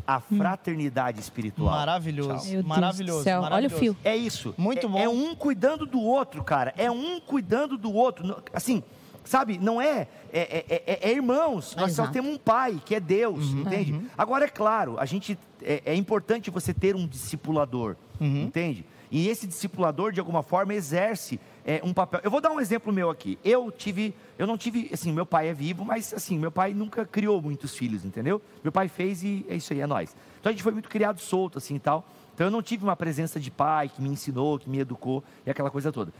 A 0.05 0.19
fraternidade 0.19 1.19
espiritual. 1.19 1.71
Maravilhoso, 1.75 2.45
Meu 2.45 2.53
Deus 2.53 2.65
maravilhoso. 2.65 3.19
do 3.19 3.23
céu, 3.23 3.37
olha 3.39 3.47
o 3.47 3.51
maravilhoso. 3.51 3.79
fio. 3.79 3.97
É 4.03 4.15
isso. 4.15 4.53
Muito 4.57 4.85
É- 4.85 4.89
bom. 4.89 4.97
É 4.97 5.07
um 5.09 5.35
cuidando 5.35 5.85
do 5.85 5.99
outro, 6.01 6.43
cara. 6.43 6.73
É 6.77 6.89
um 6.89 7.19
cuidando 7.19 7.77
do 7.77 7.93
outro. 7.93 8.41
Assim, 8.53 8.83
sabe? 9.23 9.57
Não 9.57 9.81
é. 9.81 10.07
É, 10.33 10.39
é- 10.69 10.83
é- 10.87 10.99
é 11.09 11.11
irmãos. 11.11 11.75
Nós 11.75 11.91
só 11.93 12.03
Exato. 12.03 12.11
temos 12.13 12.33
um 12.33 12.37
pai, 12.37 12.81
que 12.85 12.95
é 12.95 12.99
Deus, 12.99 13.51
Uhum. 13.53 13.61
entende? 13.61 14.01
Agora, 14.17 14.45
é 14.45 14.49
claro, 14.49 14.95
a 14.99 15.05
gente. 15.05 15.37
É, 15.61 15.81
é 15.85 15.95
importante 15.95 16.49
você 16.49 16.73
ter 16.73 16.95
um 16.95 17.05
discipulador, 17.07 17.95
Uhum. 18.19 18.43
entende? 18.43 18.83
E 19.11 19.27
esse 19.27 19.45
discipulador, 19.45 20.11
de 20.13 20.19
alguma 20.19 20.41
forma, 20.41 20.73
exerce 20.73 21.39
é, 21.63 21.79
um 21.83 21.93
papel. 21.93 22.21
Eu 22.23 22.31
vou 22.31 22.41
dar 22.41 22.49
um 22.49 22.59
exemplo 22.59 22.91
meu 22.91 23.09
aqui. 23.11 23.37
Eu 23.43 23.69
tive. 23.71 24.15
Eu 24.41 24.47
não 24.47 24.57
tive. 24.57 24.89
Assim, 24.91 25.11
meu 25.11 25.23
pai 25.23 25.49
é 25.49 25.53
vivo, 25.53 25.85
mas 25.85 26.11
assim, 26.15 26.35
meu 26.39 26.51
pai 26.51 26.73
nunca 26.73 27.05
criou 27.05 27.39
muitos 27.39 27.75
filhos, 27.75 28.03
entendeu? 28.03 28.41
Meu 28.63 28.71
pai 28.71 28.87
fez 28.87 29.21
e 29.21 29.45
é 29.47 29.55
isso 29.55 29.71
aí, 29.71 29.81
é 29.81 29.85
nós. 29.85 30.15
Então 30.39 30.49
a 30.49 30.51
gente 30.51 30.63
foi 30.63 30.71
muito 30.71 30.89
criado 30.89 31.19
solto, 31.19 31.59
assim 31.59 31.75
e 31.75 31.79
tal. 31.79 32.03
Então 32.33 32.47
eu 32.47 32.51
não 32.51 32.59
tive 32.59 32.83
uma 32.83 32.95
presença 32.95 33.39
de 33.39 33.51
pai 33.51 33.87
que 33.87 34.01
me 34.01 34.09
ensinou, 34.09 34.57
que 34.57 34.67
me 34.67 34.79
educou 34.79 35.23
e 35.45 35.51
aquela 35.51 35.69
coisa 35.69 35.91
toda. 35.91 36.11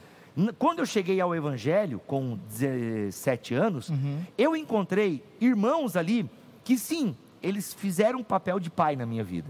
Quando 0.60 0.80
eu 0.80 0.86
cheguei 0.86 1.20
ao 1.20 1.34
Evangelho, 1.34 2.00
com 2.06 2.38
17 2.48 3.56
anos, 3.56 3.92
eu 4.38 4.56
encontrei 4.56 5.24
irmãos 5.40 5.96
ali 5.96 6.30
que 6.64 6.78
sim, 6.78 7.18
eles 7.42 7.74
fizeram 7.74 8.20
um 8.20 8.24
papel 8.24 8.60
de 8.60 8.70
pai 8.70 8.96
na 8.96 9.04
minha 9.04 9.24
vida. 9.24 9.50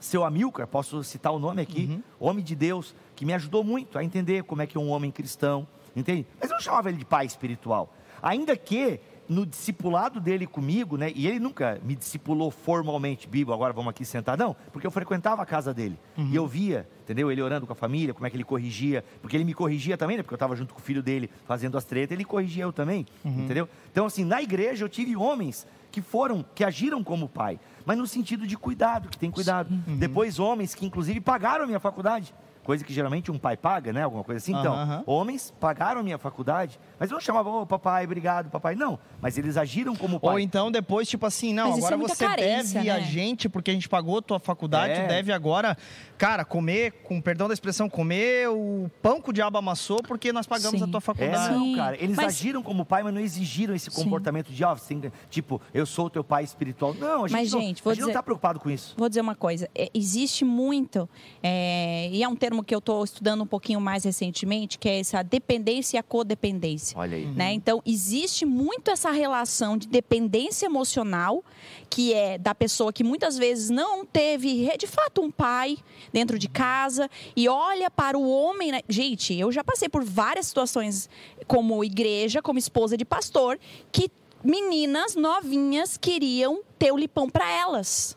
Seu 0.00 0.24
Amilcar, 0.24 0.66
posso 0.66 1.04
citar 1.04 1.30
o 1.30 1.38
nome 1.38 1.60
aqui, 1.60 2.02
homem 2.18 2.42
de 2.42 2.56
Deus, 2.56 2.94
que 3.14 3.26
me 3.26 3.34
ajudou 3.34 3.62
muito 3.62 3.98
a 3.98 4.02
entender 4.02 4.44
como 4.44 4.62
é 4.62 4.66
que 4.66 4.78
é 4.78 4.80
um 4.80 4.88
homem 4.88 5.10
cristão, 5.10 5.68
entende? 5.94 6.26
Mas 6.40 6.48
eu 6.48 6.54
não 6.54 6.62
chamava 6.62 6.88
ele 6.88 6.96
de 6.96 7.04
pai 7.04 7.26
espiritual. 7.26 7.92
Ainda 8.22 8.56
que 8.56 9.00
no 9.28 9.44
discipulado 9.44 10.20
dele 10.20 10.46
comigo, 10.46 10.96
né? 10.96 11.12
E 11.14 11.26
ele 11.26 11.38
nunca 11.38 11.78
me 11.84 11.94
discipulou 11.94 12.50
formalmente, 12.50 13.28
Bíblia, 13.28 13.54
agora 13.54 13.74
vamos 13.74 13.90
aqui 13.90 14.04
sentar, 14.04 14.38
não, 14.38 14.56
porque 14.72 14.86
eu 14.86 14.90
frequentava 14.90 15.42
a 15.42 15.46
casa 15.46 15.74
dele. 15.74 15.98
E 16.16 16.34
eu 16.34 16.46
via, 16.46 16.88
entendeu? 17.02 17.30
Ele 17.30 17.42
orando 17.42 17.66
com 17.66 17.72
a 17.72 17.76
família, 17.76 18.14
como 18.14 18.26
é 18.26 18.30
que 18.30 18.36
ele 18.36 18.44
corrigia, 18.44 19.04
porque 19.20 19.36
ele 19.36 19.44
me 19.44 19.52
corrigia 19.52 19.98
também, 19.98 20.16
né? 20.16 20.22
Porque 20.22 20.32
eu 20.32 20.36
estava 20.36 20.56
junto 20.56 20.72
com 20.72 20.80
o 20.80 20.82
filho 20.82 21.02
dele 21.02 21.30
fazendo 21.46 21.76
as 21.76 21.84
tretas, 21.84 22.12
ele 22.12 22.24
corrigia 22.24 22.64
eu 22.64 22.72
também, 22.72 23.06
entendeu? 23.24 23.68
Então, 23.92 24.06
assim, 24.06 24.24
na 24.24 24.40
igreja 24.40 24.84
eu 24.84 24.88
tive 24.88 25.14
homens 25.14 25.66
que 25.90 26.00
foram, 26.00 26.44
que 26.54 26.64
agiram 26.64 27.04
como 27.04 27.28
pai, 27.28 27.60
mas 27.84 27.98
no 27.98 28.06
sentido 28.06 28.46
de 28.46 28.56
cuidado, 28.56 29.10
que 29.10 29.18
tem 29.18 29.30
cuidado. 29.30 29.68
Depois, 29.98 30.38
homens 30.38 30.74
que 30.74 30.86
inclusive 30.86 31.20
pagaram 31.20 31.64
a 31.64 31.66
minha 31.66 31.80
faculdade. 31.80 32.34
Coisa 32.62 32.84
que 32.84 32.92
geralmente 32.92 33.30
um 33.32 33.38
pai 33.38 33.56
paga, 33.56 33.94
né? 33.94 34.02
Alguma 34.02 34.22
coisa 34.22 34.36
assim. 34.36 34.52
Então, 34.54 34.74
Aham. 34.74 35.02
homens 35.06 35.54
pagaram 35.58 36.00
a 36.00 36.04
minha 36.04 36.18
faculdade, 36.18 36.78
mas 36.98 37.10
eu 37.10 37.14
não 37.14 37.20
chamava, 37.20 37.48
ô 37.50 37.66
papai, 37.66 38.04
obrigado, 38.04 38.50
papai. 38.50 38.74
Não, 38.74 38.98
mas 39.20 39.36
eles 39.38 39.56
agiram 39.56 39.94
como 39.96 40.18
pai. 40.20 40.32
Ou 40.32 40.38
então 40.40 40.70
depois, 40.70 41.08
tipo 41.08 41.24
assim, 41.26 41.52
não, 41.54 41.70
Mas 41.70 41.78
agora 41.78 41.94
é 41.94 41.98
você 41.98 42.24
carência, 42.26 42.80
deve 42.80 42.90
a 42.90 42.96
né? 42.98 43.02
gente, 43.02 43.48
porque 43.48 43.70
a 43.70 43.74
gente 43.74 43.88
pagou 43.88 44.20
tua 44.22 44.38
faculdade, 44.40 44.92
É. 44.94 45.02
tu 45.04 45.08
deve 45.08 45.32
agora, 45.32 45.76
cara, 46.16 46.44
comer, 46.44 46.92
com 47.04 47.20
perdão 47.20 47.48
da 47.48 47.54
expressão, 47.54 47.88
comer 47.88 48.48
o 48.48 48.90
pão 49.02 49.20
que 49.20 49.30
o 49.30 49.32
diabo 49.32 49.58
amassou, 49.58 50.02
porque 50.02 50.32
nós 50.32 50.46
pagamos 50.46 50.78
Sim. 50.80 50.86
a 50.86 50.88
tua 50.88 50.98
É, 50.98 51.00
faculdade. 51.00 51.54
não, 51.54 51.64
Sim, 51.64 51.76
cara. 51.76 51.96
Eles 52.02 52.16
mas- 52.16 52.26
agiram 52.26 52.62
como 52.62 52.84
pai, 52.84 53.02
mas 53.02 53.14
não 53.14 53.20
exigiram 53.20 53.74
esse 53.74 53.90
Sim. 53.90 54.02
comportamento 54.04 54.50
de, 54.52 54.64
ó, 54.64 54.74
que- 54.74 55.12
tipo, 55.30 55.60
eu 55.72 55.86
sou 55.86 56.06
o 56.06 56.10
teu 56.10 56.24
pai 56.24 56.44
espiritual. 56.44 56.94
Não, 56.94 57.24
a 57.24 57.28
gente, 57.28 57.36
Mas, 57.38 57.52
não, 57.52 57.60
gente, 57.60 57.64
a 57.64 57.76
gente 57.76 57.84
não 57.86 57.92
dizer- 57.94 58.08
está 58.08 58.22
preocupado 58.22 58.58
com 58.60 58.70
isso. 58.70 58.94
Vou 58.96 59.08
dizer 59.08 59.20
uma 59.20 59.34
coisa, 59.34 59.68
é, 59.74 59.90
existe 59.94 60.44
muito, 60.44 61.08
é, 61.42 62.08
e 62.12 62.22
é 62.22 62.28
um 62.28 62.36
termo 62.36 62.62
que 62.64 62.74
eu 62.74 62.78
estou 62.78 63.02
estudando 63.04 63.42
um 63.42 63.46
pouquinho 63.46 63.80
mais 63.80 64.04
recentemente, 64.04 64.78
que 64.78 64.88
é 64.88 65.00
essa 65.00 65.22
dependência 65.22 65.96
e 65.96 65.98
a 65.98 66.02
codependência. 66.02 66.87
Olha 66.96 67.16
aí. 67.16 67.26
né? 67.26 67.52
Então, 67.52 67.82
existe 67.84 68.44
muito 68.44 68.90
essa 68.90 69.10
relação 69.10 69.76
de 69.76 69.88
dependência 69.88 70.66
emocional, 70.66 71.44
que 71.90 72.14
é 72.14 72.38
da 72.38 72.54
pessoa 72.54 72.92
que 72.92 73.02
muitas 73.04 73.36
vezes 73.36 73.70
não 73.70 74.04
teve, 74.04 74.70
de 74.76 74.86
fato, 74.86 75.20
um 75.22 75.30
pai 75.30 75.78
dentro 76.12 76.38
de 76.38 76.48
casa 76.48 77.10
e 77.34 77.48
olha 77.48 77.90
para 77.90 78.18
o 78.18 78.28
homem. 78.28 78.72
né? 78.72 78.80
Gente, 78.88 79.34
eu 79.34 79.50
já 79.50 79.64
passei 79.64 79.88
por 79.88 80.04
várias 80.04 80.46
situações 80.46 81.08
como 81.46 81.82
igreja, 81.84 82.42
como 82.42 82.58
esposa 82.58 82.96
de 82.96 83.04
pastor, 83.04 83.58
que 83.90 84.10
meninas 84.42 85.16
novinhas 85.16 85.96
queriam 85.96 86.60
ter 86.78 86.92
o 86.92 86.96
lipão 86.96 87.28
para 87.28 87.50
elas. 87.50 88.16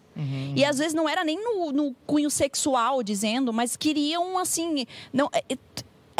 E 0.55 0.63
às 0.63 0.77
vezes 0.77 0.93
não 0.93 1.07
era 1.10 1.23
nem 1.23 1.41
no, 1.41 1.71
no 1.71 1.95
cunho 2.05 2.29
sexual 2.29 3.01
dizendo, 3.01 3.51
mas 3.51 3.75
queriam 3.75 4.38
assim. 4.38 4.86
Não, 5.12 5.29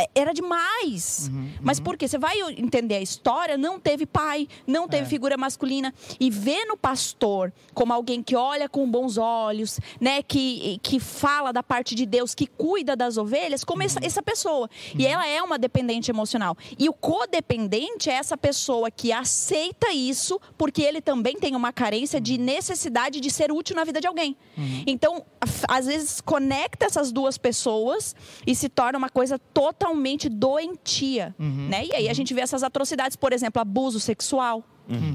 é- 0.02 0.10
era 0.16 0.34
demais. 0.34 1.30
Mas 1.62 1.80
por 1.80 1.98
quê? 1.98 2.08
Você 2.08 2.18
vai 2.18 2.40
entender 2.58 2.96
a 2.96 3.02
história, 3.02 3.58
não 3.58 3.80
teve 3.80 4.06
pai, 4.06 4.48
não 4.68 4.88
teve 4.88 5.04
É. 5.04 5.10
figura 5.10 5.38
masculina. 5.38 5.94
E 6.20 6.30
vê 6.30 6.66
no 6.66 6.78
pastor 6.78 7.52
como 7.74 7.94
alguém 7.94 8.22
que 8.24 8.36
olha 8.36 8.68
com 8.70 8.90
bons 8.90 9.18
olhos, 9.18 9.80
né? 10.00 10.22
Que, 10.24 10.80
que 10.84 11.00
fala 11.00 11.52
da 11.52 11.64
parte 11.64 11.96
de 11.96 12.06
Deus, 12.06 12.34
que 12.36 12.48
cuida 12.48 12.96
das 12.96 13.18
ovelhas, 13.18 13.64
como 13.64 13.84
essa, 13.84 14.00
essa 14.04 14.22
pessoa. 14.22 14.70
E 14.98 15.06
ela 15.06 15.28
é 15.28 15.42
uma 15.42 15.58
dependente 15.58 16.10
emocional. 16.12 16.56
E 16.78 16.88
o 16.90 16.94
codependente 16.94 18.10
é 18.10 18.14
essa 18.14 18.38
pessoa 18.38 18.90
que 18.92 19.12
aceita 19.12 19.92
isso, 19.94 20.40
porque 20.58 20.82
ele 20.82 21.02
também 21.02 21.36
tem 21.38 21.56
uma 21.56 21.72
carência 21.74 22.20
de 22.20 22.38
necessidade 22.38 23.20
de 23.20 23.30
ser 23.30 23.52
útil 23.52 23.76
na 23.76 23.84
vida 23.84 24.00
de 24.02 24.08
alguém. 24.08 24.36
Então, 24.86 25.26
af- 25.40 25.66
às 25.68 25.86
vezes, 25.86 26.22
conecta 26.22 26.86
essas 26.86 27.12
duas 27.12 27.38
pessoas 27.38 28.16
e 28.46 28.54
se 28.56 28.70
torna 28.70 28.98
uma 28.98 29.10
coisa 29.10 29.38
totalmente 29.40 29.91
doentia. 30.30 31.36
Né? 31.70 31.86
E 31.86 31.94
aí 31.94 32.10
a 32.10 32.14
gente 32.14 32.34
vê 32.34 32.42
essas 32.42 32.64
atrocidades, 32.64 33.16
por 33.16 33.34
exemplo, 33.34 33.62
abuso 33.62 34.00
sexual. 34.00 34.64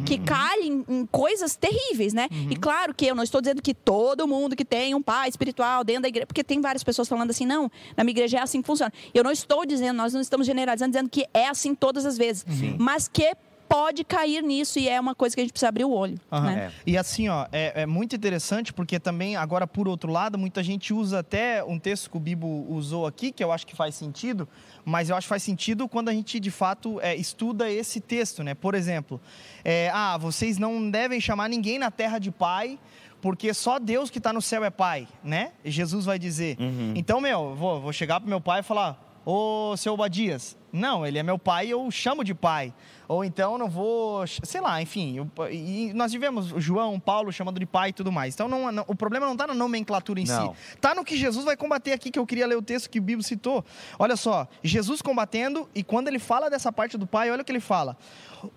Que 0.06 0.16
cai 0.16 0.60
em, 0.62 0.84
em 0.88 1.04
coisas 1.04 1.54
terríveis, 1.54 2.14
né? 2.14 2.28
E 2.48 2.56
claro 2.56 2.94
que 2.94 3.04
eu 3.04 3.14
não 3.14 3.22
estou 3.22 3.42
dizendo 3.42 3.60
que 3.60 3.74
todo 3.74 4.26
mundo 4.26 4.56
que 4.56 4.64
tem 4.64 4.94
um 4.94 5.02
pai 5.02 5.28
espiritual 5.28 5.84
dentro 5.84 6.02
da 6.02 6.08
igreja, 6.08 6.26
porque 6.26 6.42
tem 6.42 6.62
várias 6.62 6.82
pessoas 6.82 7.06
falando 7.06 7.28
assim, 7.28 7.44
não, 7.44 7.70
na 7.94 8.02
minha 8.02 8.12
igreja 8.12 8.38
é 8.38 8.40
assim 8.40 8.62
que 8.62 8.66
funciona. 8.66 8.90
Eu 9.12 9.22
não 9.22 9.30
estou 9.30 9.66
dizendo, 9.66 9.94
nós 9.98 10.14
não 10.14 10.20
estamos 10.22 10.46
generalizando, 10.46 10.92
dizendo 10.92 11.10
que 11.10 11.26
é 11.34 11.48
assim 11.48 11.74
todas 11.74 12.06
as 12.06 12.16
vezes, 12.16 12.46
mas 12.78 13.06
que 13.06 13.34
pode 13.76 14.04
cair 14.04 14.42
nisso 14.42 14.78
e 14.78 14.88
é 14.88 14.98
uma 14.98 15.14
coisa 15.14 15.36
que 15.36 15.40
a 15.40 15.44
gente 15.44 15.52
precisa 15.52 15.68
abrir 15.68 15.84
o 15.84 15.90
olho. 15.90 16.18
Aham. 16.32 16.46
né? 16.46 16.72
E 16.86 16.96
assim, 16.96 17.28
ó, 17.28 17.46
é, 17.52 17.82
é 17.82 17.86
muito 17.86 18.16
interessante 18.16 18.72
porque 18.72 18.98
também, 18.98 19.36
agora 19.36 19.66
por 19.66 19.86
outro 19.86 20.10
lado, 20.10 20.38
muita 20.38 20.62
gente 20.62 20.94
usa 20.94 21.18
até 21.18 21.62
um 21.62 21.78
texto 21.78 22.10
que 22.10 22.16
o 22.16 22.20
Bibo 22.20 22.66
usou 22.70 23.06
aqui, 23.06 23.30
que 23.30 23.44
eu 23.44 23.52
acho 23.52 23.66
que 23.66 23.76
faz 23.76 23.94
sentido, 23.94 24.48
mas 24.82 25.10
eu 25.10 25.16
acho 25.16 25.26
que 25.26 25.28
faz 25.28 25.42
sentido 25.42 25.86
quando 25.86 26.08
a 26.08 26.12
gente 26.12 26.40
de 26.40 26.50
fato 26.50 26.98
é, 27.02 27.14
estuda 27.14 27.70
esse 27.70 28.00
texto, 28.00 28.42
né? 28.42 28.54
Por 28.54 28.74
exemplo, 28.74 29.20
é, 29.62 29.90
ah, 29.92 30.16
vocês 30.16 30.56
não 30.56 30.90
devem 30.90 31.20
chamar 31.20 31.46
ninguém 31.50 31.78
na 31.78 31.90
terra 31.90 32.18
de 32.18 32.30
pai. 32.30 32.78
Porque 33.20 33.52
só 33.54 33.78
Deus 33.78 34.10
que 34.10 34.18
está 34.18 34.30
no 34.30 34.42
céu 34.42 34.62
é 34.62 34.70
pai, 34.70 35.08
né? 35.24 35.52
Jesus 35.64 36.04
vai 36.04 36.18
dizer. 36.18 36.56
Então, 36.94 37.18
meu, 37.20 37.50
eu 37.50 37.54
vou, 37.56 37.80
vou 37.80 37.92
chegar 37.92 38.20
pro 38.20 38.28
meu 38.28 38.40
pai 38.40 38.60
e 38.60 38.62
falar: 38.62 39.06
Ô, 39.28 39.76
seu 39.76 39.94
Obadias, 39.94 40.56
Não, 40.72 41.04
ele 41.04 41.18
é 41.18 41.22
meu 41.24 41.36
pai, 41.36 41.66
eu 41.66 41.84
o 41.84 41.90
chamo 41.90 42.22
de 42.22 42.32
pai. 42.32 42.72
Ou 43.08 43.24
então 43.24 43.56
não 43.56 43.68
vou, 43.68 44.26
sei 44.26 44.60
lá, 44.60 44.80
enfim. 44.82 45.16
Eu, 45.16 45.30
e 45.50 45.92
nós 45.94 46.10
tivemos 46.10 46.52
João, 46.56 46.98
Paulo 46.98 47.32
chamando 47.32 47.60
de 47.60 47.66
pai 47.66 47.90
e 47.90 47.92
tudo 47.92 48.10
mais. 48.10 48.34
Então 48.34 48.48
não, 48.48 48.72
não, 48.72 48.84
o 48.88 48.94
problema 48.94 49.26
não 49.26 49.34
está 49.34 49.46
na 49.46 49.54
nomenclatura 49.54 50.20
em 50.20 50.26
Não. 50.26 50.54
si. 50.54 50.60
Está 50.74 50.94
no 50.94 51.04
que 51.04 51.16
Jesus 51.16 51.44
vai 51.44 51.56
combater 51.56 51.92
aqui, 51.92 52.10
que 52.10 52.18
eu 52.18 52.26
queria 52.26 52.46
ler 52.46 52.56
o 52.56 52.62
texto 52.62 52.90
que 52.90 52.98
o 52.98 53.02
Bíblia 53.02 53.26
citou. 53.26 53.64
Olha 53.98 54.16
só, 54.16 54.48
Jesus 54.62 55.00
combatendo, 55.00 55.68
e 55.74 55.82
quando 55.82 56.08
ele 56.08 56.18
fala 56.18 56.50
dessa 56.50 56.72
parte 56.72 56.98
do 56.98 57.06
pai, 57.06 57.30
olha 57.30 57.42
o 57.42 57.44
que 57.44 57.52
ele 57.52 57.60
fala. 57.60 57.96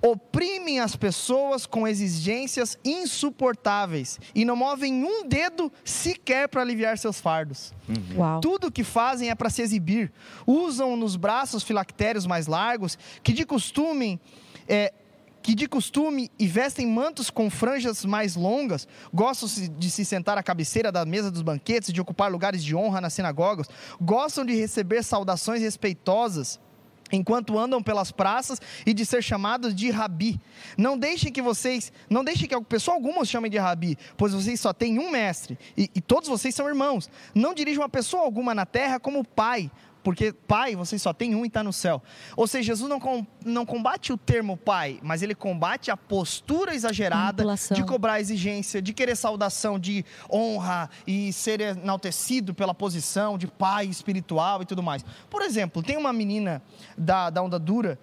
Oprimem 0.02 0.80
as 0.80 0.96
pessoas 0.96 1.66
com 1.66 1.88
exigências 1.88 2.78
insuportáveis 2.84 4.20
e 4.36 4.44
não 4.46 4.56
movem 4.56 5.04
um 5.04 5.28
dedo 5.28 5.72
sequer 5.84 6.48
para 6.48 6.62
aliviar 6.62 6.98
seus 6.98 7.20
fardos. 7.20 7.74
Uau. 8.16 8.40
Tudo 8.40 8.68
o 8.68 8.72
que 8.72 8.84
fazem 8.84 9.30
é 9.30 9.36
para 9.36 9.50
se 9.50 9.62
exibir. 9.62 10.12
Usam 10.46 10.96
nos 10.96 11.16
braços 11.16 11.64
filactérios 11.64 12.26
mais 12.26 12.48
largos, 12.48 12.98
que 13.24 13.34
de 13.34 13.46
costume. 13.46 14.20
É, 14.70 14.94
que 15.42 15.56
de 15.56 15.68
costume 15.68 16.30
e 16.38 16.48
vestem 16.48 16.86
mantos 16.86 17.30
com 17.30 17.50
franjas 17.50 18.06
mais 18.06 18.36
longas, 18.36 18.88
gostam 19.14 19.50
de 19.78 19.90
se 19.90 20.06
sentar 20.06 20.38
à 20.38 20.44
cabeceira 20.44 20.92
da 20.92 21.06
mesa 21.06 21.32
dos 21.32 21.42
banquetes, 21.42 21.92
de 21.92 22.00
ocupar 22.00 22.32
lugares 22.32 22.64
de 22.64 22.76
honra 22.76 23.02
nas 23.02 23.14
sinagogas, 23.14 23.68
gostam 24.00 24.46
de 24.46 24.54
receber 24.54 25.04
saudações 25.04 25.62
respeitosas 25.62 26.60
enquanto 27.12 27.58
andam 27.58 27.82
pelas 27.82 28.12
praças 28.12 28.62
e 28.86 28.94
de 28.94 29.06
ser 29.06 29.24
chamados 29.24 29.74
de 29.74 29.90
rabi. 29.90 30.40
Não 30.78 30.98
deixem 30.98 31.32
que 31.32 31.42
vocês, 31.42 31.92
não 32.10 32.24
deixem 32.24 32.48
que 32.48 32.62
pessoa 32.62 32.96
alguma 32.96 33.22
os 33.22 33.30
chamem 33.30 33.50
de 33.50 33.58
rabi, 33.58 33.98
pois 34.18 34.34
vocês 34.34 34.60
só 34.60 34.74
têm 34.74 35.00
um 35.00 35.10
mestre 35.10 35.58
e, 35.76 35.90
e 35.96 36.02
todos 36.02 36.30
vocês 36.30 36.54
são 36.54 36.68
irmãos. 36.68 37.10
Não 37.34 37.54
dirijam 37.54 37.84
a 37.84 37.90
pessoa 37.90 38.24
alguma 38.24 38.54
na 38.54 38.66
terra 38.66 39.00
como 39.00 39.24
pai, 39.24 39.72
porque 40.04 40.32
pai 40.34 40.76
vocês 40.76 41.02
só 41.02 41.12
tem 41.14 41.36
um 41.36 41.44
e 41.44 41.48
está 41.48 41.64
no 41.64 41.74
céu. 41.74 42.02
Ou 42.36 42.48
seja, 42.48 42.68
Jesus 42.68 42.90
não, 42.90 43.00
com- 43.00 43.26
não 43.46 43.66
combate 43.66 44.14
o 44.14 44.18
termo 44.18 44.56
pai, 44.58 45.00
mas 45.04 45.22
ele 45.22 45.36
combate 45.36 45.92
a 45.92 45.98
postura 45.98 46.74
exagerada 46.74 47.44
Manipulação. 47.44 47.76
de 47.76 47.84
cobrar 47.84 48.20
exigência, 48.20 48.82
de 48.82 48.94
querer 48.94 49.16
saudação, 49.16 49.78
de 49.80 50.06
honra 50.32 50.90
e 51.06 51.34
ser 51.34 51.60
enaltecido 51.62 52.54
pela 52.54 52.74
posição 52.74 53.38
de 53.38 53.48
pai 53.48 53.86
espiritual 53.88 54.62
e 54.62 54.66
tudo 54.66 54.82
mais. 54.84 55.04
Por 55.30 55.42
exemplo, 55.42 55.84
tem 55.84 55.98
uma 55.98 56.14
menina 56.14 56.62
da, 56.98 57.30
da 57.30 57.42
Onda 57.42 57.60
Dura 57.60 58.00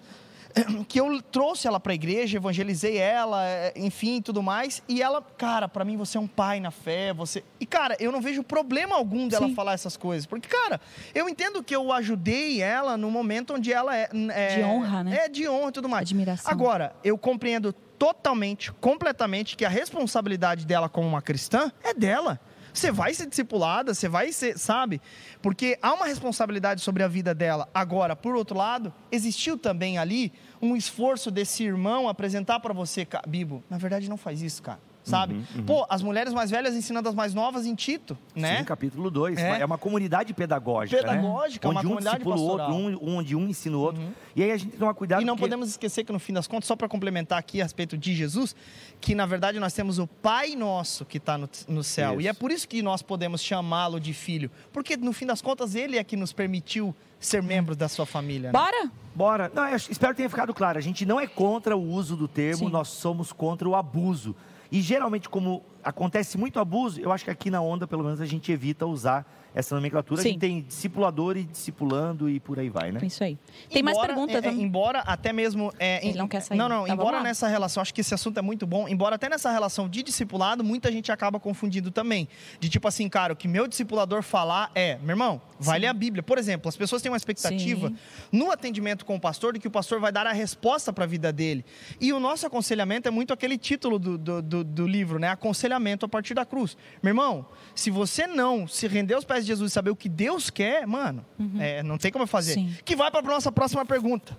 que 0.87 0.99
eu 0.99 1.21
trouxe 1.21 1.67
ela 1.67 1.79
para 1.79 1.91
a 1.91 1.95
igreja, 1.95 2.37
evangelizei 2.37 2.97
ela, 2.97 3.45
eh, 3.45 3.73
enfim, 3.75 4.21
tudo 4.21 4.41
mais, 4.41 4.81
e 4.87 5.01
ela, 5.01 5.21
cara, 5.21 5.67
para 5.67 5.83
mim 5.85 5.97
você 5.97 6.17
é 6.17 6.21
um 6.21 6.27
pai 6.27 6.59
na 6.59 6.71
fé, 6.71 7.13
você... 7.13 7.43
E 7.59 7.65
cara, 7.65 7.95
eu 7.99 8.11
não 8.11 8.21
vejo 8.21 8.43
problema 8.43 8.95
algum 8.95 9.27
dela 9.27 9.47
Sim. 9.47 9.55
falar 9.55 9.73
essas 9.73 9.97
coisas, 9.97 10.25
porque 10.25 10.47
cara, 10.47 10.79
eu 11.13 11.27
entendo 11.27 11.63
que 11.63 11.75
eu 11.75 11.91
ajudei 11.91 12.61
ela 12.61 12.97
no 12.97 13.09
momento 13.09 13.53
onde 13.53 13.71
ela 13.71 13.95
é, 13.95 14.09
é 14.31 14.55
De 14.55 14.63
honra, 14.63 15.03
né? 15.03 15.17
É 15.25 15.29
de 15.29 15.47
honra 15.47 15.69
e 15.69 15.73
tudo 15.73 15.89
mais. 15.89 16.03
Admiração. 16.03 16.51
Agora, 16.51 16.95
eu 17.03 17.17
compreendo 17.17 17.73
totalmente, 17.97 18.71
completamente 18.73 19.55
que 19.55 19.65
a 19.65 19.69
responsabilidade 19.69 20.65
dela 20.65 20.87
como 20.87 21.07
uma 21.07 21.21
cristã 21.21 21.71
é 21.83 21.93
dela. 21.93 22.39
Você 22.73 22.91
vai 22.91 23.13
ser 23.13 23.27
discipulada, 23.27 23.93
você 23.93 24.07
vai 24.07 24.31
ser, 24.31 24.57
sabe? 24.57 25.01
Porque 25.41 25.77
há 25.81 25.93
uma 25.93 26.05
responsabilidade 26.05 26.81
sobre 26.81 27.03
a 27.03 27.07
vida 27.07 27.33
dela. 27.33 27.67
Agora, 27.73 28.15
por 28.15 28.35
outro 28.35 28.55
lado, 28.57 28.93
existiu 29.11 29.57
também 29.57 29.97
ali 29.97 30.31
um 30.61 30.75
esforço 30.75 31.29
desse 31.31 31.63
irmão 31.63 32.07
apresentar 32.07 32.59
para 32.59 32.73
você, 32.73 33.05
"Ca- 33.05 33.23
Bibo, 33.27 33.63
na 33.69 33.77
verdade 33.77 34.09
não 34.09 34.17
faz 34.17 34.41
isso, 34.41 34.61
cara. 34.61 34.79
Sabe? 35.07 35.35
Uhum, 35.55 35.63
Pô, 35.65 35.85
as 35.89 36.01
mulheres 36.01 36.33
mais 36.33 36.51
velhas 36.51 36.75
ensinando 36.75 37.07
as 37.07 37.15
mais 37.15 37.33
novas 37.33 37.65
em 37.65 37.73
Tito, 37.73 38.17
né? 38.35 38.57
Sim, 38.57 38.63
capítulo 38.65 39.09
2. 39.09 39.37
É. 39.37 39.61
É. 39.61 39.65
uma 39.65 39.77
comunidade 39.77 40.33
pedagógica. 40.33 41.01
Pedagógica, 41.01 41.67
né? 41.67 41.71
uma 41.71 41.79
onde 41.79 41.87
um 41.87 41.89
comunidade 41.91 42.23
o 42.25 42.29
outro, 42.29 42.57
pastoral. 42.57 42.71
um, 42.73 43.15
onde 43.17 43.35
um 43.35 43.47
ensina 43.47 43.77
o 43.77 43.79
outro. 43.79 44.01
E 44.35 44.43
aí 44.43 44.51
a 44.51 44.57
gente 44.57 44.63
tem 44.63 44.71
que 44.73 44.77
tomar 44.77 44.93
cuidado. 44.93 45.21
E 45.21 45.25
não 45.25 45.35
porque- 45.35 45.45
podemos 45.45 45.69
esquecer 45.69 46.03
que 46.03 46.11
no 46.11 46.19
fim 46.19 46.33
das 46.33 46.45
contas, 46.47 46.67
só 46.67 46.75
para 46.75 46.89
complementar 46.89 47.39
aqui 47.39 47.61
a 47.61 47.63
respeito 47.63 47.97
de 47.97 48.13
Jesus, 48.13 48.55
que 48.99 49.15
na 49.15 49.25
verdade 49.25 49.59
nós 49.59 49.73
temos 49.73 49.97
o 49.97 50.05
Pai 50.07 50.55
nosso 50.55 51.05
que 51.05 51.17
está 51.17 51.37
no, 51.37 51.49
no 51.69 51.83
céu. 51.83 52.13
Isso. 52.13 52.21
E 52.21 52.27
é 52.27 52.33
por 52.33 52.51
isso 52.51 52.67
que 52.67 52.81
nós 52.81 53.01
podemos 53.01 53.41
chamá-lo 53.41 53.99
de 53.99 54.13
filho. 54.13 54.51
Porque 54.73 54.97
no 54.97 55.13
fim 55.13 55.25
das 55.25 55.41
contas, 55.41 55.73
ele 55.75 55.97
é 55.97 56.03
que 56.03 56.17
nos 56.17 56.33
permitiu 56.33 56.93
ser 57.19 57.41
membros 57.41 57.77
da 57.77 57.87
sua 57.87 58.05
família. 58.05 58.51
né? 58.51 58.59
Bora? 58.59 58.91
Bora. 59.15 59.51
Não, 59.53 59.67
eu 59.69 59.75
espero 59.75 60.13
que 60.13 60.17
tenha 60.17 60.29
ficado 60.29 60.53
claro. 60.53 60.77
A 60.77 60.81
gente 60.81 61.05
não 61.05 61.19
é 61.19 61.25
contra 61.25 61.75
o 61.75 61.81
uso 61.81 62.15
do 62.15 62.27
termo, 62.27 62.65
Sim. 62.65 62.69
nós 62.69 62.89
somos 62.89 63.31
contra 63.31 63.67
o 63.67 63.75
abuso. 63.75 64.35
E 64.71 64.81
geralmente, 64.81 65.29
como 65.29 65.63
acontece 65.83 66.37
muito 66.37 66.59
abuso, 66.59 66.99
eu 66.99 67.11
acho 67.11 67.23
que 67.23 67.31
aqui 67.31 67.49
na 67.49 67.61
onda, 67.61 67.87
pelo 67.87 68.03
menos, 68.03 68.19
a 68.19 68.25
gente 68.25 68.51
evita 68.51 68.85
usar 68.85 69.25
essa 69.59 69.75
nomenclatura. 69.75 70.21
Sim. 70.21 70.29
A 70.29 70.31
gente 70.31 70.39
tem 70.41 70.61
discipulador 70.61 71.35
e 71.37 71.43
discipulando 71.43 72.29
e 72.29 72.39
por 72.39 72.59
aí 72.59 72.69
vai, 72.69 72.91
né? 72.91 72.99
Isso 73.03 73.23
aí. 73.23 73.37
Tem 73.71 73.81
mais 73.83 73.97
Embora- 73.97 74.13
perguntas? 74.13 74.43
é, 74.43 74.47
é, 74.47 74.51
embora 74.51 74.99
até 74.99 75.33
mesmo. 75.33 75.73
é, 75.79 75.97
Ele 76.05 76.13
em- 76.13 76.17
não 76.17 76.27
quer 76.27 76.41
sair. 76.41 76.57
Não, 76.57 76.69
não. 76.69 76.85
Tá, 76.85 76.93
embora 76.93 77.21
nessa 77.23 77.47
relação, 77.47 77.81
acho 77.81 77.93
que 77.93 78.01
esse 78.01 78.13
assunto 78.13 78.37
é 78.37 78.41
muito 78.41 78.65
bom. 78.67 78.87
Embora 78.87 79.15
até 79.15 79.27
nessa 79.29 79.51
relação 79.51 79.89
de 79.89 80.03
discipulado, 80.03 80.63
muita 80.63 80.91
gente 80.91 81.11
acaba 81.11 81.39
confundindo 81.39 81.91
também. 81.91 82.27
De 82.59 82.69
tipo 82.69 82.87
assim, 82.87 83.09
cara, 83.09 83.33
o 83.33 83.35
que 83.35 83.47
meu 83.47 83.67
discipulador 83.67 84.21
falar 84.21 84.71
é, 84.75 84.97
meu 84.99 85.09
irmão, 85.11 85.41
vai 85.59 85.77
Sim. 85.77 85.81
ler 85.81 85.87
a 85.87 85.93
Bíblia. 85.93 86.21
Por 86.23 86.37
exemplo, 86.37 86.69
as 86.69 86.77
pessoas 86.77 87.01
têm 87.01 87.09
uma 87.11 87.17
expectativa 87.17 87.87
Sim. 87.89 87.97
no 88.31 88.51
atendimento 88.51 89.05
com 89.05 89.15
o 89.15 89.19
pastor 89.19 89.53
de 89.53 89.59
que 89.59 89.67
o 89.67 89.71
pastor 89.71 89.99
vai 89.99 90.11
dar 90.11 90.27
a 90.27 90.31
resposta 90.31 90.93
para 90.93 91.03
a 91.03 91.07
vida 91.07 91.33
dele. 91.33 91.65
E 91.99 92.13
o 92.13 92.19
nosso 92.19 92.45
aconselhamento 92.45 93.07
é 93.07 93.11
muito 93.11 93.33
aquele 93.33 93.57
título 93.57 93.97
do, 93.97 94.17
do, 94.17 94.41
do- 94.41 94.63
do 94.63 94.87
livro, 94.87 95.17
né? 95.19 95.29
Aconselhamento 95.29 96.05
a 96.05 96.09
partir 96.09 96.33
da 96.33 96.45
cruz. 96.45 96.77
Meu 97.01 97.11
irmão, 97.11 97.45
se 97.73 97.89
você 97.89 98.27
não 98.27 98.67
se 98.67 98.87
render 98.87 99.15
aos 99.15 99.25
pés 99.25 99.46
de 99.47 99.51
Jesus 99.53 99.71
e 99.71 99.73
saber 99.73 99.89
o 99.91 99.95
que 99.95 100.09
Deus 100.09 100.49
quer, 100.49 100.85
mano, 100.85 101.25
é, 101.59 101.81
não 101.83 101.97
tem 101.97 102.11
como 102.11 102.23
eu 102.23 102.27
fazer. 102.27 102.53
Sim. 102.53 102.75
Que 102.85 102.95
vai 102.95 103.09
para 103.09 103.21
a 103.21 103.23
nossa 103.23 103.51
próxima 103.51 103.85
pergunta. 103.85 104.37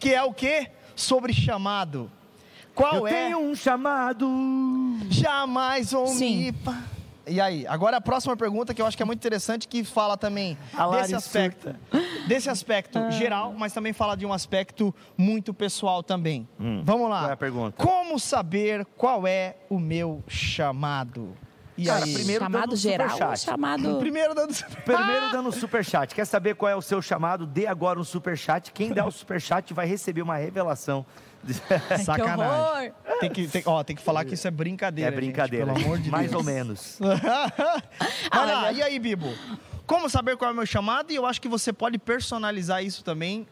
Que 0.00 0.14
é 0.14 0.22
o 0.22 0.32
quê? 0.32 0.70
Sobre 0.94 1.32
chamado. 1.32 2.10
Qual 2.74 2.94
Eu 2.96 3.06
é? 3.06 3.10
tenho 3.10 3.38
um 3.38 3.54
chamado. 3.54 4.26
Jamais 5.10 5.88
Sim. 5.88 5.96
omipa. 5.96 6.76
E 7.28 7.40
aí, 7.40 7.66
agora 7.66 7.96
a 7.96 8.00
próxima 8.00 8.36
pergunta 8.36 8.72
que 8.72 8.80
eu 8.80 8.86
acho 8.86 8.96
que 8.96 9.02
é 9.02 9.06
muito 9.06 9.18
interessante, 9.18 9.66
que 9.66 9.82
fala 9.82 10.16
também 10.16 10.56
desse 10.92 11.14
aspecto. 11.14 11.74
Desse 12.28 12.48
aspecto 12.48 12.98
Ah. 12.98 13.10
geral, 13.10 13.52
mas 13.56 13.72
também 13.72 13.92
fala 13.92 14.16
de 14.16 14.24
um 14.24 14.32
aspecto 14.32 14.94
muito 15.18 15.52
pessoal 15.52 16.02
também. 16.04 16.46
Vamos 16.84 17.10
lá. 17.10 17.16
Hum. 17.16 17.22
qual 17.22 17.30
é 17.30 17.32
a 17.32 17.36
pergunta? 17.36 17.82
Como 17.84 18.18
saber 18.20 18.84
qual 18.96 19.26
é 19.26 19.56
o 19.68 19.78
meu 19.80 20.22
chamado? 20.28 21.36
E 21.76 21.84
Cara, 21.84 22.04
aí? 22.04 22.14
primeiro 22.14 22.44
chamado 22.44 22.62
dando 22.70 22.76
geral 22.76 23.10
superchat. 23.10 23.38
chamado... 23.40 23.96
Primeiro 24.00 24.34
dando 24.34 24.54
Primeiro 24.84 25.30
dando 25.30 25.52
superchat. 25.52 26.14
Quer 26.14 26.24
saber 26.24 26.54
qual 26.54 26.70
é 26.70 26.76
o 26.76 26.80
seu 26.80 27.02
chamado? 27.02 27.46
Dê 27.46 27.66
agora 27.66 28.00
um 28.00 28.04
superchat. 28.04 28.72
Quem 28.72 28.92
der 28.92 29.04
o 29.04 29.10
superchat 29.10 29.74
vai 29.74 29.86
receber 29.86 30.22
uma 30.22 30.36
revelação. 30.36 31.04
Que 31.46 31.98
Sacanagem. 31.98 32.92
horror! 33.04 33.18
Tem 33.20 33.30
que, 33.30 33.46
tem, 33.46 33.62
ó, 33.66 33.84
tem 33.84 33.94
que 33.94 34.02
falar 34.02 34.24
que 34.24 34.34
isso 34.34 34.48
é 34.48 34.50
brincadeira. 34.50 35.12
É 35.12 35.14
brincadeira. 35.14 35.66
Gente, 35.66 35.76
pelo 35.76 35.86
amor 35.86 35.98
de 36.00 36.10
Mais 36.10 36.30
Deus. 36.30 36.40
ou 36.40 36.44
menos. 36.44 36.98
Vai 38.32 38.46
lá, 38.46 38.72
e 38.72 38.82
aí, 38.82 38.98
Bibo? 38.98 39.32
Como 39.86 40.08
saber 40.10 40.36
qual 40.36 40.50
é 40.50 40.52
o 40.52 40.56
meu 40.56 40.66
chamado? 40.66 41.12
E 41.12 41.14
eu 41.14 41.24
acho 41.24 41.40
que 41.40 41.48
você 41.48 41.72
pode 41.72 41.98
personalizar 41.98 42.82
isso 42.82 43.04
também, 43.04 43.46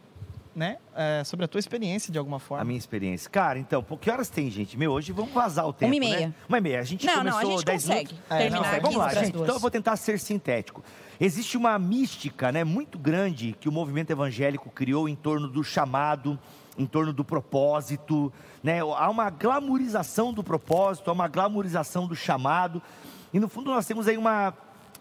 né? 0.55 0.79
É, 0.95 1.23
sobre 1.25 1.45
a 1.45 1.49
tua 1.49 1.59
experiência 1.59 2.13
de 2.13 2.19
alguma 2.19 2.39
forma. 2.39 2.63
A 2.63 2.65
minha 2.65 2.79
experiência. 2.79 3.29
Cara, 3.31 3.59
então, 3.59 3.83
pô, 3.83 3.97
que 3.97 4.11
horas 4.11 4.29
tem, 4.29 4.51
gente? 4.51 4.77
Meu, 4.79 4.93
hoje 4.93 5.13
vamos 5.13 5.33
vazar 5.33 5.67
o 5.67 5.73
tempo, 5.73 5.91
Uma 5.91 5.97
e 5.97 6.01
meia. 6.01 6.29
né? 6.29 6.35
Uma 6.49 6.59
e 6.59 6.61
meia. 6.61 6.81
A 6.81 6.85
gente 6.85 7.05
Não, 7.07 7.15
começou 7.17 7.41
não, 7.43 7.49
a 7.49 7.53
gente 7.53 7.65
10 7.65 7.83
consegue 7.83 8.09
minutos. 8.13 8.31
É, 8.31 8.39
terminar 8.39 8.73
não, 8.73 8.81
Vamos 8.81 8.97
lá, 8.97 9.09
gente. 9.15 9.33
duas. 9.33 9.43
Então 9.45 9.57
eu 9.57 9.61
vou 9.61 9.71
tentar 9.71 9.97
ser 9.97 10.19
sintético. 10.19 10.83
Existe 11.21 11.57
uma 11.57 11.79
mística, 11.79 12.51
né, 12.53 12.65
muito 12.65 12.99
grande 12.99 13.55
que 13.61 13.69
o 13.69 13.73
movimento 13.73 14.11
evangélico 14.11 14.71
criou 14.71 15.09
em 15.09 15.15
torno 15.15 15.49
do 15.49 15.63
chamado, 15.63 16.39
em 16.77 16.87
torno 16.87 17.13
do 17.13 17.25
propósito, 17.25 18.33
né? 18.63 18.81
Há 18.81 19.09
uma 19.09 19.31
glamorização 19.31 20.33
do 20.33 20.43
propósito, 20.43 21.09
há 21.09 21.13
uma 21.13 21.29
glamorização 21.29 22.07
do 22.09 22.17
chamado. 22.17 22.83
E 23.33 23.39
no 23.39 23.49
fundo 23.49 23.71
nós 23.71 23.87
temos 23.87 24.09
aí 24.09 24.17
uma 24.17 24.55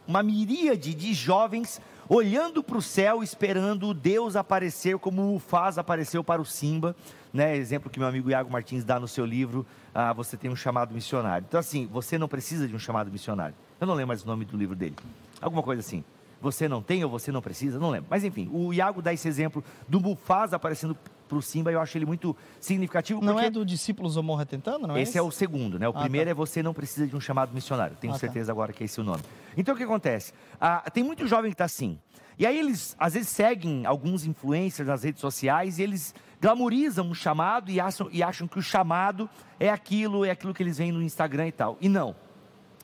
uma 0.06 0.22
miríade 0.22 0.94
de 0.94 1.14
jovens 1.14 1.80
olhando 2.14 2.64
para 2.64 2.78
o 2.78 2.82
céu, 2.82 3.24
esperando 3.24 3.94
Deus 3.94 4.36
aparecer 4.36 4.98
como 5.00 5.36
o 5.36 5.40
faz 5.40 5.78
apareceu 5.78 6.24
para 6.24 6.42
o 6.42 6.46
Simba, 6.46 6.96
né? 7.34 7.58
Exemplo 7.58 7.90
que 7.90 7.98
meu 8.00 8.08
amigo 8.08 8.30
Iago 8.30 8.52
Martins 8.52 8.84
dá 8.84 9.00
no 9.00 9.08
seu 9.08 9.26
livro, 9.26 9.66
ah, 9.94 10.14
você 10.14 10.38
tem 10.38 10.50
um 10.52 10.56
chamado 10.56 10.94
missionário. 10.94 11.46
Então 11.48 11.60
assim, 11.60 11.88
você 11.92 12.18
não 12.18 12.28
precisa 12.28 12.68
de 12.68 12.76
um 12.76 12.80
chamado 12.80 13.12
missionário. 13.12 13.56
Eu 13.82 13.88
não 13.88 13.96
lembro 13.96 14.10
mais 14.10 14.24
o 14.24 14.28
nome 14.28 14.46
do 14.46 14.56
livro 14.56 14.76
dele. 14.76 14.96
Alguma 15.42 15.64
coisa 15.64 15.80
assim. 15.80 16.04
Você 16.40 16.68
não 16.68 16.82
tem 16.82 17.04
ou 17.04 17.10
você 17.10 17.32
não 17.32 17.42
precisa, 17.42 17.80
não 17.80 17.90
lembro. 17.90 18.08
Mas 18.10 18.24
enfim, 18.24 18.50
o 18.52 18.74
Iago 18.74 19.02
dá 19.02 19.14
esse 19.14 19.28
exemplo 19.28 19.64
do 19.88 20.00
Mufasa 20.02 20.58
aparecendo 20.58 20.96
para 21.28 21.38
o 21.38 21.42
Simba, 21.42 21.72
eu 21.72 21.80
acho 21.80 21.98
ele 21.98 22.06
muito 22.06 22.36
significativo. 22.60 23.22
Não 23.22 23.34
porque 23.34 23.48
é 23.48 23.50
do 23.50 23.66
Discípulos 23.66 24.18
ou 24.18 24.24
Morra 24.24 24.46
Tentando, 24.46 24.86
não 24.86 24.96
é 24.98 25.02
esse 25.02 25.18
é 25.18 25.22
o 25.22 25.32
segundo, 25.32 25.80
né? 25.80 25.88
O 25.88 25.94
Ah, 25.96 26.02
primeiro 26.02 26.26
tá. 26.28 26.32
é 26.32 26.34
você 26.34 26.62
não 26.62 26.74
precisa 26.74 27.08
de 27.08 27.16
um 27.16 27.20
chamado 27.20 27.54
missionário. 27.54 27.96
Tenho 28.00 28.12
Ah, 28.12 28.16
tá. 28.16 28.20
certeza 28.20 28.52
agora 28.52 28.74
que 28.74 28.84
é 28.84 28.86
esse 28.86 29.00
o 29.00 29.04
nome. 29.04 29.24
Então 29.58 29.74
o 29.74 29.78
que 29.78 29.84
acontece? 29.84 30.34
Ah, 30.60 30.90
tem 30.92 31.04
muito 31.04 31.28
jovem 31.28 31.52
que 31.52 31.56
está 31.56 31.66
assim. 31.66 32.00
E 32.38 32.46
aí 32.46 32.58
eles 32.58 32.96
às 33.00 33.14
vezes 33.14 33.30
seguem 33.30 33.86
alguns 33.86 34.26
influencers 34.26 34.88
nas 34.88 35.04
redes 35.04 35.22
sociais 35.22 35.78
e 35.78 35.84
eles 35.84 36.16
glamorizam 36.42 37.10
o 37.10 37.16
chamado 37.16 37.72
e 37.72 37.80
acham, 37.80 38.10
e 38.12 38.24
acham 38.24 38.48
que 38.48 38.60
o 38.60 38.62
chamado 38.62 39.30
é 39.60 39.70
aquilo, 39.70 40.26
é 40.26 40.32
aquilo 40.32 40.54
que 40.54 40.62
eles 40.62 40.78
veem 40.78 40.92
no 40.92 41.02
Instagram 41.02 41.48
e 41.48 41.52
tal. 41.52 41.78
E 41.80 41.88
não, 41.88 42.16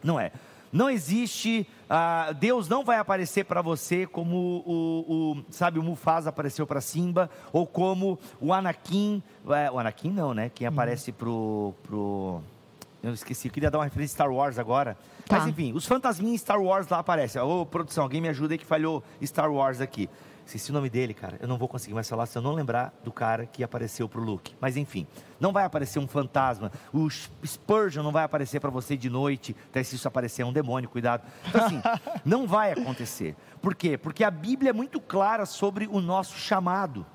não 0.04 0.20
é. 0.20 0.32
Não 0.72 0.88
existe, 0.88 1.68
ah, 1.90 2.32
Deus 2.32 2.70
não 2.70 2.86
vai 2.86 3.00
aparecer 3.00 3.44
para 3.46 3.62
você 3.62 4.06
como 4.06 4.64
o, 4.66 5.36
o, 5.40 5.44
sabe, 5.50 5.80
o 5.80 5.84
Mufasa 5.84 6.30
apareceu 6.30 6.68
para 6.68 6.80
Simba, 6.80 7.30
ou 7.52 7.66
como 7.66 8.20
o 8.40 8.54
Anakin, 8.54 9.24
é, 9.48 9.72
o 9.72 9.80
Anakin 9.80 10.12
não, 10.12 10.34
né? 10.34 10.52
Quem 10.54 10.68
aparece 10.68 11.12
pro, 11.12 11.74
pro, 11.82 12.44
eu 13.02 13.14
esqueci, 13.14 13.48
eu 13.48 13.52
queria 13.52 13.72
dar 13.72 13.78
uma 13.78 13.86
referência 13.86 14.14
Star 14.14 14.32
Wars 14.32 14.60
agora. 14.60 14.98
Tá. 15.26 15.38
Mas 15.38 15.48
enfim, 15.48 15.74
os 15.74 15.86
fantasminhas 15.86 16.42
Star 16.42 16.62
Wars 16.62 16.88
lá 16.88 17.00
aparecem. 17.00 17.42
Ô, 17.42 17.66
produção, 17.66 18.04
alguém 18.04 18.20
me 18.20 18.30
ajuda 18.30 18.54
aí 18.54 18.58
que 18.58 18.66
falhou 18.66 19.04
Star 19.24 19.52
Wars 19.52 19.80
aqui. 19.80 20.10
Esqueci 20.50 20.72
o 20.72 20.74
nome 20.74 20.90
dele, 20.90 21.14
cara. 21.14 21.38
Eu 21.40 21.48
não 21.48 21.60
vou 21.60 21.68
conseguir 21.68 21.94
mais 21.94 22.10
falar 22.10 22.26
se 22.26 22.36
eu 22.36 22.42
não 22.42 22.54
lembrar 22.54 22.92
do 23.04 23.12
cara 23.12 23.46
que 23.46 23.64
apareceu 23.64 24.10
pro 24.10 24.20
Luke. 24.20 24.56
Mas 24.60 24.76
enfim, 24.78 25.06
não 25.40 25.54
vai 25.54 25.64
aparecer 25.64 26.00
um 26.00 26.08
fantasma. 26.08 26.72
O 26.92 27.08
Spurgeon 27.08 28.02
não 28.02 28.12
vai 28.12 28.24
aparecer 28.24 28.60
para 28.60 28.72
você 28.72 28.98
de 28.98 29.12
noite. 29.12 29.56
Até 29.70 29.84
se 29.84 29.96
isso 29.96 30.08
aparecer 30.08 30.42
é 30.42 30.46
um 30.46 30.52
demônio, 30.52 30.90
cuidado. 30.90 31.22
Então 31.48 31.64
assim, 31.64 31.80
não 32.26 32.48
vai 32.48 32.72
acontecer. 32.72 33.36
Por 33.62 33.76
quê? 33.76 33.96
Porque 33.96 34.24
a 34.24 34.32
Bíblia 34.32 34.72
é 34.72 34.74
muito 34.74 35.00
clara 35.00 35.46
sobre 35.46 35.88
o 35.88 36.02
nosso 36.02 36.36
chamado. 36.36 37.06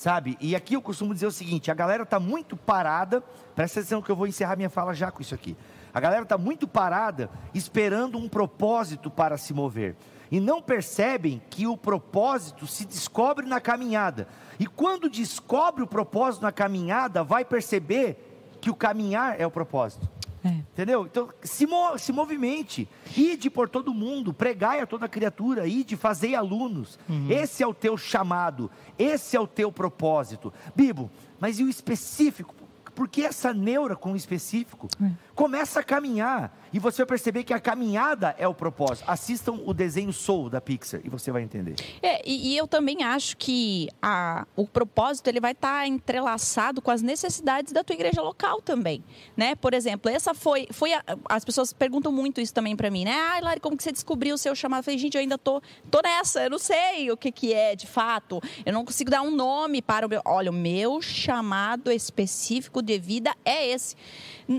Sabe? 0.00 0.38
E 0.40 0.56
aqui 0.56 0.72
eu 0.72 0.80
costumo 0.80 1.12
dizer 1.12 1.26
o 1.26 1.30
seguinte: 1.30 1.70
a 1.70 1.74
galera 1.74 2.04
está 2.04 2.18
muito 2.18 2.56
parada. 2.56 3.22
Presta 3.54 3.80
atenção 3.80 4.00
que 4.00 4.10
eu 4.10 4.16
vou 4.16 4.26
encerrar 4.26 4.56
minha 4.56 4.70
fala 4.70 4.94
já 4.94 5.10
com 5.10 5.20
isso 5.20 5.34
aqui. 5.34 5.54
A 5.92 6.00
galera 6.00 6.22
está 6.22 6.38
muito 6.38 6.66
parada, 6.66 7.28
esperando 7.52 8.16
um 8.16 8.26
propósito 8.26 9.10
para 9.10 9.36
se 9.36 9.52
mover 9.52 9.94
e 10.30 10.40
não 10.40 10.62
percebem 10.62 11.42
que 11.50 11.66
o 11.66 11.76
propósito 11.76 12.66
se 12.66 12.86
descobre 12.86 13.44
na 13.44 13.60
caminhada. 13.60 14.26
E 14.58 14.66
quando 14.66 15.06
descobre 15.10 15.82
o 15.82 15.86
propósito 15.86 16.44
na 16.44 16.50
caminhada, 16.50 17.22
vai 17.22 17.44
perceber 17.44 18.56
que 18.58 18.70
o 18.70 18.74
caminhar 18.74 19.38
é 19.38 19.46
o 19.46 19.50
propósito. 19.50 20.08
É. 20.44 20.48
Entendeu? 20.48 21.06
Então, 21.06 21.28
se, 21.42 21.66
se 21.98 22.12
movimente, 22.12 22.88
ide 23.16 23.50
por 23.50 23.68
todo 23.68 23.92
mundo, 23.92 24.32
pregai 24.32 24.80
a 24.80 24.86
toda 24.86 25.08
criatura, 25.08 25.66
ide, 25.66 25.96
fazei 25.96 26.34
alunos. 26.34 26.98
Uhum. 27.08 27.30
Esse 27.30 27.62
é 27.62 27.66
o 27.66 27.74
teu 27.74 27.96
chamado, 27.96 28.70
esse 28.98 29.36
é 29.36 29.40
o 29.40 29.46
teu 29.46 29.70
propósito. 29.70 30.52
Bibo, 30.74 31.10
mas 31.38 31.58
e 31.58 31.64
o 31.64 31.68
específico? 31.68 32.54
Porque 32.94 33.22
essa 33.22 33.54
neura 33.54 33.96
com 33.96 34.12
o 34.12 34.16
específico 34.16 34.88
é. 35.02 35.10
Começa 35.34 35.80
a 35.80 35.82
caminhar 35.82 36.56
e 36.72 36.78
você 36.78 36.98
vai 36.98 37.06
perceber 37.06 37.44
que 37.44 37.52
a 37.52 37.60
caminhada 37.60 38.34
é 38.38 38.46
o 38.46 38.54
propósito. 38.54 39.04
Assistam 39.08 39.52
o 39.64 39.74
desenho 39.74 40.12
Soul 40.12 40.48
da 40.48 40.60
Pixar 40.60 41.00
e 41.04 41.08
você 41.08 41.32
vai 41.32 41.42
entender. 41.42 41.74
É, 42.02 42.22
e, 42.28 42.52
e 42.52 42.56
eu 42.56 42.66
também 42.66 43.02
acho 43.02 43.36
que 43.36 43.88
a, 44.00 44.46
o 44.54 44.66
propósito 44.66 45.28
ele 45.28 45.40
vai 45.40 45.52
estar 45.52 45.80
tá 45.80 45.86
entrelaçado 45.86 46.80
com 46.80 46.90
as 46.90 47.02
necessidades 47.02 47.72
da 47.72 47.82
tua 47.82 47.94
igreja 47.94 48.22
local 48.22 48.60
também, 48.62 49.02
né? 49.36 49.54
Por 49.56 49.74
exemplo, 49.74 50.10
essa 50.10 50.32
foi, 50.34 50.68
foi 50.70 50.92
a, 50.92 51.02
as 51.28 51.44
pessoas 51.44 51.72
perguntam 51.72 52.12
muito 52.12 52.40
isso 52.40 52.54
também 52.54 52.76
para 52.76 52.90
mim, 52.90 53.04
né? 53.04 53.14
Ah, 53.14 53.40
Lari, 53.42 53.60
como 53.60 53.76
que 53.76 53.82
você 53.82 53.92
descobriu 53.92 54.34
o 54.34 54.38
seu 54.38 54.54
chamado? 54.54 54.80
Eu 54.80 54.84
falei, 54.84 54.98
gente, 54.98 55.14
eu 55.16 55.20
ainda 55.20 55.38
tô, 55.38 55.60
tô 55.90 56.00
nessa, 56.02 56.44
eu 56.44 56.50
não 56.50 56.58
sei 56.58 57.10
o 57.10 57.16
que 57.16 57.32
que 57.32 57.52
é 57.52 57.74
de 57.74 57.86
fato. 57.86 58.40
Eu 58.64 58.72
não 58.72 58.84
consigo 58.84 59.10
dar 59.10 59.22
um 59.22 59.30
nome 59.30 59.82
para 59.82 60.06
o 60.06 60.08
meu. 60.08 60.20
Olha, 60.24 60.50
o 60.50 60.54
meu 60.54 61.02
chamado 61.02 61.90
específico 61.90 62.82
de 62.82 62.98
vida 62.98 63.34
é 63.44 63.68
esse. 63.68 63.96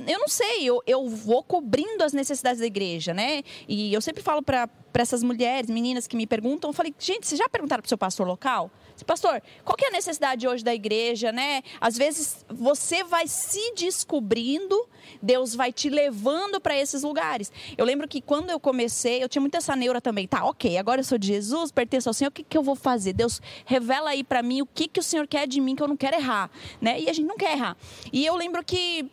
Eu 0.08 0.20
não 0.20 0.28
sei, 0.30 0.64
eu, 0.64 0.82
eu 0.88 1.10
vou 1.10 1.44
cobrindo 1.44 2.02
as 2.02 2.14
necessidades 2.14 2.62
da 2.62 2.66
igreja, 2.66 3.14
né? 3.14 3.44
E 3.68 3.94
eu 3.94 4.00
sempre 4.00 4.24
falo 4.24 4.42
para 4.42 4.70
essas 4.94 5.22
mulheres, 5.22 5.70
meninas 5.70 6.08
que 6.08 6.16
me 6.16 6.26
perguntam, 6.26 6.70
eu 6.70 6.74
falei, 6.74 6.96
gente, 6.98 7.28
vocês 7.28 7.38
já 7.38 7.50
perguntaram 7.50 7.82
para 7.82 7.88
o 7.88 7.90
seu 7.90 7.98
pastor 7.98 8.26
local? 8.26 8.72
Pastor, 9.06 9.42
qual 9.66 9.76
é 9.82 9.88
a 9.88 9.92
necessidade 9.92 10.48
hoje 10.48 10.64
da 10.64 10.74
igreja, 10.74 11.32
né? 11.32 11.62
Às 11.80 11.98
vezes 11.98 12.46
você 12.48 13.04
vai 13.04 13.28
se 13.28 13.74
descobrindo, 13.76 14.88
Deus 15.22 15.56
vai 15.56 15.74
te 15.74 15.90
levando 15.90 16.62
para 16.62 16.78
esses 16.78 17.04
lugares. 17.04 17.52
Eu 17.78 17.84
lembro 17.84 18.08
que 18.08 18.22
quando 18.22 18.50
eu 18.50 18.60
comecei, 18.60 19.22
eu 19.22 19.28
tinha 19.28 19.42
muita 19.42 19.58
essa 19.58 19.76
neura 19.76 20.00
também. 20.00 20.28
Tá, 20.28 20.46
ok, 20.46 20.78
agora 20.78 21.02
eu 21.02 21.06
sou 21.06 21.18
de 21.18 21.28
Jesus, 21.28 21.72
pertenço 21.72 22.10
ao 22.10 22.14
Senhor, 22.14 22.30
o 22.30 22.32
que, 22.32 22.44
que 22.44 22.58
eu 22.58 22.64
vou 22.64 22.76
fazer? 22.76 23.12
Deus 23.12 23.42
revela 23.66 24.12
aí 24.12 24.24
para 24.24 24.42
mim 24.42 24.62
o 24.62 24.66
que, 24.66 24.88
que 24.88 25.00
o 25.00 25.04
Senhor 25.04 25.28
quer 25.28 25.48
de 25.48 25.60
mim, 25.60 25.76
que 25.76 25.84
eu 25.84 25.88
não 25.88 25.98
quero 25.98 26.16
errar, 26.16 26.50
né? 26.80 27.00
E 27.00 27.10
a 27.10 27.14
gente 27.14 27.26
não 27.26 27.38
quer 27.38 27.54
errar. 27.54 27.76
E 28.14 28.26
eu 28.26 28.36
lembro 28.36 28.64
que 28.64 29.10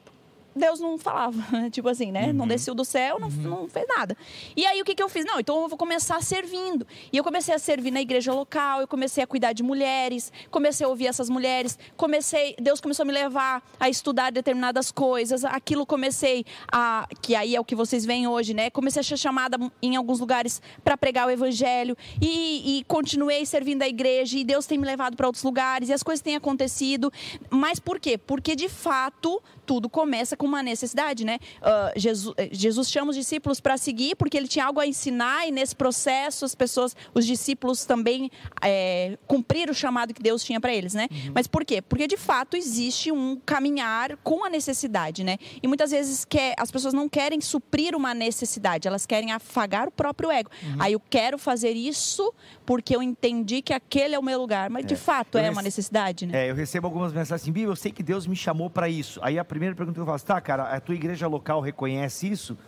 Deus 0.58 0.80
não 0.80 0.98
falava, 0.98 1.42
tipo 1.70 1.88
assim, 1.88 2.10
né? 2.12 2.26
Uhum. 2.26 2.32
Não 2.32 2.46
desceu 2.46 2.74
do 2.74 2.84
céu, 2.84 3.18
não, 3.18 3.28
uhum. 3.28 3.42
não 3.42 3.68
fez 3.68 3.86
nada. 3.88 4.16
E 4.56 4.66
aí 4.66 4.80
o 4.80 4.84
que, 4.84 4.94
que 4.94 5.02
eu 5.02 5.08
fiz? 5.08 5.24
Não, 5.24 5.40
então 5.40 5.62
eu 5.62 5.68
vou 5.68 5.78
começar 5.78 6.22
servindo. 6.22 6.86
E 7.12 7.16
eu 7.16 7.24
comecei 7.24 7.54
a 7.54 7.58
servir 7.58 7.90
na 7.90 8.00
igreja 8.00 8.32
local, 8.32 8.80
eu 8.80 8.88
comecei 8.88 9.22
a 9.22 9.26
cuidar 9.26 9.52
de 9.52 9.62
mulheres, 9.62 10.32
comecei 10.50 10.84
a 10.84 10.88
ouvir 10.88 11.06
essas 11.06 11.30
mulheres, 11.30 11.78
comecei, 11.96 12.56
Deus 12.60 12.80
começou 12.80 13.04
a 13.04 13.06
me 13.06 13.12
levar 13.12 13.62
a 13.78 13.88
estudar 13.88 14.30
determinadas 14.30 14.90
coisas, 14.90 15.44
aquilo 15.44 15.86
comecei 15.86 16.44
a, 16.72 17.06
que 17.22 17.34
aí 17.34 17.54
é 17.54 17.60
o 17.60 17.64
que 17.64 17.74
vocês 17.74 18.04
veem 18.04 18.26
hoje, 18.26 18.54
né? 18.54 18.70
Comecei 18.70 19.00
a 19.00 19.04
ser 19.04 19.16
chamada 19.16 19.58
em 19.80 19.96
alguns 19.96 20.20
lugares 20.20 20.60
para 20.82 20.96
pregar 20.96 21.26
o 21.26 21.30
evangelho 21.30 21.96
e, 22.20 22.78
e 22.78 22.84
continuei 22.84 23.46
servindo 23.46 23.82
a 23.82 23.88
igreja 23.88 24.38
e 24.38 24.44
Deus 24.44 24.66
tem 24.66 24.78
me 24.78 24.86
levado 24.86 25.16
para 25.16 25.26
outros 25.26 25.44
lugares 25.44 25.88
e 25.88 25.92
as 25.92 26.02
coisas 26.02 26.22
têm 26.22 26.36
acontecido. 26.36 27.12
Mas 27.50 27.78
por 27.78 28.00
quê? 28.00 28.18
Porque 28.18 28.56
de 28.56 28.68
fato 28.68 29.40
tudo 29.66 29.88
começa 29.88 30.36
com 30.36 30.46
uma 30.48 30.62
necessidade, 30.62 31.24
né? 31.24 31.38
Uh, 31.60 31.98
Jesus, 31.98 32.34
eh, 32.36 32.48
Jesus 32.50 32.90
chama 32.90 33.10
os 33.10 33.16
discípulos 33.16 33.60
para 33.60 33.76
seguir 33.76 34.16
porque 34.16 34.36
ele 34.36 34.48
tinha 34.48 34.64
algo 34.64 34.80
a 34.80 34.86
ensinar 34.86 35.46
e 35.46 35.50
nesse 35.50 35.74
processo 35.76 36.44
as 36.44 36.54
pessoas, 36.54 36.96
os 37.14 37.26
discípulos 37.26 37.84
também 37.84 38.30
é, 38.62 39.18
cumpriram 39.26 39.72
o 39.72 39.74
chamado 39.74 40.12
que 40.14 40.22
Deus 40.22 40.42
tinha 40.42 40.60
para 40.60 40.74
eles, 40.74 40.94
né? 40.94 41.08
Uhum. 41.10 41.32
Mas 41.34 41.46
por 41.46 41.64
quê? 41.64 41.82
Porque 41.82 42.06
de 42.06 42.16
fato 42.16 42.56
existe 42.56 43.12
um 43.12 43.36
caminhar 43.44 44.16
com 44.18 44.44
a 44.44 44.50
necessidade, 44.50 45.22
né? 45.22 45.38
E 45.62 45.68
muitas 45.68 45.90
vezes 45.90 46.24
quer, 46.24 46.54
as 46.58 46.70
pessoas 46.70 46.94
não 46.94 47.08
querem 47.08 47.40
suprir 47.40 47.94
uma 47.94 48.14
necessidade, 48.14 48.88
elas 48.88 49.06
querem 49.06 49.32
afagar 49.32 49.88
o 49.88 49.90
próprio 49.90 50.30
ego. 50.30 50.50
Uhum. 50.62 50.76
Aí 50.78 50.92
eu 50.92 51.00
quero 51.00 51.38
fazer 51.38 51.72
isso 51.72 52.32
porque 52.68 52.94
eu 52.94 53.02
entendi 53.02 53.62
que 53.62 53.72
aquele 53.72 54.14
é 54.14 54.18
o 54.18 54.22
meu 54.22 54.38
lugar, 54.38 54.68
mas 54.68 54.84
é. 54.84 54.88
de 54.88 54.94
fato 54.94 55.38
eu 55.38 55.44
é 55.44 55.50
uma 55.50 55.62
necessidade, 55.62 56.26
né? 56.26 56.44
É, 56.44 56.50
eu 56.50 56.54
recebo 56.54 56.86
algumas 56.86 57.14
mensagens 57.14 57.40
assim, 57.40 57.50
Bíblia, 57.50 57.72
eu 57.72 57.76
sei 57.76 57.90
que 57.90 58.02
Deus 58.02 58.26
me 58.26 58.36
chamou 58.36 58.68
para 58.68 58.90
isso. 58.90 59.18
Aí 59.22 59.38
a 59.38 59.44
primeira 59.44 59.74
pergunta 59.74 59.94
que 59.96 60.02
eu 60.02 60.04
faço, 60.04 60.26
tá, 60.26 60.38
cara, 60.38 60.64
a 60.64 60.78
tua 60.78 60.94
igreja 60.94 61.26
local 61.26 61.62
reconhece 61.62 62.30
isso? 62.30 62.58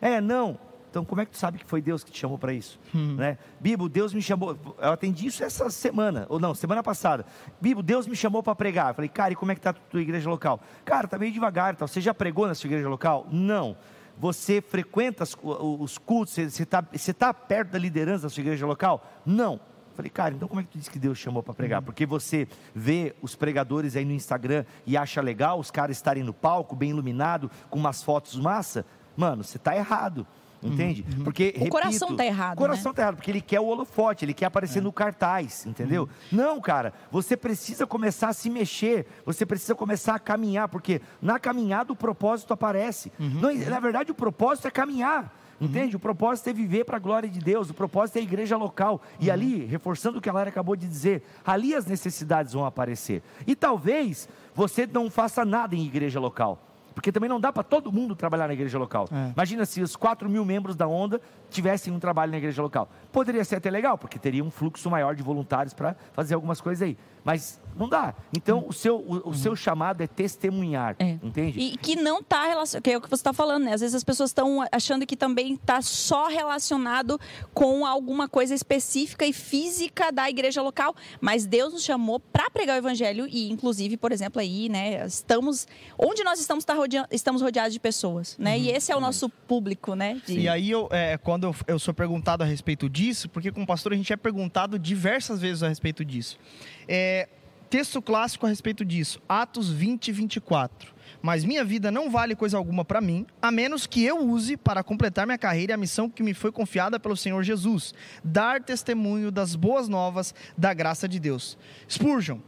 É, 0.00 0.20
não. 0.20 0.56
Então, 0.88 1.04
como 1.04 1.20
é 1.20 1.24
que 1.24 1.32
tu 1.32 1.38
sabe 1.38 1.58
que 1.58 1.66
foi 1.66 1.82
Deus 1.82 2.04
que 2.04 2.12
te 2.12 2.20
chamou 2.20 2.38
para 2.38 2.52
isso? 2.52 2.78
Hum. 2.94 3.16
Né? 3.16 3.36
Bibo, 3.58 3.88
Deus 3.88 4.14
me 4.14 4.22
chamou. 4.22 4.56
Eu 4.80 4.92
atendi 4.92 5.26
isso 5.26 5.42
essa 5.42 5.68
semana, 5.70 6.24
ou 6.28 6.38
não, 6.38 6.54
semana 6.54 6.80
passada. 6.80 7.26
Bibo, 7.60 7.82
Deus 7.82 8.06
me 8.06 8.14
chamou 8.14 8.44
para 8.44 8.54
pregar. 8.54 8.90
Eu 8.90 8.94
falei, 8.94 9.08
cara, 9.08 9.32
e 9.32 9.36
como 9.36 9.50
é 9.50 9.56
que 9.56 9.60
tá 9.60 9.70
a 9.70 9.72
tua 9.72 10.00
igreja 10.00 10.30
local? 10.30 10.60
Cara, 10.84 11.08
tá 11.08 11.18
meio 11.18 11.32
devagar. 11.32 11.74
Tal. 11.74 11.88
Você 11.88 12.00
já 12.00 12.14
pregou 12.14 12.46
na 12.46 12.54
sua 12.54 12.68
igreja 12.68 12.88
local? 12.88 13.26
Não. 13.32 13.76
Você 14.18 14.60
frequenta 14.60 15.24
os 15.42 15.96
cultos? 15.96 16.34
Você 16.34 16.62
está 16.62 16.82
tá 16.82 17.34
perto 17.34 17.70
da 17.70 17.78
liderança 17.78 18.24
da 18.24 18.28
sua 18.28 18.40
igreja 18.40 18.66
local? 18.66 19.06
Não. 19.24 19.60
Falei, 19.94 20.10
cara, 20.10 20.34
então 20.34 20.46
como 20.46 20.60
é 20.60 20.64
que 20.64 20.70
tu 20.70 20.78
disse 20.78 20.90
que 20.90 20.98
Deus 20.98 21.18
chamou 21.18 21.42
para 21.42 21.54
pregar? 21.54 21.80
Uhum. 21.80 21.86
Porque 21.86 22.06
você 22.06 22.46
vê 22.74 23.16
os 23.20 23.34
pregadores 23.34 23.96
aí 23.96 24.04
no 24.04 24.12
Instagram 24.12 24.64
e 24.86 24.96
acha 24.96 25.20
legal 25.20 25.58
os 25.58 25.70
caras 25.72 25.96
estarem 25.96 26.22
no 26.22 26.32
palco, 26.32 26.76
bem 26.76 26.90
iluminado, 26.90 27.50
com 27.68 27.78
umas 27.78 28.02
fotos 28.02 28.36
massa? 28.36 28.86
Mano, 29.16 29.42
você 29.42 29.56
está 29.56 29.76
errado. 29.76 30.24
Entende? 30.62 31.04
Uhum. 31.16 31.24
Porque, 31.24 31.44
o 31.44 31.58
repito, 31.58 31.70
coração 31.70 32.16
tá 32.16 32.24
errado. 32.24 32.54
O 32.54 32.58
coração 32.58 32.90
né? 32.90 32.96
tá 32.96 33.02
errado, 33.02 33.16
porque 33.16 33.30
ele 33.30 33.40
quer 33.40 33.60
o 33.60 33.66
holofote, 33.66 34.24
ele 34.24 34.34
quer 34.34 34.46
aparecer 34.46 34.80
é. 34.80 34.82
no 34.82 34.92
cartaz, 34.92 35.64
entendeu? 35.66 36.02
Uhum. 36.02 36.38
Não, 36.38 36.60
cara, 36.60 36.92
você 37.10 37.36
precisa 37.36 37.86
começar 37.86 38.28
a 38.28 38.32
se 38.32 38.50
mexer, 38.50 39.06
você 39.24 39.46
precisa 39.46 39.74
começar 39.74 40.14
a 40.14 40.18
caminhar, 40.18 40.68
porque 40.68 41.00
na 41.22 41.38
caminhada 41.38 41.92
o 41.92 41.96
propósito 41.96 42.52
aparece. 42.52 43.12
Uhum. 43.18 43.40
Não, 43.40 43.54
na 43.54 43.80
verdade, 43.80 44.10
o 44.10 44.14
propósito 44.14 44.66
é 44.66 44.70
caminhar. 44.70 45.32
Entende? 45.60 45.94
Uhum. 45.94 45.98
O 45.98 46.00
propósito 46.00 46.50
é 46.50 46.52
viver 46.52 46.84
para 46.84 46.96
a 46.96 47.00
glória 47.00 47.28
de 47.28 47.40
Deus, 47.40 47.70
o 47.70 47.74
propósito 47.74 48.16
é 48.16 48.20
a 48.20 48.22
igreja 48.22 48.56
local. 48.56 49.02
E 49.18 49.26
uhum. 49.26 49.32
ali, 49.32 49.64
reforçando 49.64 50.18
o 50.18 50.20
que 50.20 50.28
a 50.28 50.32
Lara 50.32 50.48
acabou 50.48 50.76
de 50.76 50.86
dizer, 50.86 51.22
ali 51.44 51.74
as 51.74 51.86
necessidades 51.86 52.52
vão 52.52 52.64
aparecer. 52.64 53.22
E 53.46 53.54
talvez 53.56 54.28
você 54.54 54.86
não 54.86 55.10
faça 55.10 55.44
nada 55.44 55.74
em 55.74 55.84
igreja 55.84 56.20
local. 56.20 56.67
Porque 56.98 57.12
também 57.12 57.30
não 57.30 57.38
dá 57.38 57.52
para 57.52 57.62
todo 57.62 57.92
mundo 57.92 58.16
trabalhar 58.16 58.48
na 58.48 58.54
igreja 58.54 58.76
local. 58.76 59.08
É. 59.12 59.30
Imagina 59.32 59.64
se 59.64 59.80
os 59.80 59.94
4 59.94 60.28
mil 60.28 60.44
membros 60.44 60.74
da 60.74 60.88
Onda 60.88 61.20
tivessem 61.50 61.92
um 61.92 61.98
trabalho 61.98 62.32
na 62.32 62.38
igreja 62.38 62.62
local. 62.62 62.88
Poderia 63.12 63.44
ser 63.44 63.56
até 63.56 63.70
legal, 63.70 63.96
porque 63.96 64.18
teria 64.18 64.44
um 64.44 64.50
fluxo 64.50 64.90
maior 64.90 65.14
de 65.14 65.22
voluntários 65.22 65.74
para 65.74 65.96
fazer 66.12 66.34
algumas 66.34 66.60
coisas 66.60 66.82
aí. 66.82 66.96
Mas 67.24 67.60
não 67.76 67.88
dá. 67.88 68.14
Então, 68.36 68.64
o 68.66 68.72
seu, 68.72 68.96
o, 68.96 69.30
o 69.30 69.34
seu 69.34 69.54
chamado 69.54 70.02
é 70.02 70.06
testemunhar, 70.06 70.96
é. 70.98 71.18
entende? 71.22 71.60
E 71.60 71.76
que 71.76 71.94
não 71.94 72.20
está 72.20 72.46
relacionado, 72.46 72.82
que 72.82 72.90
é 72.90 72.96
o 72.96 73.00
que 73.00 73.08
você 73.08 73.20
está 73.20 73.32
falando, 73.32 73.64
né? 73.64 73.74
Às 73.74 73.80
vezes 73.80 73.94
as 73.94 74.02
pessoas 74.02 74.30
estão 74.30 74.66
achando 74.72 75.06
que 75.06 75.16
também 75.16 75.54
está 75.54 75.80
só 75.80 76.26
relacionado 76.26 77.20
com 77.54 77.86
alguma 77.86 78.28
coisa 78.28 78.54
específica 78.54 79.26
e 79.26 79.32
física 79.32 80.10
da 80.10 80.28
igreja 80.28 80.60
local, 80.62 80.94
mas 81.20 81.46
Deus 81.46 81.72
nos 81.72 81.84
chamou 81.84 82.18
para 82.18 82.50
pregar 82.50 82.76
o 82.76 82.78
evangelho 82.78 83.26
e, 83.28 83.50
inclusive, 83.50 83.96
por 83.96 84.10
exemplo, 84.10 84.40
aí, 84.40 84.68
né? 84.68 85.06
Estamos, 85.06 85.66
onde 85.98 86.24
nós 86.24 86.40
estamos, 86.40 86.64
tá 86.64 86.74
rodeando, 86.74 87.08
estamos 87.12 87.42
rodeados 87.42 87.72
de 87.72 87.80
pessoas, 87.80 88.36
né? 88.38 88.56
Uhum. 88.56 88.62
E 88.62 88.70
esse 88.70 88.90
é 88.90 88.96
o 88.96 89.00
nosso 89.00 89.28
público, 89.28 89.94
né? 89.94 90.20
De... 90.26 90.40
E 90.40 90.48
aí, 90.48 90.70
eu, 90.70 90.88
é, 90.90 91.16
quando 91.18 91.37
eu, 91.46 91.54
eu 91.66 91.78
sou 91.78 91.94
perguntado 91.94 92.42
a 92.42 92.46
respeito 92.46 92.88
disso, 92.88 93.28
porque 93.28 93.52
como 93.52 93.66
pastor 93.66 93.92
a 93.92 93.96
gente 93.96 94.12
é 94.12 94.16
perguntado 94.16 94.78
diversas 94.78 95.40
vezes 95.40 95.62
a 95.62 95.68
respeito 95.68 96.04
disso. 96.04 96.38
É, 96.86 97.28
Texto 97.70 98.00
clássico 98.00 98.46
a 98.46 98.48
respeito 98.48 98.82
disso, 98.82 99.20
Atos 99.28 99.70
20, 99.70 100.10
24. 100.10 100.94
Mas 101.20 101.44
minha 101.44 101.62
vida 101.62 101.90
não 101.90 102.10
vale 102.10 102.34
coisa 102.34 102.56
alguma 102.56 102.82
para 102.82 103.00
mim, 103.00 103.26
a 103.42 103.50
menos 103.50 103.86
que 103.86 104.02
eu 104.02 104.24
use 104.24 104.56
para 104.56 104.82
completar 104.82 105.26
minha 105.26 105.36
carreira 105.36 105.72
e 105.72 105.74
a 105.74 105.76
missão 105.76 106.08
que 106.08 106.22
me 106.22 106.32
foi 106.32 106.50
confiada 106.50 106.98
pelo 106.98 107.16
Senhor 107.16 107.42
Jesus, 107.42 107.92
dar 108.24 108.62
testemunho 108.62 109.30
das 109.30 109.54
boas 109.54 109.86
novas 109.86 110.34
da 110.56 110.72
graça 110.72 111.06
de 111.06 111.18
Deus. 111.18 111.58
Spurgeon, 111.90 112.38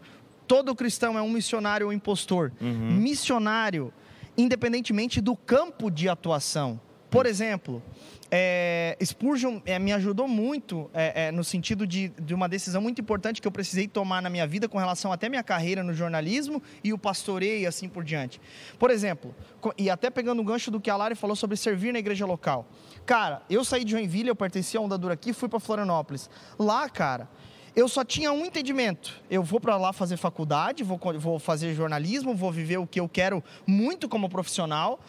todo 0.47 0.74
cristão 0.74 1.18
é 1.18 1.22
um 1.22 1.30
missionário 1.30 1.88
ou 1.88 1.93
impostor. 1.93 2.51
Uhum. 2.59 2.93
Missionário, 2.93 3.93
independentemente 4.38 5.20
do 5.20 5.36
campo 5.36 5.91
de 5.91 6.09
atuação. 6.09 6.80
Por 7.11 7.27
exemplo, 7.27 7.83
é, 8.31 8.97
Spurgeon 9.05 9.61
é, 9.67 9.79
me 9.79 9.93
ajudou 9.93 10.29
muito 10.29 10.89
é, 10.95 11.27
é, 11.27 11.33
no 11.33 11.43
sentido 11.43 11.85
de, 11.85 12.11
de, 12.11 12.33
uma 12.33 12.49
decisão 12.49 12.81
muito 12.81 13.01
importante 13.01 13.43
que 13.43 13.49
eu 13.49 13.51
precisei 13.51 13.89
tomar 13.89 14.23
na 14.23 14.31
minha 14.31 14.47
vida 14.47 14.69
com 14.69 14.79
relação 14.79 15.13
até 15.13 15.29
minha 15.29 15.43
carreira 15.43 15.83
no 15.83 15.93
jornalismo 15.93 16.63
e 16.85 16.93
o 16.93 16.99
pastoreio 16.99 17.63
e 17.63 17.67
assim 17.67 17.89
por 17.89 18.05
diante. 18.05 18.41
Por 18.79 18.91
exemplo, 18.91 19.35
e 19.77 19.91
até 19.91 20.09
pegando 20.09 20.41
o 20.41 20.45
gancho 20.45 20.71
do 20.71 20.81
que 20.81 20.89
a 20.89 20.97
Lari 20.97 21.17
falou 21.17 21.35
sobre 21.35 21.57
servir 21.57 21.93
na 21.93 21.99
igreja 21.99 22.25
local. 22.25 22.69
Cara, 23.05 23.43
eu 23.51 23.65
saí 23.65 23.85
de 23.85 23.91
Joinville, 23.91 24.29
eu 24.29 24.37
pertencia 24.37 24.79
a 24.79 24.83
Onda 24.83 24.97
Dura 24.97 25.15
aqui, 25.15 25.33
fui 25.33 25.49
para 25.49 25.59
Florianópolis. 25.59 26.31
Lá, 26.57 26.89
cara, 26.89 27.29
eu 27.75 27.89
só 27.89 28.05
tinha 28.05 28.33
um 28.33 28.45
entendimento. 28.45 29.21
Eu 29.29 29.43
vou 29.43 29.61
para 29.61 29.77
lá 29.77 29.93
fazer 29.93 30.17
faculdade, 30.17 30.85
vou, 30.85 31.01
vou 31.19 31.39
fazer 31.39 31.75
jornalismo, 31.75 32.35
vou 32.35 32.53
viver 32.53 32.79
o 32.79 32.87
que 32.87 33.01
eu 33.01 33.09
quero 33.09 33.43
muito 33.67 34.09
como 34.09 34.29
profissional. 34.29 35.01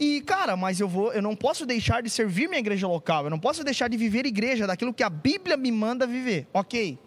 E, 0.00 0.22
cara, 0.22 0.56
mas 0.56 0.80
eu 0.80 0.88
vou, 0.88 1.12
eu 1.12 1.20
não 1.20 1.36
posso 1.36 1.66
deixar 1.66 2.02
de 2.02 2.08
servir 2.08 2.48
minha 2.48 2.58
igreja 2.58 2.88
local, 2.88 3.24
eu 3.24 3.30
não 3.30 3.38
posso 3.38 3.62
deixar 3.62 3.86
de 3.86 3.98
viver 3.98 4.24
igreja 4.24 4.66
daquilo 4.66 4.94
que 4.94 5.02
a 5.02 5.10
Bíblia 5.10 5.58
me 5.58 5.70
manda 5.70 6.06
viver. 6.06 6.48
Ok. 6.54 6.98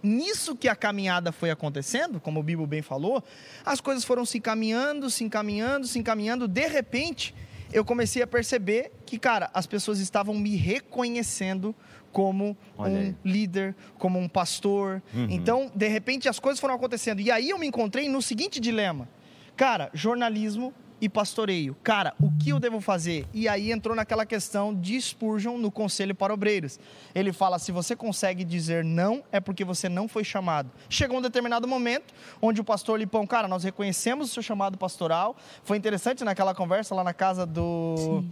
Nisso 0.00 0.54
que 0.54 0.68
a 0.68 0.76
caminhada 0.76 1.32
foi 1.32 1.50
acontecendo, 1.50 2.20
como 2.20 2.38
o 2.38 2.42
Bíblia 2.44 2.68
bem 2.68 2.80
falou, 2.80 3.24
as 3.66 3.80
coisas 3.80 4.04
foram 4.04 4.24
se 4.24 4.38
encaminhando, 4.38 5.10
se 5.10 5.24
encaminhando, 5.24 5.88
se 5.88 5.98
encaminhando. 5.98 6.46
De 6.46 6.68
repente, 6.68 7.34
eu 7.72 7.84
comecei 7.84 8.22
a 8.22 8.26
perceber 8.26 8.92
que, 9.04 9.18
cara, 9.18 9.50
as 9.52 9.66
pessoas 9.66 9.98
estavam 9.98 10.36
me 10.36 10.54
reconhecendo 10.54 11.74
como 12.12 12.56
um 12.78 13.14
líder, 13.24 13.74
como 13.98 14.16
um 14.16 14.28
pastor. 14.28 15.02
Uhum. 15.12 15.26
Então, 15.28 15.72
de 15.74 15.88
repente, 15.88 16.28
as 16.28 16.38
coisas 16.38 16.60
foram 16.60 16.74
acontecendo. 16.76 17.20
E 17.20 17.32
aí 17.32 17.50
eu 17.50 17.58
me 17.58 17.66
encontrei 17.66 18.08
no 18.08 18.22
seguinte 18.22 18.60
dilema: 18.60 19.08
cara, 19.56 19.90
jornalismo 19.92 20.72
e 21.00 21.08
pastoreio. 21.08 21.76
Cara, 21.82 22.14
o 22.20 22.30
que 22.38 22.50
eu 22.50 22.58
devo 22.58 22.80
fazer? 22.80 23.26
E 23.32 23.48
aí 23.48 23.70
entrou 23.72 23.94
naquela 23.94 24.26
questão 24.26 24.74
de 24.74 25.00
Spurgeon 25.00 25.56
no 25.58 25.70
Conselho 25.70 26.14
para 26.14 26.34
Obreiros. 26.34 26.78
Ele 27.14 27.32
fala: 27.32 27.58
se 27.58 27.72
você 27.72 27.94
consegue 27.94 28.44
dizer 28.44 28.84
não, 28.84 29.22
é 29.30 29.40
porque 29.40 29.64
você 29.64 29.88
não 29.88 30.08
foi 30.08 30.24
chamado. 30.24 30.70
Chegou 30.88 31.18
um 31.18 31.22
determinado 31.22 31.66
momento 31.68 32.14
onde 32.40 32.60
o 32.60 32.64
pastor 32.64 32.98
Lipão, 32.98 33.26
cara, 33.26 33.48
nós 33.48 33.64
reconhecemos 33.64 34.30
o 34.30 34.32
seu 34.32 34.42
chamado 34.42 34.76
pastoral. 34.76 35.36
Foi 35.62 35.76
interessante 35.76 36.24
naquela 36.24 36.54
conversa 36.54 36.94
lá 36.94 37.04
na 37.04 37.14
casa 37.14 37.46
do. 37.46 38.24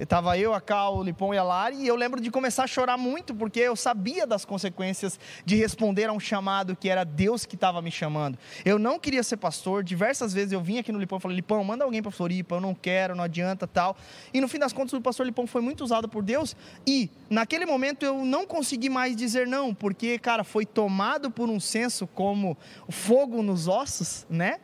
Estava 0.00 0.38
eu, 0.38 0.54
a 0.54 0.62
Cal, 0.62 0.96
o 0.96 1.02
Lipão 1.02 1.34
e 1.34 1.36
a 1.36 1.42
Lari, 1.42 1.76
e 1.76 1.86
eu 1.86 1.94
lembro 1.94 2.22
de 2.22 2.30
começar 2.30 2.64
a 2.64 2.66
chorar 2.66 2.96
muito, 2.96 3.34
porque 3.34 3.60
eu 3.60 3.76
sabia 3.76 4.26
das 4.26 4.46
consequências 4.46 5.20
de 5.44 5.56
responder 5.56 6.06
a 6.06 6.12
um 6.12 6.18
chamado 6.18 6.74
que 6.74 6.88
era 6.88 7.04
Deus 7.04 7.44
que 7.44 7.54
estava 7.54 7.82
me 7.82 7.90
chamando. 7.90 8.38
Eu 8.64 8.78
não 8.78 8.98
queria 8.98 9.22
ser 9.22 9.36
pastor, 9.36 9.84
diversas 9.84 10.32
vezes 10.32 10.52
eu 10.52 10.60
vim 10.62 10.78
aqui 10.78 10.90
no 10.90 10.98
Lipão 10.98 11.18
e 11.18 11.20
falei, 11.20 11.36
Lipão, 11.36 11.62
manda 11.62 11.84
alguém 11.84 12.00
para 12.00 12.10
Floripa, 12.10 12.54
eu 12.54 12.62
não 12.62 12.74
quero, 12.74 13.14
não 13.14 13.24
adianta, 13.24 13.66
tal. 13.66 13.94
E 14.32 14.40
no 14.40 14.48
fim 14.48 14.58
das 14.58 14.72
contas, 14.72 14.94
o 14.94 15.02
pastor 15.02 15.26
Lipão 15.26 15.46
foi 15.46 15.60
muito 15.60 15.84
usado 15.84 16.08
por 16.08 16.22
Deus, 16.22 16.56
e 16.86 17.10
naquele 17.28 17.66
momento 17.66 18.02
eu 18.02 18.24
não 18.24 18.46
consegui 18.46 18.88
mais 18.88 19.14
dizer 19.14 19.46
não, 19.46 19.74
porque, 19.74 20.18
cara, 20.18 20.42
foi 20.44 20.64
tomado 20.64 21.30
por 21.30 21.50
um 21.50 21.60
senso 21.60 22.06
como 22.06 22.56
fogo 22.88 23.42
nos 23.42 23.68
ossos, 23.68 24.26
né? 24.30 24.60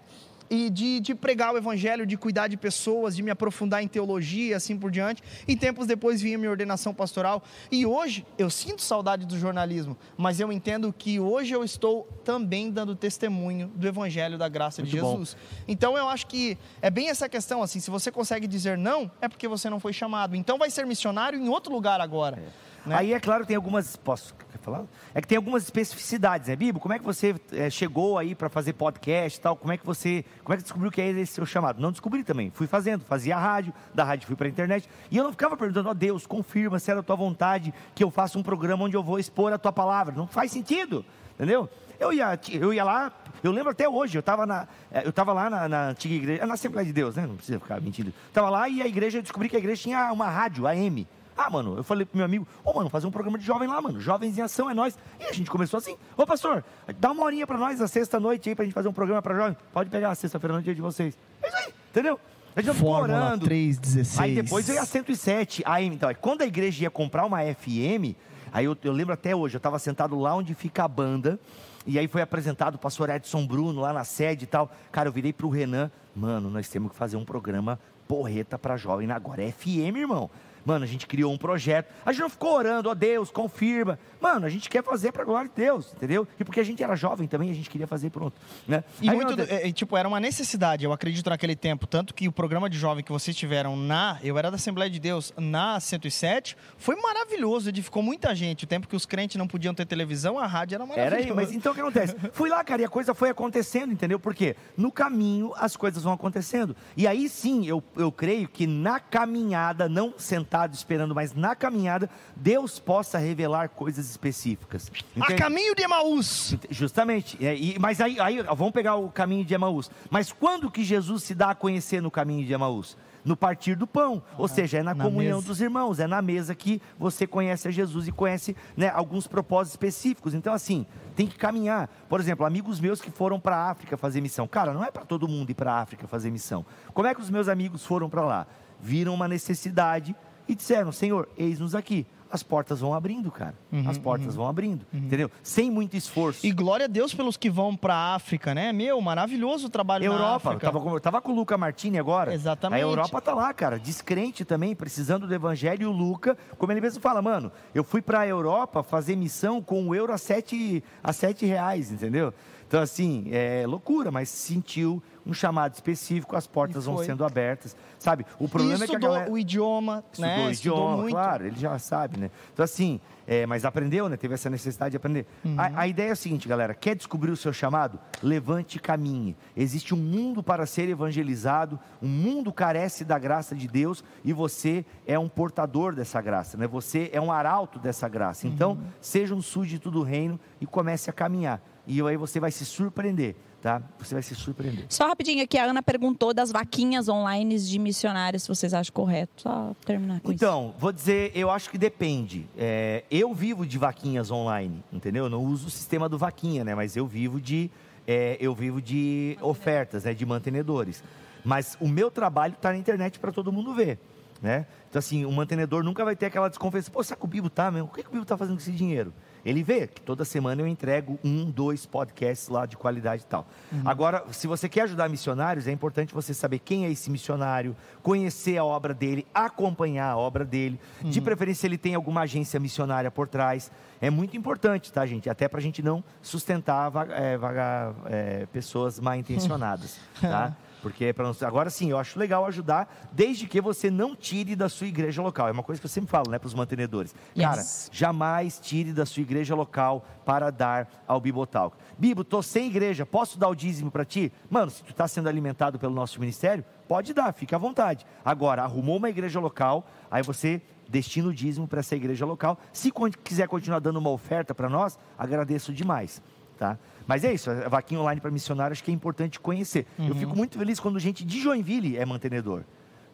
E 0.49 0.71
de, 0.71 1.01
de, 1.01 1.15
pregar 1.15 1.55
o 1.55 1.59
evangelho, 1.59 2.07
de 2.07 2.17
cuidar 2.17 2.49
de 2.49 2.57
pessoas, 2.57 3.17
de 3.17 3.23
me 3.23 3.31
aprofundar 3.31 3.83
em 3.83 3.89
teologia, 3.89 4.57
assim 4.57 4.77
por 4.77 4.91
diante. 4.91 5.23
E 5.47 5.57
tempos 5.57 5.87
depois 5.87 6.21
vinha 6.21 6.39
minha 6.39 6.51
ordenação 6.51 6.95
pastoral. 6.95 7.43
E 7.71 7.85
hoje 7.85 8.25
eu 8.39 8.51
sinto 8.51 8.83
saudade 8.83 9.27
do 9.27 9.39
jornalismo, 9.39 9.97
mas 10.17 10.41
eu 10.41 10.53
entendo 10.53 10.93
que 10.97 11.19
hoje 11.19 11.55
eu 11.55 11.65
estou 11.65 12.05
também 12.25 12.71
dando 12.71 12.95
testemunho 12.95 13.69
do 13.75 13.87
evangelho 13.87 14.39
da 14.39 14.49
graça 14.49 14.83
Muito 14.83 14.91
de 14.91 14.99
Jesus. 14.99 15.35
Bom. 15.35 15.65
Então 15.69 15.97
eu 15.97 16.09
acho 16.09 16.27
que 16.27 16.57
é 16.81 16.91
bem 16.91 17.09
essa 17.09 17.29
questão 17.29 17.63
assim, 17.63 17.81
se 17.81 17.91
você 17.91 18.11
consegue 18.11 18.47
dizer 18.47 18.79
não, 18.79 19.11
é 19.21 19.29
porque 19.29 19.49
você 19.49 19.69
não 19.69 19.81
foi 19.81 19.93
chamado. 19.93 20.37
Então 20.37 20.59
vai 20.59 20.71
ser 20.71 20.87
missionário 20.87 21.39
em 21.39 21.49
outro 21.49 21.73
lugar 21.73 22.01
agora. 22.01 22.39
É. 22.39 22.76
Né? 22.87 22.95
Aí, 22.95 23.13
é 23.13 23.21
claro, 23.21 23.45
tem 23.45 23.57
algumas. 23.57 23.97
Posso 23.97 24.35
falar? 24.63 24.85
É 25.15 25.21
que 25.21 25.29
tem 25.29 25.37
algumas 25.37 25.63
especificidades, 25.65 26.49
né, 26.49 26.57
Bibo? 26.57 26.81
Como 26.81 26.95
é 26.95 26.99
que 26.99 27.05
você 27.05 27.35
é, 27.53 27.71
chegou 27.71 28.19
aí 28.19 28.35
para 28.35 28.49
fazer 28.49 28.73
podcast 28.73 29.39
e 29.39 29.43
tal? 29.43 29.57
Como 29.57 29.73
é 29.73 29.77
que 29.77 29.85
você. 29.85 30.25
Como 30.43 30.55
é 30.55 30.57
que 30.57 30.63
descobriu 30.63 30.91
que 30.91 31.01
é 31.01 31.11
esse 31.11 31.35
seu 31.35 31.47
chamado? 31.47 31.81
Não 31.81 31.91
descobri 31.91 32.25
também. 32.25 32.51
Fui 32.51 32.67
fazendo, 32.67 33.05
fazia 33.05 33.37
rádio, 33.37 33.73
da 33.95 34.05
rádio 34.05 34.27
fui 34.27 34.37
para 34.37 34.47
a 34.47 34.51
internet. 34.51 34.89
E 35.11 35.17
eu 35.17 35.25
não 35.25 35.31
ficava 35.31 35.57
perguntando, 35.57 35.89
ó 35.89 35.93
oh, 35.93 35.95
Deus, 35.95 36.27
confirma 36.27 36.79
se 36.79 36.91
é 36.91 36.95
da 36.95 37.03
tua 37.03 37.17
vontade 37.17 37.73
que 37.95 38.03
eu 38.03 38.11
faça 38.11 38.39
um 38.39 38.43
programa 38.43 38.85
onde 38.85 38.97
eu 38.97 39.03
vou 39.03 39.19
expor 39.19 39.53
a 39.53 39.59
tua 39.59 39.73
palavra. 39.73 40.15
Não 40.15 40.27
faz 40.27 40.53
sentido, 40.53 41.05
entendeu? 41.35 41.69
Eu 41.99 42.13
ia, 42.13 42.39
eu 42.53 42.75
ia 42.75 42.85
lá, 42.85 43.11
eu 43.43 43.51
lembro 43.51 43.71
até 43.71 43.89
hoje, 43.89 44.19
eu 44.19 44.21
estava 44.21 44.45
na, 44.45 44.69
eu 45.03 45.13
tava 45.13 45.33
lá 45.33 45.49
na, 45.49 45.69
na, 45.69 45.89
antiga 45.89 46.15
igreja, 46.15 46.45
na 46.45 46.55
Assembleia 46.55 46.87
de 46.87 46.93
Deus, 46.93 47.17
né? 47.17 47.27
Não 47.27 47.37
precisa 47.37 47.59
ficar 47.59 47.81
mentindo. 47.81 48.13
Estava 48.29 48.51
lá 48.51 48.69
e 48.69 48.83
a 48.83 48.87
igreja, 48.87 49.19
eu 49.19 49.23
descobri 49.23 49.49
que 49.49 49.57
a 49.57 49.59
igreja 49.59 49.83
tinha 49.83 50.13
uma 50.13 50.29
rádio, 50.29 50.67
AM. 50.67 51.07
Ah, 51.37 51.51
mano, 51.51 51.77
eu 51.77 51.85
falei 51.85 52.07
pro 52.07 52.17
meu 52.17 52.25
amigo, 52.25 52.47
ô, 52.65 52.71
oh, 52.71 52.75
mano, 52.75 52.89
fazer 52.89 53.07
um 53.07 53.11
programa 53.11 53.39
de 53.39 53.45
jovem 53.45 53.69
lá, 53.69 53.81
mano. 53.81 54.01
Jovens 54.01 54.39
em 54.39 54.43
ação 54.43 54.71
é 54.71 54.75
nós. 54.75 54.99
E 55.21 55.25
a 55.25 55.33
gente 55.33 55.51
começou 55.51 55.79
assim, 55.79 55.97
ô, 56.17 56.27
pastor, 56.27 56.65
dá 56.99 57.13
uma 57.13 57.25
horinha 57.25 57.47
pra 57.47 57.59
nós, 57.59 57.81
a 57.81 57.89
sexta-noite 57.89 58.49
aí, 58.49 58.55
pra 58.55 58.65
gente 58.65 58.75
fazer 58.75 58.89
um 58.89 58.93
programa 58.93 59.21
pra 59.21 59.35
jovem. 59.35 59.57
Pode 59.73 59.91
pegar 59.91 60.11
a 60.11 60.15
sexta-feira 60.15 60.55
no 60.57 60.63
dia 60.63 60.75
de 60.75 60.81
vocês. 60.81 61.17
É 61.43 61.49
isso 61.49 61.57
aí, 61.57 61.75
entendeu? 61.91 62.19
A 62.57 62.63
gente 62.63 62.75
ficou 62.75 62.95
orando. 62.95 63.45
316. 63.45 64.19
Aí 64.19 64.35
depois 64.35 64.67
veio 64.67 64.81
a 64.81 64.87
107 64.87 65.63
AM. 65.67 65.95
Então, 65.95 66.09
quando 66.15 66.41
a 66.41 66.47
igreja 66.47 66.85
ia 66.85 66.91
comprar 66.91 67.27
uma 67.27 67.41
FM, 67.43 68.17
aí 68.51 68.65
eu, 68.65 68.75
eu 68.83 68.93
lembro 68.93 69.13
até 69.13 69.37
hoje, 69.37 69.57
eu 69.57 69.59
estava 69.59 69.79
sentado 69.79 70.19
lá 70.19 70.35
onde 70.35 70.55
fica 70.55 70.85
a 70.85 70.89
banda, 70.89 71.39
e 71.87 71.99
aí 71.99 72.09
foi 72.09 72.23
apresentado 72.23 72.77
o 72.77 72.79
pastor 72.79 73.11
Edson 73.11 73.47
Bruno 73.47 73.83
lá 73.83 73.93
na 73.93 74.05
sede 74.05 74.45
e 74.45 74.47
tal. 74.47 74.73
Cara, 74.91 75.11
eu 75.11 75.13
virei 75.13 75.35
pro 75.35 75.51
Renan, 75.51 75.91
mano, 76.15 76.49
nós 76.49 76.67
temos 76.67 76.91
que 76.93 76.97
fazer 76.97 77.19
um 77.19 77.27
programa 77.27 77.79
porreta 78.09 78.59
pra 78.59 78.79
jovem 78.79 79.11
agora. 79.11 79.45
É 79.45 79.53
FM, 79.53 79.97
irmão. 79.97 80.31
Mano, 80.67 80.85
a 80.85 80.89
gente 80.89 81.07
criou 81.07 81.33
um 81.33 81.39
projeto. 81.39 81.89
A 82.05 82.11
gente 82.11 82.23
não 82.23 82.29
ficou 82.29 82.53
orando, 82.53 82.89
ó 82.89 82.93
oh, 82.93 82.95
Deus, 82.95 83.31
confirma. 83.31 83.99
Mano, 84.21 84.45
a 84.45 84.49
gente 84.49 84.69
quer 84.69 84.83
fazer 84.83 85.13
para 85.13 85.23
a 85.23 85.25
glória 85.25 85.49
de 85.49 85.55
Deus, 85.55 85.93
entendeu? 85.95 86.27
E 86.41 86.45
porque 86.45 86.59
a 86.59 86.65
gente 86.65 86.83
era 86.83 86.97
jovem 86.97 87.29
também, 87.29 87.51
a 87.51 87.55
gente 87.55 87.71
queria 87.71 87.87
fazer 87.87 88.11
pronto. 88.11 88.35
Né? 88.67 88.83
E 89.01 89.09
Aí, 89.09 89.15
muito, 89.15 89.41
é, 89.41 89.71
tipo, 89.71 89.97
era 89.97 90.09
uma 90.09 90.19
necessidade, 90.19 90.85
eu 90.85 90.93
acredito, 90.93 91.31
naquele 91.31 91.55
tempo. 91.55 91.87
Tanto 91.87 92.13
que 92.13 92.27
o 92.27 92.33
programa 92.33 92.69
de 92.69 92.77
jovem 92.77 93.05
que 93.05 93.13
vocês 93.13 93.37
tiveram 93.37 93.77
na. 93.77 94.19
Eu 94.25 94.37
era 94.37 94.51
da 94.51 94.57
Assembleia 94.57 94.91
de 94.91 94.99
Deus 94.99 95.33
na 95.37 95.79
107, 95.79 96.57
foi 96.77 96.97
maravilhoso, 96.97 97.69
edificou 97.69 98.03
muita 98.03 98.35
gente. 98.35 98.65
O 98.65 98.67
tempo 98.67 98.89
que 98.89 98.97
os 98.97 99.07
crentes 99.07 99.37
não 99.37 99.47
podiam 99.47 99.73
ter 99.73 99.87
televisão, 99.87 100.37
a 100.37 100.47
rádio 100.47 100.75
era 100.75 100.85
maravilhosa. 100.85 101.17
Era 101.17 101.25
aí, 101.25 101.33
mas 101.33 101.53
então 101.53 101.71
o 101.71 101.75
que 101.75 101.81
acontece? 101.81 102.17
Fui 102.33 102.51
lá, 102.51 102.65
cara, 102.65 102.83
e 102.83 102.85
a 102.85 102.89
coisa 102.89 103.15
foi 103.15 103.31
acontecendo, 103.31 103.93
entendeu? 103.93 104.19
Porque 104.19 104.57
no 104.77 104.91
caminho 104.91 105.53
as 105.57 105.77
coisas 105.77 106.03
vão 106.03 106.13
acontecendo. 106.13 106.75
E 106.97 107.07
aí 107.07 107.29
sim, 107.29 107.67
eu, 107.67 107.81
eu 107.97 108.11
creio 108.11 108.49
que 108.49 108.67
na 108.67 108.99
caminhada, 108.99 109.89
não 109.89 110.15
sentado 110.57 110.75
esperando, 110.75 111.15
mas 111.15 111.35
na 111.35 111.55
caminhada, 111.55 112.09
Deus 112.35 112.79
possa 112.79 113.19
revelar 113.19 113.69
coisas 113.69 114.09
específicas. 114.09 114.91
Entende? 115.15 115.35
A 115.35 115.37
caminho 115.37 115.75
de 115.75 115.83
Emaús. 115.83 116.57
Justamente. 116.71 117.37
E, 117.41 117.77
mas 117.79 118.01
aí, 118.01 118.19
aí, 118.19 118.43
vamos 118.43 118.73
pegar 118.73 118.97
o 118.97 119.11
caminho 119.11 119.45
de 119.45 119.55
Emaús. 119.55 119.91
Mas 120.11 120.33
quando 120.33 120.71
que 120.71 120.83
Jesus 120.83 121.25
se 121.25 121.35
dá 121.35 121.51
a 121.51 121.55
conhecer 121.55 122.01
no 122.01 122.11
caminho 122.11 122.47
de 122.47 122.53
Emaús? 122.53 122.97
no 123.25 123.37
partir 123.37 123.75
do 123.75 123.89
pão, 123.89 124.23
ah, 124.31 124.35
ou 124.39 124.47
seja, 124.47 124.79
é 124.79 124.85
na, 124.85 124.95
na 124.95 125.03
comunhão 125.03 125.39
mesa. 125.39 125.49
dos 125.49 125.61
irmãos, 125.61 125.99
é 125.99 126.07
na 126.07 126.23
mesa 126.23 126.55
que 126.55 126.81
você 126.97 127.27
conhece 127.27 127.67
a 127.67 127.73
Jesus 127.73 128.07
e 128.07 128.13
conhece 128.13 128.55
né, 128.77 128.89
alguns 128.89 129.27
propósitos 129.27 129.73
específicos. 129.73 130.33
Então, 130.33 130.55
assim, 130.55 130.87
tem 131.17 131.27
que 131.27 131.37
caminhar. 131.37 131.89
Por 132.09 132.21
exemplo, 132.21 132.47
amigos 132.47 132.79
meus 132.79 133.01
que 133.01 133.11
foram 133.11 133.41
para 133.41 133.57
a 133.57 133.69
África 133.69 133.97
fazer 133.97 134.21
missão. 134.21 134.47
Cara, 134.47 134.73
não 134.73 134.85
é 134.85 134.93
para 134.93 135.05
todo 135.05 135.27
mundo 135.27 135.51
ir 135.51 135.55
para 135.55 135.73
a 135.73 135.81
África 135.81 136.07
fazer 136.07 136.31
missão. 136.31 136.65
Como 136.95 137.09
é 137.09 137.13
que 137.17 137.21
os 137.21 137.29
meus 137.29 137.49
amigos 137.49 137.85
foram 137.85 138.09
para 138.09 138.25
lá? 138.25 138.47
Viram 138.81 139.13
uma 139.13 139.27
necessidade 139.27 140.15
e 140.49 140.55
disseram: 140.55 140.93
Senhor, 140.93 141.29
eis-nos 141.37 141.75
aqui. 141.75 142.07
As 142.29 142.43
portas 142.43 142.81
vão 142.81 142.93
abrindo, 142.93 143.31
cara. 143.31 143.55
Uhum, 143.71 143.89
As 143.89 143.99
portas 143.99 144.29
uhum. 144.29 144.43
vão 144.43 144.49
abrindo, 144.49 144.85
uhum. 144.93 144.99
entendeu? 144.99 145.31
Sem 145.43 145.71
muito 145.71 145.97
esforço. 145.97 146.45
E 146.45 146.51
glória 146.51 146.85
a 146.85 146.89
Deus 146.89 147.15
pelos 147.15 147.37
que 147.37 147.49
vão 147.49 147.77
para 147.77 147.95
a 147.95 148.15
África, 148.17 148.53
né? 148.53 148.73
Meu, 148.73 149.01
maravilhoso 149.01 149.69
o 149.69 149.71
trabalho 149.71 150.05
Europa, 150.05 150.55
na. 150.55 150.59
Tava 150.59 150.81
com, 150.81 150.99
tava 150.99 151.21
com 151.21 151.33
o 151.33 151.35
Luca 151.37 151.57
Martini 151.57 151.99
agora. 151.99 152.35
Exatamente. 152.35 152.81
A 152.81 152.83
Europa 152.83 153.21
tá 153.21 153.33
lá, 153.33 153.55
cara, 153.55 153.79
descrente 153.79 154.45
também, 154.45 154.75
precisando 154.75 155.27
do 155.27 155.33
evangelho. 155.33 155.85
E 155.85 155.87
o 155.87 155.93
Luca, 155.93 156.37
como 156.59 156.73
ele 156.73 156.81
mesmo 156.81 157.01
fala, 157.01 157.23
mano, 157.23 157.53
eu 157.73 157.85
fui 157.85 158.03
para 158.03 158.21
a 158.21 158.27
Europa 158.27 158.83
fazer 158.83 159.15
missão 159.15 159.63
com 159.63 159.87
o 159.89 159.95
euro 159.95 160.13
a 160.13 160.19
sete, 160.19 160.83
a 161.03 161.13
sete 161.13 161.47
reais, 161.47 161.93
entendeu? 161.93 162.35
Então, 162.67 162.81
assim, 162.81 163.27
é 163.31 163.65
loucura, 163.67 164.11
mas 164.11 164.29
sentiu 164.29 165.03
um 165.27 165.35
chamado 165.35 165.75
específico, 165.75 166.37
as 166.37 166.47
portas 166.47 166.85
vão 166.85 166.99
sendo 166.99 167.25
abertas, 167.25 167.77
sabe? 167.99 168.25
O 168.39 168.49
problema 168.49 168.85
é 168.85 168.87
que 168.87 168.95
a 168.95 168.99
galera... 168.99 169.31
o 169.31 169.37
idioma, 169.37 170.05
estudou 170.13 170.31
né? 170.31 170.47
o 170.47 170.51
idioma, 170.53 171.09
claro, 171.09 171.47
ele 171.47 171.59
já 171.59 171.77
sabe, 171.79 172.19
né? 172.19 172.31
Então, 172.53 172.65
assim, 172.65 173.01
é, 173.27 173.45
mas 173.45 173.65
aprendeu, 173.65 174.09
né? 174.09 174.17
Teve 174.17 174.35
essa 174.35 174.49
necessidade 174.49 174.93
de 174.93 174.97
aprender. 174.97 175.27
A, 175.57 175.81
a 175.81 175.89
ideia 175.89 176.11
é 176.11 176.13
a 176.13 176.17
seguinte, 176.17 176.47
galera: 176.47 176.75
quer 176.75 176.95
descobrir 176.95 177.33
o 177.33 177.37
seu 177.37 177.53
chamado? 177.53 177.99
Levante 178.23 178.77
e 178.77 178.81
caminhe. 178.81 179.37
Existe 179.57 179.93
um 179.95 179.99
mundo 179.99 180.43
para 180.45 180.65
ser 180.65 180.89
evangelizado, 180.89 181.79
o 182.01 182.07
mundo 182.07 182.53
carece 182.53 183.05
da 183.05 183.19
graça 183.19 183.55
de 183.57 183.67
Deus 183.67 184.05
e 184.25 184.33
você 184.33 184.85
é 185.07 185.19
um 185.19 185.29
portador 185.29 185.93
dessa 185.93 186.21
graça, 186.21 186.57
né? 186.57 186.69
Você 186.69 187.11
é 187.13 187.21
um 187.21 187.33
arauto 187.33 187.81
dessa 187.81 188.09
graça. 188.09 188.47
Então, 188.47 188.79
seja 189.01 189.35
um 189.35 189.43
súdito 189.43 189.91
do 189.91 190.03
reino 190.03 190.39
e 190.61 190.67
comece 190.67 191.11
a 191.11 191.13
caminhar. 191.13 191.61
E 191.87 192.03
aí 192.03 192.17
você 192.17 192.41
vai 192.41 192.51
se 192.51 192.67
surpreender, 192.67 193.37
tá? 193.63 193.81
Você 193.99 194.15
vai 194.15 194.23
se 194.23 194.35
surpreender. 194.35 194.87
Só 194.89 195.07
rapidinho 195.07 195.43
aqui, 195.45 195.57
a 195.57 195.65
Ana 195.65 195.83
perguntou 195.83 196.35
das 196.35 196.51
vaquinhas 196.51 197.09
online 197.09 197.59
de 197.59 197.79
missionários, 197.79 198.43
se 198.43 198.49
vocês 198.49 198.75
acham 198.75 198.93
correto. 198.93 199.43
Só 199.43 199.73
terminar 199.85 200.21
com 200.21 200.29
isso. 200.29 200.35
Então, 200.35 200.75
vou 200.79 200.93
dizer, 200.93 201.31
eu 201.35 201.51
acho 201.51 201.71
que 201.71 201.79
depende. 201.79 202.47
É, 202.59 203.05
eu 203.11 203.33
vivo 203.33 203.65
de 203.65 203.79
vaquinhas 203.79 204.31
online, 204.31 204.83
entendeu? 204.93 205.25
Eu 205.25 205.31
não 205.31 205.45
uso 205.45 205.69
o 205.69 205.71
sistema 205.71 206.09
do 206.09 206.19
vaquinha, 206.19 206.65
né? 206.65 206.75
Mas 206.75 206.97
eu 206.97 207.07
vivo 207.07 207.41
de, 207.41 207.71
é, 208.07 208.37
eu 208.41 208.55
vivo 208.55 208.83
de 208.83 209.39
ofertas, 209.41 210.05
né? 210.05 210.13
De 210.13 210.27
mantenedores. 210.27 211.05
Mas 211.45 211.77
o 211.81 211.87
meu 211.87 212.11
trabalho 212.11 212.55
está 212.55 212.73
na 212.73 212.79
internet 212.79 213.21
para 213.21 213.31
todo 213.31 213.53
mundo 213.53 213.73
ver, 213.73 214.01
né? 214.43 214.67
Então, 214.91 214.99
assim, 214.99 215.25
o 215.25 215.31
mantenedor 215.31 215.85
nunca 215.85 216.05
vai 216.05 216.17
ter 216.17 216.27
aquela 216.27 216.49
desconfiança. 216.49 216.91
Pô, 216.91 217.01
será 217.05 217.17
que 217.17 217.25
o 217.25 217.29
Bibo 217.29 217.49
tá, 217.49 217.71
meu? 217.71 217.85
O 217.85 217.89
que, 217.89 218.03
que 218.03 218.09
o 218.09 218.13
Bibo 218.13 218.25
tá 218.25 218.37
fazendo 218.37 218.57
com 218.57 218.63
esse 218.63 218.73
dinheiro? 218.73 219.13
Ele 219.47 219.63
vê 219.63 219.87
que 219.87 220.01
toda 220.01 220.25
semana 220.25 220.61
eu 220.61 220.67
entrego 220.67 221.19
um, 221.25 221.49
dois 221.51 221.87
podcasts 221.87 222.49
lá 222.49 222.67
de 222.67 222.77
qualidade 222.77 223.23
e 223.23 223.27
tal. 223.27 223.47
Agora, 223.85 224.25
se 224.33 224.47
você 224.49 224.69
quer 224.69 224.83
ajudar 224.83 225.09
missionários, 225.09 225.69
é 225.69 225.73
importante 225.73 226.13
você 226.13 226.35
saber 226.35 226.59
quem 226.59 226.85
é 226.85 226.91
esse 226.91 227.09
missionário, 227.11 227.77
conhecer 228.03 228.59
a 228.59 228.65
obra 228.65 228.93
dele, 228.93 229.25
acompanhar 229.33 230.11
a 230.11 230.17
obra 230.17 230.45
dele. 230.45 230.81
De 231.01 231.21
preferência, 231.21 231.67
ele 231.67 231.79
tem 231.79 231.95
alguma 231.95 232.23
agência 232.23 232.59
missionária 232.59 233.11
por 233.11 233.29
trás. 233.29 233.71
É 234.01 234.11
muito 234.11 234.37
importante, 234.37 234.93
tá, 234.93 235.07
gente? 235.07 235.31
Até 235.31 235.47
para 235.49 235.61
a 235.61 235.63
gente 235.63 235.81
não 235.81 236.03
sustentar 236.21 236.89
vaga- 236.91 237.15
é, 237.15 237.39
vaga- 237.39 237.95
é, 238.07 238.47
pessoas 238.47 238.99
mal 238.99 239.15
intencionadas, 239.15 239.99
tá? 240.21 240.57
Porque 240.83 241.13
pra 241.13 241.25
não- 241.25 241.35
agora 241.49 241.69
sim, 241.71 241.91
eu 241.91 241.99
acho 241.99 242.19
legal 242.19 242.45
ajudar, 242.47 243.09
desde 243.13 243.47
que 243.47 243.61
você 243.61 243.91
não 243.91 244.15
tire 244.15 244.55
da 244.55 244.69
sua 244.69 244.87
igreja 244.87 245.21
local. 245.23 245.49
É 245.49 245.51
uma 245.53 245.63
coisa 245.63 245.81
que 245.81 245.87
eu 245.87 245.91
sempre 245.91 246.11
falo, 246.11 246.31
né, 246.31 246.39
para 246.39 246.47
os 246.47 246.55
mantenedores. 246.55 247.15
Cara, 247.37 247.61
Yes. 247.61 247.89
jamais 247.93 248.61
tire 248.61 248.93
da 248.93 249.05
sua 249.07 249.23
igreja 249.23 249.55
local 249.55 250.07
para 250.25 250.51
dar 250.51 250.89
ao 251.09 251.21
Bibotalk. 251.21 251.77
Bibo, 251.99 252.23
tô 252.23 252.43
sem 252.43 252.67
igreja, 252.69 253.05
posso 253.07 253.39
dar 253.39 253.49
o 253.49 253.55
dízimo 253.55 253.91
para 253.91 254.05
ti? 254.05 254.33
Mano, 254.51 254.71
se 254.71 254.83
tu 254.85 254.91
está 254.91 255.09
sendo 255.09 255.29
alimentado 255.29 255.79
pelo 255.79 255.95
nosso 255.95 256.21
ministério, 256.21 256.65
pode 256.87 257.13
dar, 257.15 257.33
fica 257.33 257.57
à 257.57 257.59
vontade. 257.59 258.07
Agora, 258.25 258.63
arrumou 258.63 258.97
uma 258.99 259.09
igreja 259.09 259.41
local, 259.41 259.87
aí 260.11 260.23
você 260.23 260.61
destina 260.89 261.29
o 261.29 261.35
dízimo 261.35 261.67
para 261.67 261.81
essa 261.81 261.97
igreja 261.97 262.25
local. 262.25 262.57
Se 262.73 262.93
quiser 263.25 263.49
continuar 263.49 263.81
dando 263.81 263.99
uma 263.99 264.11
oferta 264.11 264.55
para 264.55 264.69
nós, 264.69 264.97
agradeço 265.19 265.73
demais. 265.73 266.23
Tá? 266.59 266.79
Mas 267.07 267.25
é 267.25 267.33
isso, 267.33 267.51
a 267.51 267.69
vaquinha 267.69 268.01
online 268.01 268.21
para 268.21 268.31
missionário 268.31 268.73
acho 268.73 268.83
que 268.83 268.91
é 268.91 268.95
importante 268.95 269.39
conhecer. 269.39 269.87
Eu 269.99 270.15
fico 270.15 270.37
muito 270.37 270.59
feliz 270.59 270.81
quando 270.81 270.99
gente 270.99 271.25
de 271.25 271.41
Joinville 271.41 271.97
é 271.97 272.05
mantenedor 272.05 272.65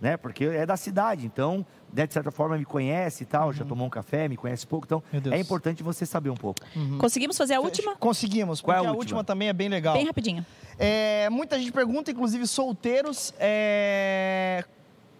né? 0.02 0.16
Porque 0.16 0.44
é 0.44 0.66
da 0.66 0.76
cidade, 0.76 1.24
então, 1.24 1.64
né, 1.94 2.08
de 2.08 2.12
certa 2.12 2.32
forma 2.32 2.58
me 2.58 2.64
conhece 2.64 3.22
e 3.22 3.26
tal, 3.26 3.52
já 3.52 3.64
tomou 3.64 3.86
um 3.86 3.90
café, 3.90 4.28
me 4.28 4.36
conhece 4.36 4.66
pouco, 4.66 4.84
então 4.84 5.02
é 5.30 5.38
importante 5.38 5.80
você 5.80 6.04
saber 6.04 6.28
um 6.28 6.34
pouco. 6.34 6.58
Conseguimos 6.98 7.38
fazer 7.38 7.54
a 7.54 7.60
última? 7.60 7.94
Conseguimos, 7.94 8.60
Qual 8.60 8.74
é 8.74 8.78
porque 8.78 8.86
a 8.88 8.90
a 8.90 8.92
última? 8.94 9.18
última 9.18 9.24
também 9.24 9.48
é 9.48 9.52
bem 9.52 9.68
legal. 9.68 9.94
Bem 9.94 10.04
rapidinho. 10.04 10.44
É, 10.76 11.30
muita 11.30 11.56
gente 11.56 11.70
pergunta, 11.70 12.10
inclusive 12.10 12.44
solteiros, 12.48 13.32
é, 13.38 14.64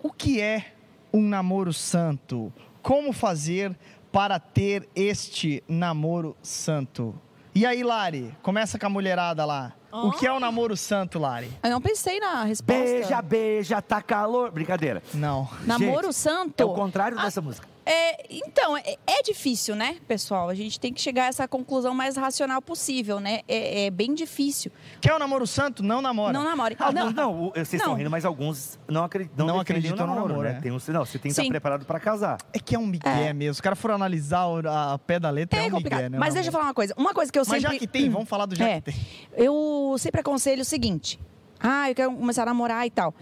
o 0.02 0.10
que 0.10 0.40
é 0.40 0.72
um 1.12 1.22
namoro 1.22 1.72
santo? 1.72 2.52
Como 2.82 3.12
fazer 3.12 3.76
para 4.10 4.40
ter 4.40 4.88
este 4.96 5.62
namoro 5.68 6.36
santo? 6.42 7.14
E 7.54 7.66
aí, 7.66 7.82
Lari, 7.82 8.34
começa 8.42 8.78
com 8.78 8.86
a 8.86 8.88
mulherada 8.88 9.44
lá. 9.44 9.72
O 9.92 10.10
que 10.12 10.26
é 10.26 10.32
o 10.32 10.40
namoro 10.40 10.74
santo, 10.74 11.18
Lari? 11.18 11.50
Eu 11.62 11.68
não 11.68 11.82
pensei 11.82 12.18
na 12.18 12.44
resposta. 12.44 12.82
Beija, 12.82 13.20
beija, 13.20 13.82
tá 13.82 14.00
calor. 14.00 14.50
Brincadeira. 14.50 15.02
Não. 15.12 15.46
Namoro 15.66 16.04
Gente, 16.04 16.14
santo. 16.14 16.62
É 16.62 16.64
o 16.64 16.72
contrário 16.72 17.18
dessa 17.18 17.42
música. 17.42 17.68
É, 17.92 18.26
então, 18.30 18.76
é, 18.76 18.96
é 19.06 19.22
difícil, 19.22 19.76
né, 19.76 19.96
pessoal? 20.08 20.48
A 20.48 20.54
gente 20.54 20.80
tem 20.80 20.92
que 20.92 21.00
chegar 21.00 21.24
a 21.24 21.26
essa 21.26 21.46
conclusão 21.46 21.94
mais 21.94 22.16
racional 22.16 22.62
possível, 22.62 23.20
né? 23.20 23.40
É, 23.46 23.86
é 23.86 23.90
bem 23.90 24.14
difícil. 24.14 24.72
Quer 25.00 25.12
o 25.12 25.18
namoro 25.18 25.46
santo? 25.46 25.82
Não 25.82 26.00
namora. 26.00 26.32
Não 26.32 26.42
namore. 26.42 26.74
Alguns, 26.78 26.94
não, 27.04 27.10
não, 27.12 27.42
o- 27.48 27.50
vocês 27.50 27.72
Não. 27.72 27.78
estão 27.78 27.94
rindo, 27.94 28.10
mas 28.10 28.24
alguns 28.24 28.78
não, 28.88 29.04
acre- 29.04 29.30
não, 29.36 29.46
Não 29.46 29.60
acreditam 29.60 30.06
o 30.06 30.08
no 30.08 30.14
namoro, 30.14 30.42
né? 30.42 30.56
é. 30.58 30.60
Tem 30.60 30.72
um, 30.72 30.78
não, 30.88 31.04
você 31.04 31.18
tem 31.18 31.22
que 31.22 31.28
estar 31.28 31.42
Sim. 31.42 31.48
preparado 31.50 31.84
para 31.84 32.00
casar. 32.00 32.38
É 32.52 32.58
que 32.58 32.74
é 32.74 32.78
um 32.78 32.86
migué 32.86 33.32
mesmo. 33.34 33.52
Os 33.52 33.60
caras 33.60 33.78
foram 33.78 33.94
analisar 33.96 34.46
o- 34.46 34.66
a, 34.66 34.98
pé 34.98 35.20
da 35.20 35.28
letra, 35.28 35.58
é, 35.60 35.64
é 35.64 35.66
um 35.66 35.70
complicado. 35.72 35.98
migué, 35.98 36.08
né? 36.10 36.16
o 36.16 36.20
Mas 36.20 36.32
deixa 36.34 36.48
eu 36.48 36.52
falar 36.52 36.64
uma 36.64 36.74
coisa. 36.74 36.94
Uma 36.96 37.12
coisa 37.12 37.30
que 37.30 37.38
eu 37.38 37.44
Mas 37.46 37.60
sempre... 37.60 37.74
já 37.74 37.78
que 37.78 37.86
tem, 37.86 38.08
vamos 38.08 38.28
falar 38.28 38.46
do 38.46 38.54
já 38.56 38.68
É. 38.68 38.80
que 38.80 38.90
tem. 38.92 39.06
Eu 39.36 39.96
sempre 39.98 40.20
aconselho 40.22 40.62
o 40.62 40.64
seguinte. 40.64 41.20
Ah, 41.60 41.90
eu 41.90 41.94
quero 41.94 42.12
começar 42.14 42.42
a 42.42 42.46
namorar 42.46 42.86
e 42.86 42.90
tal. 42.90 43.14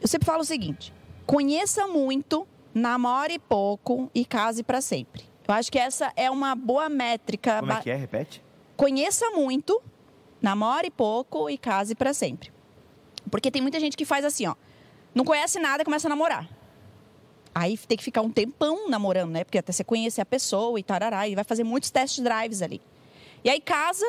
Eu 0.00 0.06
sempre 0.08 0.26
falo 0.26 0.40
o 0.42 0.44
seguinte: 0.44 0.92
conheça 1.26 1.86
muito, 1.86 2.46
namore 2.74 3.38
pouco 3.38 4.10
e 4.12 4.24
case 4.24 4.62
para 4.62 4.80
sempre. 4.80 5.22
Eu 5.46 5.54
acho 5.54 5.70
que 5.70 5.78
essa 5.78 6.12
é 6.16 6.30
uma 6.30 6.54
boa 6.54 6.88
métrica. 6.88 7.60
Como 7.60 7.72
é 7.72 7.80
que 7.80 7.90
é? 7.90 7.94
Repete. 7.94 8.42
Conheça 8.76 9.30
muito, 9.30 9.80
namore 10.42 10.90
pouco 10.90 11.48
e 11.48 11.56
case 11.56 11.94
para 11.94 12.12
sempre. 12.12 12.52
Porque 13.30 13.50
tem 13.50 13.62
muita 13.62 13.78
gente 13.78 13.96
que 13.96 14.04
faz 14.04 14.24
assim, 14.24 14.46
ó. 14.46 14.54
Não 15.14 15.24
conhece 15.24 15.60
nada 15.60 15.82
e 15.82 15.84
começa 15.84 16.08
a 16.08 16.10
namorar. 16.10 16.48
Aí 17.54 17.78
tem 17.78 17.96
que 17.96 18.02
ficar 18.02 18.20
um 18.20 18.30
tempão 18.30 18.88
namorando, 18.88 19.30
né? 19.30 19.44
Porque 19.44 19.58
até 19.58 19.72
você 19.72 19.84
conhecer 19.84 20.20
a 20.20 20.26
pessoa 20.26 20.78
e 20.80 20.82
tarará. 20.82 21.28
E 21.28 21.36
vai 21.36 21.44
fazer 21.44 21.62
muitos 21.62 21.90
test 21.90 22.20
drives 22.20 22.60
ali. 22.62 22.82
E 23.44 23.50
aí 23.50 23.60
casa, 23.60 24.04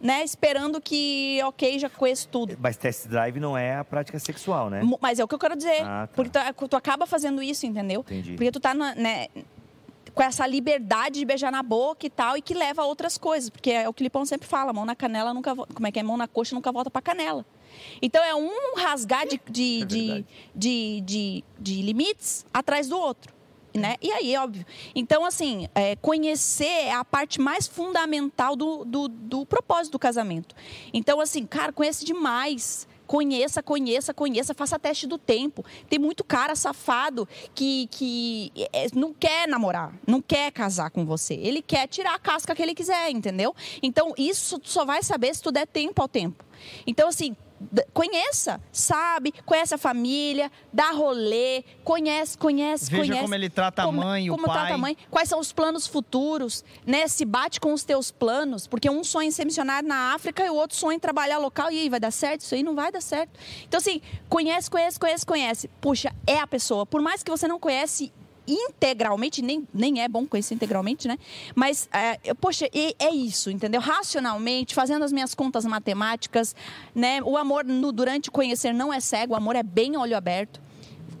né? 0.00 0.24
Esperando 0.24 0.80
que, 0.80 1.40
ok, 1.44 1.78
já 1.78 1.90
conheço 1.90 2.28
tudo. 2.28 2.56
Mas 2.60 2.76
test 2.76 3.06
drive 3.06 3.38
não 3.38 3.56
é 3.56 3.76
a 3.76 3.84
prática 3.84 4.18
sexual, 4.18 4.70
né? 4.70 4.80
Mas 5.00 5.18
é 5.18 5.24
o 5.24 5.28
que 5.28 5.34
eu 5.34 5.38
quero 5.38 5.54
dizer. 5.56 5.82
Ah, 5.82 6.06
tá. 6.06 6.12
Porque 6.14 6.30
tu, 6.54 6.68
tu 6.68 6.76
acaba 6.76 7.06
fazendo 7.06 7.42
isso, 7.42 7.66
entendeu? 7.66 8.00
Entendi. 8.00 8.32
Porque 8.34 8.50
tu 8.50 8.58
tá 8.60 8.72
na- 8.74 8.94
né, 8.94 9.28
com 10.14 10.22
essa 10.22 10.46
liberdade 10.46 11.20
de 11.20 11.24
beijar 11.24 11.52
na 11.52 11.62
boca 11.62 12.04
e 12.06 12.10
tal, 12.10 12.36
e 12.36 12.42
que 12.42 12.52
leva 12.54 12.82
a 12.82 12.84
outras 12.86 13.16
coisas. 13.18 13.48
Porque 13.50 13.70
é 13.70 13.88
o 13.88 13.92
que 13.92 14.02
o 14.02 14.04
Lipão 14.04 14.24
sempre 14.24 14.48
fala, 14.48 14.72
mão 14.72 14.84
na 14.84 14.96
canela 14.96 15.32
nunca 15.34 15.54
Como 15.54 15.86
é 15.86 15.92
que 15.92 15.98
é? 15.98 16.02
Mão 16.02 16.16
na 16.16 16.26
coxa 16.26 16.54
nunca 16.54 16.72
volta 16.72 16.90
pra 16.90 17.00
canela. 17.02 17.44
Então 18.02 18.22
é 18.24 18.34
um 18.34 18.50
rasgar 18.76 19.26
de, 19.28 19.40
de, 19.48 19.82
É 19.82 19.84
de, 19.84 20.24
de, 20.54 21.00
de- 21.02 21.44
de 21.58 21.82
limites 21.82 22.44
atrás 22.52 22.88
do 22.88 22.98
outro. 22.98 23.32
Né? 23.72 23.96
E 24.02 24.10
aí, 24.10 24.36
óbvio. 24.36 24.66
Então, 24.94 25.24
assim, 25.24 25.68
é, 25.74 25.94
conhecer 25.96 26.64
é 26.64 26.92
a 26.92 27.04
parte 27.04 27.40
mais 27.40 27.68
fundamental 27.68 28.56
do, 28.56 28.84
do, 28.84 29.08
do 29.08 29.46
propósito 29.46 29.92
do 29.92 29.98
casamento. 29.98 30.54
Então, 30.92 31.20
assim, 31.20 31.46
cara, 31.46 31.72
conhece 31.72 32.04
demais. 32.04 32.88
Conheça, 33.06 33.60
conheça, 33.60 34.14
conheça, 34.14 34.54
faça 34.54 34.78
teste 34.78 35.04
do 35.04 35.18
tempo. 35.18 35.64
Tem 35.88 35.98
muito 35.98 36.22
cara 36.22 36.54
safado 36.54 37.28
que, 37.52 37.88
que 37.90 38.52
é, 38.72 38.86
não 38.94 39.12
quer 39.12 39.48
namorar, 39.48 39.92
não 40.06 40.22
quer 40.22 40.52
casar 40.52 40.90
com 40.90 41.04
você. 41.04 41.34
Ele 41.34 41.60
quer 41.60 41.88
tirar 41.88 42.14
a 42.14 42.20
casca 42.20 42.54
que 42.54 42.62
ele 42.62 42.72
quiser, 42.72 43.10
entendeu? 43.10 43.52
Então, 43.82 44.14
isso 44.16 44.60
tu 44.60 44.68
só 44.68 44.84
vai 44.84 45.02
saber 45.02 45.34
se 45.34 45.42
tu 45.42 45.50
der 45.50 45.66
tempo 45.66 46.00
ao 46.00 46.06
tempo. 46.06 46.44
Então, 46.86 47.08
assim, 47.08 47.36
conheça, 47.92 48.60
sabe, 48.72 49.32
conhece 49.44 49.74
a 49.74 49.78
família, 49.78 50.50
dá 50.72 50.90
rolê, 50.92 51.62
conhece, 51.84 52.36
conhece, 52.38 52.90
Veja 52.90 53.04
conhece. 53.04 53.20
como 53.22 53.34
ele 53.34 53.50
trata 53.50 53.82
a 53.82 53.84
como- 53.86 54.00
mãe, 54.02 54.30
o 54.30 54.34
como 54.34 54.44
trata 54.44 54.60
pai. 54.60 54.72
a 54.72 54.78
mãe, 54.78 54.96
quais 55.10 55.28
são 55.28 55.38
os 55.38 55.52
planos 55.52 55.86
futuros, 55.86 56.64
né? 56.86 57.06
Se 57.08 57.24
bate 57.24 57.60
com 57.60 57.72
os 57.72 57.84
teus 57.84 58.10
planos, 58.10 58.66
porque 58.66 58.88
um 58.88 59.04
sonha 59.04 59.28
em 59.28 59.30
ser 59.30 59.44
missionário 59.44 59.88
na 59.88 60.14
África 60.14 60.44
e 60.44 60.50
o 60.50 60.54
outro 60.54 60.76
sonha 60.76 60.96
em 60.96 61.00
trabalhar 61.00 61.38
local. 61.38 61.70
E 61.70 61.78
aí, 61.80 61.88
vai 61.88 62.00
dar 62.00 62.10
certo? 62.10 62.40
Isso 62.40 62.54
aí 62.54 62.62
não 62.62 62.74
vai 62.74 62.90
dar 62.90 63.00
certo. 63.02 63.38
Então, 63.66 63.78
assim, 63.78 64.00
conhece, 64.28 64.70
conhece, 64.70 64.98
conhece, 64.98 65.26
conhece. 65.26 65.68
Puxa, 65.80 66.14
é 66.26 66.38
a 66.38 66.46
pessoa. 66.46 66.86
Por 66.86 67.00
mais 67.00 67.22
que 67.22 67.30
você 67.30 67.46
não 67.46 67.58
conhece 67.60 68.12
integralmente, 68.52 69.40
nem, 69.42 69.66
nem 69.72 70.02
é 70.02 70.08
bom 70.08 70.26
conhecer 70.26 70.54
integralmente, 70.54 71.06
né? 71.08 71.18
Mas, 71.54 71.88
é, 71.92 72.34
poxa, 72.34 72.68
e- 72.72 72.94
é 72.98 73.10
isso, 73.14 73.50
entendeu? 73.50 73.80
Racionalmente, 73.80 74.74
fazendo 74.74 75.04
as 75.04 75.12
minhas 75.12 75.34
contas 75.34 75.64
matemáticas, 75.64 76.54
né? 76.94 77.22
O 77.22 77.36
amor 77.36 77.64
no- 77.64 77.92
durante 77.92 78.30
conhecer 78.30 78.72
não 78.72 78.92
é 78.92 79.00
cego, 79.00 79.34
o 79.34 79.36
amor 79.36 79.56
é 79.56 79.62
bem 79.62 79.96
olho 79.96 80.16
aberto 80.16 80.60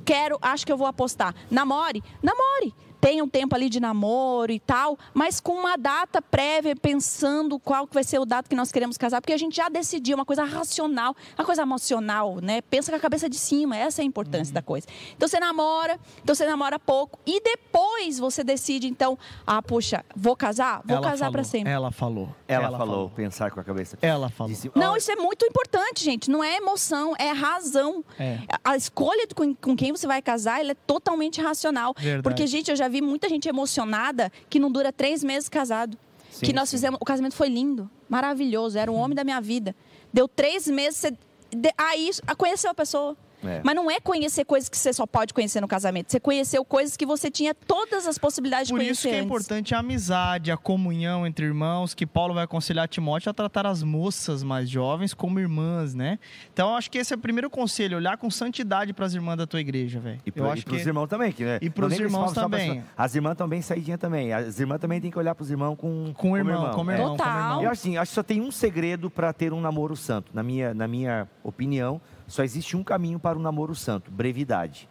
quero, 0.02 0.38
acho 0.42 0.66
que 0.66 0.72
eu 0.72 0.76
vou 0.76 0.88
apostar. 0.88 1.32
Namore, 1.48 2.02
namore. 2.20 2.74
Tenha 3.00 3.24
um 3.24 3.28
tempo 3.28 3.54
ali 3.54 3.68
de 3.68 3.80
namoro 3.80 4.52
e 4.52 4.60
tal, 4.60 4.98
mas 5.14 5.40
com 5.40 5.52
uma 5.52 5.76
data 5.76 6.20
prévia, 6.20 6.76
pensando 6.76 7.58
qual 7.58 7.86
que 7.86 7.94
vai 7.94 8.04
ser 8.04 8.18
o 8.18 8.24
data 8.24 8.48
que 8.48 8.54
nós 8.54 8.70
queremos 8.70 8.98
casar, 8.98 9.20
porque 9.20 9.32
a 9.32 9.38
gente 9.38 9.56
já 9.56 9.68
decidiu 9.68 10.16
uma 10.16 10.24
coisa 10.24 10.44
racional, 10.44 11.16
uma 11.38 11.44
coisa 11.44 11.62
emocional, 11.62 12.36
né? 12.40 12.60
Pensa 12.62 12.90
com 12.90 12.96
a 12.96 13.00
cabeça 13.00 13.28
de 13.28 13.38
cima, 13.38 13.76
essa 13.76 14.00
é 14.00 14.02
a 14.02 14.06
importância 14.06 14.52
da 14.52 14.62
coisa. 14.62 14.86
Então 15.16 15.26
você 15.28 15.40
namora, 15.40 15.98
então 16.22 16.34
você 16.34 16.44
namora 16.46 16.78
pouco 16.78 17.18
e 17.26 17.40
depois 17.40 18.18
você 18.18 18.44
decide 18.44 18.86
então, 18.86 19.18
ah, 19.46 19.62
puxa, 19.62 20.04
vou 20.14 20.36
casar, 20.36 20.82
vou 20.84 20.96
Ela 20.98 21.06
casar 21.06 21.18
falou, 21.18 21.32
para 21.32 21.44
sempre. 21.44 21.72
Ela 21.72 21.90
falou. 21.90 22.28
Ela, 22.46 22.76
falou, 22.76 23.10
pensar 23.10 23.50
com 23.50 23.60
a 23.60 23.64
cabeça. 23.64 23.96
Ela 24.02 24.28
falou. 24.28 24.52
Disse, 24.52 24.70
Não, 24.74 24.92
"Olha, 24.92 24.98
isso 24.98 25.10
é 25.10 25.16
muito 25.16 25.46
importante, 25.46 26.04
gente. 26.04 26.30
Não 26.30 26.42
é 26.42 26.56
emoção, 26.56 27.14
é 27.18 27.30
razão. 27.30 28.04
É. 28.18 28.38
A 28.64 28.76
escolha 28.76 29.26
de 29.26 29.34
com, 29.34 29.54
com 29.54 29.76
quem 29.76 29.92
você 29.92 30.06
vai 30.06 30.20
casar 30.20 30.60
ela 30.60 30.72
é 30.72 30.74
totalmente 30.74 31.40
racional. 31.40 31.94
Verdade. 31.96 32.22
Porque, 32.22 32.46
gente, 32.46 32.70
eu 32.70 32.76
já 32.76 32.88
vi 32.90 33.00
muita 33.00 33.28
gente 33.28 33.48
emocionada 33.48 34.30
que 34.48 34.58
não 34.58 34.70
dura 34.70 34.92
três 34.92 35.22
meses 35.24 35.48
casado. 35.48 35.96
Sim, 36.30 36.46
que 36.46 36.52
nós 36.52 36.68
sim. 36.68 36.76
fizemos. 36.76 36.98
O 37.00 37.04
casamento 37.04 37.34
foi 37.34 37.48
lindo, 37.48 37.90
maravilhoso. 38.08 38.78
Era 38.78 38.90
o 38.90 38.94
homem 38.94 39.14
da 39.16 39.24
minha 39.24 39.40
vida. 39.40 39.74
Deu 40.12 40.28
três 40.28 40.66
meses. 40.68 40.98
Você, 41.00 41.10
de- 41.56 41.72
aí 41.76 42.10
a- 42.26 42.34
conheceu 42.34 42.70
a 42.70 42.74
pessoa. 42.74 43.16
É. 43.44 43.60
Mas 43.64 43.74
não 43.74 43.90
é 43.90 43.98
conhecer 44.00 44.44
coisas 44.44 44.68
que 44.68 44.76
você 44.76 44.92
só 44.92 45.06
pode 45.06 45.32
conhecer 45.32 45.60
no 45.60 45.68
casamento. 45.68 46.10
Você 46.10 46.20
conheceu 46.20 46.64
coisas 46.64 46.96
que 46.96 47.06
você 47.06 47.30
tinha 47.30 47.54
todas 47.54 48.06
as 48.06 48.18
possibilidades 48.18 48.70
Por 48.70 48.78
de 48.80 48.86
isso 48.88 49.02
conhecer 49.02 49.08
que 49.08 49.14
é 49.14 49.18
antes. 49.18 49.26
importante 49.26 49.74
a 49.74 49.78
amizade, 49.78 50.50
a 50.52 50.56
comunhão 50.56 51.26
entre 51.26 51.46
irmãos, 51.46 51.94
que 51.94 52.06
Paulo 52.06 52.34
vai 52.34 52.44
aconselhar 52.44 52.86
Timóteo 52.88 53.30
a 53.30 53.34
tratar 53.34 53.66
as 53.66 53.82
moças 53.82 54.42
mais 54.42 54.68
jovens 54.68 55.14
como 55.14 55.38
irmãs, 55.40 55.94
né? 55.94 56.18
Então, 56.52 56.70
eu 56.70 56.74
acho 56.76 56.90
que 56.90 56.98
esse 56.98 57.12
é 57.12 57.16
o 57.16 57.20
primeiro 57.20 57.48
conselho, 57.50 57.96
olhar 57.96 58.16
com 58.16 58.30
santidade 58.30 58.92
para 58.92 59.06
as 59.06 59.14
irmãs 59.14 59.36
da 59.36 59.46
tua 59.46 59.60
igreja, 59.60 60.00
velho. 60.00 60.20
E, 60.24 60.28
Eu 60.28 60.32
pro, 60.32 60.50
acho 60.50 60.62
e 60.62 60.64
pros 60.64 60.82
que 60.82 60.88
irmãos 60.88 61.06
também. 61.08 61.32
Que, 61.32 61.44
né? 61.44 61.58
E 61.62 61.70
pros 61.70 61.92
irmãos 61.98 62.28
só 62.28 62.34
pra- 62.34 62.42
também. 62.58 62.82
As 62.96 63.14
irmãs 63.14 63.36
também 63.36 63.62
saidinha 63.62 63.96
também. 63.98 64.32
As 64.32 64.58
irmãs 64.60 64.80
também 64.80 65.00
têm 65.00 65.10
que 65.10 65.18
olhar 65.18 65.34
pros 65.34 65.50
irmãos 65.50 65.76
com, 65.76 66.12
com 66.14 66.32
o 66.32 66.36
irmão, 66.36 66.70
como 66.72 66.90
é. 66.90 66.94
irmão, 66.94 67.08
como 67.08 67.18
Total. 67.18 67.36
irmão. 67.38 67.62
Eu 67.62 67.70
acho 67.70 67.80
assim, 67.80 67.96
acho 67.96 68.10
que 68.10 68.14
só 68.14 68.22
tem 68.22 68.40
um 68.40 68.50
segredo 68.50 69.10
para 69.10 69.32
ter 69.32 69.52
um 69.52 69.60
namoro 69.60 69.96
santo. 69.96 70.30
Na 70.34 70.42
minha, 70.42 70.74
na 70.74 70.86
minha 70.88 71.28
opinião, 71.42 72.00
só 72.30 72.44
existe 72.44 72.76
um 72.76 72.84
caminho 72.84 73.18
para 73.18 73.38
um 73.38 73.42
namoro 73.42 73.74
santo: 73.74 74.10
brevidade. 74.10 74.88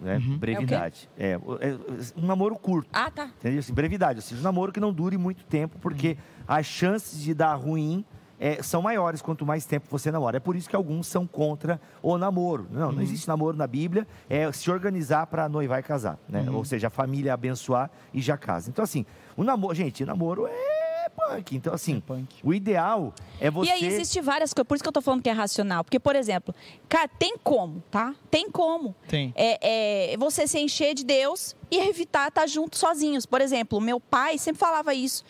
Né? 0.00 0.16
Uhum. 0.16 0.36
Brevidade. 0.36 1.08
É, 1.16 1.32
é, 1.32 1.78
um 2.16 2.26
namoro 2.26 2.56
curto. 2.56 2.90
Ah, 2.92 3.10
tá. 3.10 3.30
Entendeu? 3.38 3.60
Assim, 3.60 3.72
brevidade. 3.72 4.18
Ou 4.18 4.22
seja, 4.22 4.40
um 4.40 4.44
namoro 4.44 4.72
que 4.72 4.80
não 4.80 4.92
dure 4.92 5.16
muito 5.16 5.44
tempo, 5.44 5.78
porque 5.80 6.18
as 6.46 6.66
chances 6.66 7.22
de 7.22 7.32
dar 7.32 7.54
ruim 7.54 8.04
é, 8.38 8.62
são 8.62 8.82
maiores 8.82 9.22
quanto 9.22 9.46
mais 9.46 9.64
tempo 9.64 9.86
você 9.88 10.10
namora. 10.10 10.36
É 10.36 10.40
por 10.40 10.56
isso 10.56 10.68
que 10.68 10.76
alguns 10.76 11.06
são 11.06 11.26
contra 11.26 11.80
o 12.02 12.18
namoro. 12.18 12.66
Não, 12.70 12.92
não 12.92 13.00
existe 13.00 13.26
namoro 13.26 13.56
na 13.56 13.66
Bíblia. 13.66 14.06
É 14.28 14.50
se 14.52 14.70
organizar 14.70 15.26
para 15.28 15.48
noivar 15.48 15.80
e 15.80 15.82
casar. 15.82 16.18
Né? 16.28 16.46
Ou 16.50 16.64
seja, 16.64 16.88
a 16.88 16.90
família 16.90 17.32
abençoar 17.32 17.90
e 18.12 18.20
já 18.20 18.36
casa. 18.36 18.68
Então, 18.68 18.82
assim, 18.82 19.06
o 19.36 19.42
namoro... 19.42 19.74
Gente, 19.74 20.04
namoro 20.04 20.46
é 20.46 20.75
punk. 21.16 21.56
Então, 21.56 21.72
assim, 21.74 21.96
É 21.96 22.00
punk. 22.00 22.34
o 22.42 22.52
ideal 22.52 23.12
é 23.40 23.50
você... 23.50 23.70
E 23.70 23.72
aí 23.72 23.84
existe 23.84 24.20
várias 24.20 24.52
coisas, 24.52 24.68
por 24.68 24.74
isso 24.74 24.82
que 24.84 24.88
eu 24.88 24.92
tô 24.92 25.00
falando 25.00 25.22
que 25.22 25.28
é 25.28 25.32
racional. 25.32 25.82
Porque, 25.82 25.98
por 25.98 26.14
exemplo, 26.16 26.54
cara, 26.88 27.08
tem 27.08 27.36
como, 27.42 27.82
tá? 27.90 28.14
Tem 28.30 28.50
como. 28.50 28.94
Tem. 29.08 29.32
É, 29.36 30.12
é, 30.12 30.16
você 30.16 30.46
se 30.46 30.58
encher 30.58 30.94
de 30.94 31.04
Deus 31.04 31.56
e 31.70 31.78
evitar 31.78 32.28
estar 32.28 32.46
juntos 32.46 32.78
sozinhos. 32.78 33.26
Por 33.26 33.40
exemplo, 33.40 33.80
meu 33.80 33.98
pai 33.98 34.38
sempre 34.38 34.58
falava 34.60 34.94
isso. 34.94 35.24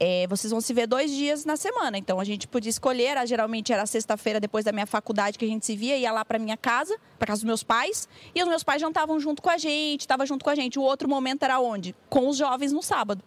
É, 0.00 0.26
vocês 0.26 0.50
vão 0.50 0.60
se 0.60 0.72
ver 0.74 0.86
dois 0.86 1.10
dias 1.10 1.44
na 1.44 1.56
semana. 1.56 1.96
Então 1.96 2.18
a 2.18 2.24
gente 2.24 2.46
podia 2.48 2.70
escolher. 2.70 3.04
era- 3.04 3.24
geralmente 3.26 3.72
era 3.72 3.84
sexta-feira 3.86 4.40
depois 4.40 4.64
da 4.64 4.72
minha 4.72 4.86
faculdade 4.86 5.38
que 5.38 5.44
a 5.44 5.48
gente 5.48 5.64
se 5.64 5.76
via, 5.76 5.96
ia 5.96 6.10
lá 6.12 6.24
para 6.24 6.38
minha 6.38 6.56
casa, 6.56 6.96
para 7.18 7.28
casa 7.28 7.40
dos 7.40 7.44
meus 7.44 7.62
pais. 7.62 8.08
E 8.34 8.42
os 8.42 8.48
meus 8.48 8.62
pais 8.64 8.80
jantavam 8.80 9.18
junto 9.20 9.40
com 9.42 9.50
a 9.50 9.58
gente, 9.58 10.00
estavam 10.00 10.26
junto 10.26 10.44
com 10.44 10.50
a 10.50 10.54
gente. 10.54 10.78
O 10.78 10.82
outro 10.82 11.08
momento 11.08 11.42
era 11.44 11.60
onde? 11.60 11.94
Com 12.08 12.28
os 12.28 12.36
jovens 12.36 12.72
no 12.72 12.82
sábado. 12.82 13.22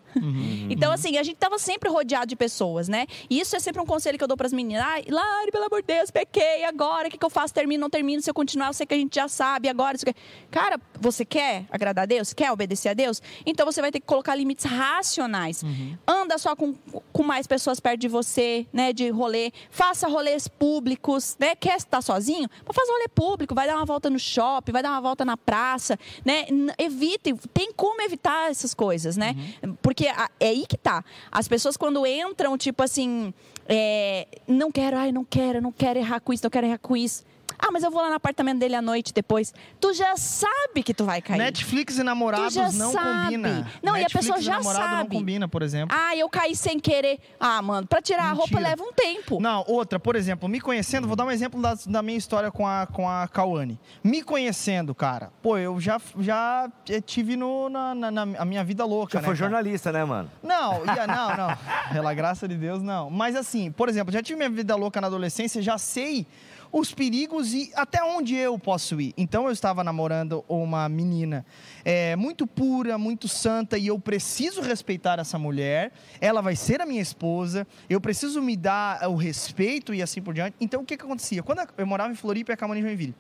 Então, 0.70 0.92
assim, 0.92 1.18
a 1.18 1.24
gente 1.24 1.38
tava 1.38 1.58
sempre 1.60 1.90
rodeado 1.90 2.26
de 2.28 2.36
pessoas, 2.36 2.88
né? 2.88 3.06
E 3.30 3.40
isso 3.40 3.56
é 3.56 3.60
sempre 3.60 3.82
um 3.82 3.86
conselho 3.86 4.18
que 4.18 4.24
eu 4.24 4.28
dou 4.28 4.36
pras 4.36 4.52
meninas. 4.52 4.84
Ai, 4.84 5.04
Lari, 5.08 5.52
pelo 5.52 5.66
amor 5.66 5.82
de 5.82 5.88
Deus, 5.88 6.10
pequei, 6.12 6.64
agora, 6.66 7.08
o 7.08 7.12
que, 7.12 7.18
que 7.18 7.26
eu 7.26 7.30
faço? 7.30 7.54
Termino, 7.54 7.82
não 7.82 7.90
termino? 7.90 8.22
Se 8.22 8.30
eu 8.30 8.34
continuar, 8.34 8.68
eu 8.68 8.74
sei 8.74 8.86
que 8.88 8.94
a 8.94 8.98
gente 8.98 9.16
já 9.16 9.28
sabe, 9.28 9.70
agora, 9.70 9.96
isso 9.96 10.08
aqui. 10.10 10.20
Cara, 10.50 10.80
você 11.00 11.24
quer 11.24 11.66
agradar 11.72 12.04
a 12.04 12.06
Deus? 12.06 12.34
Quer 12.34 12.52
obedecer 12.52 12.90
a 12.90 12.94
Deus? 12.94 13.22
Então 13.46 13.66
você 13.66 13.80
vai 13.80 13.92
ter 13.92 14.00
que 14.00 14.08
colocar 14.08 14.34
limites 14.36 14.66
racionais. 14.66 15.64
Anda 16.08 16.38
só 16.38 16.56
com, 16.58 16.74
com 17.14 17.24
mais 17.24 17.46
pessoas 17.48 17.80
perto 17.80 18.02
de 18.02 18.08
você, 18.08 18.66
né? 18.74 18.92
De 18.92 19.10
rolê. 19.10 19.52
Faça 19.70 20.08
rolês 20.08 20.48
públicos, 20.48 21.38
né? 21.40 21.56
Quer 21.56 21.78
estar 21.78 22.02
sozinho? 22.02 22.50
Faz 22.74 22.90
rolê 22.90 23.08
público, 23.08 23.54
vai 23.56 23.68
dar 23.68 23.76
uma 23.76 23.86
volta 23.86 24.10
no 24.10 24.20
shopping, 24.20 24.72
vai 24.72 24.82
dar 24.84 24.90
uma 24.92 25.02
volta 25.02 25.24
na 25.24 25.38
praça, 25.38 25.98
né? 26.26 26.46
Evite, 26.78 27.34
tem 27.54 27.72
como 27.74 28.02
evitar 28.02 28.50
essas 28.50 28.74
coisas, 28.74 29.16
né? 29.16 29.36
Porque 29.82 30.08
a- 30.08 30.30
é 30.40 30.48
aí 30.50 30.66
que 30.68 30.78
tá. 30.78 31.04
As 31.32 31.48
pessoas 31.48 31.78
quando 31.78 32.06
entram, 32.06 32.58
tipo 32.58 32.82
assim, 32.84 33.34
é, 33.68 34.28
não 34.48 34.72
quero, 34.72 34.98
ai, 34.98 35.12
não 35.12 35.24
quero, 35.24 35.62
não 35.62 35.72
quero 35.72 36.00
errar 36.00 36.20
com 36.20 36.34
isso, 36.34 36.44
não 36.44 36.50
quero 36.50 36.68
errar 36.68 36.80
com 36.80 36.98
isso. 36.98 37.24
Ah, 37.60 37.72
mas 37.72 37.84
eu 37.84 37.92
vou 37.92 38.02
lá 38.02 38.10
no 38.10 38.16
apartamento 38.16 38.60
dele 38.60 38.76
à 38.76 38.82
noite 38.82 39.14
depois. 39.14 39.54
Tu 39.80 39.94
já 39.94 40.16
sabe 40.16 40.84
que 40.84 40.94
tu 40.94 41.06
vai 41.06 41.22
cair. 41.22 41.38
Netflix 41.38 41.98
e 41.98 42.04
namorados 42.04 42.56
não 42.76 42.92
sabe. 42.92 43.24
combina. 43.26 43.72
Não, 43.82 43.96
e 43.96 44.00
a 44.00 44.04
Netflix 44.04 44.26
pessoa 44.28 44.42
já 44.42 44.58
namorado 44.58 44.84
sabe. 44.86 44.98
não 45.14 45.20
combina, 45.20 45.48
por 45.48 45.62
exemplo. 45.62 45.96
Ah, 45.98 46.16
eu 46.16 46.30
caí 46.30 46.56
sem 46.56 46.80
querer. 46.80 47.20
Ah, 47.40 47.62
mano, 47.62 47.88
pra 47.88 48.02
tirar 48.02 48.26
a 48.26 48.32
roupa 48.34 48.52
Mentira. 48.58 48.70
leva 48.70 48.84
um 48.84 48.94
tempo. 48.94 49.40
Não, 49.42 49.64
outra, 49.68 50.00
por 50.00 50.16
exemplo, 50.16 50.48
me 50.48 50.60
conhecendo, 50.62 51.08
vou 51.08 51.16
dar 51.16 51.26
um 51.26 51.32
exemplo 51.32 51.62
da, 51.62 51.76
da 51.86 52.02
minha 52.02 52.18
história 52.18 52.52
com 52.52 52.68
a, 52.68 52.86
com 52.88 53.10
a 53.10 53.28
Cauane. 53.28 53.80
Me 54.04 54.22
conhecendo, 54.22 54.94
cara, 54.94 55.32
pô, 55.42 55.58
eu 55.58 55.80
já, 55.80 56.00
já 56.20 56.70
eh, 56.90 57.02
tive 57.02 57.36
no, 57.36 57.70
na, 57.70 57.96
na- 57.96 58.12
na- 58.12 58.40
a 58.40 58.46
minha 58.46 58.64
vida 58.64 58.86
louca, 58.86 59.14
Já 59.14 59.22
né, 59.22 59.26
foi 59.26 59.36
cara? 59.36 59.50
jornalista, 59.50 59.92
né, 59.92 60.04
mano? 60.06 60.30
Não, 60.44 60.86
ia, 60.86 61.08
não, 61.08 61.36
não. 61.36 61.58
Pela 61.92 62.14
graça 62.14 62.48
de 62.48 62.56
Deus, 62.56 62.82
não. 62.84 63.10
Mas 63.10 63.36
assim, 63.36 63.72
por 63.72 63.90
exemplo, 63.90 64.12
já 64.14 64.22
tive 64.22 64.38
minha 64.38 64.50
vida 64.50 64.76
louca 64.76 65.02
na 65.02 65.08
adolescência, 65.08 65.62
já 65.62 65.78
sei 65.78 66.26
os 66.72 66.94
perigos 66.94 67.54
e 67.54 67.72
até 67.76 68.04
onde 68.04 68.36
eu 68.36 68.58
posso 68.58 69.00
ir. 69.00 69.14
Então 69.18 69.46
eu 69.46 69.52
estava 69.52 69.84
namorando 69.84 70.44
uma 70.48 70.88
menina 70.88 71.46
é, 71.84 72.16
muito 72.16 72.46
pura, 72.46 72.98
muito 72.98 73.28
santa 73.28 73.78
e 73.78 73.88
eu 73.88 74.00
preciso 74.00 74.62
respeitar 74.62 75.20
essa 75.20 75.38
mulher. 75.38 75.92
Ela 76.20 76.42
vai 76.42 76.56
ser 76.56 76.82
a 76.82 76.86
minha 76.86 77.02
esposa. 77.02 77.68
Eu 77.90 78.02
preciso 78.02 78.42
me 78.42 78.56
dar 78.56 79.10
o 79.10 79.16
respeito 79.16 79.94
e 79.94 80.02
assim 80.02 80.22
por 80.22 80.34
diante. 80.34 80.56
Então 80.60 80.82
o 80.82 80.86
que 80.86 80.98
que 80.98 81.04
acontecia? 81.04 81.44
Quando 81.44 81.62
eu 81.78 81.88
morava 81.88 82.12
em 82.12 82.16
Floripa 82.16 82.52
e 82.52 82.54
a 82.54 82.58
Camani 82.58 82.82
Joinville. 82.82 83.16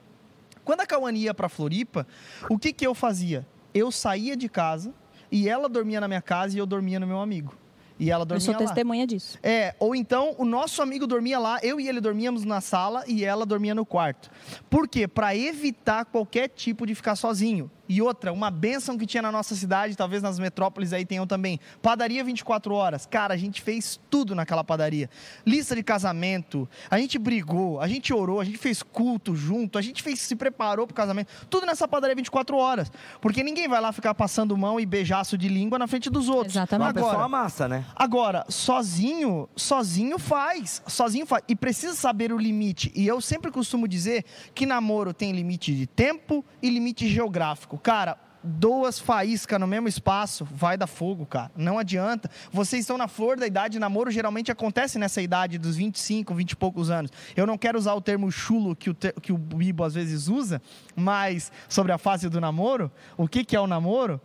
Quando 0.67 0.81
a 0.81 0.85
Cauane 0.85 1.21
ia 1.21 1.33
para 1.33 1.47
Floripa, 1.47 2.05
o 2.49 2.59
que 2.59 2.73
que 2.73 2.85
eu 2.85 2.93
fazia? 2.93 3.47
Eu 3.73 3.89
saía 3.89 4.35
de 4.35 4.49
casa 4.49 4.93
e 5.31 5.47
ela 5.47 5.69
dormia 5.69 6.01
na 6.01 6.09
minha 6.09 6.21
casa 6.21 6.57
e 6.57 6.59
eu 6.59 6.65
dormia 6.65 6.99
no 6.99 7.07
meu 7.07 7.21
amigo. 7.21 7.55
E 7.99 8.11
ela 8.11 8.21
Eu 8.21 8.25
dormia 8.27 8.45
sou 8.45 8.53
lá. 8.53 8.59
testemunha 8.59 9.07
disso. 9.07 9.39
É, 9.41 9.75
ou 9.79 9.95
então 9.95 10.35
o 10.37 10.45
nosso 10.45 10.81
amigo 10.81 11.07
dormia 11.07 11.39
lá, 11.39 11.59
eu 11.63 11.79
e 11.79 11.87
ele 11.87 11.99
dormíamos 11.99 12.43
na 12.45 12.61
sala 12.61 13.03
e 13.07 13.25
ela 13.25 13.45
dormia 13.45 13.73
no 13.73 13.85
quarto. 13.85 14.29
Por 14.69 14.87
quê? 14.87 15.07
Para 15.07 15.35
evitar 15.35 16.05
qualquer 16.05 16.47
tipo 16.49 16.85
de 16.85 16.93
ficar 16.93 17.15
sozinho. 17.15 17.71
E 17.89 18.01
outra, 18.01 18.33
uma 18.33 18.51
benção 18.51 18.97
que 18.97 19.05
tinha 19.05 19.21
na 19.21 19.31
nossa 19.31 19.55
cidade, 19.55 19.95
talvez 19.95 20.21
nas 20.21 20.39
metrópoles 20.39 20.93
aí 20.93 21.05
tenham 21.05 21.25
também. 21.25 21.59
Padaria 21.81 22.23
24 22.23 22.73
horas. 22.73 23.05
Cara, 23.05 23.33
a 23.33 23.37
gente 23.37 23.61
fez 23.61 23.99
tudo 24.09 24.35
naquela 24.35 24.63
padaria. 24.63 25.09
Lista 25.45 25.75
de 25.75 25.83
casamento, 25.83 26.67
a 26.89 26.97
gente 26.97 27.17
brigou, 27.17 27.79
a 27.79 27.87
gente 27.87 28.13
orou, 28.13 28.39
a 28.41 28.43
gente 28.43 28.57
fez 28.57 28.83
culto 28.83 29.35
junto, 29.35 29.77
a 29.77 29.81
gente 29.81 30.03
fez, 30.03 30.19
se 30.19 30.35
preparou 30.35 30.85
pro 30.85 30.95
casamento. 30.95 31.29
Tudo 31.49 31.65
nessa 31.65 31.87
padaria 31.87 32.15
24 32.15 32.57
horas. 32.57 32.91
Porque 33.21 33.43
ninguém 33.43 33.67
vai 33.67 33.79
lá 33.79 33.91
ficar 33.91 34.13
passando 34.13 34.57
mão 34.57 34.79
e 34.79 34.85
beijaço 34.85 35.37
de 35.37 35.47
língua 35.47 35.79
na 35.79 35.87
frente 35.87 36.09
dos 36.09 36.27
outros. 36.29 36.55
Exatamente. 36.55 36.87
Uma 36.87 36.93
pessoa 36.93 37.11
Agora, 37.11 37.25
amassa, 37.25 37.67
né? 37.67 37.85
Agora, 37.95 38.45
sozinho, 38.49 39.47
sozinho 39.55 40.19
faz. 40.19 40.81
Sozinho 40.87 41.25
faz. 41.25 41.43
E 41.47 41.55
precisa 41.55 41.93
saber 41.93 42.33
o 42.33 42.37
limite. 42.37 42.91
E 42.95 43.07
eu 43.07 43.21
sempre 43.21 43.51
costumo 43.51 43.87
dizer 43.87 44.25
que 44.53 44.65
namoro 44.65 45.13
tem 45.13 45.31
limite 45.31 45.73
de 45.73 45.87
tempo 45.87 46.43
e 46.61 46.69
limite 46.69 47.07
geográfico. 47.07 47.76
Cara, 47.77 48.17
duas 48.43 48.99
faíscas 48.99 49.59
no 49.59 49.67
mesmo 49.67 49.87
espaço, 49.87 50.47
vai 50.49 50.77
dar 50.77 50.87
fogo, 50.87 51.25
cara. 51.25 51.51
Não 51.55 51.77
adianta. 51.77 52.29
Vocês 52.51 52.81
estão 52.81 52.97
na 52.97 53.07
flor 53.07 53.37
da 53.37 53.45
idade, 53.47 53.79
namoro 53.79 54.09
geralmente 54.11 54.51
acontece 54.51 54.97
nessa 54.97 55.21
idade 55.21 55.57
dos 55.57 55.75
25, 55.75 56.33
20 56.33 56.51
e 56.51 56.55
poucos 56.55 56.89
anos. 56.89 57.11
Eu 57.35 57.45
não 57.45 57.57
quero 57.57 57.77
usar 57.77 57.93
o 57.93 58.01
termo 58.01 58.31
chulo 58.31 58.75
que 58.75 58.89
o, 58.89 58.93
te- 58.93 59.13
que 59.21 59.33
o 59.33 59.37
Bibo 59.37 59.83
às 59.83 59.95
vezes 59.95 60.27
usa, 60.27 60.61
mas 60.95 61.51
sobre 61.67 61.91
a 61.91 61.97
fase 61.97 62.29
do 62.29 62.39
namoro, 62.39 62.91
o 63.17 63.27
que, 63.27 63.43
que 63.43 63.55
é 63.55 63.59
o 63.59 63.67
namoro? 63.67 64.21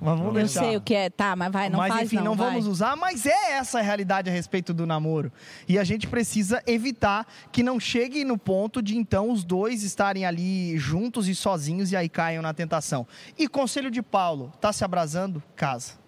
Mas 0.00 0.18
vamos 0.18 0.26
Eu 0.28 0.32
deixar. 0.32 0.60
sei 0.60 0.76
o 0.76 0.80
que 0.80 0.94
é, 0.94 1.10
tá, 1.10 1.36
mas 1.36 1.52
vai, 1.52 1.68
não 1.68 1.78
mas 1.78 1.92
faz 1.92 2.06
enfim, 2.12 2.24
não, 2.24 2.34
vai. 2.34 2.48
vamos 2.48 2.66
usar, 2.66 2.96
mas 2.96 3.26
é 3.26 3.52
essa 3.52 3.80
a 3.80 3.82
realidade 3.82 4.30
a 4.30 4.32
respeito 4.32 4.72
do 4.72 4.86
namoro. 4.86 5.30
E 5.68 5.78
a 5.78 5.84
gente 5.84 6.06
precisa 6.06 6.62
evitar 6.66 7.26
que 7.52 7.62
não 7.62 7.78
chegue 7.78 8.24
no 8.24 8.38
ponto 8.38 8.80
de 8.80 8.96
então 8.96 9.30
os 9.30 9.44
dois 9.44 9.82
estarem 9.82 10.24
ali 10.24 10.76
juntos 10.78 11.28
e 11.28 11.34
sozinhos 11.34 11.92
e 11.92 11.96
aí 11.96 12.08
caiam 12.08 12.42
na 12.42 12.54
tentação. 12.54 13.06
E 13.38 13.46
conselho 13.46 13.90
de 13.90 14.00
Paulo, 14.00 14.50
tá 14.60 14.72
se 14.72 14.82
abrasando? 14.84 15.42
Casa. 15.54 16.00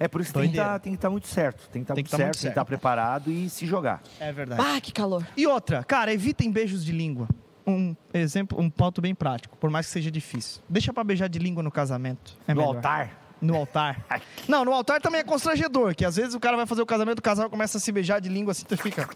É 0.00 0.08
por 0.08 0.20
isso 0.20 0.32
que 0.32 0.40
tem 0.40 0.50
que 0.50 0.56
Doideira. 0.56 0.94
estar 0.94 1.10
muito 1.10 1.28
certo. 1.28 1.68
Tem 1.70 1.82
que 1.82 1.84
estar 1.84 1.94
Tem 1.94 2.02
muito 2.02 2.06
que 2.06 2.10
tá 2.10 2.16
certo, 2.16 2.26
muito 2.26 2.34
tem 2.40 2.42
que 2.42 2.48
estar 2.48 2.54
certo. 2.60 2.66
preparado 2.66 3.30
e 3.30 3.48
se 3.48 3.64
jogar. 3.66 4.02
É 4.18 4.32
verdade. 4.32 4.60
Ah, 4.60 4.80
que 4.80 4.90
calor. 4.92 5.24
E 5.36 5.46
outra, 5.46 5.84
cara, 5.84 6.12
evitem 6.12 6.50
beijos 6.50 6.84
de 6.84 6.90
língua. 6.90 7.28
Um 7.66 7.94
exemplo, 8.12 8.60
um 8.60 8.68
ponto 8.68 9.00
bem 9.00 9.14
prático, 9.14 9.56
por 9.56 9.70
mais 9.70 9.86
que 9.86 9.92
seja 9.92 10.10
difícil. 10.10 10.60
Deixa 10.68 10.92
pra 10.92 11.04
beijar 11.04 11.28
de 11.28 11.38
língua 11.38 11.62
no 11.62 11.70
casamento. 11.70 12.36
É 12.46 12.54
no 12.54 12.60
melhor. 12.60 12.76
altar. 12.76 13.18
No 13.40 13.56
altar. 13.56 14.04
Não, 14.48 14.64
no 14.64 14.72
altar 14.72 15.00
também 15.00 15.20
é 15.20 15.24
constrangedor, 15.24 15.94
que 15.94 16.04
às 16.04 16.16
vezes 16.16 16.34
o 16.34 16.40
cara 16.40 16.56
vai 16.56 16.66
fazer 16.66 16.82
o 16.82 16.86
casamento, 16.86 17.18
o 17.18 17.22
casal 17.22 17.48
começa 17.50 17.78
a 17.78 17.80
se 17.80 17.90
beijar 17.92 18.20
de 18.20 18.28
língua 18.28 18.52
assim, 18.52 18.64
tu 18.64 18.76
fica. 18.76 19.08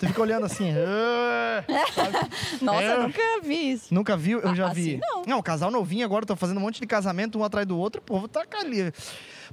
Tu 0.00 0.06
fica 0.08 0.20
olhando 0.20 0.46
assim. 0.46 0.70
"Ah"? 0.72 1.64
Nossa, 2.60 2.82
É. 2.82 2.92
eu 2.96 3.02
nunca 3.04 3.20
vi 3.42 3.70
isso. 3.72 3.94
Nunca 3.94 4.16
viu? 4.16 4.40
Eu 4.40 4.54
já 4.54 4.68
Ah, 4.68 4.72
vi. 4.72 5.00
assim 5.02 5.26
não. 5.26 5.42
casal 5.42 5.70
novinho 5.70 6.04
agora, 6.04 6.26
tô 6.26 6.34
fazendo 6.34 6.56
um 6.58 6.60
monte 6.60 6.80
de 6.80 6.86
casamento 6.86 7.38
um 7.38 7.44
atrás 7.44 7.66
do 7.66 7.78
outro, 7.78 8.00
o 8.00 8.04
povo 8.04 8.26
tá 8.26 8.44
ali. 8.60 8.92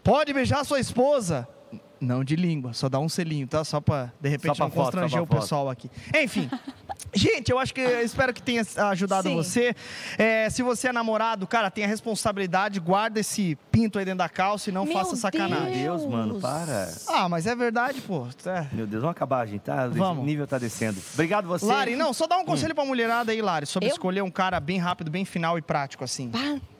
Pode 0.03 0.33
beijar 0.33 0.63
sua 0.65 0.79
esposa. 0.79 1.47
Não 2.01 2.21
de 2.23 2.35
língua, 2.35 2.73
só 2.73 2.89
dá 2.89 2.99
um 2.99 3.07
selinho, 3.07 3.47
tá? 3.47 3.63
Só 3.63 3.79
pra, 3.79 4.11
de 4.19 4.27
repente, 4.27 4.57
pra 4.57 4.65
não 4.65 4.71
foto, 4.71 4.83
constranger 4.85 5.17
só 5.19 5.23
o 5.23 5.27
pessoal 5.27 5.69
aqui. 5.69 5.89
Enfim. 6.21 6.49
Gente, 7.13 7.51
eu 7.51 7.59
acho 7.59 7.73
que 7.73 7.81
eu 7.81 8.01
espero 8.01 8.33
que 8.33 8.41
tenha 8.41 8.63
ajudado 8.89 9.27
Sim. 9.27 9.35
você. 9.35 9.75
É, 10.17 10.49
se 10.49 10.61
você 10.63 10.87
é 10.87 10.91
namorado, 10.91 11.45
cara, 11.47 11.69
tenha 11.69 11.87
responsabilidade, 11.87 12.79
guarda 12.79 13.19
esse 13.19 13.57
pinto 13.71 13.99
aí 13.99 14.05
dentro 14.05 14.19
da 14.19 14.29
calça 14.29 14.69
e 14.69 14.73
não 14.73 14.85
Meu 14.85 14.93
faça 14.93 15.15
sacanagem. 15.15 15.77
Meu 15.83 15.97
Deus, 15.97 16.05
mano, 16.09 16.39
para. 16.39 16.91
Ah, 17.07 17.27
mas 17.29 17.45
é 17.47 17.55
verdade, 17.55 18.01
pô. 18.01 18.27
É. 18.45 18.67
Meu 18.71 18.87
Deus, 18.87 19.01
vamos 19.01 19.15
acabar, 19.15 19.45
gente, 19.47 19.61
tá? 19.61 19.87
Vamos. 19.87 20.23
O 20.23 20.25
nível 20.25 20.47
tá 20.47 20.57
descendo. 20.57 20.99
Obrigado 21.13 21.47
você. 21.47 21.65
Lari, 21.65 21.95
não, 21.95 22.13
só 22.13 22.25
dá 22.27 22.37
um 22.37 22.45
conselho 22.45 22.73
pra 22.73 22.85
mulherada 22.85 23.31
aí, 23.31 23.41
Lari, 23.41 23.65
sobre 23.65 23.89
Eu? 23.89 23.93
escolher 23.93 24.21
um 24.21 24.31
cara 24.31 24.59
bem 24.59 24.77
rápido, 24.79 25.11
bem 25.11 25.25
final 25.25 25.57
e 25.57 25.61
prático, 25.61 26.03
assim. 26.03 26.31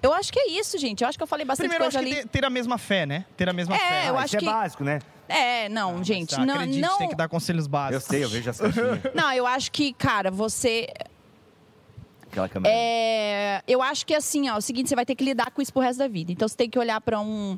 Eu 0.01 0.13
acho 0.13 0.32
que 0.34 0.39
é 0.39 0.49
isso, 0.51 0.78
gente. 0.78 1.01
Eu 1.03 1.07
acho 1.09 1.17
que 1.17 1.24
eu 1.24 1.28
falei 1.28 1.45
bastante 1.45 1.67
Primeiro, 1.67 1.84
eu 1.84 1.88
acho 1.88 1.97
coisa 1.97 2.09
que 2.09 2.19
ali. 2.21 2.28
ter, 2.30 2.39
ter 2.41 2.45
a 2.45 2.49
mesma 2.49 2.78
fé, 2.78 3.05
né? 3.05 3.26
Ter 3.38 3.47
a 3.47 3.53
mesma 3.53 3.76
É, 3.76 3.80
fé. 3.80 4.09
eu 4.09 4.15
Ah, 4.15 4.19
acho 4.19 4.26
isso 4.28 4.38
que- 4.38 4.45
é 4.47 4.51
básico, 4.51 4.84
né? 4.84 4.99
É, 5.28 5.69
não, 5.69 5.97
Mas, 5.97 6.07
gente, 6.07 6.36
tá, 6.36 6.45
não, 6.45 6.55
acredite, 6.55 6.82
não. 6.82 6.97
tem 6.97 7.09
que 7.09 7.15
dar 7.15 7.30
conselhos 7.30 7.65
Eu 7.65 7.71
básicos. 7.71 8.03
sei, 8.05 8.24
eu 8.24 8.30
vejo 8.30 8.49
as 8.49 8.59
caixinhas. 8.59 8.99
Não, 9.15 9.32
eu 9.32 9.47
acho 9.47 9.71
que, 9.71 9.93
cara, 9.93 10.30
você. 10.30 10.88
Aquela 12.30 12.49
câmera. 12.49 12.74
É, 12.76 13.61
eu 13.67 13.82
acho 13.82 14.05
que 14.05 14.13
assim, 14.13 14.49
ó, 14.49 14.55
é 14.55 14.57
o 14.57 14.61
seguinte, 14.61 14.89
você 14.89 14.95
vai 14.95 15.05
ter 15.05 15.15
que 15.15 15.24
lidar 15.24 15.51
com 15.51 15.61
isso 15.61 15.71
pro 15.71 15.82
resto 15.82 15.99
da 15.99 16.07
vida. 16.07 16.32
Então 16.32 16.47
você 16.47 16.55
tem 16.57 16.69
que 16.69 16.78
olhar 16.78 16.99
pra 16.99 17.19
um 17.21 17.57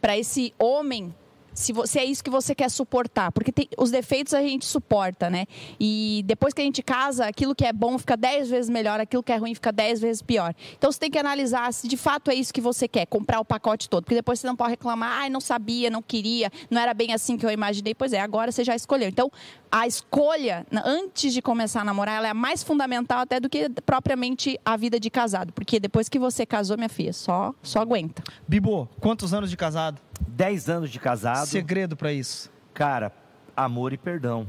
para 0.00 0.16
esse 0.16 0.54
homem 0.58 1.14
se, 1.54 1.72
vo- 1.72 1.86
se 1.86 1.98
é 1.98 2.04
isso 2.04 2.22
que 2.22 2.30
você 2.30 2.54
quer 2.54 2.70
suportar, 2.70 3.32
porque 3.32 3.52
tem- 3.52 3.68
os 3.78 3.90
defeitos 3.90 4.34
a 4.34 4.40
gente 4.40 4.64
suporta, 4.66 5.28
né? 5.30 5.46
E 5.78 6.22
depois 6.26 6.52
que 6.54 6.60
a 6.60 6.64
gente 6.64 6.82
casa, 6.82 7.26
aquilo 7.26 7.54
que 7.54 7.64
é 7.64 7.72
bom 7.72 7.98
fica 7.98 8.16
dez 8.16 8.48
vezes 8.48 8.70
melhor, 8.70 9.00
aquilo 9.00 9.22
que 9.22 9.32
é 9.32 9.36
ruim 9.36 9.54
fica 9.54 9.72
dez 9.72 10.00
vezes 10.00 10.22
pior. 10.22 10.54
Então 10.76 10.90
você 10.90 10.98
tem 10.98 11.10
que 11.10 11.18
analisar 11.18 11.72
se 11.72 11.86
de 11.88 11.96
fato 11.96 12.30
é 12.30 12.34
isso 12.34 12.52
que 12.52 12.60
você 12.60 12.86
quer, 12.88 13.06
comprar 13.06 13.40
o 13.40 13.44
pacote 13.44 13.88
todo, 13.88 14.04
porque 14.04 14.14
depois 14.14 14.40
você 14.40 14.46
não 14.46 14.56
pode 14.56 14.70
reclamar, 14.70 15.22
ai, 15.22 15.30
não 15.30 15.40
sabia, 15.40 15.90
não 15.90 16.02
queria, 16.02 16.50
não 16.70 16.80
era 16.80 16.94
bem 16.94 17.12
assim 17.12 17.36
que 17.36 17.44
eu 17.44 17.50
imaginei. 17.50 17.94
Pois 17.94 18.12
é, 18.12 18.20
agora 18.20 18.50
você 18.52 18.64
já 18.64 18.74
escolheu. 18.74 19.08
Então 19.08 19.30
a 19.72 19.86
escolha, 19.86 20.66
antes 20.84 21.32
de 21.32 21.40
começar 21.40 21.82
a 21.82 21.84
namorar, 21.84 22.16
ela 22.16 22.28
é 22.28 22.34
mais 22.34 22.62
fundamental 22.62 23.20
até 23.20 23.38
do 23.38 23.48
que 23.48 23.68
propriamente 23.86 24.58
a 24.64 24.76
vida 24.76 24.98
de 24.98 25.10
casado, 25.10 25.52
porque 25.52 25.78
depois 25.78 26.08
que 26.08 26.18
você 26.18 26.44
casou, 26.46 26.76
minha 26.76 26.88
filha, 26.88 27.12
só, 27.12 27.54
só 27.62 27.80
aguenta. 27.80 28.22
Bibo, 28.48 28.88
quantos 29.00 29.32
anos 29.34 29.48
de 29.50 29.56
casado? 29.56 30.00
10 30.28 30.68
anos 30.68 30.90
de 30.90 30.98
casado. 30.98 31.46
Segredo 31.46 31.96
pra 31.96 32.12
isso. 32.12 32.50
Cara, 32.74 33.12
amor 33.56 33.92
e 33.92 33.98
perdão. 33.98 34.46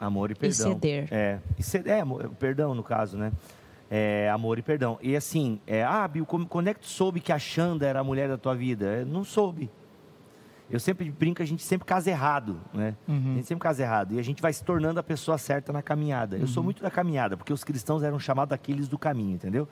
Amor 0.00 0.30
e 0.30 0.34
perdão. 0.34 0.72
ceder. 0.74 1.08
É, 1.10 1.38
e 1.58 1.62
ceder, 1.62 1.94
é, 1.94 2.00
amor- 2.00 2.28
perdão 2.38 2.74
no 2.74 2.82
caso, 2.82 3.16
né? 3.16 3.32
É, 3.90 4.28
amor 4.30 4.58
e 4.58 4.62
perdão. 4.62 4.98
E 5.02 5.16
assim, 5.16 5.60
é, 5.66 5.82
ah, 5.82 6.06
Bill, 6.06 6.24
como- 6.26 6.46
quando 6.46 6.68
é 6.68 6.74
que 6.74 6.80
tu 6.80 6.86
soube 6.88 7.20
que 7.20 7.32
a 7.32 7.38
Xanda 7.38 7.86
era 7.86 8.00
a 8.00 8.04
mulher 8.04 8.28
da 8.28 8.36
tua 8.38 8.54
vida? 8.54 8.84
É, 8.86 9.04
não 9.04 9.24
soube. 9.24 9.70
Eu 10.70 10.78
sempre 10.78 11.10
brinco, 11.10 11.42
a 11.42 11.46
gente 11.46 11.62
sempre 11.62 11.86
casa 11.86 12.10
errado, 12.10 12.60
né? 12.74 12.94
A 13.08 13.12
gente 13.36 13.46
sempre 13.46 13.62
casa 13.62 13.82
errado. 13.82 14.12
E 14.12 14.18
a 14.18 14.22
gente 14.22 14.42
vai 14.42 14.52
se 14.52 14.62
tornando 14.62 15.00
a 15.00 15.02
pessoa 15.02 15.38
certa 15.38 15.72
na 15.72 15.80
caminhada. 15.82 16.36
Eu 16.36 16.46
sou 16.46 16.62
muito 16.62 16.82
da 16.82 16.90
caminhada, 16.90 17.38
porque 17.38 17.52
os 17.54 17.64
cristãos 17.64 18.02
eram 18.02 18.18
chamados 18.18 18.52
aqueles 18.52 18.86
do 18.86 18.98
caminho, 18.98 19.34
entendeu? 19.34 19.66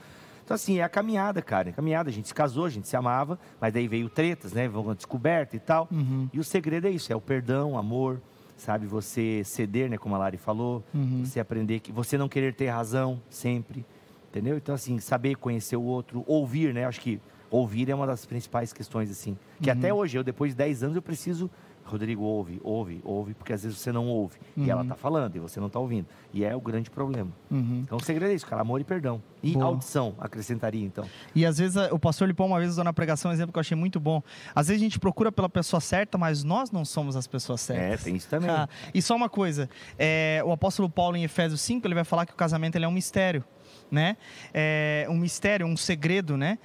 Então, 0.47 0.55
assim, 0.55 0.79
é 0.79 0.85
a 0.85 0.89
caminhada, 0.89 1.43
cara. 1.43 1.71
É 1.71 1.73
a 1.73 1.75
caminhada. 1.75 2.09
A 2.09 2.13
gente 2.13 2.29
se 2.29 2.35
casou, 2.35 2.67
a 2.67 2.71
gente 2.71 2.87
se 2.87 2.97
amava, 2.97 3.37
mas 3.61 3.75
daí 3.75 3.89
veio 3.89 4.09
tretas, 4.09 4.53
né? 4.53 4.69
Vão 4.69 4.95
descoberta 4.95 5.57
e 5.57 5.59
tal. 5.59 5.89
E 6.33 6.39
o 6.39 6.45
segredo 6.45 6.87
é 6.87 6.91
isso: 6.91 7.13
é 7.13 7.17
o 7.17 7.21
perdão, 7.21 7.77
amor, 7.77 8.23
sabe? 8.57 8.87
Você 8.87 9.43
ceder, 9.45 9.91
né? 9.91 9.99
Como 9.99 10.15
a 10.15 10.19
Lari 10.19 10.37
falou. 10.37 10.85
Você 11.25 11.41
aprender 11.41 11.81
que 11.81 11.91
você 11.91 12.17
não 12.17 12.29
querer 12.29 12.55
ter 12.55 12.69
razão 12.69 13.21
sempre, 13.29 13.85
entendeu? 14.31 14.57
Então, 14.57 14.73
assim, 14.73 15.01
saber 15.01 15.35
conhecer 15.35 15.75
o 15.77 15.83
outro, 15.83 16.23
ouvir, 16.29 16.73
né? 16.73 16.85
Acho 16.87 17.01
que 17.01 17.21
ouvir 17.51 17.91
é 17.91 17.95
uma 17.95 18.07
das 18.07 18.25
principais 18.25 18.73
questões, 18.73 19.11
assim. 19.11 19.37
Que 19.61 19.69
até 19.69 19.93
hoje, 19.93 20.17
eu 20.17 20.23
depois 20.23 20.53
de 20.53 20.59
10 20.59 20.85
anos, 20.85 20.95
eu 20.97 21.03
preciso. 21.03 21.51
Rodrigo, 21.87 22.23
ouve, 22.23 22.61
ouve, 22.65 23.01
ouve, 23.05 23.33
porque 23.35 23.53
às 23.53 23.63
vezes 23.63 23.79
você 23.79 23.93
não 23.93 24.07
ouve. 24.09 24.37
E 24.57 24.69
ela 24.71 24.85
tá 24.85 24.97
falando 24.97 25.37
e 25.37 25.39
você 25.39 25.61
não 25.61 25.69
tá 25.71 25.79
ouvindo. 25.79 26.07
E 26.35 26.45
é 26.45 26.55
o 26.55 26.61
grande 26.61 26.91
problema. 26.91 27.31
Então 27.51 27.97
o 27.99 28.03
segredo 28.03 28.33
é 28.33 28.35
isso, 28.35 28.45
cara, 28.47 28.61
amor 28.63 28.81
e 28.81 28.85
perdão. 28.85 29.23
E 29.43 29.53
Boa. 29.53 29.67
audição, 29.67 30.13
acrescentaria 30.19 30.85
então. 30.85 31.05
E 31.35 31.47
às 31.47 31.59
vezes 31.59 31.77
a- 31.77 31.95
o 31.95 31.99
pastor 31.99 32.27
Lipão 32.27 32.47
uma 32.49 32.59
vez 32.59 32.73
usou 32.73 32.83
na 32.83 32.93
pregação 32.93 33.31
um 33.31 33.35
exemplo 33.35 33.53
que 33.53 33.59
eu 33.59 33.61
achei 33.61 33.77
muito 33.77 34.01
bom. 34.01 34.21
Às 34.55 34.67
vezes 34.67 34.83
a 34.83 34.85
gente 34.85 34.99
procura 34.99 35.31
pela 35.31 35.49
pessoa 35.49 35.81
certa, 35.81 36.19
mas 36.19 36.43
nós 36.43 36.73
não 36.73 36.85
somos 36.85 37.15
as 37.15 37.27
pessoas 37.29 37.61
certas. 37.61 38.01
É, 38.01 38.05
tem 38.05 38.17
isso 38.17 38.29
também. 38.29 38.51
Ah, 38.51 38.69
e 38.93 39.01
só 39.01 39.15
uma 39.15 39.29
coisa, 39.29 39.71
é, 39.97 40.43
o 40.45 40.51
apóstolo 40.51 40.91
Paulo 40.91 41.17
em 41.17 41.23
Efésios 41.23 41.61
5, 41.61 41.87
ele 41.87 41.95
vai 41.95 42.05
falar 42.05 42.27
que 42.27 42.33
o 42.33 42.37
casamento 42.37 42.75
ele 42.75 42.85
é 42.85 42.89
um 42.89 42.93
mistério, 42.93 43.45
né? 43.91 44.17
É 44.53 45.07
um 45.09 45.17
mistério, 45.17 45.65
um 45.67 45.77
segredo, 45.77 46.37
né? 46.37 46.59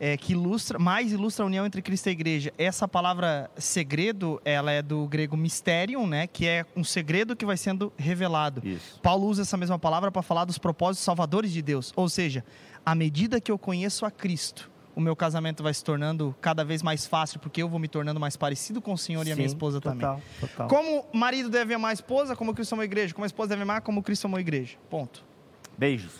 É, 0.00 0.16
que 0.16 0.32
ilustra, 0.32 0.78
mais 0.78 1.12
ilustra 1.12 1.44
a 1.44 1.46
união 1.46 1.66
entre 1.66 1.82
Cristo 1.82 2.06
e 2.06 2.10
a 2.10 2.12
igreja. 2.12 2.52
Essa 2.56 2.86
palavra 2.86 3.50
segredo, 3.56 4.40
ela 4.44 4.70
é 4.70 4.80
do 4.80 5.06
grego 5.08 5.36
mysterium, 5.36 6.06
né? 6.06 6.26
Que 6.28 6.46
é 6.46 6.64
um 6.76 6.84
segredo 6.84 7.34
que 7.34 7.44
vai 7.44 7.56
sendo 7.56 7.92
revelado. 7.96 8.60
Isso. 8.66 9.00
Paulo 9.00 9.26
usa 9.26 9.42
essa 9.42 9.56
mesma 9.56 9.78
palavra 9.78 10.12
para 10.12 10.22
falar 10.22 10.44
dos 10.44 10.56
propósitos 10.56 11.04
salvadores 11.04 11.50
de 11.52 11.60
Deus. 11.62 11.92
Ou 11.96 12.08
seja, 12.08 12.44
à 12.86 12.94
medida 12.94 13.40
que 13.40 13.50
eu 13.50 13.58
conheço 13.58 14.06
a 14.06 14.10
Cristo, 14.10 14.70
o 14.94 15.00
meu 15.00 15.14
casamento 15.16 15.62
vai 15.62 15.74
se 15.74 15.82
tornando 15.82 16.34
cada 16.40 16.64
vez 16.64 16.82
mais 16.82 17.06
fácil, 17.06 17.38
porque 17.38 17.62
eu 17.62 17.68
vou 17.68 17.78
me 17.78 17.86
tornando 17.88 18.18
mais 18.18 18.36
parecido 18.36 18.80
com 18.80 18.92
o 18.92 18.98
Senhor 18.98 19.26
e 19.26 19.32
a 19.32 19.36
minha 19.36 19.48
Sim, 19.48 19.54
esposa 19.54 19.80
também. 19.80 20.00
total, 20.00 20.20
Total. 20.40 20.68
Como 20.68 21.06
marido 21.12 21.48
deve 21.48 21.74
amar 21.74 21.90
a 21.90 21.94
esposa, 21.94 22.34
como 22.34 22.54
Cristo 22.54 22.72
amou 22.72 22.82
a 22.82 22.84
igreja. 22.84 23.14
Como 23.14 23.24
a 23.24 23.26
esposa 23.26 23.50
deve 23.50 23.62
amar, 23.62 23.80
como 23.80 24.02
Cristo 24.02 24.26
amou 24.26 24.38
a 24.38 24.40
igreja. 24.40 24.76
Ponto. 24.88 25.24
Beijos. 25.76 26.12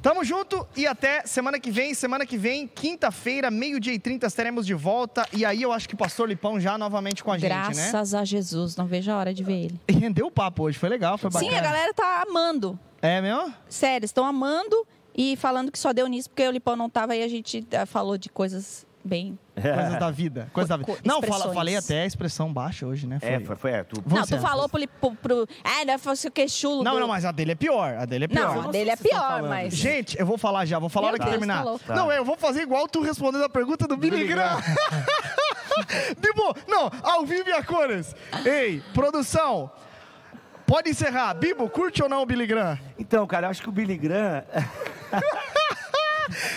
Tamo 0.00 0.22
junto 0.22 0.66
e 0.76 0.86
até 0.86 1.22
semana 1.26 1.58
que 1.58 1.70
vem. 1.70 1.92
Semana 1.92 2.24
que 2.24 2.38
vem, 2.38 2.68
quinta-feira, 2.68 3.50
meio-dia 3.50 3.92
e 3.92 3.98
trinta, 3.98 4.26
estaremos 4.26 4.64
de 4.64 4.74
volta. 4.74 5.26
E 5.32 5.44
aí 5.44 5.60
eu 5.60 5.72
acho 5.72 5.88
que 5.88 5.94
o 5.94 5.98
pastor 5.98 6.28
Lipão 6.28 6.60
já 6.60 6.78
novamente 6.78 7.24
com 7.24 7.32
a 7.32 7.38
gente, 7.38 7.50
né? 7.50 7.58
Graças 7.64 8.14
a 8.14 8.24
Jesus, 8.24 8.76
não 8.76 8.86
vejo 8.86 9.10
a 9.10 9.16
hora 9.16 9.34
de 9.34 9.42
ver 9.42 9.64
ele. 9.64 9.80
E 9.88 9.92
rendeu 9.92 10.26
o 10.26 10.30
papo 10.30 10.62
hoje, 10.62 10.78
foi 10.78 10.88
legal, 10.88 11.18
foi 11.18 11.28
bacana. 11.28 11.50
Sim, 11.50 11.56
a 11.56 11.60
galera 11.60 11.92
tá 11.92 12.24
amando. 12.28 12.78
É 13.02 13.20
mesmo? 13.20 13.52
Sério, 13.68 14.04
estão 14.04 14.24
amando 14.24 14.86
e 15.16 15.36
falando 15.36 15.72
que 15.72 15.78
só 15.78 15.92
deu 15.92 16.06
nisso 16.06 16.30
porque 16.30 16.46
o 16.46 16.52
Lipão 16.52 16.76
não 16.76 16.88
tava 16.88 17.16
e 17.16 17.22
a 17.22 17.28
gente 17.28 17.66
ah, 17.72 17.84
falou 17.84 18.16
de 18.16 18.28
coisas 18.28 18.86
bem. 19.04 19.38
Coisa 19.54 19.98
da 19.98 20.10
vida. 20.10 20.48
Coisa 20.52 20.68
da 20.68 20.76
vida. 20.76 20.92
Co- 20.92 20.98
Não, 21.04 21.22
fala, 21.22 21.52
falei 21.52 21.76
até 21.76 22.02
a 22.02 22.06
expressão 22.06 22.52
baixa 22.52 22.86
hoje, 22.86 23.06
né? 23.06 23.18
É, 23.22 23.40
foi, 23.40 23.56
foi 23.56 23.70
é, 23.72 23.82
tu. 23.84 24.02
Não, 24.06 24.22
tu 24.22 24.28
ser- 24.28 24.40
falou 24.40 24.68
pro, 24.68 24.86
pro, 25.00 25.14
pro. 25.16 25.48
Ah, 25.64 25.84
deve 25.84 25.98
fosse 26.02 26.28
o 26.28 26.30
queixulo. 26.30 26.82
Não, 26.84 26.94
do... 26.94 27.00
não, 27.00 27.08
mas 27.08 27.24
a 27.24 27.32
dele 27.32 27.52
é 27.52 27.54
pior. 27.54 27.94
A 27.96 28.04
dele 28.04 28.26
é 28.26 28.28
pior. 28.28 28.54
Não, 28.54 28.60
a 28.60 28.62
não 28.64 28.70
dele 28.70 28.90
é 28.90 28.96
pior, 28.96 29.42
mas. 29.42 29.74
Gente, 29.74 30.18
eu 30.18 30.26
vou 30.26 30.38
falar 30.38 30.64
já, 30.64 30.78
vou 30.78 30.88
falar 30.88 31.08
a 31.08 31.12
Meu 31.12 31.20
hora 31.20 31.24
que 31.24 31.30
terminar. 31.30 31.58
tá 31.58 31.64
louco. 31.64 31.84
Tá. 31.84 31.94
Não, 31.94 32.12
eu 32.12 32.24
vou 32.24 32.36
fazer 32.36 32.62
igual 32.62 32.86
tu 32.88 33.00
respondendo 33.02 33.44
a 33.44 33.48
pergunta 33.48 33.86
do 33.88 33.96
Billy 33.96 34.26
Graham. 34.26 34.60
Bibo, 36.18 36.54
não, 36.68 36.90
ao 37.02 37.24
vivo 37.24 37.48
e 37.48 37.52
a 37.52 37.62
cores. 37.62 38.14
Ei, 38.44 38.82
produção, 38.92 39.70
pode 40.66 40.90
encerrar. 40.90 41.34
Bibo, 41.34 41.68
curte 41.68 42.02
ou 42.02 42.08
não 42.08 42.22
o 42.22 42.26
Billy 42.26 42.46
Graham? 42.46 42.78
Então, 42.98 43.26
cara, 43.26 43.46
eu 43.46 43.50
acho 43.50 43.62
que 43.62 43.68
o 43.68 43.72
Billy 43.72 43.96
Graham. 43.96 44.44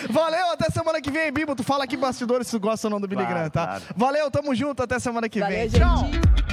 Valeu, 0.10 0.52
até 0.52 0.70
semana 0.70 1.02
que 1.02 1.12
vem, 1.12 1.32
Bibo. 1.32 1.56
Tu 1.56 1.64
fala 1.64 1.84
aqui 1.84 1.96
bastidores 1.98 2.48
se 2.48 2.52
tu 2.52 2.60
gosta 2.60 2.88
ou 2.88 2.92
não 2.92 3.00
do 3.02 3.08
Billy 3.08 3.22
Claro, 3.22 3.36
Graham, 3.36 3.50
tá? 3.50 3.68
claro. 3.68 3.84
Valeu, 3.96 4.32
tamo 4.32 4.54
junto, 4.56 4.82
até 4.84 5.00
semana 5.00 5.28
que 5.30 5.40
Valeu, 5.40 5.58
vem. 5.58 5.70
gente. 5.70 5.80
Tchau. 5.82 6.51